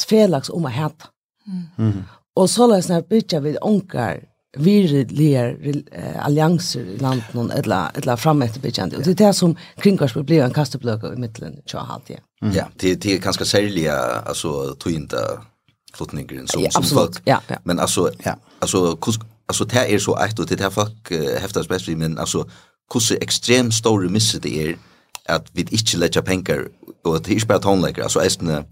felags 0.08 0.50
om 0.50 0.66
att 0.66 0.72
hete. 0.72 1.06
Mm. 1.46 1.62
Mm. 1.78 2.04
Og 2.36 2.50
så 2.50 2.66
løsner 2.66 3.02
bygger 3.02 3.40
vi 3.40 3.56
onkar 3.60 4.20
virliga 4.56 5.50
uh, 5.50 6.26
allianser 6.26 6.80
i 6.80 6.98
landet 6.98 7.34
någon 7.34 7.50
eller 7.50 7.90
eller 7.94 8.16
fram 8.16 8.42
efter 8.42 8.60
bekant. 8.60 8.94
Och 8.94 9.02
det 9.02 9.10
är 9.10 9.26
det 9.26 9.34
som 9.34 9.56
kringkors 9.76 10.14
blir 10.14 10.42
en 10.42 10.52
kasteblöka 10.52 11.12
i 11.12 11.16
mitten 11.16 11.56
så 11.66 11.78
halt 11.78 12.02
ja. 12.06 12.16
Mm. 12.42 12.54
Ja, 12.56 12.68
det 12.76 12.94
det 12.94 13.14
är 13.14 13.18
ganska 13.18 13.44
sälja 13.44 13.96
alltså 13.96 14.74
tror 14.74 14.94
inte 14.94 15.16
flotningen 15.94 16.48
som 16.48 16.62
ja, 16.62 16.70
som 16.70 16.84
folk. 16.84 17.20
Ja, 17.24 17.40
ja. 17.48 17.56
Men 17.64 17.80
alltså 17.80 18.10
ja. 18.24 18.36
alltså 18.58 18.98
alltså 19.46 19.64
det 19.64 19.94
är 19.94 19.98
så 19.98 20.14
att 20.14 20.38
och 20.38 20.46
det 20.46 20.60
här 20.60 20.70
folk 20.70 21.10
häftas 21.40 21.68
bäst 21.68 21.88
men 21.88 22.18
alltså 22.18 22.48
hur 22.94 23.22
extremt 23.22 23.74
stora 23.74 24.08
misset 24.08 24.42
det 24.42 24.68
är 24.68 24.76
att 25.28 25.46
vi 25.52 25.60
inte 25.60 25.96
lägger 25.96 26.22
pengar 26.22 26.68
och 27.04 27.22
det 27.22 27.34
är 27.34 27.46
bara 27.46 27.58
tonläkare 27.58 28.04
alltså 28.04 28.20
är 28.20 28.64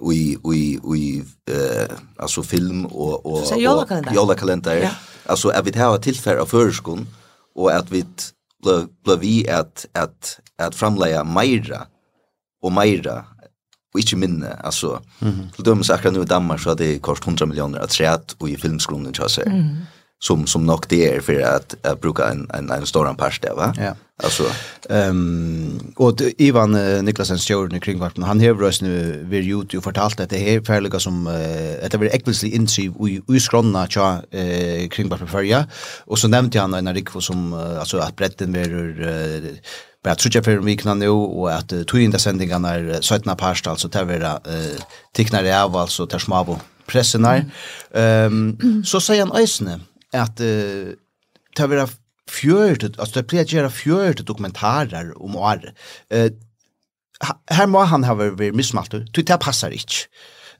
i 0.00 0.38
i 0.54 0.80
i 0.96 1.24
eh 1.50 1.96
alltså 2.16 2.42
film 2.42 2.86
och 2.86 3.26
och 3.26 3.46
jolla 4.14 4.34
kalender. 4.34 4.76
Ja. 4.76 4.90
Alltså 5.26 5.48
att 5.48 5.66
vi 5.66 5.78
har 5.78 5.98
tillfälle 5.98 6.40
av 6.40 6.46
förskon 6.46 7.06
och 7.54 7.72
att 7.72 7.90
vi 7.90 8.04
blev 9.04 9.18
vi 9.20 9.48
att 9.50 9.86
att 9.92 10.40
att 10.58 10.74
framlägga 10.74 11.24
mera 11.24 11.86
och 12.62 12.72
mera 12.72 13.24
och 13.94 14.00
inte 14.00 14.16
minne 14.16 14.52
alltså 14.64 15.02
mm 15.20 15.34
-hmm. 15.34 15.52
till 15.54 15.64
dömes 15.64 15.90
akkurat 15.90 16.14
nu 16.14 16.22
i 16.22 16.24
Danmark 16.24 16.60
så 16.60 16.68
hade 16.68 16.84
det 16.84 16.98
kostat 16.98 17.26
100 17.26 17.46
miljoner 17.46 17.78
att 17.78 17.92
säga 17.92 18.12
att 18.12 18.36
och 18.38 18.48
i 18.48 18.56
filmskolan 18.56 19.14
så 19.14 19.24
att 19.24 19.30
säga. 19.30 19.50
Mm 19.50 19.76
som 20.18 20.46
som 20.46 20.66
nog 20.66 20.84
det 20.88 21.14
är 21.14 21.20
för 21.20 21.40
att 21.40 21.86
att 21.86 22.00
bruka 22.00 22.28
en 22.28 22.50
en 22.54 22.70
en 22.70 22.86
stor 22.86 23.14
part 23.14 23.42
där 23.42 23.54
va. 23.54 23.74
Ja. 23.78 23.94
Alltså 24.22 24.42
ehm 24.90 25.10
um, 25.10 25.92
och 25.96 26.20
Ivan 26.38 26.74
uh, 26.74 27.02
Niklasen 27.02 27.38
Stjörn 27.38 27.80
kring 27.80 27.98
vart 27.98 28.18
han 28.18 28.40
har 28.40 28.54
röst 28.54 28.82
nu 28.82 29.24
vid 29.28 29.44
YouTube 29.44 29.82
fortalt 29.82 30.20
att 30.20 30.30
det 30.30 30.54
är 30.54 30.60
färliga 30.60 30.98
som 31.00 31.26
uh, 31.26 31.84
att 31.84 31.90
det 31.90 31.94
är 31.94 32.14
äckligt 32.14 32.42
insiv 32.42 32.92
och 32.96 33.42
skronna 33.42 33.86
tja 33.88 34.22
eh, 34.30 34.88
kring 34.88 35.08
vart 35.08 35.30
förja 35.30 35.66
och 36.06 36.18
så 36.18 36.28
nämnde 36.28 36.60
han 36.60 36.74
en 36.74 36.94
Rick 36.94 37.08
som 37.20 37.52
alltså 37.52 37.98
att 37.98 38.16
bredden 38.16 38.52
blir 38.52 39.00
uh, 39.00 39.54
bara 40.04 40.14
trutja 40.14 40.42
för 40.42 40.56
vikna 40.56 40.94
nu 40.94 41.08
och 41.08 41.52
att 41.52 41.72
uh, 41.72 41.82
tog 41.82 42.00
in 42.00 42.10
där 42.10 42.18
sändningarna 42.18 42.74
är 42.74 43.18
17 43.18 43.36
parst 43.36 43.66
alltså 43.66 43.88
där 43.88 44.04
vara 44.04 44.40
tecknar 45.12 45.42
det 45.42 45.62
av 45.62 45.76
alltså 45.76 46.06
där 46.06 46.18
smavo 46.18 46.60
pressen 46.86 47.22
där. 47.22 47.44
Ehm 47.94 48.58
um, 48.62 48.84
så 48.84 49.00
säger 49.00 49.26
han 49.26 49.42
ösne 49.42 49.80
att 50.22 50.40
uh, 50.40 50.94
ta 51.56 51.66
vara 51.66 51.88
fjørt, 52.30 52.84
altså 52.98 53.14
det 53.14 53.26
blir 53.26 53.64
att 53.64 53.72
fjørt 53.72 54.26
dokumentarer 54.26 55.12
om 55.22 55.36
år. 55.36 55.72
Eh, 56.10 56.30
här 57.50 57.66
må 57.66 57.84
han 57.84 58.04
ha 58.04 58.14
varit 58.14 58.90
du, 58.90 59.22
det 59.22 59.40
passer 59.40 59.70
ikke. 59.70 60.08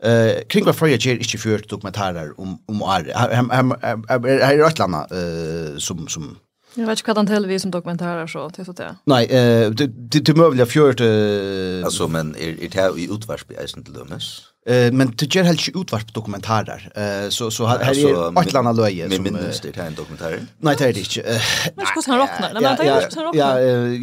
Eh 0.01 0.45
kring 0.49 0.65
var 0.65 0.73
fyrir 0.73 0.91
jag 0.91 1.01
ger 1.01 1.17
inte 1.17 1.39
för 1.39 1.59
dokumentarer 1.69 2.41
om 2.41 2.59
om 2.69 2.83
Ari. 2.83 3.13
Her 3.15 4.27
er 4.27 4.41
är 4.41 4.67
ett 4.67 4.79
landa 4.79 5.07
eh 5.11 5.79
som 5.79 6.09
som 6.09 6.39
Jag 6.75 6.87
vet 6.87 6.99
inte 6.99 7.11
vad 7.11 7.17
han 7.17 7.27
till 7.27 7.47
vi 7.47 7.59
som 7.59 7.71
dokumentärer 7.71 8.27
så 8.27 8.51
till 8.51 8.65
så 8.65 8.73
där. 8.73 8.97
Nej, 9.07 9.27
eh 9.27 9.71
det 9.71 9.87
det 10.27 10.37
möjliga 10.37 10.67
fjört 10.67 11.01
eh 11.01 11.85
alltså 11.85 12.09
men 12.09 12.37
är 12.37 12.69
det 12.69 12.75
här 12.75 12.99
i 12.99 13.05
utvärsbeisen 13.05 13.85
till 13.85 13.95
dömes. 13.95 14.43
Eh 14.69 14.93
men 14.93 15.13
det 15.17 15.35
ger 15.35 15.45
helt 15.45 15.69
inte 15.69 15.81
utvarp 15.81 16.15
dokumentarer. 16.15 16.93
Eh 16.95 17.29
så 17.29 17.51
så 17.51 17.67
här 17.67 17.79
är 17.79 18.41
ett 18.41 18.53
landa 18.53 18.73
löje 18.73 19.11
som 19.11 19.23
minst 19.23 19.63
det 19.63 19.77
här 19.77 19.91
dokumentär. 19.91 20.41
Nej 20.59 20.77
det 20.79 20.85
är 20.85 20.93
det 20.93 21.01
inte. 21.01 21.41
Men 21.75 21.87
ska 21.87 22.11
han 22.11 22.19
rockna? 22.19 22.49
Nej 22.53 22.63
men 22.63 22.77
det 22.77 22.83
är 22.83 23.11
snart 23.11 23.25
rockna. 23.25 23.41
Ja 23.41 23.61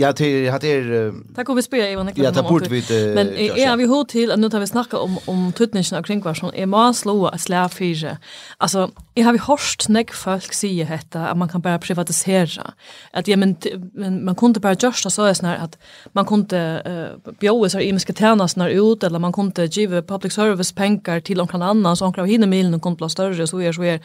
ja 0.08 0.14
till 0.14 0.52
hade 0.52 0.68
er 0.68 1.14
Tack 1.36 1.50
och 1.50 1.58
vi 1.58 1.62
spelar 1.62 1.88
Ivan 1.88 2.12
Ja 2.16 2.32
ta 2.32 2.44
bort 2.44 2.68
vi 2.68 2.84
Men 3.16 3.28
är 3.38 3.78
vi 3.78 3.86
hot 3.86 4.10
till 4.10 4.32
att 4.32 4.40
nu 4.40 4.50
tar 4.50 4.60
vi 4.60 4.68
snacka 4.68 4.98
om 4.98 5.18
om 5.26 5.54
tutnischen 5.54 6.00
och 6.00 6.06
kring 6.06 6.22
vad 6.22 6.38
som 6.38 6.52
är 6.54 6.66
man 6.66 6.94
slå 6.94 7.28
att 7.28 7.42
slä 7.42 7.70
fyra. 7.70 8.18
Alltså 8.58 8.92
jag 9.14 9.26
har 9.26 9.34
vi 9.34 9.40
hört 9.40 9.88
näck 9.90 10.14
folk 10.14 10.54
säga 10.54 10.86
detta 10.86 11.28
att 11.28 11.38
man 11.38 11.50
kan 11.50 11.62
bara 11.62 11.80
privatisera. 11.80 12.74
Att 13.12 13.28
ja 13.28 13.38
men 13.38 13.56
man 14.26 14.36
kunde 14.36 14.60
bara 14.60 14.76
just 14.80 15.12
så 15.12 15.24
är 15.24 15.34
snart 15.34 15.60
att 15.60 15.78
man 16.12 16.26
kunde 16.26 17.10
bjösa 17.40 17.82
i 17.82 17.94
miska 17.94 18.14
tjänsterna 18.14 18.70
ut 18.70 19.04
eller 19.04 19.20
man 19.20 19.34
kunde 19.34 19.66
ge 19.66 20.02
public 20.02 20.34
service 20.34 20.53
service 20.54 20.72
pengar 20.72 21.20
till 21.20 21.38
någon 21.38 21.62
annan 21.62 21.98
så 21.98 22.06
hon 22.06 22.14
kan 22.14 22.26
hinna 22.26 22.46
milen 22.48 22.74
och 22.74 22.82
kunde 22.82 23.10
större 23.10 23.48
så 23.48 23.62
är 23.62 23.74
så 23.74 23.84
är 23.84 24.00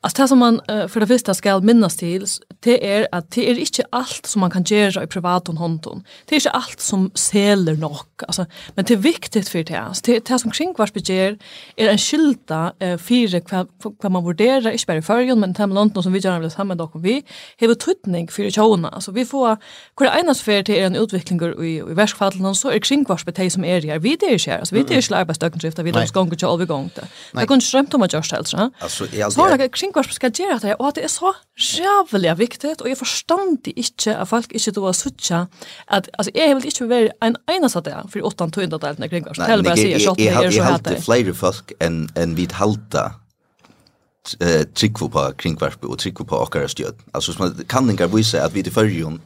Alltså 0.00 0.22
det 0.22 0.28
som 0.28 0.38
man 0.38 0.60
för 0.66 1.00
det 1.00 1.06
första 1.06 1.34
ska 1.34 1.60
minnas 1.60 1.96
till 1.96 2.26
det 2.60 2.92
är 2.92 3.08
att 3.12 3.30
det 3.30 3.50
är 3.50 3.58
inte 3.58 3.82
allt 3.90 4.26
som 4.26 4.40
man 4.40 4.50
kan 4.50 4.62
göra 4.62 5.02
i 5.02 5.06
privat 5.06 5.48
och 5.48 5.54
honton. 5.54 6.04
Det 6.24 6.34
är 6.34 6.36
inte 6.36 6.50
allt 6.50 6.80
som 6.80 7.10
säljer 7.14 7.74
nog. 7.74 7.98
Alltså 8.26 8.46
men 8.74 8.84
det 8.84 8.94
är 8.94 8.98
viktigt 8.98 9.48
för 9.48 9.62
det. 9.62 9.80
Alltså 9.80 10.02
det, 10.06 10.26
det 10.26 10.38
som 10.38 10.50
kringvars 10.50 10.90
är 11.10 11.38
en 11.76 11.98
skylta 11.98 12.72
uh, 12.82 12.96
för 12.96 14.02
vad 14.02 14.12
man 14.12 14.26
värderar 14.26 14.70
inte 14.70 14.86
bara 14.86 15.02
för 15.02 15.36
men 15.36 15.52
det 15.52 15.62
är 15.62 15.66
London 15.66 16.02
som 16.02 16.12
vi 16.12 16.18
gärna 16.18 16.38
vill 16.38 16.50
samma 16.50 16.74
dock 16.74 16.94
och 16.94 17.04
vi 17.04 17.24
har 17.60 17.74
tryckning 17.74 18.28
för 18.28 18.50
tjona. 18.50 18.88
Alltså 18.88 19.12
vi 19.12 19.24
får 19.24 19.56
hur 19.98 20.06
enas 20.06 20.40
för 20.40 20.62
det 20.62 20.80
är 20.80 20.86
en 20.86 20.96
utveckling 20.96 21.40
i 21.64 21.78
i 21.90 21.94
världsfallen 21.94 22.54
så 22.54 22.70
är 22.70 22.78
kringvars 22.78 23.24
som 23.52 23.64
är 23.64 23.80
det. 23.80 23.98
Vi 23.98 24.16
det 24.16 24.26
är 24.26 24.50
här. 24.50 24.58
Alltså 24.58 24.74
vi 24.74 24.82
det 24.82 24.96
är 24.96 25.00
slarvas 25.00 25.38
dökendrift 25.38 25.78
vi 25.78 25.90
är 25.90 26.02
inte 26.02 26.12
gånger 26.12 26.36
till 26.36 26.48
övergång. 26.48 26.90
Det 27.32 27.46
kan 27.46 27.60
strömt 27.60 27.94
om 27.94 28.02
att 28.02 28.12
göra 28.12 28.22
så. 28.22 28.70
Alltså 28.78 29.06
i 29.06 29.22
kring 29.92 30.06
hva 30.06 30.14
skal 30.14 30.32
gjøre 30.32 30.58
det, 30.62 30.74
og 30.78 30.88
at 30.88 30.98
det 30.98 31.04
er 31.04 31.12
så 31.12 31.32
rævelig 31.58 32.38
viktig, 32.38 32.74
og 32.80 32.88
jeg 32.88 32.98
forstand 32.98 33.68
ikke 33.74 34.16
at 34.16 34.28
folk 34.28 34.52
ikke 34.52 34.72
då 34.72 34.92
sutja, 34.92 35.46
at, 35.88 36.10
altså, 36.18 36.30
jeg 36.34 36.56
vil 36.56 36.66
ikke 36.66 36.88
være 36.88 37.10
en 37.22 37.36
eneste 37.48 37.78
av 37.78 37.84
det, 37.84 37.94
for 38.12 38.26
åttan 38.28 38.50
tøynda 38.50 38.78
deltene 38.78 39.08
kring 39.08 39.24
hva, 39.24 39.34
så 39.34 39.46
det 39.46 39.56
er 39.56 39.62
bare 39.62 39.78
å 39.78 40.14
si, 40.16 40.24
jeg 40.24 40.64
halte 40.64 41.00
flere 41.02 41.34
folk 41.34 41.72
enn 41.80 42.36
vi 42.36 42.48
halte 42.52 43.10
eh 44.40 44.66
tryggvo 44.74 45.08
på 45.08 45.22
kringvarp 45.40 45.84
og 45.88 45.98
tryggvo 45.98 46.24
på 46.28 46.36
okkara 46.36 46.68
stjød. 46.68 46.98
Altså 47.14 47.32
som 47.32 47.54
kan 47.68 47.88
inga 47.90 48.06
vise 48.12 48.40
at 48.40 48.54
vi 48.54 48.62
til 48.62 48.72
fyrjon 48.72 49.20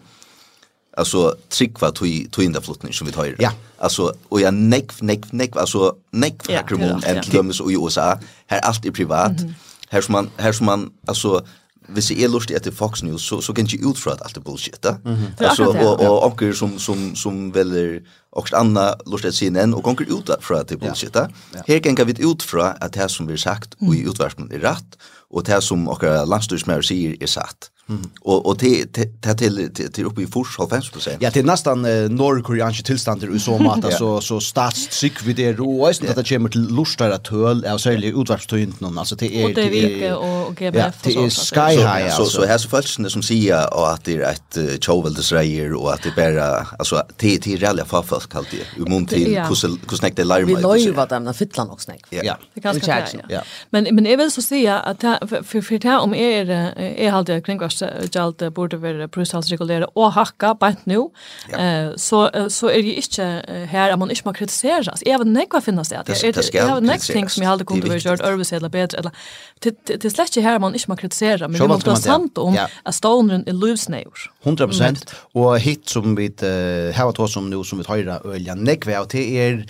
alltså 0.97 1.33
trickva 1.51 1.91
tog 1.91 2.07
tog 2.33 2.45
in 2.45 2.55
flottning 2.55 2.95
som 2.95 3.07
vi 3.07 3.13
tar. 3.13 3.35
Ja. 3.41 3.51
Alltså 3.79 4.13
och 4.29 4.41
jag 4.41 4.55
neck 4.55 5.03
neck 5.03 5.33
neck 5.33 5.57
alltså 5.57 5.97
neck 6.13 6.43
för 6.43 6.69
krom 6.69 6.83
en 6.83 7.23
till 7.23 7.63
och 7.63 7.73
i 7.73 7.75
USA. 7.75 8.19
Här 8.47 8.61
allt 8.61 8.87
är 8.87 8.91
privat. 8.91 9.41
Mm 9.41 9.49
-hmm 9.49 9.72
här 9.93 10.01
som 10.01 10.13
man 10.13 10.31
här 10.37 10.53
som 10.53 10.67
man 10.67 10.91
alltså 11.07 11.43
hvis 11.89 12.11
jeg 12.11 12.23
er 12.23 12.31
lustig 12.31 12.57
etter 12.57 12.71
Fox 12.71 13.03
News, 13.03 13.25
så, 13.27 13.41
så 13.43 13.53
kan 13.53 13.67
jeg 13.67 13.81
ikke 13.81 13.91
ut 13.91 13.99
fra 13.99 14.15
at 14.15 14.21
alt 14.25 14.37
er 14.39 14.45
bullshit, 14.47 14.79
da. 14.85 14.95
Mm 15.05 15.15
-hmm. 15.15 15.45
altså, 15.45 15.65
og, 15.65 16.01
og 16.01 16.23
onker 16.25 16.53
som, 16.53 16.79
som, 16.79 17.17
som 17.17 17.55
velger 17.55 18.01
også 18.33 18.57
anna 18.57 18.95
lustig 19.07 19.29
etter 19.29 19.39
CNN, 19.39 19.75
og 19.75 19.87
onker 19.87 20.07
ut 20.13 20.31
fra 20.41 20.61
at 20.61 20.69
det 20.69 20.75
er 20.75 20.87
bullshit, 20.87 21.15
da. 21.15 21.27
Ja. 21.55 21.59
Ja. 21.59 21.63
Her 21.67 21.95
kan 21.95 22.07
vi 22.07 22.25
ut 22.25 22.43
fra 22.43 22.77
at 22.81 22.95
det 22.95 23.11
som 23.11 23.27
blir 23.27 23.37
sagt 23.37 23.75
og 23.81 23.97
i 23.97 24.07
utvarsmen 24.07 24.53
er 24.53 24.71
rett, 24.71 24.97
og 25.31 25.47
det 25.47 25.63
som 25.63 25.89
okker 25.89 26.25
landstyrsmær 26.25 26.81
sier 26.81 27.17
er 27.21 27.27
satt. 27.27 27.71
Mm. 27.89 28.11
Och 28.21 28.47
och 28.47 28.57
det 28.57 28.93
det 29.21 29.35
till 29.35 29.71
till 29.93 30.05
uppe 30.05 30.23
i 30.23 30.27
Fors 30.27 30.59
95%. 30.59 31.17
Ja, 31.21 31.31
det 31.31 31.41
är 31.41 31.45
nästan 31.45 31.85
eh, 31.85 32.11
norrkoreanska 32.11 32.83
tillstånder 32.83 33.37
i 33.37 33.41
så 33.41 33.59
mat 33.59 33.95
så 33.99 34.21
så 34.21 34.41
statstryck 34.41 35.23
vid 35.23 35.37
det 35.37 35.59
och 35.59 35.89
just 35.89 36.05
att 36.05 36.17
det 36.17 36.29
kommer 36.29 36.49
till 36.49 36.69
lustare 36.69 37.19
töl 37.19 37.65
är 37.65 37.79
så 37.79 37.91
här 37.91 38.21
utvarpstöjnt 38.21 38.81
någon 38.81 38.99
alltså 38.99 39.15
det 39.17 39.35
er 39.35 39.55
det 39.55 40.05
är 40.05 40.17
och 40.17 40.57
GBF 40.57 41.07
och 41.07 41.13
så. 41.13 41.21
Det 41.21 41.27
är 41.27 41.31
sky 41.31 41.77
high 41.77 42.17
så 42.17 42.25
så 42.25 42.45
här 42.45 42.59
så 42.59 42.69
falskt 42.69 43.11
som 43.11 43.23
säger 43.23 43.93
att 43.93 44.05
det 44.05 44.17
är 44.17 44.31
ett 44.31 44.85
chovel 44.85 45.15
det 45.15 45.23
säger 45.23 45.75
och 45.75 45.93
att 45.93 46.03
det 46.03 46.13
bara 46.17 46.67
alltså 46.79 47.03
det 47.17 47.39
det 47.45 47.53
är 47.53 47.57
reella 47.57 47.85
farfars 47.85 48.27
kallt 48.27 48.49
det 48.51 48.83
i 48.83 48.91
mun 48.91 49.07
till 49.07 49.39
hur 49.39 49.97
snäckt 49.97 50.17
det 50.17 50.25
larmar. 50.25 50.47
Vi 50.47 50.87
lovar 50.87 51.07
dem 51.07 51.29
att 51.29 51.37
fylla 51.37 51.65
något 51.65 51.81
snäck. 51.81 52.05
Ja. 52.11 52.39
Det 52.55 52.61
kanske. 52.61 53.19
Ja. 53.29 53.43
Men 53.71 53.89
men 53.95 54.05
jag 54.05 54.17
vill 54.17 54.31
så 54.31 54.43
säga 54.43 54.79
att 54.79 55.01
för 55.01 55.61
för 55.63 55.79
det 55.79 55.97
om 55.97 56.15
er 56.15 56.51
är 56.79 57.11
halt 57.11 57.29
jag 57.29 57.45
kring 57.45 57.59
gjald 57.81 58.43
burde 58.55 58.79
være 58.83 59.09
prøvstalsregulere 59.13 59.89
og 59.97 60.13
hakka 60.17 60.53
bant 60.61 60.85
nå, 60.91 61.07
ja. 61.51 61.93
så, 61.97 62.25
uh, 62.35 62.49
så 62.53 62.71
er 62.73 62.85
det 62.85 62.97
ikke 63.03 63.29
uh, 63.49 63.65
her 63.71 63.95
at 63.95 63.99
man 64.01 64.13
ikke 64.13 64.29
må 64.29 64.35
kritiseres. 64.37 65.03
Jeg 65.07 65.21
vet 65.21 65.33
ikke 65.43 65.59
hva 65.59 65.65
finnes 65.65 65.93
det. 65.93 66.03
Det, 66.07 66.19
det, 66.21 66.35
det 66.37 66.47
jeg 66.55 66.69
vet 66.69 66.93
ikke 66.93 67.17
ting 67.17 67.33
som 67.33 67.45
jeg 67.45 67.53
aldri 67.53 67.69
kunne 67.71 67.91
vært 67.95 68.07
gjort 68.07 68.25
øvelse 68.29 68.57
eller 68.59 68.73
bedre. 68.73 69.03
Eller, 69.03 69.25
til, 69.63 69.77
til, 69.87 70.01
til 70.03 70.15
slett 70.15 70.37
ikke 70.37 70.47
her 70.47 70.61
man 70.63 70.77
ikke 70.79 70.93
må 70.93 70.99
kritisere, 71.01 71.49
men 71.49 71.61
vi 71.61 71.71
må 71.71 71.81
ta 71.83 71.97
samt 72.01 72.39
om 72.43 72.57
ja. 72.57 72.69
at 72.87 72.99
stånden 72.99 73.47
er 73.47 73.59
løvsneur. 73.59 74.29
100 74.45 74.71
prosent. 74.71 75.17
Og 75.39 75.57
hit 75.63 75.91
som 75.91 76.17
vi 76.19 76.31
uh, 76.43 76.93
har 76.97 77.13
tatt 77.17 77.33
som 77.33 77.51
nå, 77.51 77.65
som 77.67 77.81
vi 77.81 77.89
tar 77.89 78.05
øyne, 78.25 78.59
nekve 78.63 78.97
av 78.99 79.11
til 79.13 79.37
er 79.39 79.61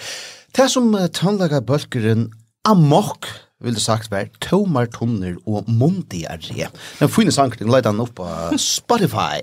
det 0.56 0.68
som 0.68 0.92
tannlaga 1.16 1.62
bølgeren 1.64 2.28
amok, 2.68 3.26
vil 3.62 3.76
det 3.76 3.82
sagt 3.84 4.10
være 4.12 4.30
Tomar 4.42 4.86
Tunner 4.92 5.36
og 5.46 5.68
Mundi 5.70 6.24
Arje. 6.30 6.68
Den 6.98 7.12
fine 7.12 7.32
sangen 7.34 7.70
leit 7.72 7.86
han 7.88 8.00
opp 8.02 8.14
på 8.18 8.28
Spotify. 8.60 9.38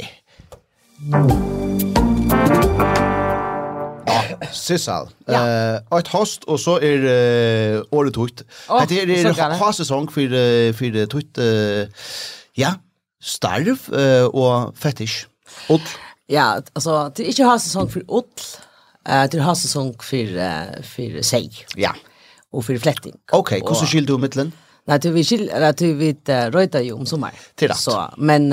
Ja, 4.10 4.22
Sissal. 4.56 5.10
Ja. 5.30 5.80
Uh, 5.92 6.00
et 6.00 6.12
host, 6.12 6.46
og 6.48 6.60
så 6.60 6.78
er 6.84 7.06
uh, 7.06 7.96
året 7.96 8.14
tutt. 8.18 8.44
Oh, 8.68 8.84
det 8.90 9.04
er, 9.06 9.16
er 9.30 9.58
ha-sesong 9.62 10.12
for, 10.12 10.36
uh, 10.36 10.70
for 10.76 11.02
tutt, 11.14 11.40
uh, 11.40 12.14
ja, 12.58 12.76
starv 13.22 13.90
uh, 13.94 14.28
og 14.34 14.78
fetish. 14.80 15.28
Ull. 15.70 15.84
Ja, 16.30 16.60
altså, 16.76 17.10
det 17.18 17.26
er 17.26 17.32
ikke 17.34 17.48
ha 17.50 17.58
säsong 17.58 17.90
for 17.90 18.06
ull, 18.08 18.28
uh, 19.10 19.26
det 19.26 19.40
er 19.40 19.46
ha 19.48 19.56
säsong 19.58 19.96
for, 19.98 20.36
uh, 20.38 20.78
for 20.86 21.24
seg. 21.26 21.64
Ja 21.78 21.96
og 22.54 22.66
for 22.66 22.82
fletting. 22.82 23.16
Ok, 23.32 23.60
hvordan 23.62 23.88
skilder 23.88 24.16
du 24.16 24.26
mittelen? 24.26 24.52
Nei, 24.90 24.98
det 24.98 25.12
vi 25.14 25.22
skil, 25.28 25.44
eller 25.54 25.76
du 25.78 25.86
vi 26.00 26.10
røyta 26.50 26.82
jo 26.82 26.96
om 26.98 27.06
sommer. 27.06 27.36
Til 27.60 27.70
rett. 27.70 27.78
Så, 27.78 27.94
men, 28.18 28.48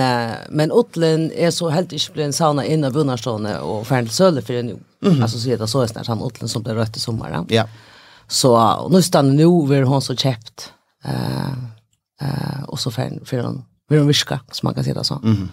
men 0.53 0.73
Otlen 0.75 1.31
er 1.33 1.55
så 1.55 1.71
helt 1.73 1.95
ikke 1.97 2.13
ble 2.13 2.27
en 2.27 2.37
sauna 2.37 2.67
inn 2.69 2.85
av 2.85 2.93
bunnarstående 2.93 3.55
og 3.65 3.87
ferdig 3.89 4.13
søle 4.13 4.43
for 4.45 4.59
en 4.59 4.75
jo. 4.75 4.79
Mm 5.01 5.13
-hmm. 5.13 5.23
Altså, 5.23 5.41
så 5.41 5.51
er 5.51 5.57
det 5.57 5.69
så 5.71 5.87
snart 5.87 6.07
han 6.07 6.23
Otlen 6.23 6.49
som 6.49 6.63
ble 6.63 6.75
røyta 6.75 6.97
i 6.97 7.01
sommer. 7.01 7.31
Ja. 7.31 7.45
ja. 7.49 7.65
Så, 8.29 8.53
og 8.53 8.91
nå 8.93 9.01
stannet 9.01 9.37
nå, 9.37 9.67
hvor 9.67 9.85
hun 9.85 10.03
så 10.03 10.15
käppt. 10.15 10.73
uh, 11.09 11.55
uh, 12.23 12.63
og 12.69 12.79
så 12.79 12.91
ferdig 12.91 13.29
för 13.29 13.43
hun, 13.43 13.65
hvor 13.89 13.99
hun 13.99 14.09
virka, 14.09 14.41
som 14.53 14.67
man 14.67 14.75
kan 14.75 14.85
si 14.85 14.93
det 14.93 15.05
sånn. 15.05 15.23
Mm 15.25 15.37
-hmm. 15.37 15.49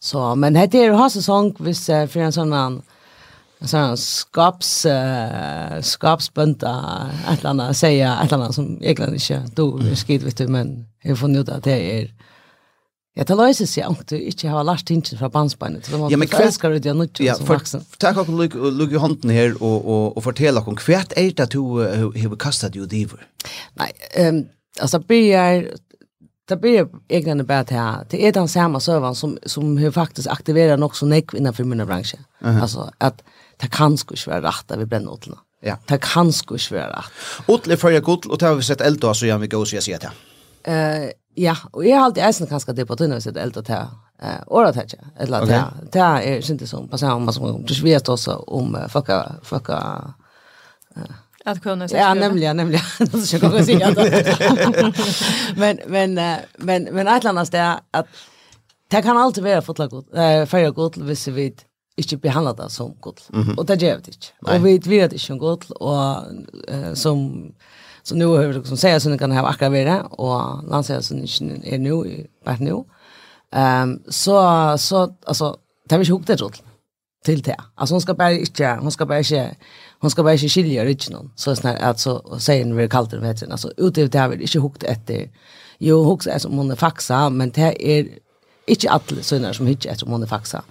Så, 0.00 0.34
men 0.34 0.54
det 0.54 0.74
er 0.74 0.86
jo 0.86 0.96
ha 0.96 1.08
sesong, 1.08 1.54
hvis 1.58 1.88
uh, 1.88 2.06
for 2.06 2.20
en 2.20 2.32
sånn, 2.32 2.82
så 3.66 3.96
skaps 3.96 4.86
uh, 4.86 5.80
skapsbönta 5.82 7.10
ett 7.32 7.38
eller 7.38 7.50
annat 7.50 7.76
säga 7.76 8.18
ett 8.24 8.32
eller 8.32 8.44
annat 8.44 8.54
som 8.54 8.82
egentligen 8.82 9.14
inte 9.14 9.46
då 9.54 9.78
är 9.78 9.94
skit 9.94 10.22
vet 10.22 10.36
du 10.36 10.48
men 10.48 10.86
jag 11.02 11.18
får 11.18 11.28
njuta 11.28 11.54
att 11.54 11.64
det 11.64 12.00
är 12.00 12.14
Jag 13.16 13.26
tar 13.26 13.36
löjse 13.36 13.66
sig 13.66 13.86
om 13.86 13.96
du 14.06 14.20
inte 14.20 14.48
har 14.48 14.64
lärt 14.64 14.90
inte 14.90 15.16
från 15.16 15.30
bandsbandet. 15.30 15.90
Ja, 16.10 16.16
men 16.16 16.28
kväll 16.28 16.52
ska 16.52 16.68
du 16.68 16.78
det 16.78 16.94
nu 16.94 17.08
ja, 17.18 17.34
som 17.34 17.46
vuxen. 17.46 17.84
Takk 17.98 18.16
och 18.16 18.28
lugg 18.28 18.54
lugg 18.54 18.92
i 18.92 18.98
handen 18.98 19.30
här 19.30 19.62
och 19.62 19.84
och 19.84 20.16
och 20.16 20.24
fortälla 20.24 20.60
om 20.60 20.76
hva 20.86 21.02
är 21.16 21.34
det 21.34 21.40
att 21.40 21.50
du 21.50 21.58
har 21.58 22.36
kastat 22.36 22.76
ju 22.76 22.86
diver. 22.86 23.26
Nej, 23.74 23.92
ehm 24.14 24.44
alltså 24.80 24.98
börjar 24.98 25.68
det 26.48 26.56
blir 26.56 26.88
egentligen 27.08 27.38
det 27.38 27.44
bättre 27.44 27.76
här. 27.76 28.06
Det 28.10 28.26
är 28.26 28.32
den 28.32 28.48
samma 28.48 28.80
servern 28.80 29.14
som 29.14 29.38
som 29.46 29.76
hur 29.76 29.90
faktiskt 29.90 30.28
aktiverar 30.28 30.82
också 30.82 31.06
näck 31.06 31.34
innanför 31.34 31.64
mina 31.64 31.86
branscher. 31.86 32.18
Uh 32.42 32.48
-huh. 32.48 32.62
Alltså 32.62 32.90
att 32.98 33.22
det 33.60 33.70
kan 33.70 33.96
sgu 33.96 34.14
ikke 34.14 34.30
være 34.30 34.46
rett 34.48 34.78
vi 34.78 34.86
brenner 34.86 35.16
åtlene. 35.16 35.40
Ja. 35.64 35.76
Det 35.88 36.00
kan 36.04 36.32
sgu 36.32 36.54
ikke 36.58 36.78
være 36.78 36.92
rett. 36.92 37.26
Åtle 37.48 37.76
er 37.76 37.80
førre 37.80 38.00
godt, 38.00 38.26
og 38.26 38.40
det 38.40 38.48
har 38.48 38.56
vi 38.58 38.66
sett 38.66 38.84
eld 38.84 39.04
så 39.04 39.26
gjerne 39.26 39.46
vi 39.46 39.52
går 39.52 39.66
og 39.66 39.70
sier 39.70 39.84
sier 39.84 40.02
til. 40.02 40.22
Uh, 40.68 41.10
ja, 41.36 41.54
og 41.72 41.84
jeg 41.84 41.98
har 41.98 42.08
alltid 42.08 42.24
eisen 42.24 42.48
kanskje 42.48 42.76
det 42.76 42.88
på 42.88 42.96
tøyne 42.96 43.20
vi 43.20 43.26
sett 43.26 43.40
eld 43.40 43.56
og 43.60 43.66
til 43.66 43.86
eh 44.22 44.40
ora 44.46 44.72
Eller 45.20 45.42
ella 45.42 45.46
tæ 45.46 45.88
det 45.92 46.00
är 46.00 46.50
inte 46.50 46.66
som 46.66 46.88
passa 46.88 47.14
um 47.14 47.32
som 47.32 47.64
du 47.64 47.74
vet 47.82 48.08
også 48.08 48.44
uh, 48.48 48.88
fucka 48.88 49.34
fucka 49.42 50.14
Att 51.46 51.62
kunna 51.62 51.88
säga. 51.88 52.00
Ja, 52.00 52.14
nämligen, 52.14 52.56
nämligen. 52.56 52.84
Det 52.98 53.20
ska 53.20 53.36
jag 53.38 53.64
säga. 53.66 53.94
Men 55.56 55.78
men 55.86 56.14
men 56.58 56.88
men 56.92 57.08
att 57.08 57.24
landa 57.24 57.44
är 57.52 57.80
att 57.90 58.06
det 58.90 59.02
kan 59.02 59.16
alltid 59.16 59.44
vara 59.44 59.62
fotla 59.62 59.86
gott. 59.86 60.14
Eh 60.14 60.46
för 60.46 60.58
jag 60.58 60.74
gott 60.74 60.96
visst 60.96 61.28
vid 61.28 61.62
ikke 61.96 62.16
behandla 62.16 62.52
det 62.52 62.72
som 62.72 62.94
god. 63.00 63.20
Mm 63.32 63.42
-hmm. 63.42 63.54
Og 63.58 63.68
det 63.68 63.78
gjør 63.82 63.96
det 63.96 64.08
ikke. 64.08 64.32
Nei. 64.46 64.56
Og 64.56 64.64
vi 64.64 64.98
vet 64.98 65.12
ikke 65.12 65.32
om 65.32 65.38
god, 65.38 65.64
og 65.80 66.26
uh, 66.74 66.94
som, 66.94 67.44
så 68.04 68.14
nå 68.14 68.36
har 68.36 68.46
vi 68.46 68.52
liksom 68.52 68.76
sier 68.76 68.98
sånn 68.98 69.18
kan 69.18 69.32
ha 69.32 69.42
akkurat 69.42 70.06
och 70.10 70.28
og 70.28 70.64
landsier 70.70 71.00
sånn 71.00 71.22
ikke 71.22 71.60
er 71.64 71.78
nå, 71.78 72.04
vart 72.46 72.60
nå. 72.60 72.84
Um, 73.56 74.00
så, 74.10 74.76
så, 74.76 75.12
altså, 75.26 75.54
det 75.84 75.92
har 75.92 75.98
vi 75.98 76.02
ikke 76.02 76.12
hukt 76.12 76.28
det 76.28 76.42
råd 76.42 76.60
til 77.24 77.44
det. 77.44 77.56
Altså, 77.76 77.94
hun 77.94 78.00
skal 78.00 78.14
bare 78.14 78.40
ikke, 78.40 78.76
hun 78.80 78.90
skal 78.90 79.06
bare 79.06 79.20
ikke, 79.20 79.56
hon 80.04 80.10
ska 80.10 80.22
bara 80.22 80.32
inte 80.32 80.48
skilja 80.48 80.82
original 80.82 81.30
så 81.36 81.56
snär 81.56 81.76
alltså 81.76 82.38
säger 82.38 82.64
när 82.64 82.76
vi 82.76 82.88
kallt 82.88 83.10
det 83.10 83.18
vet 83.18 83.50
alltså 83.50 83.72
utöver 83.76 84.08
det 84.08 84.18
har 84.18 84.28
vi 84.28 84.42
inte 84.42 84.58
hukt 84.58 84.82
efter 84.82 85.30
jo 85.78 86.04
hukt 86.04 86.26
alltså 86.26 86.48
som 86.48 86.58
hon 86.58 86.70
är 86.70 86.76
faxa 86.76 87.30
men 87.30 87.50
det 87.50 87.90
är 87.90 88.08
inte 88.66 88.90
alla 88.90 89.22
såna 89.22 89.54
som 89.54 89.66
hittar 89.66 89.94
som 89.94 90.10
hon 90.10 90.22
är 90.22 90.26
faxa 90.26 90.62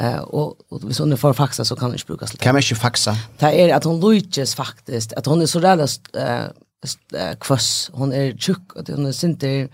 Eh 0.00 0.18
och 0.18 0.56
och 0.68 0.80
hvis 0.80 0.98
hon 0.98 1.16
får 1.16 1.32
faxa 1.32 1.64
så 1.64 1.76
kan 1.76 1.84
hon 1.84 1.94
inte 1.94 2.06
brukas. 2.06 2.32
Kan 2.38 2.54
man 2.54 2.62
inte 2.62 2.74
faxa? 2.74 3.16
Det 3.38 3.60
är 3.60 3.74
att 3.74 3.84
hon 3.84 4.00
lutjes 4.00 4.54
faktiskt 4.54 5.12
att 5.12 5.26
hon 5.26 5.42
är 5.42 5.46
så 5.46 5.60
där 5.60 5.88
eh 6.14 7.38
kvass 7.40 7.90
hon 7.92 8.12
är 8.12 8.36
tjock 8.36 8.72
och 8.72 8.88
hon 8.88 9.06
är 9.06 9.24
inte 9.24 9.68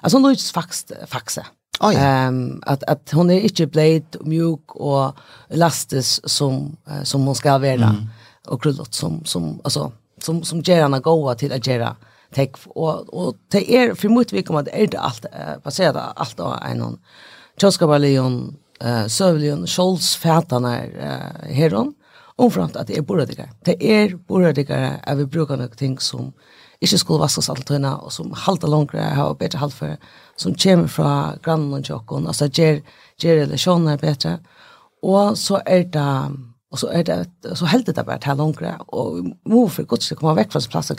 alltså 0.00 0.16
hon 0.16 0.30
lutjes 0.30 0.52
fax 0.52 0.86
faxa. 1.06 1.46
Oh, 1.80 1.94
ja. 1.94 2.00
Ehm 2.00 2.62
att 2.66 2.82
att 2.82 3.10
hon 3.12 3.30
är 3.30 3.40
inte 3.40 3.66
blöt 3.66 4.14
och 4.14 4.26
mjuk 4.26 4.76
och 4.76 5.16
elastisk 5.48 6.28
som 6.28 6.76
som 7.02 7.26
hon 7.26 7.34
ska 7.34 7.58
vara 7.58 7.72
mm. 7.72 8.08
och 8.46 8.62
krullat 8.62 8.94
som 8.94 9.24
som 9.24 9.60
alltså 9.64 9.92
som 10.22 10.44
som 10.44 10.60
gärna 10.60 11.00
goa 11.00 11.34
till 11.34 11.52
att 11.52 11.66
göra 11.66 11.96
tech 12.34 12.50
och 12.66 13.14
och 13.14 13.36
det 13.48 13.76
är 13.76 13.94
för 13.94 14.08
mycket 14.08 14.32
vi 14.32 14.42
kommer 14.42 14.60
att 14.60 14.68
är 14.68 14.86
det 14.86 14.98
allt 14.98 15.26
baserat 15.64 16.12
allt 16.16 16.40
av 16.40 16.62
en 16.62 16.78
någon 16.78 16.98
Tjoskabalion, 17.60 18.12
Leon 18.12 18.56
uh, 18.84 19.66
Scholz 19.66 20.16
fätarna 20.16 20.84
eh 20.84 21.54
heron, 21.54 21.94
omframt 22.36 22.76
att 22.76 22.86
det 22.86 22.96
är 22.96 23.02
boradikker. 23.02 23.50
Det 23.64 23.84
är 24.02 24.16
boradikker 24.16 25.00
at 25.02 25.18
vi 25.18 25.24
bruker 25.24 25.56
noen 25.56 25.76
ting 25.76 25.98
som 25.98 26.32
inte 26.80 26.98
skulle 26.98 27.18
vaskes 27.18 27.50
alt 27.50 27.66
tøyna, 27.66 27.96
och 27.96 28.12
som 28.12 28.32
halta 28.32 28.66
långre 28.66 29.00
har 29.00 29.34
bättre 29.34 29.58
halt 29.58 29.74
för 29.74 29.96
som 30.36 30.54
kommer 30.54 30.86
från 30.86 31.38
grannen 31.42 31.74
og 31.74 31.84
tjokken, 31.84 32.26
altså 32.26 32.48
ger 32.52 32.82
gjør 33.18 33.36
relasjoner 33.36 33.96
bättre. 33.96 34.38
Och 35.02 35.38
så 35.38 35.60
är 35.66 35.84
det 35.84 36.36
och 36.70 36.78
så, 36.78 36.88
är 36.88 37.04
det, 37.04 37.26
så 37.54 37.66
helt 37.66 37.86
det 37.86 38.04
bara 38.06 38.18
til 38.18 38.36
långre 38.36 38.76
och 38.88 39.24
må 39.44 39.68
för 39.68 39.82
gott 39.82 40.02
ska 40.02 40.14
komma 40.14 40.34
väck 40.34 40.52
från 40.52 40.62
fra 40.62 40.82
sin. 40.82 40.98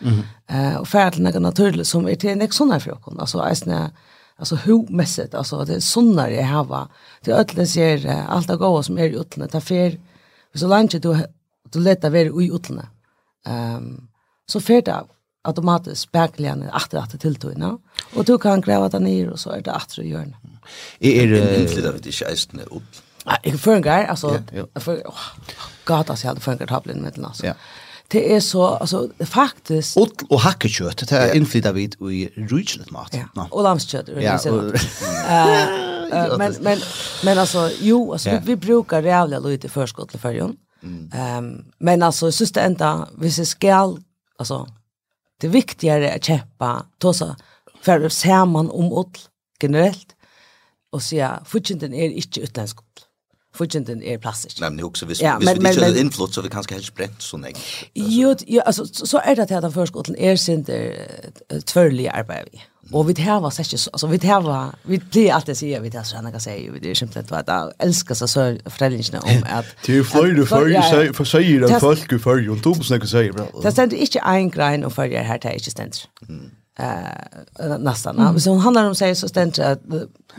Mm 0.00 0.22
Eh 0.50 0.76
och 0.76 0.88
färd 0.88 1.14
færre 1.14 1.32
til 1.32 1.76
noe 1.76 1.84
som 1.84 2.08
är 2.08 2.14
till 2.14 2.30
en 2.30 2.42
ekstra 2.42 2.80
för 2.80 2.92
oss. 2.92 3.14
Altså, 3.18 3.44
jeg 3.44 3.90
alltså 4.38 4.56
hur 4.56 4.72
humässigt 4.72 5.34
alltså 5.34 5.64
det 5.64 5.74
är 5.74 5.80
sunnare 5.80 6.34
jag 6.34 6.44
har 6.44 6.88
det 7.24 7.32
ödlen 7.32 7.66
ser 7.66 8.06
allt 8.28 8.48
det 8.48 8.56
goda 8.56 8.82
som 8.82 8.98
är 8.98 9.04
i 9.04 9.16
ödlen 9.16 9.48
ta 9.48 9.60
fer 9.60 10.00
så 10.54 10.68
länge 10.68 10.98
du 10.98 11.24
du 11.70 11.80
letar 11.80 12.10
vara 12.10 12.42
i 12.42 12.50
ödlen 12.54 12.86
ehm 13.46 14.08
så 14.46 14.60
fer 14.60 14.82
det 14.82 15.04
automatiskt 15.42 16.12
backligen 16.12 16.62
efter 16.62 17.06
till 17.10 17.18
tilltuna 17.18 17.78
och 18.14 18.24
du 18.24 18.38
kan 18.38 18.60
gräva 18.60 18.88
där 18.88 19.00
ner 19.00 19.28
och 19.30 19.40
så 19.40 19.50
är 19.50 19.60
det 19.60 19.72
att 19.72 19.98
hjörn 19.98 20.36
är 20.98 21.26
det 21.26 21.60
inte 21.60 21.80
det 21.80 21.92
det 21.92 22.10
inte 22.10 22.20
inte 22.32 22.62
upp 22.62 22.82
Jag 23.42 23.60
förngar, 23.60 24.04
alltså, 24.04 24.42
för, 24.74 24.96
oh, 24.96 25.18
gata 25.84 26.16
sig 26.16 26.28
hade 26.28 26.40
förngar 26.40 26.66
tablen 26.66 27.02
med 27.02 27.12
den, 27.14 27.24
alltså. 27.24 27.46
Ja 27.46 27.54
det 28.10 28.34
är 28.34 28.40
så 28.40 28.66
alltså 28.66 29.08
faktiskt 29.20 29.96
och 29.96 30.22
och 30.28 30.40
hackekött 30.40 31.08
det 31.08 31.16
är 31.16 31.34
inflytad 31.34 31.74
vid 31.74 31.94
i 31.94 32.28
rutschlet 32.36 32.90
mat. 32.90 33.16
Ja. 33.34 33.48
Och 33.50 33.62
lammkött 33.62 34.08
Ja. 34.20 34.38
Eh 36.10 36.38
men 36.38 36.54
men 36.60 36.78
men 37.24 37.38
alltså 37.38 37.70
jo 37.80 38.12
alltså 38.12 38.30
vi, 38.30 38.38
vi 38.44 38.56
brukar 38.56 39.02
jävla 39.02 39.38
lite 39.38 39.68
förskott 39.68 40.10
till 40.10 40.20
förjon. 40.20 40.56
Ehm 41.14 41.64
men 41.78 42.02
alltså 42.02 42.32
syns 42.32 42.52
det 42.52 42.60
ända 42.60 43.08
vi 43.18 43.30
ska 43.30 43.44
skall 43.44 44.02
alltså 44.38 44.66
det 45.40 45.48
viktigare 45.48 46.10
är 46.10 46.16
att 46.16 46.24
kämpa 46.24 46.86
tosa 46.98 47.36
för 47.82 48.04
att 48.04 48.12
se 48.12 48.44
man 48.44 48.70
om 48.70 48.92
ull 48.92 49.18
generellt 49.62 50.14
och 50.92 51.02
säga 51.02 51.42
fotjenten 51.44 51.94
är 51.94 52.10
inte 52.10 52.40
utländsk 52.40 52.78
fudgenden 53.58 54.02
er 54.02 54.18
plastisk. 54.22 54.60
Nei, 54.60 54.70
men 54.70 54.84
også, 54.84 55.06
hvis, 55.06 55.22
ja, 55.22 55.36
hvis 55.38 55.50
men, 55.50 55.62
vi 55.62 55.74
ikke 55.74 55.90
är 55.90 56.00
innflott, 56.00 56.34
så 56.34 56.44
vi 56.44 56.52
kanskje 56.52 56.78
helst 56.78 56.94
brent 56.96 57.22
sånn, 57.22 57.44
nej. 57.46 57.54
Jo 57.96 58.34
jo, 58.46 58.62
altså, 58.64 58.86
så 58.92 59.20
er 59.24 59.38
det 59.38 59.50
att 59.50 60.06
den 60.06 60.16
er 60.18 60.36
sin 60.36 60.64
synte 60.66 61.62
tvørlige 61.66 62.10
arbeid 62.10 62.52
vi. 62.52 62.62
Og 62.92 63.08
vi 63.08 63.14
här 63.18 63.40
var 63.40 63.50
så 63.50 63.90
alltså 63.92 64.06
vi 64.06 64.18
här 64.22 64.40
var 64.40 64.74
vi 64.84 64.98
blir 64.98 65.32
alltid 65.32 65.56
så 65.56 65.66
vi 65.66 65.88
där 65.88 66.02
så 66.02 66.16
han 66.16 66.32
kan 66.32 66.40
säga 66.40 66.72
vi 66.72 66.78
det 66.78 66.90
är 66.90 66.94
simpelt 66.94 67.32
att 67.32 67.48
jag 67.48 67.72
älskar 67.78 68.14
så 68.14 68.28
så 68.28 68.58
föräldrarna 68.66 69.20
om 69.20 69.44
att 69.48 69.66
Du 69.86 70.04
flyr 70.04 70.44
för 70.44 71.12
för 71.12 71.24
säger 71.24 71.60
den 71.60 71.80
folk 71.80 72.22
för 72.22 72.38
ju 72.38 72.50
och 72.50 72.58
du 72.58 72.68
måste 72.68 73.06
säga 73.06 73.32
bra. 73.32 73.46
Det 73.62 73.72
ständer 73.72 73.96
inte 73.96 74.18
en 74.18 74.50
grein 74.50 74.84
och 74.84 74.92
för 74.92 75.08
här 75.08 75.38
det 75.38 75.48
är 75.48 75.54
inte 75.54 75.70
ständer. 75.70 75.98
Mm 76.28 76.50
eh 76.78 77.78
nästan. 77.78 78.18
Mm. 78.18 78.40
Så 78.40 78.50
hon 78.50 78.60
handlar 78.60 78.84
om 78.84 78.94
sig 78.94 79.14
så 79.14 79.28
ständigt 79.28 79.58
att 79.58 79.80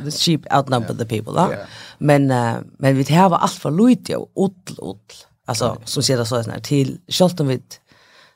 the 0.03 0.11
sheep 0.11 0.41
outnumber 0.57 0.93
the 0.93 1.05
people. 1.05 1.33
Yeah. 1.33 1.67
Men 1.97 2.31
uh, 2.31 2.55
men 2.77 2.95
vi 2.95 3.13
har 3.13 3.37
allt 3.37 3.51
för 3.51 3.71
lite 3.71 4.15
och 4.15 4.31
ull 4.35 4.77
ull. 4.77 4.97
Alltså 5.45 5.77
som 5.85 6.03
ser 6.03 6.17
det 6.17 6.25
så 6.25 6.41
här 6.41 6.59
till 6.59 6.99
självt 7.07 7.39
vid 7.39 7.63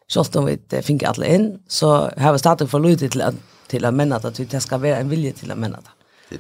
vi 0.07 0.45
vid 0.45 0.73
uh, 0.73 0.79
finka 0.79 1.07
alla 1.07 1.25
in 1.25 1.59
så 1.67 2.09
har 2.17 2.33
vi 2.33 2.39
startat 2.39 2.69
för 2.69 2.79
lite 2.79 3.09
till 3.09 3.21
att 3.21 3.35
till 3.67 3.85
att 3.85 3.93
männa 3.93 4.15
att 4.15 4.35
det 4.49 4.61
ska 4.61 4.77
vara 4.77 4.97
en 4.97 5.09
vilja 5.09 5.33
till 5.33 5.51
att 5.51 5.57
männa 5.57 5.77
det. 5.77 5.89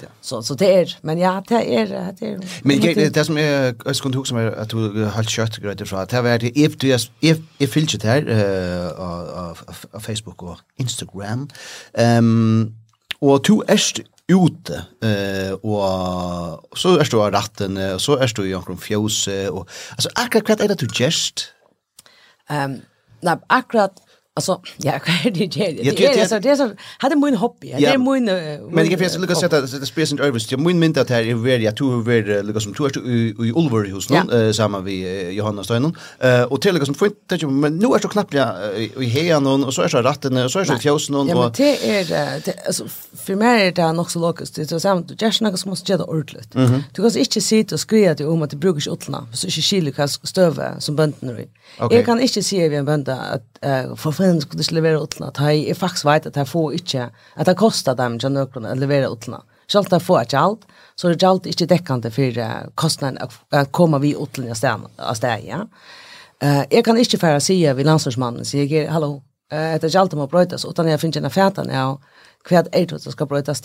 Det. 0.01 0.07
Så 0.21 0.41
så 0.41 0.53
det 0.53 0.73
är 0.73 0.97
men 1.01 1.19
ja 1.19 1.43
det 1.47 1.75
är 1.75 1.87
det 2.19 2.25
är 2.25 2.39
Men 2.63 2.81
det 2.81 3.13
det 3.13 3.25
som 3.25 3.37
är 3.37 3.75
jag 3.85 3.95
skulle 3.95 4.17
huska 4.17 4.35
mig 4.35 4.55
att 4.55 4.69
du 4.69 5.05
halt 5.05 5.29
kött 5.29 5.57
grejt 5.57 5.87
från 5.87 5.99
att 5.99 6.09
det 6.09 6.21
var 6.21 6.39
det 6.39 6.57
if 6.57 6.77
du 6.77 6.97
if 7.19 7.37
if 7.59 7.73
filter 7.73 7.97
där 7.97 8.21
eh 8.29 9.99
Facebook 9.99 10.43
och 10.43 10.57
Instagram. 10.77 11.49
Ehm 11.93 12.75
och 13.19 13.43
to 13.43 13.63
är 13.67 13.81
ute 14.27 14.75
eh 15.01 15.53
och 15.53 16.77
så 16.77 16.97
är 16.97 17.07
du 17.11 17.17
ratten 17.17 17.93
och 17.93 18.01
så 18.01 18.17
är 18.17 18.31
du 18.35 18.49
i 18.49 18.55
omkring 18.55 18.77
fjose 18.77 19.49
och 19.49 19.69
alltså 19.91 20.09
akkurat 20.15 20.59
är 20.59 20.67
det 20.67 20.79
du 20.79 20.87
just 21.05 21.53
Ehm 22.49 22.81
nej 23.21 23.37
akkurat 23.47 24.02
Alltså, 24.35 24.61
ja, 24.77 24.99
det 25.23 25.29
är 25.29 25.47
det. 25.47 25.91
Det 25.91 26.05
är 26.05 26.19
alltså 26.19 26.39
det 26.39 26.49
är 26.49 26.55
så 26.55 26.71
hade 26.97 27.15
min 27.15 27.35
hobby. 27.35 27.75
Det 27.77 27.85
är 27.85 27.97
min 27.97 28.25
Men 28.75 28.89
jag 28.89 28.99
finns 28.99 29.17
lucka 29.17 29.35
sätta 29.35 29.61
det 29.61 29.85
spelet 29.85 30.11
inte 30.11 30.23
över. 30.23 30.41
Jag 30.49 30.59
min 30.59 30.79
mint 30.79 30.97
att 30.97 31.09
här 31.09 31.23
är 31.23 31.35
väl 31.35 31.61
jag 31.61 31.77
tror 31.77 32.03
väl 32.03 32.45
lucka 32.45 32.59
som 32.59 32.73
tror 32.73 32.97
i 32.97 33.51
Ulver 33.55 33.91
hos 33.91 34.09
någon 34.09 34.53
samma 34.53 34.79
vi 34.79 35.29
Johanna 35.31 35.63
Steinen. 35.63 35.97
Eh 36.19 36.41
och 36.43 36.61
till 36.61 36.73
lucka 36.73 36.85
som 36.85 36.95
får 36.95 37.07
inte 37.07 37.47
men 37.47 37.77
nu 37.77 37.87
är 37.87 37.99
så 37.99 38.07
knappt 38.07 38.33
i 38.99 39.05
hen 39.05 39.47
och 39.47 39.73
så 39.73 39.81
är 39.81 39.87
så 39.87 40.01
ratten 40.01 40.37
och 40.37 40.51
så 40.51 40.59
är 40.59 40.65
så 40.65 40.75
fjäsen 40.75 41.15
och 41.15 41.27
Ja, 41.29 41.41
men 41.41 41.51
det 41.57 41.89
är 41.89 42.43
alltså 42.67 42.85
för 43.15 43.35
mig 43.35 43.67
är 43.67 43.71
det 43.71 43.91
nog 43.91 44.11
så 44.11 44.19
lokalt. 44.19 44.55
Det 44.55 44.67
så 44.67 44.79
samt 44.79 45.21
jag 45.21 45.33
snackar 45.33 45.57
som 45.57 45.69
måste 45.69 45.91
göra 45.91 46.03
ordligt. 46.03 46.51
Du 46.91 47.01
kan 47.01 47.17
inte 47.17 47.41
sitta 47.41 47.75
och 47.75 47.79
skriva 47.79 48.13
det 48.13 48.25
om 48.25 48.41
att 48.41 48.49
det 48.49 48.55
brukar 48.55 48.77
inte 48.77 48.89
åtna. 48.89 49.27
Så 49.33 49.47
är 49.47 49.51
det 49.55 49.61
skiljer 49.61 50.27
stöva 50.27 50.79
som 50.79 50.95
bönder. 50.95 51.45
Jag 51.77 52.05
kan 52.05 52.21
inte 52.21 52.43
se 52.43 52.69
vi 52.69 52.75
en 52.75 52.85
bönda 52.85 53.15
att 53.15 53.49
henne 54.25 54.41
skulle 54.41 54.63
levera 54.71 54.99
utlna. 54.99 55.27
Att 55.27 55.39
jag 55.39 55.55
är 55.55 55.73
faktiskt 55.73 56.05
vet 56.05 56.25
att 56.25 56.33
det 56.33 56.45
får 56.45 56.73
inte, 56.73 57.09
att 57.35 57.45
det 57.45 57.55
kostar 57.55 57.95
dem 57.95 58.15
att 58.15 58.31
någon 58.31 58.65
att 58.65 58.77
levera 58.77 59.07
utlna. 59.07 59.43
Självt 59.67 59.89
det 59.89 59.99
får 59.99 60.21
inte 60.21 60.39
allt, 60.39 60.61
så 60.95 61.07
det 61.07 61.23
är 61.23 61.27
allt 61.27 61.45
inte 61.45 61.67
täckande 61.67 62.11
för 62.11 62.69
kostnaden 62.75 63.29
att 63.49 63.71
komma 63.71 63.97
vi 63.99 64.15
utlna 64.19 64.55
av 64.97 65.13
steg. 65.13 65.45
Ja? 65.47 65.67
Eh 66.39 66.63
jag 66.69 66.85
kan 66.85 66.97
inte 66.97 67.17
färra 67.17 67.39
säga 67.39 67.73
vi 67.73 67.83
landslagsmannen, 67.83 68.45
så 68.45 68.57
jag 68.57 68.71
är, 68.71 68.89
hallå, 68.89 69.21
eh 69.51 69.79
det 69.81 69.95
är 69.95 69.97
allt 69.97 70.13
man 70.13 70.27
brötas, 70.27 70.65
utan 70.65 70.87
jag 70.87 71.01
finner 71.01 71.21
en 71.23 71.29
fätan 71.29 71.69
av 71.69 72.01
hva 72.49 72.63
er 72.71 72.85
det 72.85 73.01
som 73.01 73.11
skal 73.11 73.27
brøytas. 73.27 73.61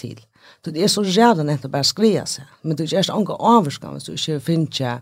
Så 0.65 0.71
det 0.71 0.85
är 0.85 0.89
så 0.89 1.03
jävla 1.05 1.43
nett 1.43 1.65
å 1.65 1.69
bare 1.69 1.85
sklia 1.85 2.25
men 2.63 2.77
det 2.77 2.93
är 2.93 3.01
ikke 3.01 3.13
anka 3.13 3.33
avvarskan 3.33 4.01
så 4.01 4.13
du 4.13 4.17
ikke 4.17 4.41
finner 4.41 5.01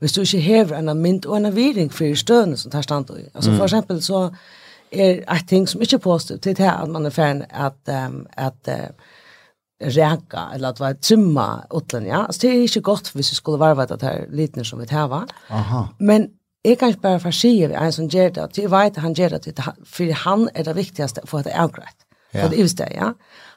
hvis 0.00 0.12
du 0.12 0.20
ikke 0.20 0.40
hever 0.40 0.76
en 0.76 1.00
mynd 1.00 1.26
og 1.26 1.36
en 1.36 1.54
viring 1.54 1.90
for 1.92 2.14
støvende 2.14 2.56
som 2.56 2.70
tar 2.70 2.82
stand 2.82 3.10
i. 3.10 3.30
Altså 3.34 3.56
for 3.56 3.64
eksempel 3.64 4.02
så 4.02 4.30
er 4.94 5.20
et 5.34 5.48
ting 5.48 5.68
som 5.68 5.82
ikke 5.82 5.98
er 5.98 6.04
positivt, 6.04 6.44
det 6.44 6.60
at 6.60 6.90
man 6.90 7.06
er 7.06 7.14
ferdig 7.14 7.46
at, 7.50 7.80
um, 8.06 8.26
at 8.36 8.70
uh, 8.70 8.86
reka 9.80 10.46
eller 10.54 10.68
at 10.68 10.78
det 10.78 10.84
var 10.84 10.96
trimma 11.02 11.48
utlen, 11.74 12.06
ja. 12.06 12.24
Altså, 12.26 12.46
det 12.46 12.50
er 12.50 12.62
ikke 12.62 12.80
godt 12.80 13.12
hvis 13.14 13.32
vi 13.32 13.36
skulle 13.36 13.60
varva 13.60 13.86
det 13.90 14.02
her 14.02 14.24
litner 14.30 14.64
som 14.64 14.80
vi 14.80 14.86
tæva. 14.86 15.24
Aha. 15.50 15.82
Men 15.98 16.28
jeg 16.64 16.78
kan 16.78 16.88
ikke 16.88 17.00
bare 17.00 17.20
for 17.20 17.30
si 17.30 17.62
ved 17.62 17.76
en 17.76 17.92
som 17.92 18.08
gjør 18.08 18.28
det, 18.28 18.42
at 18.42 18.58
jeg 18.58 18.70
vet 18.70 18.96
han 18.96 19.14
gjør 19.14 19.36
det, 19.38 19.58
for 19.84 20.12
han 20.24 20.48
er 20.54 20.62
det 20.62 20.76
viktigste 20.76 21.20
for 21.24 21.38
at 21.38 21.44
det 21.44 21.54
er 21.54 21.68
greit. 21.68 22.06
Ja. 22.34 22.42
For 22.42 22.48
det 22.48 22.60
er 22.60 22.72
det, 22.84 22.88
ja. 22.94 23.10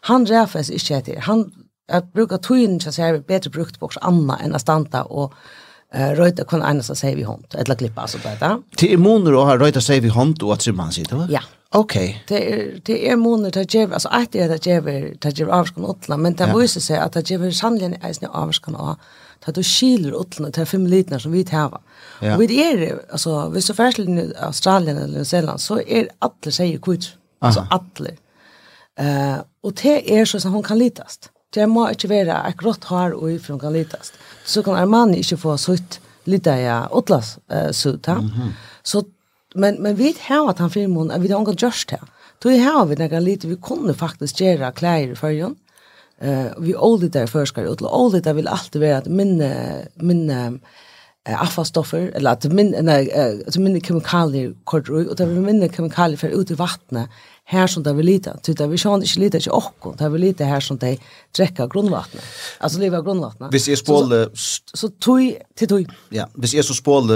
Han 0.04 0.28
ræfes 0.30 0.70
ikke 0.70 0.98
etter. 0.98 1.22
Han 1.22 1.52
at 1.88 2.10
bruka 2.14 2.38
tøyen 2.38 2.80
til 2.80 2.92
å 2.92 3.22
bedre 3.28 3.52
brukt 3.54 3.80
på 3.80 3.88
oss 3.88 4.00
annet 4.06 4.44
enn 4.44 4.56
å 4.56 4.62
standa 4.62 5.06
og 5.08 5.36
Eh 5.94 6.12
röta 6.12 6.44
kon 6.44 6.64
ena 6.64 6.84
så 6.84 6.96
säger 6.96 7.16
vi 7.16 7.24
hand 7.24 7.46
eller 7.54 7.76
klippa 7.76 8.08
så 8.08 8.18
på 8.20 8.30
det. 8.40 8.62
Till 8.76 8.94
immuner 8.94 9.34
och 9.34 9.46
har 9.46 9.58
röta 9.58 9.82
säger 9.82 10.02
vi 10.02 10.10
hand 10.10 10.44
och 10.44 10.54
att 10.54 10.62
så 10.62 10.74
man 10.74 10.92
sitter 10.92 11.16
va? 11.16 11.28
Ja. 11.30 11.40
Okej. 11.70 12.24
Det 12.28 12.54
är 12.54 12.82
det 12.86 13.10
är 13.10 13.14
immuner 13.14 13.52
det 13.52 13.74
ger 13.74 13.94
alltså 13.94 14.10
att 14.10 14.32
det 14.32 14.48
det 14.48 14.66
ger 14.66 14.82
det 15.20 15.40
ger 15.40 15.48
avskan 15.48 15.86
utla 15.86 16.18
men 16.18 16.36
det 16.36 16.48
måste 16.54 16.82
säga 16.82 17.04
att 17.04 17.14
det 17.14 17.30
ger 17.30 17.52
sannligen 17.52 17.94
är 17.94 18.24
en 18.24 18.30
avskan 18.30 18.76
och 18.76 18.98
ta 19.46 19.52
du 19.52 19.64
skiler 19.64 20.16
åtla 20.16 20.52
till 20.52 20.66
fem 20.66 20.88
liter 20.88 21.20
som 21.20 21.32
vi 21.32 21.44
tar. 21.44 21.82
Ja. 22.22 22.36
Och 22.36 22.48
det 22.48 22.64
är 22.64 23.00
alltså 23.12 23.50
vi 23.50 23.62
så 23.62 23.74
färsel 23.74 24.10
i 24.10 24.34
Australien 24.40 24.98
eller 24.98 25.14
New 25.14 25.24
Zealand 25.24 25.62
så 25.62 25.82
är 25.82 26.10
alla 26.20 26.52
säger 26.52 26.78
kvitt. 26.78 27.06
Alltså 27.40 27.68
alla. 27.70 28.10
Eh 29.00 29.38
och 29.64 29.74
det 29.74 30.20
är 30.20 30.26
så 30.26 30.40
som 30.40 30.54
hon 30.54 30.64
kan 30.64 30.78
litast. 30.80 31.30
Det 31.54 31.68
må 31.68 31.90
inte 31.90 32.08
vara 32.08 32.34
akkurat 32.34 32.84
här 32.84 33.14
och 33.14 33.32
ifrån 33.32 33.60
kan 33.60 33.74
litast 33.74 34.14
så 34.48 34.64
kan 34.64 34.76
Armani 34.80 35.20
ikke 35.22 35.38
få 35.38 35.58
sutt 35.60 36.00
lite 36.28 36.54
ja 36.62 36.88
otlas 36.92 37.38
uh, 37.52 37.72
sutt. 37.72 38.08
Mm 38.08 38.26
-hmm. 38.26 38.52
Så 38.84 39.04
men 39.56 39.82
men 39.82 39.96
vi 39.96 40.16
har 40.22 40.50
at 40.50 40.60
han 40.60 40.70
filmen 40.70 41.22
vi 41.22 41.32
har 41.32 41.44
gått 41.44 41.62
just 41.62 41.92
här. 41.92 42.02
Då 42.44 42.50
har 42.50 42.86
vi 42.86 42.96
några 42.96 43.20
lite 43.20 43.48
vi 43.48 43.56
kunde 43.56 43.94
faktiskt 43.94 44.40
göra 44.40 44.72
kläder 44.72 45.32
i 45.32 45.36
ju. 45.36 45.56
Eh 46.22 46.46
vi 46.58 46.76
all 46.76 47.00
det 47.00 47.10
där 47.10 47.28
förskar 47.28 47.66
och 47.66 48.04
all 48.04 48.22
där 48.22 48.34
vill 48.34 48.48
alltid 48.48 48.82
vara 48.82 48.98
att 48.98 49.06
minne 49.06 49.88
minne 49.96 50.60
eh 51.28 51.42
affallstoffer 51.42 52.12
eller 52.16 52.32
at 52.32 52.46
min 52.52 52.76
nei 52.82 53.12
alltså 53.46 53.60
minne 53.60 53.82
kemikalier 53.82 54.54
kort 54.64 54.90
och 54.90 55.16
det 55.16 55.26
vill 55.26 55.40
minne 55.40 55.70
kemikalier 55.70 56.18
för 56.18 56.28
ut 56.42 56.52
i 56.52 56.54
vattnet 56.54 57.10
här 57.50 57.68
som 57.68 57.84
där 57.84 57.94
vi 57.94 58.04
lite. 58.04 58.38
Typ 58.44 58.58
där 58.58 58.68
vi 58.68 58.78
sjön 58.78 59.04
inte 59.04 59.20
lite 59.20 59.38
inte 59.38 59.86
och 59.86 59.98
där 59.98 60.10
vi 60.10 60.20
lite 60.20 60.46
här 60.46 60.60
som 60.60 60.78
det 60.78 60.98
dräcka 61.38 61.68
grundvattnet 61.68 62.24
alltså 62.60 62.80
leva 62.80 63.02
grundvattnet 63.02 63.54
Vis 63.54 63.68
är 63.68 63.76
spål 63.76 64.30
så 64.74 64.90
tui 64.90 65.38
till 65.56 65.68
tui 65.68 65.88
ja 66.10 66.30
vis 66.34 66.54
är 66.54 66.62
så 66.62 66.74
spål 66.74 67.12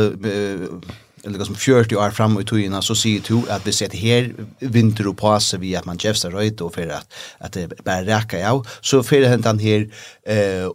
eller 1.24 1.44
som 1.46 1.56
40 1.56 1.96
år 1.96 2.10
fram 2.10 2.40
i 2.40 2.46
tiden 2.46 2.82
så 2.82 2.96
ser 2.96 3.22
du 3.28 3.52
att 3.52 3.68
vi 3.68 3.72
sett 3.72 3.94
här 3.94 4.34
vinter 4.60 5.08
och 5.08 5.18
passa 5.18 5.58
vi 5.58 5.76
att 5.76 5.86
man 5.86 5.98
chefsar 5.98 6.32
rätt 6.32 6.62
och 6.62 6.74
för 6.74 6.88
att 6.88 7.14
att 7.38 7.54
det 7.54 7.84
bara 7.86 8.02
räcker 8.02 8.50
av 8.50 8.68
så 8.82 9.04
för 9.04 9.44
han 9.44 9.60
här 9.60 9.90
eh 10.26 10.72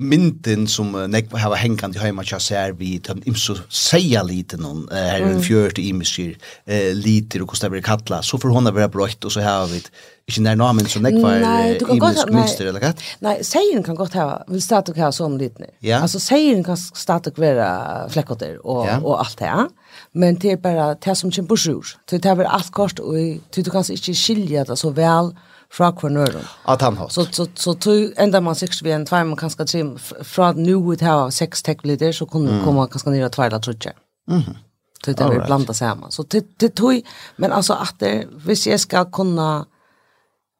mynden 0.00 0.66
som 0.70 0.94
uh, 0.96 1.06
nek 1.10 1.30
hava 1.40 1.58
hengande 1.60 1.98
i 1.98 2.02
heima 2.02 2.24
tja 2.26 2.40
ser 2.42 2.74
vi 2.78 2.96
den 3.04 3.22
imso 3.28 3.56
seia 3.68 4.22
lite 4.26 4.58
hon 4.60 4.86
uh, 4.90 4.96
her 4.96 5.26
en 5.26 5.42
fjørt 5.44 5.80
i 5.80 5.88
imiskir 5.92 6.36
uh, 6.36 6.90
liter 6.96 7.44
og 7.44 7.50
hvordan 7.50 7.68
det 7.68 7.74
blir 7.76 7.86
kattla 7.86 8.22
så 8.26 8.40
får 8.40 8.54
hon 8.56 8.70
vera 8.72 8.90
brøtt 8.92 9.28
og 9.28 9.34
så 9.34 9.44
hava 9.44 9.68
vi 9.72 9.82
ikke 10.30 10.44
nær 10.46 10.58
namen 10.60 10.88
som 10.90 11.04
nek 11.04 11.18
var 11.22 11.42
imisk 11.42 12.32
mønster 12.32 12.70
eller 12.70 12.82
katt 12.82 13.02
Nei, 13.24 13.40
seien 13.46 13.84
kan 13.86 13.98
godt 13.98 14.16
hava 14.18 14.40
vil 14.48 14.64
statuk 14.64 15.00
hava 15.00 15.12
som 15.14 15.36
liten 15.40 15.68
ja. 15.84 16.00
altså 16.00 16.22
seien 16.22 16.64
kan 16.66 16.78
statuk 16.78 17.40
vera 17.42 18.06
flekkotter 18.12 18.58
og, 18.62 18.86
ja. 18.88 18.98
og 19.02 19.20
alt 19.20 19.38
det 19.40 19.50
ja 19.50 19.68
men 20.12 20.38
det 20.42 20.54
er 20.54 20.60
bare 20.62 20.94
det 20.98 21.14
som 21.18 21.30
kjem 21.30 21.44
kjemper 21.44 21.60
sjur 21.60 21.94
det 22.10 22.24
er 22.24 22.38
bare 22.38 22.50
alt 22.56 22.72
kort 22.74 23.00
og 23.02 23.40
du 23.54 23.70
kan 23.70 23.86
ikke 23.86 24.14
skilja 24.16 24.64
det 24.68 24.78
så 24.78 24.92
vel 24.94 25.32
fra 25.72 25.90
kvarnøren. 25.94 26.46
At 26.68 26.82
han 26.82 26.96
har. 26.96 27.08
Så, 27.08 27.26
så, 27.32 27.46
så 27.54 27.74
tog 27.78 28.12
enda 28.18 28.40
man 28.42 28.58
sikkert 28.58 28.82
vi 28.84 28.94
en 28.94 29.06
tvær, 29.06 29.24
men 29.28 29.38
kanskje 29.38 29.66
tre, 29.70 29.84
fra 30.26 30.52
nu 30.58 30.74
ut 30.80 31.04
her 31.04 31.26
av 31.26 31.30
seks 31.34 31.62
teknologier, 31.66 32.12
så 32.16 32.26
kunne 32.26 32.58
mm. 32.58 32.64
komme 32.64 32.88
kanskje 32.90 33.14
nere 33.14 33.30
tvær, 33.30 33.58
tror 33.58 33.76
jeg. 33.84 33.94
Mm 34.28 34.40
-hmm. 34.40 34.56
Så 35.04 35.12
det 35.12 35.20
er 35.20 35.46
blanda 35.46 35.72
sammen. 35.72 36.10
Så 36.10 36.22
det, 36.22 36.60
det 36.60 36.74
tog, 36.74 37.02
men 37.36 37.52
altså 37.52 37.74
at 37.74 37.94
det, 38.00 38.28
hvis 38.44 38.66
jeg 38.66 38.80
skal 38.80 39.04
kunne, 39.12 39.64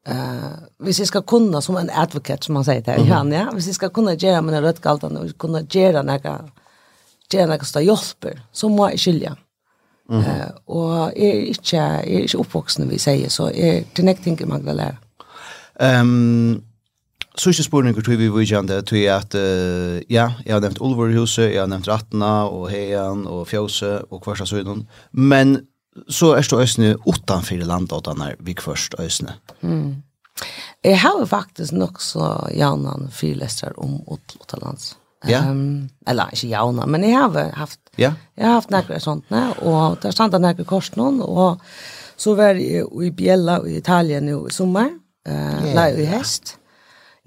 uh, 0.08 0.52
hvis 0.78 0.98
jeg 0.98 1.06
skal 1.06 1.22
kunne, 1.22 1.62
som 1.62 1.76
en 1.76 1.90
advocate, 1.90 2.44
som 2.46 2.54
man 2.54 2.64
sier 2.64 2.80
til, 2.80 2.94
mm 2.96 3.10
-hmm. 3.10 3.32
ja, 3.32 3.50
hvis 3.50 3.66
jeg 3.66 3.74
skal 3.74 3.90
kunne 3.90 4.16
gjøre 4.16 4.42
mine 4.42 4.62
rødgaltene, 4.68 5.20
og 5.20 5.28
kunne 5.38 5.62
gjøre 5.62 6.02
noe, 6.02 6.38
gjøre 7.32 7.46
noe 7.46 7.64
som 7.64 7.82
hjelper, 7.82 8.40
så 8.52 8.68
må 8.68 8.88
jeg 8.88 8.98
skylde. 8.98 9.30
Mm 9.30 9.49
Mm. 10.10 10.24
Uh, 10.26 10.48
og 10.66 11.12
jeg 11.16 11.28
er 11.28 11.44
ikke, 11.52 11.76
jeg 11.76 12.00
er 12.00 12.24
ikke 12.26 12.42
oppvoksende, 12.42 12.88
vi 12.90 12.98
sier, 12.98 13.30
så 13.30 13.46
jeg, 13.54 13.86
det 13.94 14.04
er 14.04 14.12
ikke 14.14 14.26
ting 14.26 14.40
man 14.42 14.56
mangler 14.56 14.78
lære. 14.80 14.96
Um, 16.02 16.62
så 17.38 17.52
ikke 17.52 17.62
spørninger 17.62 18.02
tror 18.02 18.18
vi 18.18 18.28
var 18.34 18.44
kjente 18.44 18.80
jeg 18.98 19.06
at 19.14 19.34
uh, 19.38 20.00
ja, 20.10 20.26
jeg 20.44 20.54
har 20.54 20.60
nevnt 20.64 20.82
Olvorhuset, 20.82 21.52
jeg 21.54 21.62
har 21.62 21.70
nevnt 21.70 21.88
Rattena, 21.88 22.50
og 22.50 22.68
Heian 22.72 23.22
og 23.30 23.46
Fjøse, 23.48 24.00
og 24.10 24.22
Kvarsasøyden, 24.24 24.86
men 25.12 25.60
så 26.08 26.34
er 26.34 26.46
det 26.46 26.62
øsne 26.62 26.94
utenfor 27.06 27.62
landet 27.66 27.92
og 27.92 28.04
den 28.06 28.22
er 28.22 28.38
vi 28.40 28.54
først 28.58 28.94
øsne. 28.98 29.34
Mm. 29.60 30.02
Jeg 30.84 31.00
har 31.00 31.24
faktisk 31.26 31.72
nok 31.72 32.00
så 32.00 32.48
jaunan 32.56 33.10
fyrlester 33.12 33.72
om 33.78 34.00
Otlands. 34.06 34.96
Ja. 35.28 35.50
Um, 35.50 35.90
eller 36.08 36.30
ikke 36.32 36.48
jaunan, 36.48 36.88
men 36.88 37.04
jeg 37.04 37.18
har 37.18 37.50
haft 37.54 37.80
Ja. 38.00 38.14
Jeg 38.38 38.46
har 38.46 38.56
haft 38.56 38.72
nekker 38.72 39.02
sånt, 39.02 39.26
ne? 39.32 39.42
og 39.60 39.98
der 40.02 40.14
standa 40.14 40.40
nekker 40.40 40.64
kors 40.68 40.88
noen, 40.96 41.20
og 41.20 41.60
så 42.20 42.34
var 42.36 42.56
jeg 42.56 42.86
i 42.88 43.10
Biella 43.16 43.58
i 43.66 43.76
Italien 43.80 44.28
i 44.28 44.36
sommer, 44.52 44.88
uh, 45.28 45.34
yeah. 45.34 45.74
la 45.76 45.86
i 45.92 46.06
hest, 46.08 46.54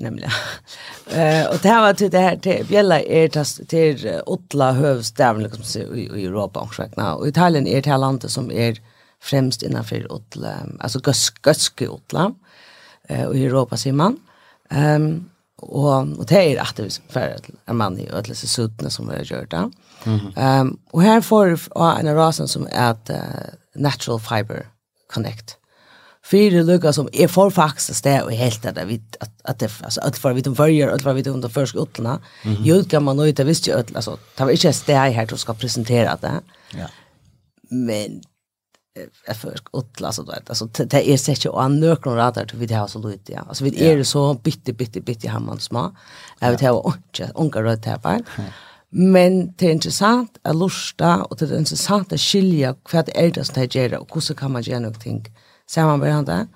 nemlig. 0.01 0.29
eh, 1.17 1.43
og 1.45 1.59
det 1.61 1.75
var 1.85 1.97
til 1.97 2.11
det 2.13 2.23
her, 2.25 2.39
til 2.41 2.65
Biella 2.69 2.99
er 3.01 3.29
til, 3.33 3.67
til 3.69 4.07
Otla 4.25 4.71
høvstaven, 4.77 5.45
liksom, 5.45 5.93
i, 5.93 6.07
i 6.07 6.25
Europa, 6.25 6.65
og 6.65 7.27
Italien 7.27 7.69
er 7.69 7.85
til 7.85 8.01
landet 8.01 8.33
som 8.33 8.49
er 8.51 8.81
fremst 9.23 9.63
innenfor 9.63 10.09
Otla, 10.13 10.57
altså 10.81 11.01
gøske 11.05 11.89
Otla, 11.89 12.31
eh, 13.09 13.27
og 13.27 13.37
i 13.37 13.45
Europa, 13.45 13.77
sier 13.77 13.93
man. 13.97 14.17
Um, 14.73 15.29
Och 15.63 16.19
och 16.19 16.25
det 16.25 16.55
är 16.55 16.61
att 16.61 16.75
det 16.75 17.01
för 17.09 17.35
en 17.65 17.77
man 17.77 17.99
i 17.99 18.09
ödlas 18.09 18.43
sutna 18.47 18.89
som 18.89 19.07
vi 19.07 19.15
har 19.15 19.23
gjort 19.23 19.51
där. 19.51 19.71
Mm 20.03 20.19
-hmm. 20.19 20.61
um, 20.61 20.79
och 20.91 21.01
här 21.01 21.21
får 21.21 21.59
en 21.99 22.15
rasen 22.15 22.47
som 22.47 22.67
är 22.71 22.91
att 22.91 23.09
uh, 23.09 23.15
natural 23.75 24.19
fiber 24.19 24.67
connect. 25.13 25.57
Fyra 26.31 26.63
lukka 26.63 26.93
som 26.93 27.09
är 27.11 27.27
för 27.27 27.49
faktiskt 27.49 28.03
det 28.03 28.21
och 28.21 28.31
helt 28.31 28.61
det, 28.63 28.85
vi 28.85 29.01
att 29.19 29.31
att 29.43 29.59
det 29.59 29.71
alltså 29.83 30.01
att 30.01 30.17
för 30.17 30.33
vi 30.33 30.41
de 30.41 30.53
varje 30.53 30.93
att 30.93 31.03
för 31.03 31.13
vi 31.13 31.21
de 31.21 31.49
första 31.49 31.79
utlarna. 31.79 32.19
Mm 32.43 32.57
-hmm. 32.57 32.61
Jo 32.63 32.83
kan 32.83 33.03
man 33.03 33.17
nog 33.17 33.27
inte 33.27 33.43
visst 33.43 33.67
ju 33.67 33.73
alltså 33.73 34.01
så. 34.01 34.17
Det 34.37 34.43
var 34.43 34.51
inte 34.51 34.73
det 34.85 34.95
här 34.95 35.25
då 35.25 35.37
ska 35.37 35.53
presentera 35.53 36.17
det. 36.21 36.39
Ja. 36.71 36.87
Men 37.69 38.21
är 39.25 39.33
för 39.33 39.55
utla 39.73 40.11
så 40.11 40.23
där 40.23 40.41
alltså 40.47 40.65
det 40.65 41.13
är 41.13 41.17
säkert 41.17 41.45
och 41.45 41.63
andra 41.63 41.97
några 42.05 42.31
till 42.31 42.59
vi 42.59 42.65
det 42.65 42.75
har 42.75 42.87
så 42.87 43.07
lite 43.07 43.31
ja. 43.31 43.45
Alltså 43.47 43.63
vi 43.63 43.87
är 43.87 44.03
så 44.03 44.33
bitte 44.33 44.73
bitte 44.73 45.01
bitte 45.01 45.29
har 45.29 45.39
man 45.39 45.59
små 45.59 45.95
jag 46.39 46.51
vet 46.51 46.61
jag 46.61 46.95
inte 47.13 47.31
onka 47.35 47.63
rött 47.63 47.85
här 47.85 47.97
bara 47.97 48.21
men 48.89 49.53
det 49.57 49.67
är 49.67 49.71
intressant 49.71 50.37
att 50.41 50.55
lusta 50.55 51.23
och 51.23 51.37
det 51.37 51.51
är 51.51 51.57
intressant 51.57 52.13
att 52.13 52.19
skilja 52.19 52.75
kvart 52.85 53.05
det 53.05 53.25
är 53.25 53.31
det 53.31 53.43
som 53.43 53.55
det 53.55 53.75
gör 53.75 53.97
och 53.97 54.13
hur 54.13 54.35
kan 54.35 54.51
man 54.51 54.61
göra 54.61 54.79
någonting 54.79 55.25
samman 55.67 55.99
med 55.99 56.09
varandra 56.09 56.47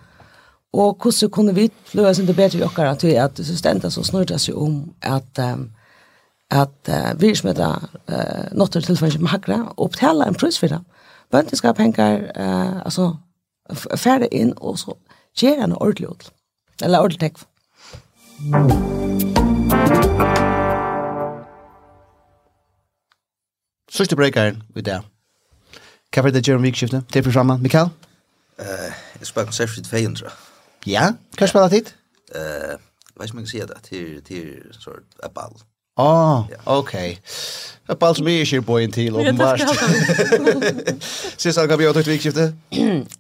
och 0.72 1.04
hur 1.04 1.30
kunde 1.30 1.54
vi 1.54 1.72
lösa 1.92 2.22
det 2.22 2.34
bättre 2.34 2.60
i 2.60 2.64
åkara 2.64 2.96
till 2.96 3.20
att 3.20 3.38
systemet 3.38 3.94
så 3.94 4.04
snurras 4.04 4.50
ju 4.50 4.54
om 4.54 4.94
att 5.02 5.40
um, 5.40 5.74
at 6.50 6.90
uh, 6.90 7.14
vi 7.20 7.36
smitter 7.36 7.76
uh, 8.10 8.52
nåttere 8.52 8.82
tilfellet 8.82 9.22
med 9.22 9.30
hakra 9.30 9.74
og 9.78 9.90
betale 9.90 10.28
en 10.28 10.34
pris 10.34 10.60
for 10.60 10.68
det 10.68 10.84
bøndene 11.32 11.58
skal 11.58 11.68
ha 11.68 11.74
penger, 11.74 12.32
eh, 12.36 12.82
altså, 12.86 13.16
færre 13.96 14.34
inn, 14.34 14.54
og 14.58 14.80
så 14.80 14.94
gjør 15.40 15.60
han 15.60 15.74
ordentlig 15.74 16.10
ut. 16.10 16.32
Eller 16.82 17.00
ordentlig 17.00 17.20
tekk. 17.20 17.38
Sørste 23.92 24.16
breakeren 24.16 24.64
vi 24.76 24.82
der. 24.82 25.02
Hva 26.14 26.28
er 26.28 26.32
det 26.32 26.48
gjør 26.48 26.56
om 26.56 26.64
vikskiftet? 26.64 27.06
Til 27.14 27.24
programmet, 27.24 27.62
Mikael? 27.62 27.90
Uh, 28.60 28.66
jeg 29.20 29.28
spør 29.28 29.44
konsert 29.44 29.70
Sefrid 29.70 29.86
Feien, 29.86 30.16
tror 30.16 30.28
jeg. 30.28 30.38
Ja, 30.94 31.12
hva 31.38 31.48
spiller 31.48 31.70
tid? 31.70 31.92
Uh, 32.36 32.78
hva 33.16 33.28
skal 33.28 33.36
man 33.36 33.48
si 33.48 33.60
det? 33.60 33.78
Til, 33.84 34.22
til 34.24 34.62
sort, 34.72 35.04
et 35.24 35.32
ball. 35.32 35.54
Ah, 36.00 36.40
oh, 36.40 36.46
okej. 36.64 37.20
Okay. 37.86 37.96
På 37.96 38.06
allt 38.06 38.18
som 38.18 38.28
är 38.28 38.44
ju 38.44 38.62
på 38.62 38.80
en 38.80 38.92
till 38.92 39.16
och 39.16 39.26
vart. 39.26 39.62
Ses 41.38 41.56
så 41.56 41.68
kan 41.68 41.80
vi 41.80 41.88
åt 41.88 41.96
ett 41.96 42.08
vikskifte. 42.08 42.54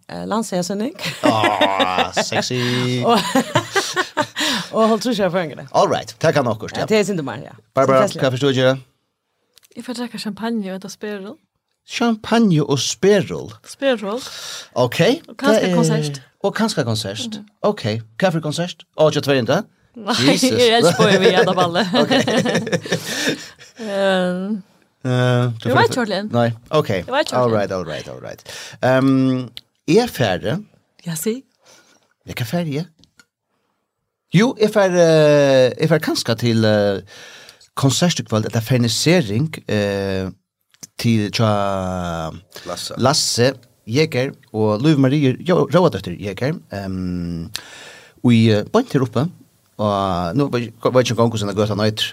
Landshälsning. 0.25 0.93
Ah, 1.21 2.11
sexy. 2.11 3.03
Och 4.71 4.87
håll 4.87 4.99
tror 4.99 5.19
jag 5.19 5.31
för 5.31 5.39
en 5.39 5.67
All 5.71 5.89
right. 5.91 6.19
Tack 6.19 6.35
han 6.35 6.47
också. 6.47 6.67
Ja, 6.79 6.85
det 6.85 6.95
är 6.95 7.11
inte 7.11 7.23
mer. 7.23 7.41
Ja. 7.45 7.51
Barbara, 7.73 8.07
kan 8.07 8.31
förstå 8.31 8.51
jag? 8.51 8.77
Jag 9.75 9.85
får 9.85 9.93
dricka 9.93 10.17
champagne 10.17 10.73
och 10.73 10.81
ta 10.81 10.89
spirul. 10.89 11.35
Champagne 11.87 12.61
och 12.61 12.79
spirul. 12.79 13.51
Spirul. 13.65 14.19
Okej. 14.73 15.21
Okay. 15.23 15.31
Och 15.31 15.39
kanske 15.39 15.75
konsert. 15.75 16.21
Och 16.43 16.57
kanske 16.57 16.83
konsert. 16.83 17.39
Okej. 17.59 18.03
Kaffe 18.17 18.39
konsert. 18.39 18.85
Och 18.95 19.15
jag 19.15 19.23
tror 19.23 19.35
inte. 19.35 19.63
Nei, 19.97 20.35
jeg 20.41 20.67
er 20.69 20.81
ikke 20.81 20.95
på 20.99 21.07
i 21.09 21.17
vi 21.21 21.31
gjerne 21.33 21.53
balle. 21.61 21.85
Ok. 22.01 22.13
Du 25.07 25.69
vet 25.71 25.87
ikke 25.87 26.01
ordentlig. 26.01 26.23
Nei, 26.33 26.49
ok. 26.75 26.89
Du 27.07 27.13
vet 27.13 27.29
ikke. 27.29 27.37
All 27.39 27.53
right, 27.53 27.71
all 27.71 27.85
right, 27.87 28.07
all 28.11 28.19
right. 28.19 28.41
Um, 28.83 29.47
er 29.87 30.09
ferdig? 30.11 30.57
Ja, 31.05 31.15
si. 31.15 31.37
Er 31.39 32.33
Hvilke 32.33 32.43
færre? 32.49 32.83
Jo, 34.35 34.49
er 34.59 34.73
færre, 34.73 35.05
er 35.71 35.87
færre 35.87 36.03
kanskje 36.03 36.35
til 36.41 36.67
uh, 36.67 36.99
konsertstukvald, 37.79 38.49
etter 38.49 38.65
fernisering 38.65 39.47
uh, 39.71 40.27
til 40.99 41.31
tja, 41.31 41.53
Lasse. 42.67 42.97
Lasse 42.99 43.53
Jäger 43.87 44.33
og 44.51 44.81
Løyve 44.83 44.99
Marie 44.99 45.37
Rådøtter 45.47 46.17
Jäger 46.19 46.57
um, 46.85 47.47
og 48.23 48.33
i 48.33 48.43
uh, 48.51 48.65
bant 48.73 48.91
her 48.91 49.07
oppe 49.07 49.23
Og 49.77 50.37
nå 50.37 50.47
var 50.49 50.63
ikke 50.63 50.79
en 50.81 51.05
gang 51.05 51.17
konkursen 51.19 51.51
av 51.51 51.57
Gøta 51.57 51.75
Nøyt. 51.77 52.07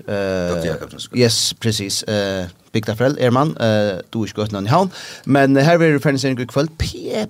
Yes, 1.16 1.54
precis. 1.60 2.02
Uh, 2.04 2.44
Bygda 2.74 2.92
Frell, 2.98 3.16
Erman, 3.22 3.54
uh, 3.56 4.02
du 4.12 4.20
er 4.20 4.28
ikke 4.28 4.42
Gøta 4.42 4.58
Nøyt 4.58 4.68
i 4.68 4.72
havn. 4.72 4.92
Men 5.24 5.56
her 5.56 5.78
vil 5.80 5.96
du 5.96 6.02
fernes 6.04 6.26
en 6.28 6.36
god 6.36 6.50
kveld. 6.52 6.74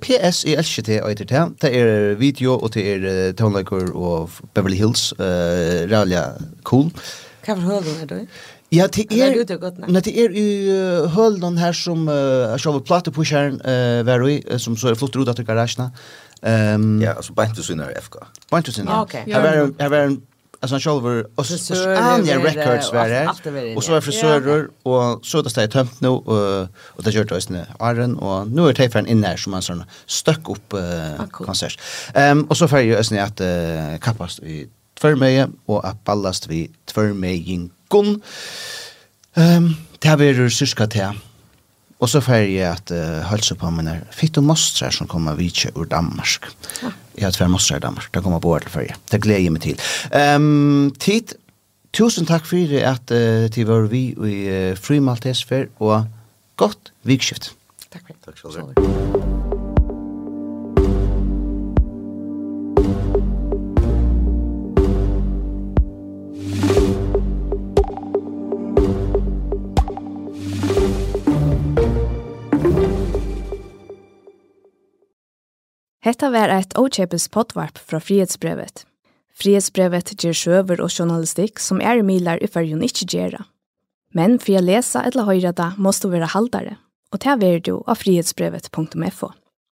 PS 0.02 0.42
i 0.50 0.56
LCT 0.58 0.96
og 1.04 1.12
etter 1.12 1.30
det. 1.30 1.44
Det 1.62 1.70
er 1.78 2.18
video 2.18 2.58
og 2.58 2.74
det 2.74 2.86
er 2.96 3.06
uh, 3.06 3.28
Townlaker 3.38 3.94
og 3.94 4.40
Beverly 4.54 4.80
Hills. 4.80 5.12
Uh, 5.20 5.86
Realia 5.86 6.32
Cool. 6.66 6.90
Hva 7.44 7.54
for 7.54 7.68
hølen 7.68 8.02
er 8.02 8.10
du? 8.10 8.20
Ja, 8.74 8.86
det 8.90 9.04
er, 9.12 9.36
men 9.86 10.02
det 10.02 10.12
er 10.18 10.32
i 10.34 10.44
uh, 10.72 11.04
hølen 11.14 11.58
her 11.60 11.76
som 11.76 12.08
uh, 12.08 12.56
sjåver 12.58 12.82
platepusheren 12.82 13.60
uh, 13.62 14.00
var 14.06 14.24
i, 14.26 14.40
som 14.58 14.74
så 14.74 14.90
er 14.90 14.98
flott 14.98 15.14
ut 15.14 15.30
til 15.30 15.46
garasjene. 15.46 15.92
Uh, 15.92 16.23
Ehm 16.44 17.02
ja, 17.02 17.12
alltså 17.12 17.32
Bente 17.32 17.62
Sinner 17.62 17.98
FK. 17.98 18.18
Bente 18.50 18.72
Sinner. 18.72 19.00
Okej. 19.00 19.24
Här 19.32 19.40
var 19.40 19.74
här 19.78 19.88
var 19.88 19.98
en 19.98 20.22
alltså 20.60 20.90
själva 20.90 21.24
och 21.34 21.46
så 21.46 21.88
Anja 21.88 22.38
Records 22.38 22.92
var 22.92 23.08
det. 23.08 23.74
Och 23.76 23.84
så 23.84 23.94
är 23.94 24.00
frisörer 24.00 24.68
och 24.82 25.26
så 25.26 25.42
där 25.42 25.50
stad 25.50 25.70
tömt 25.70 26.00
nu 26.00 26.08
och 26.08 26.68
och 26.96 27.02
det 27.02 27.10
gjorde 27.10 27.36
oss 27.36 27.48
nu 27.48 27.66
Iron 27.80 28.16
och 28.16 28.48
nu 28.48 28.68
är 28.68 28.72
det 28.72 28.90
för 28.90 28.98
en 28.98 29.06
inne 29.06 29.36
som 29.36 29.50
man 29.50 29.62
sån 29.62 29.84
stöck 30.06 30.48
upp 30.48 30.74
uh, 30.74 31.26
konsert. 31.30 31.80
Ehm 32.14 32.44
och 32.44 32.56
så 32.56 32.68
för 32.68 32.78
ju 32.80 32.96
ösnä 32.96 33.22
att 33.22 33.40
uh, 33.40 33.98
kapast 34.00 34.38
i 34.38 34.68
tvärmeje 35.00 35.48
och 35.66 35.88
att 35.88 36.04
ballast 36.04 36.46
vi 36.46 36.70
tvärmejen 36.84 37.70
gon. 37.88 38.20
Ehm 39.34 39.74
där 39.98 40.16
blir 40.16 40.34
det 40.34 40.50
syska 40.50 40.86
till 40.86 41.08
Og 42.04 42.10
så 42.12 42.20
får 42.20 42.42
jeg 42.44 42.66
at 42.68 42.92
uh, 42.92 43.22
hølse 43.30 43.56
på 43.56 43.70
mine 43.72 43.94
fitte 44.12 44.42
mostrar 44.44 44.92
som 44.92 45.08
kommer 45.08 45.38
vidtje 45.38 45.72
ur 45.72 45.88
Danmark. 45.88 46.50
Ja. 46.82 46.92
Jeg 47.16 47.24
har 47.28 47.32
tver 47.32 47.48
mostrar 47.48 47.80
i 47.80 47.84
Danmark, 47.84 48.10
det 48.12 48.22
kommer 48.22 48.42
på 48.42 48.52
året 48.52 48.68
for 48.68 48.84
jeg. 48.84 48.98
Det 49.12 49.22
gleder 49.24 49.46
jeg 49.46 49.54
meg 49.54 49.64
til. 49.64 49.80
Um, 50.12 50.92
tid, 51.00 51.36
tusen 51.96 52.28
takk 52.28 52.44
for 52.50 52.76
at 52.84 53.14
uh, 53.14 53.48
til 53.54 53.70
var 53.70 53.88
vi 53.88 54.04
i 54.12 54.36
uh, 54.50 54.76
Fri 54.76 55.00
Maltesfer, 55.00 55.70
og 55.80 56.04
godt 56.60 56.92
vikskift. 57.08 57.54
Takk 57.88 58.04
for 58.04 58.12
det. 58.12 58.22
Takk 58.26 58.40
for 58.42 58.74
det. 58.74 59.53
Hetta 76.04 76.28
var 76.28 76.50
eit 76.52 76.74
ochepis 76.76 77.30
potvarp 77.32 77.78
fra 77.80 77.96
frihetsbrevet. 77.96 78.82
Frihetsbrevet 79.40 80.10
ger 80.20 80.36
sjøver 80.36 80.82
og 80.84 80.92
journalistikk 80.92 81.62
som 81.64 81.80
er 81.80 82.02
milar 82.04 82.42
i 82.44 82.50
fyrjun 82.50 82.84
ikkje 82.84 83.08
gjerra. 83.08 83.46
Men 84.12 84.36
for 84.36 84.60
å 84.60 84.62
lese 84.66 85.00
eller 85.00 85.24
høyre 85.24 85.54
det, 85.56 85.70
måste 85.80 86.10
du 86.10 86.12
være 86.12 86.28
haldare, 86.34 86.76
og 87.08 87.22
ta 87.24 87.38
er 87.40 87.56
du 87.64 87.78
av 87.88 88.02
frihetsbrevet.fo. 88.02 89.32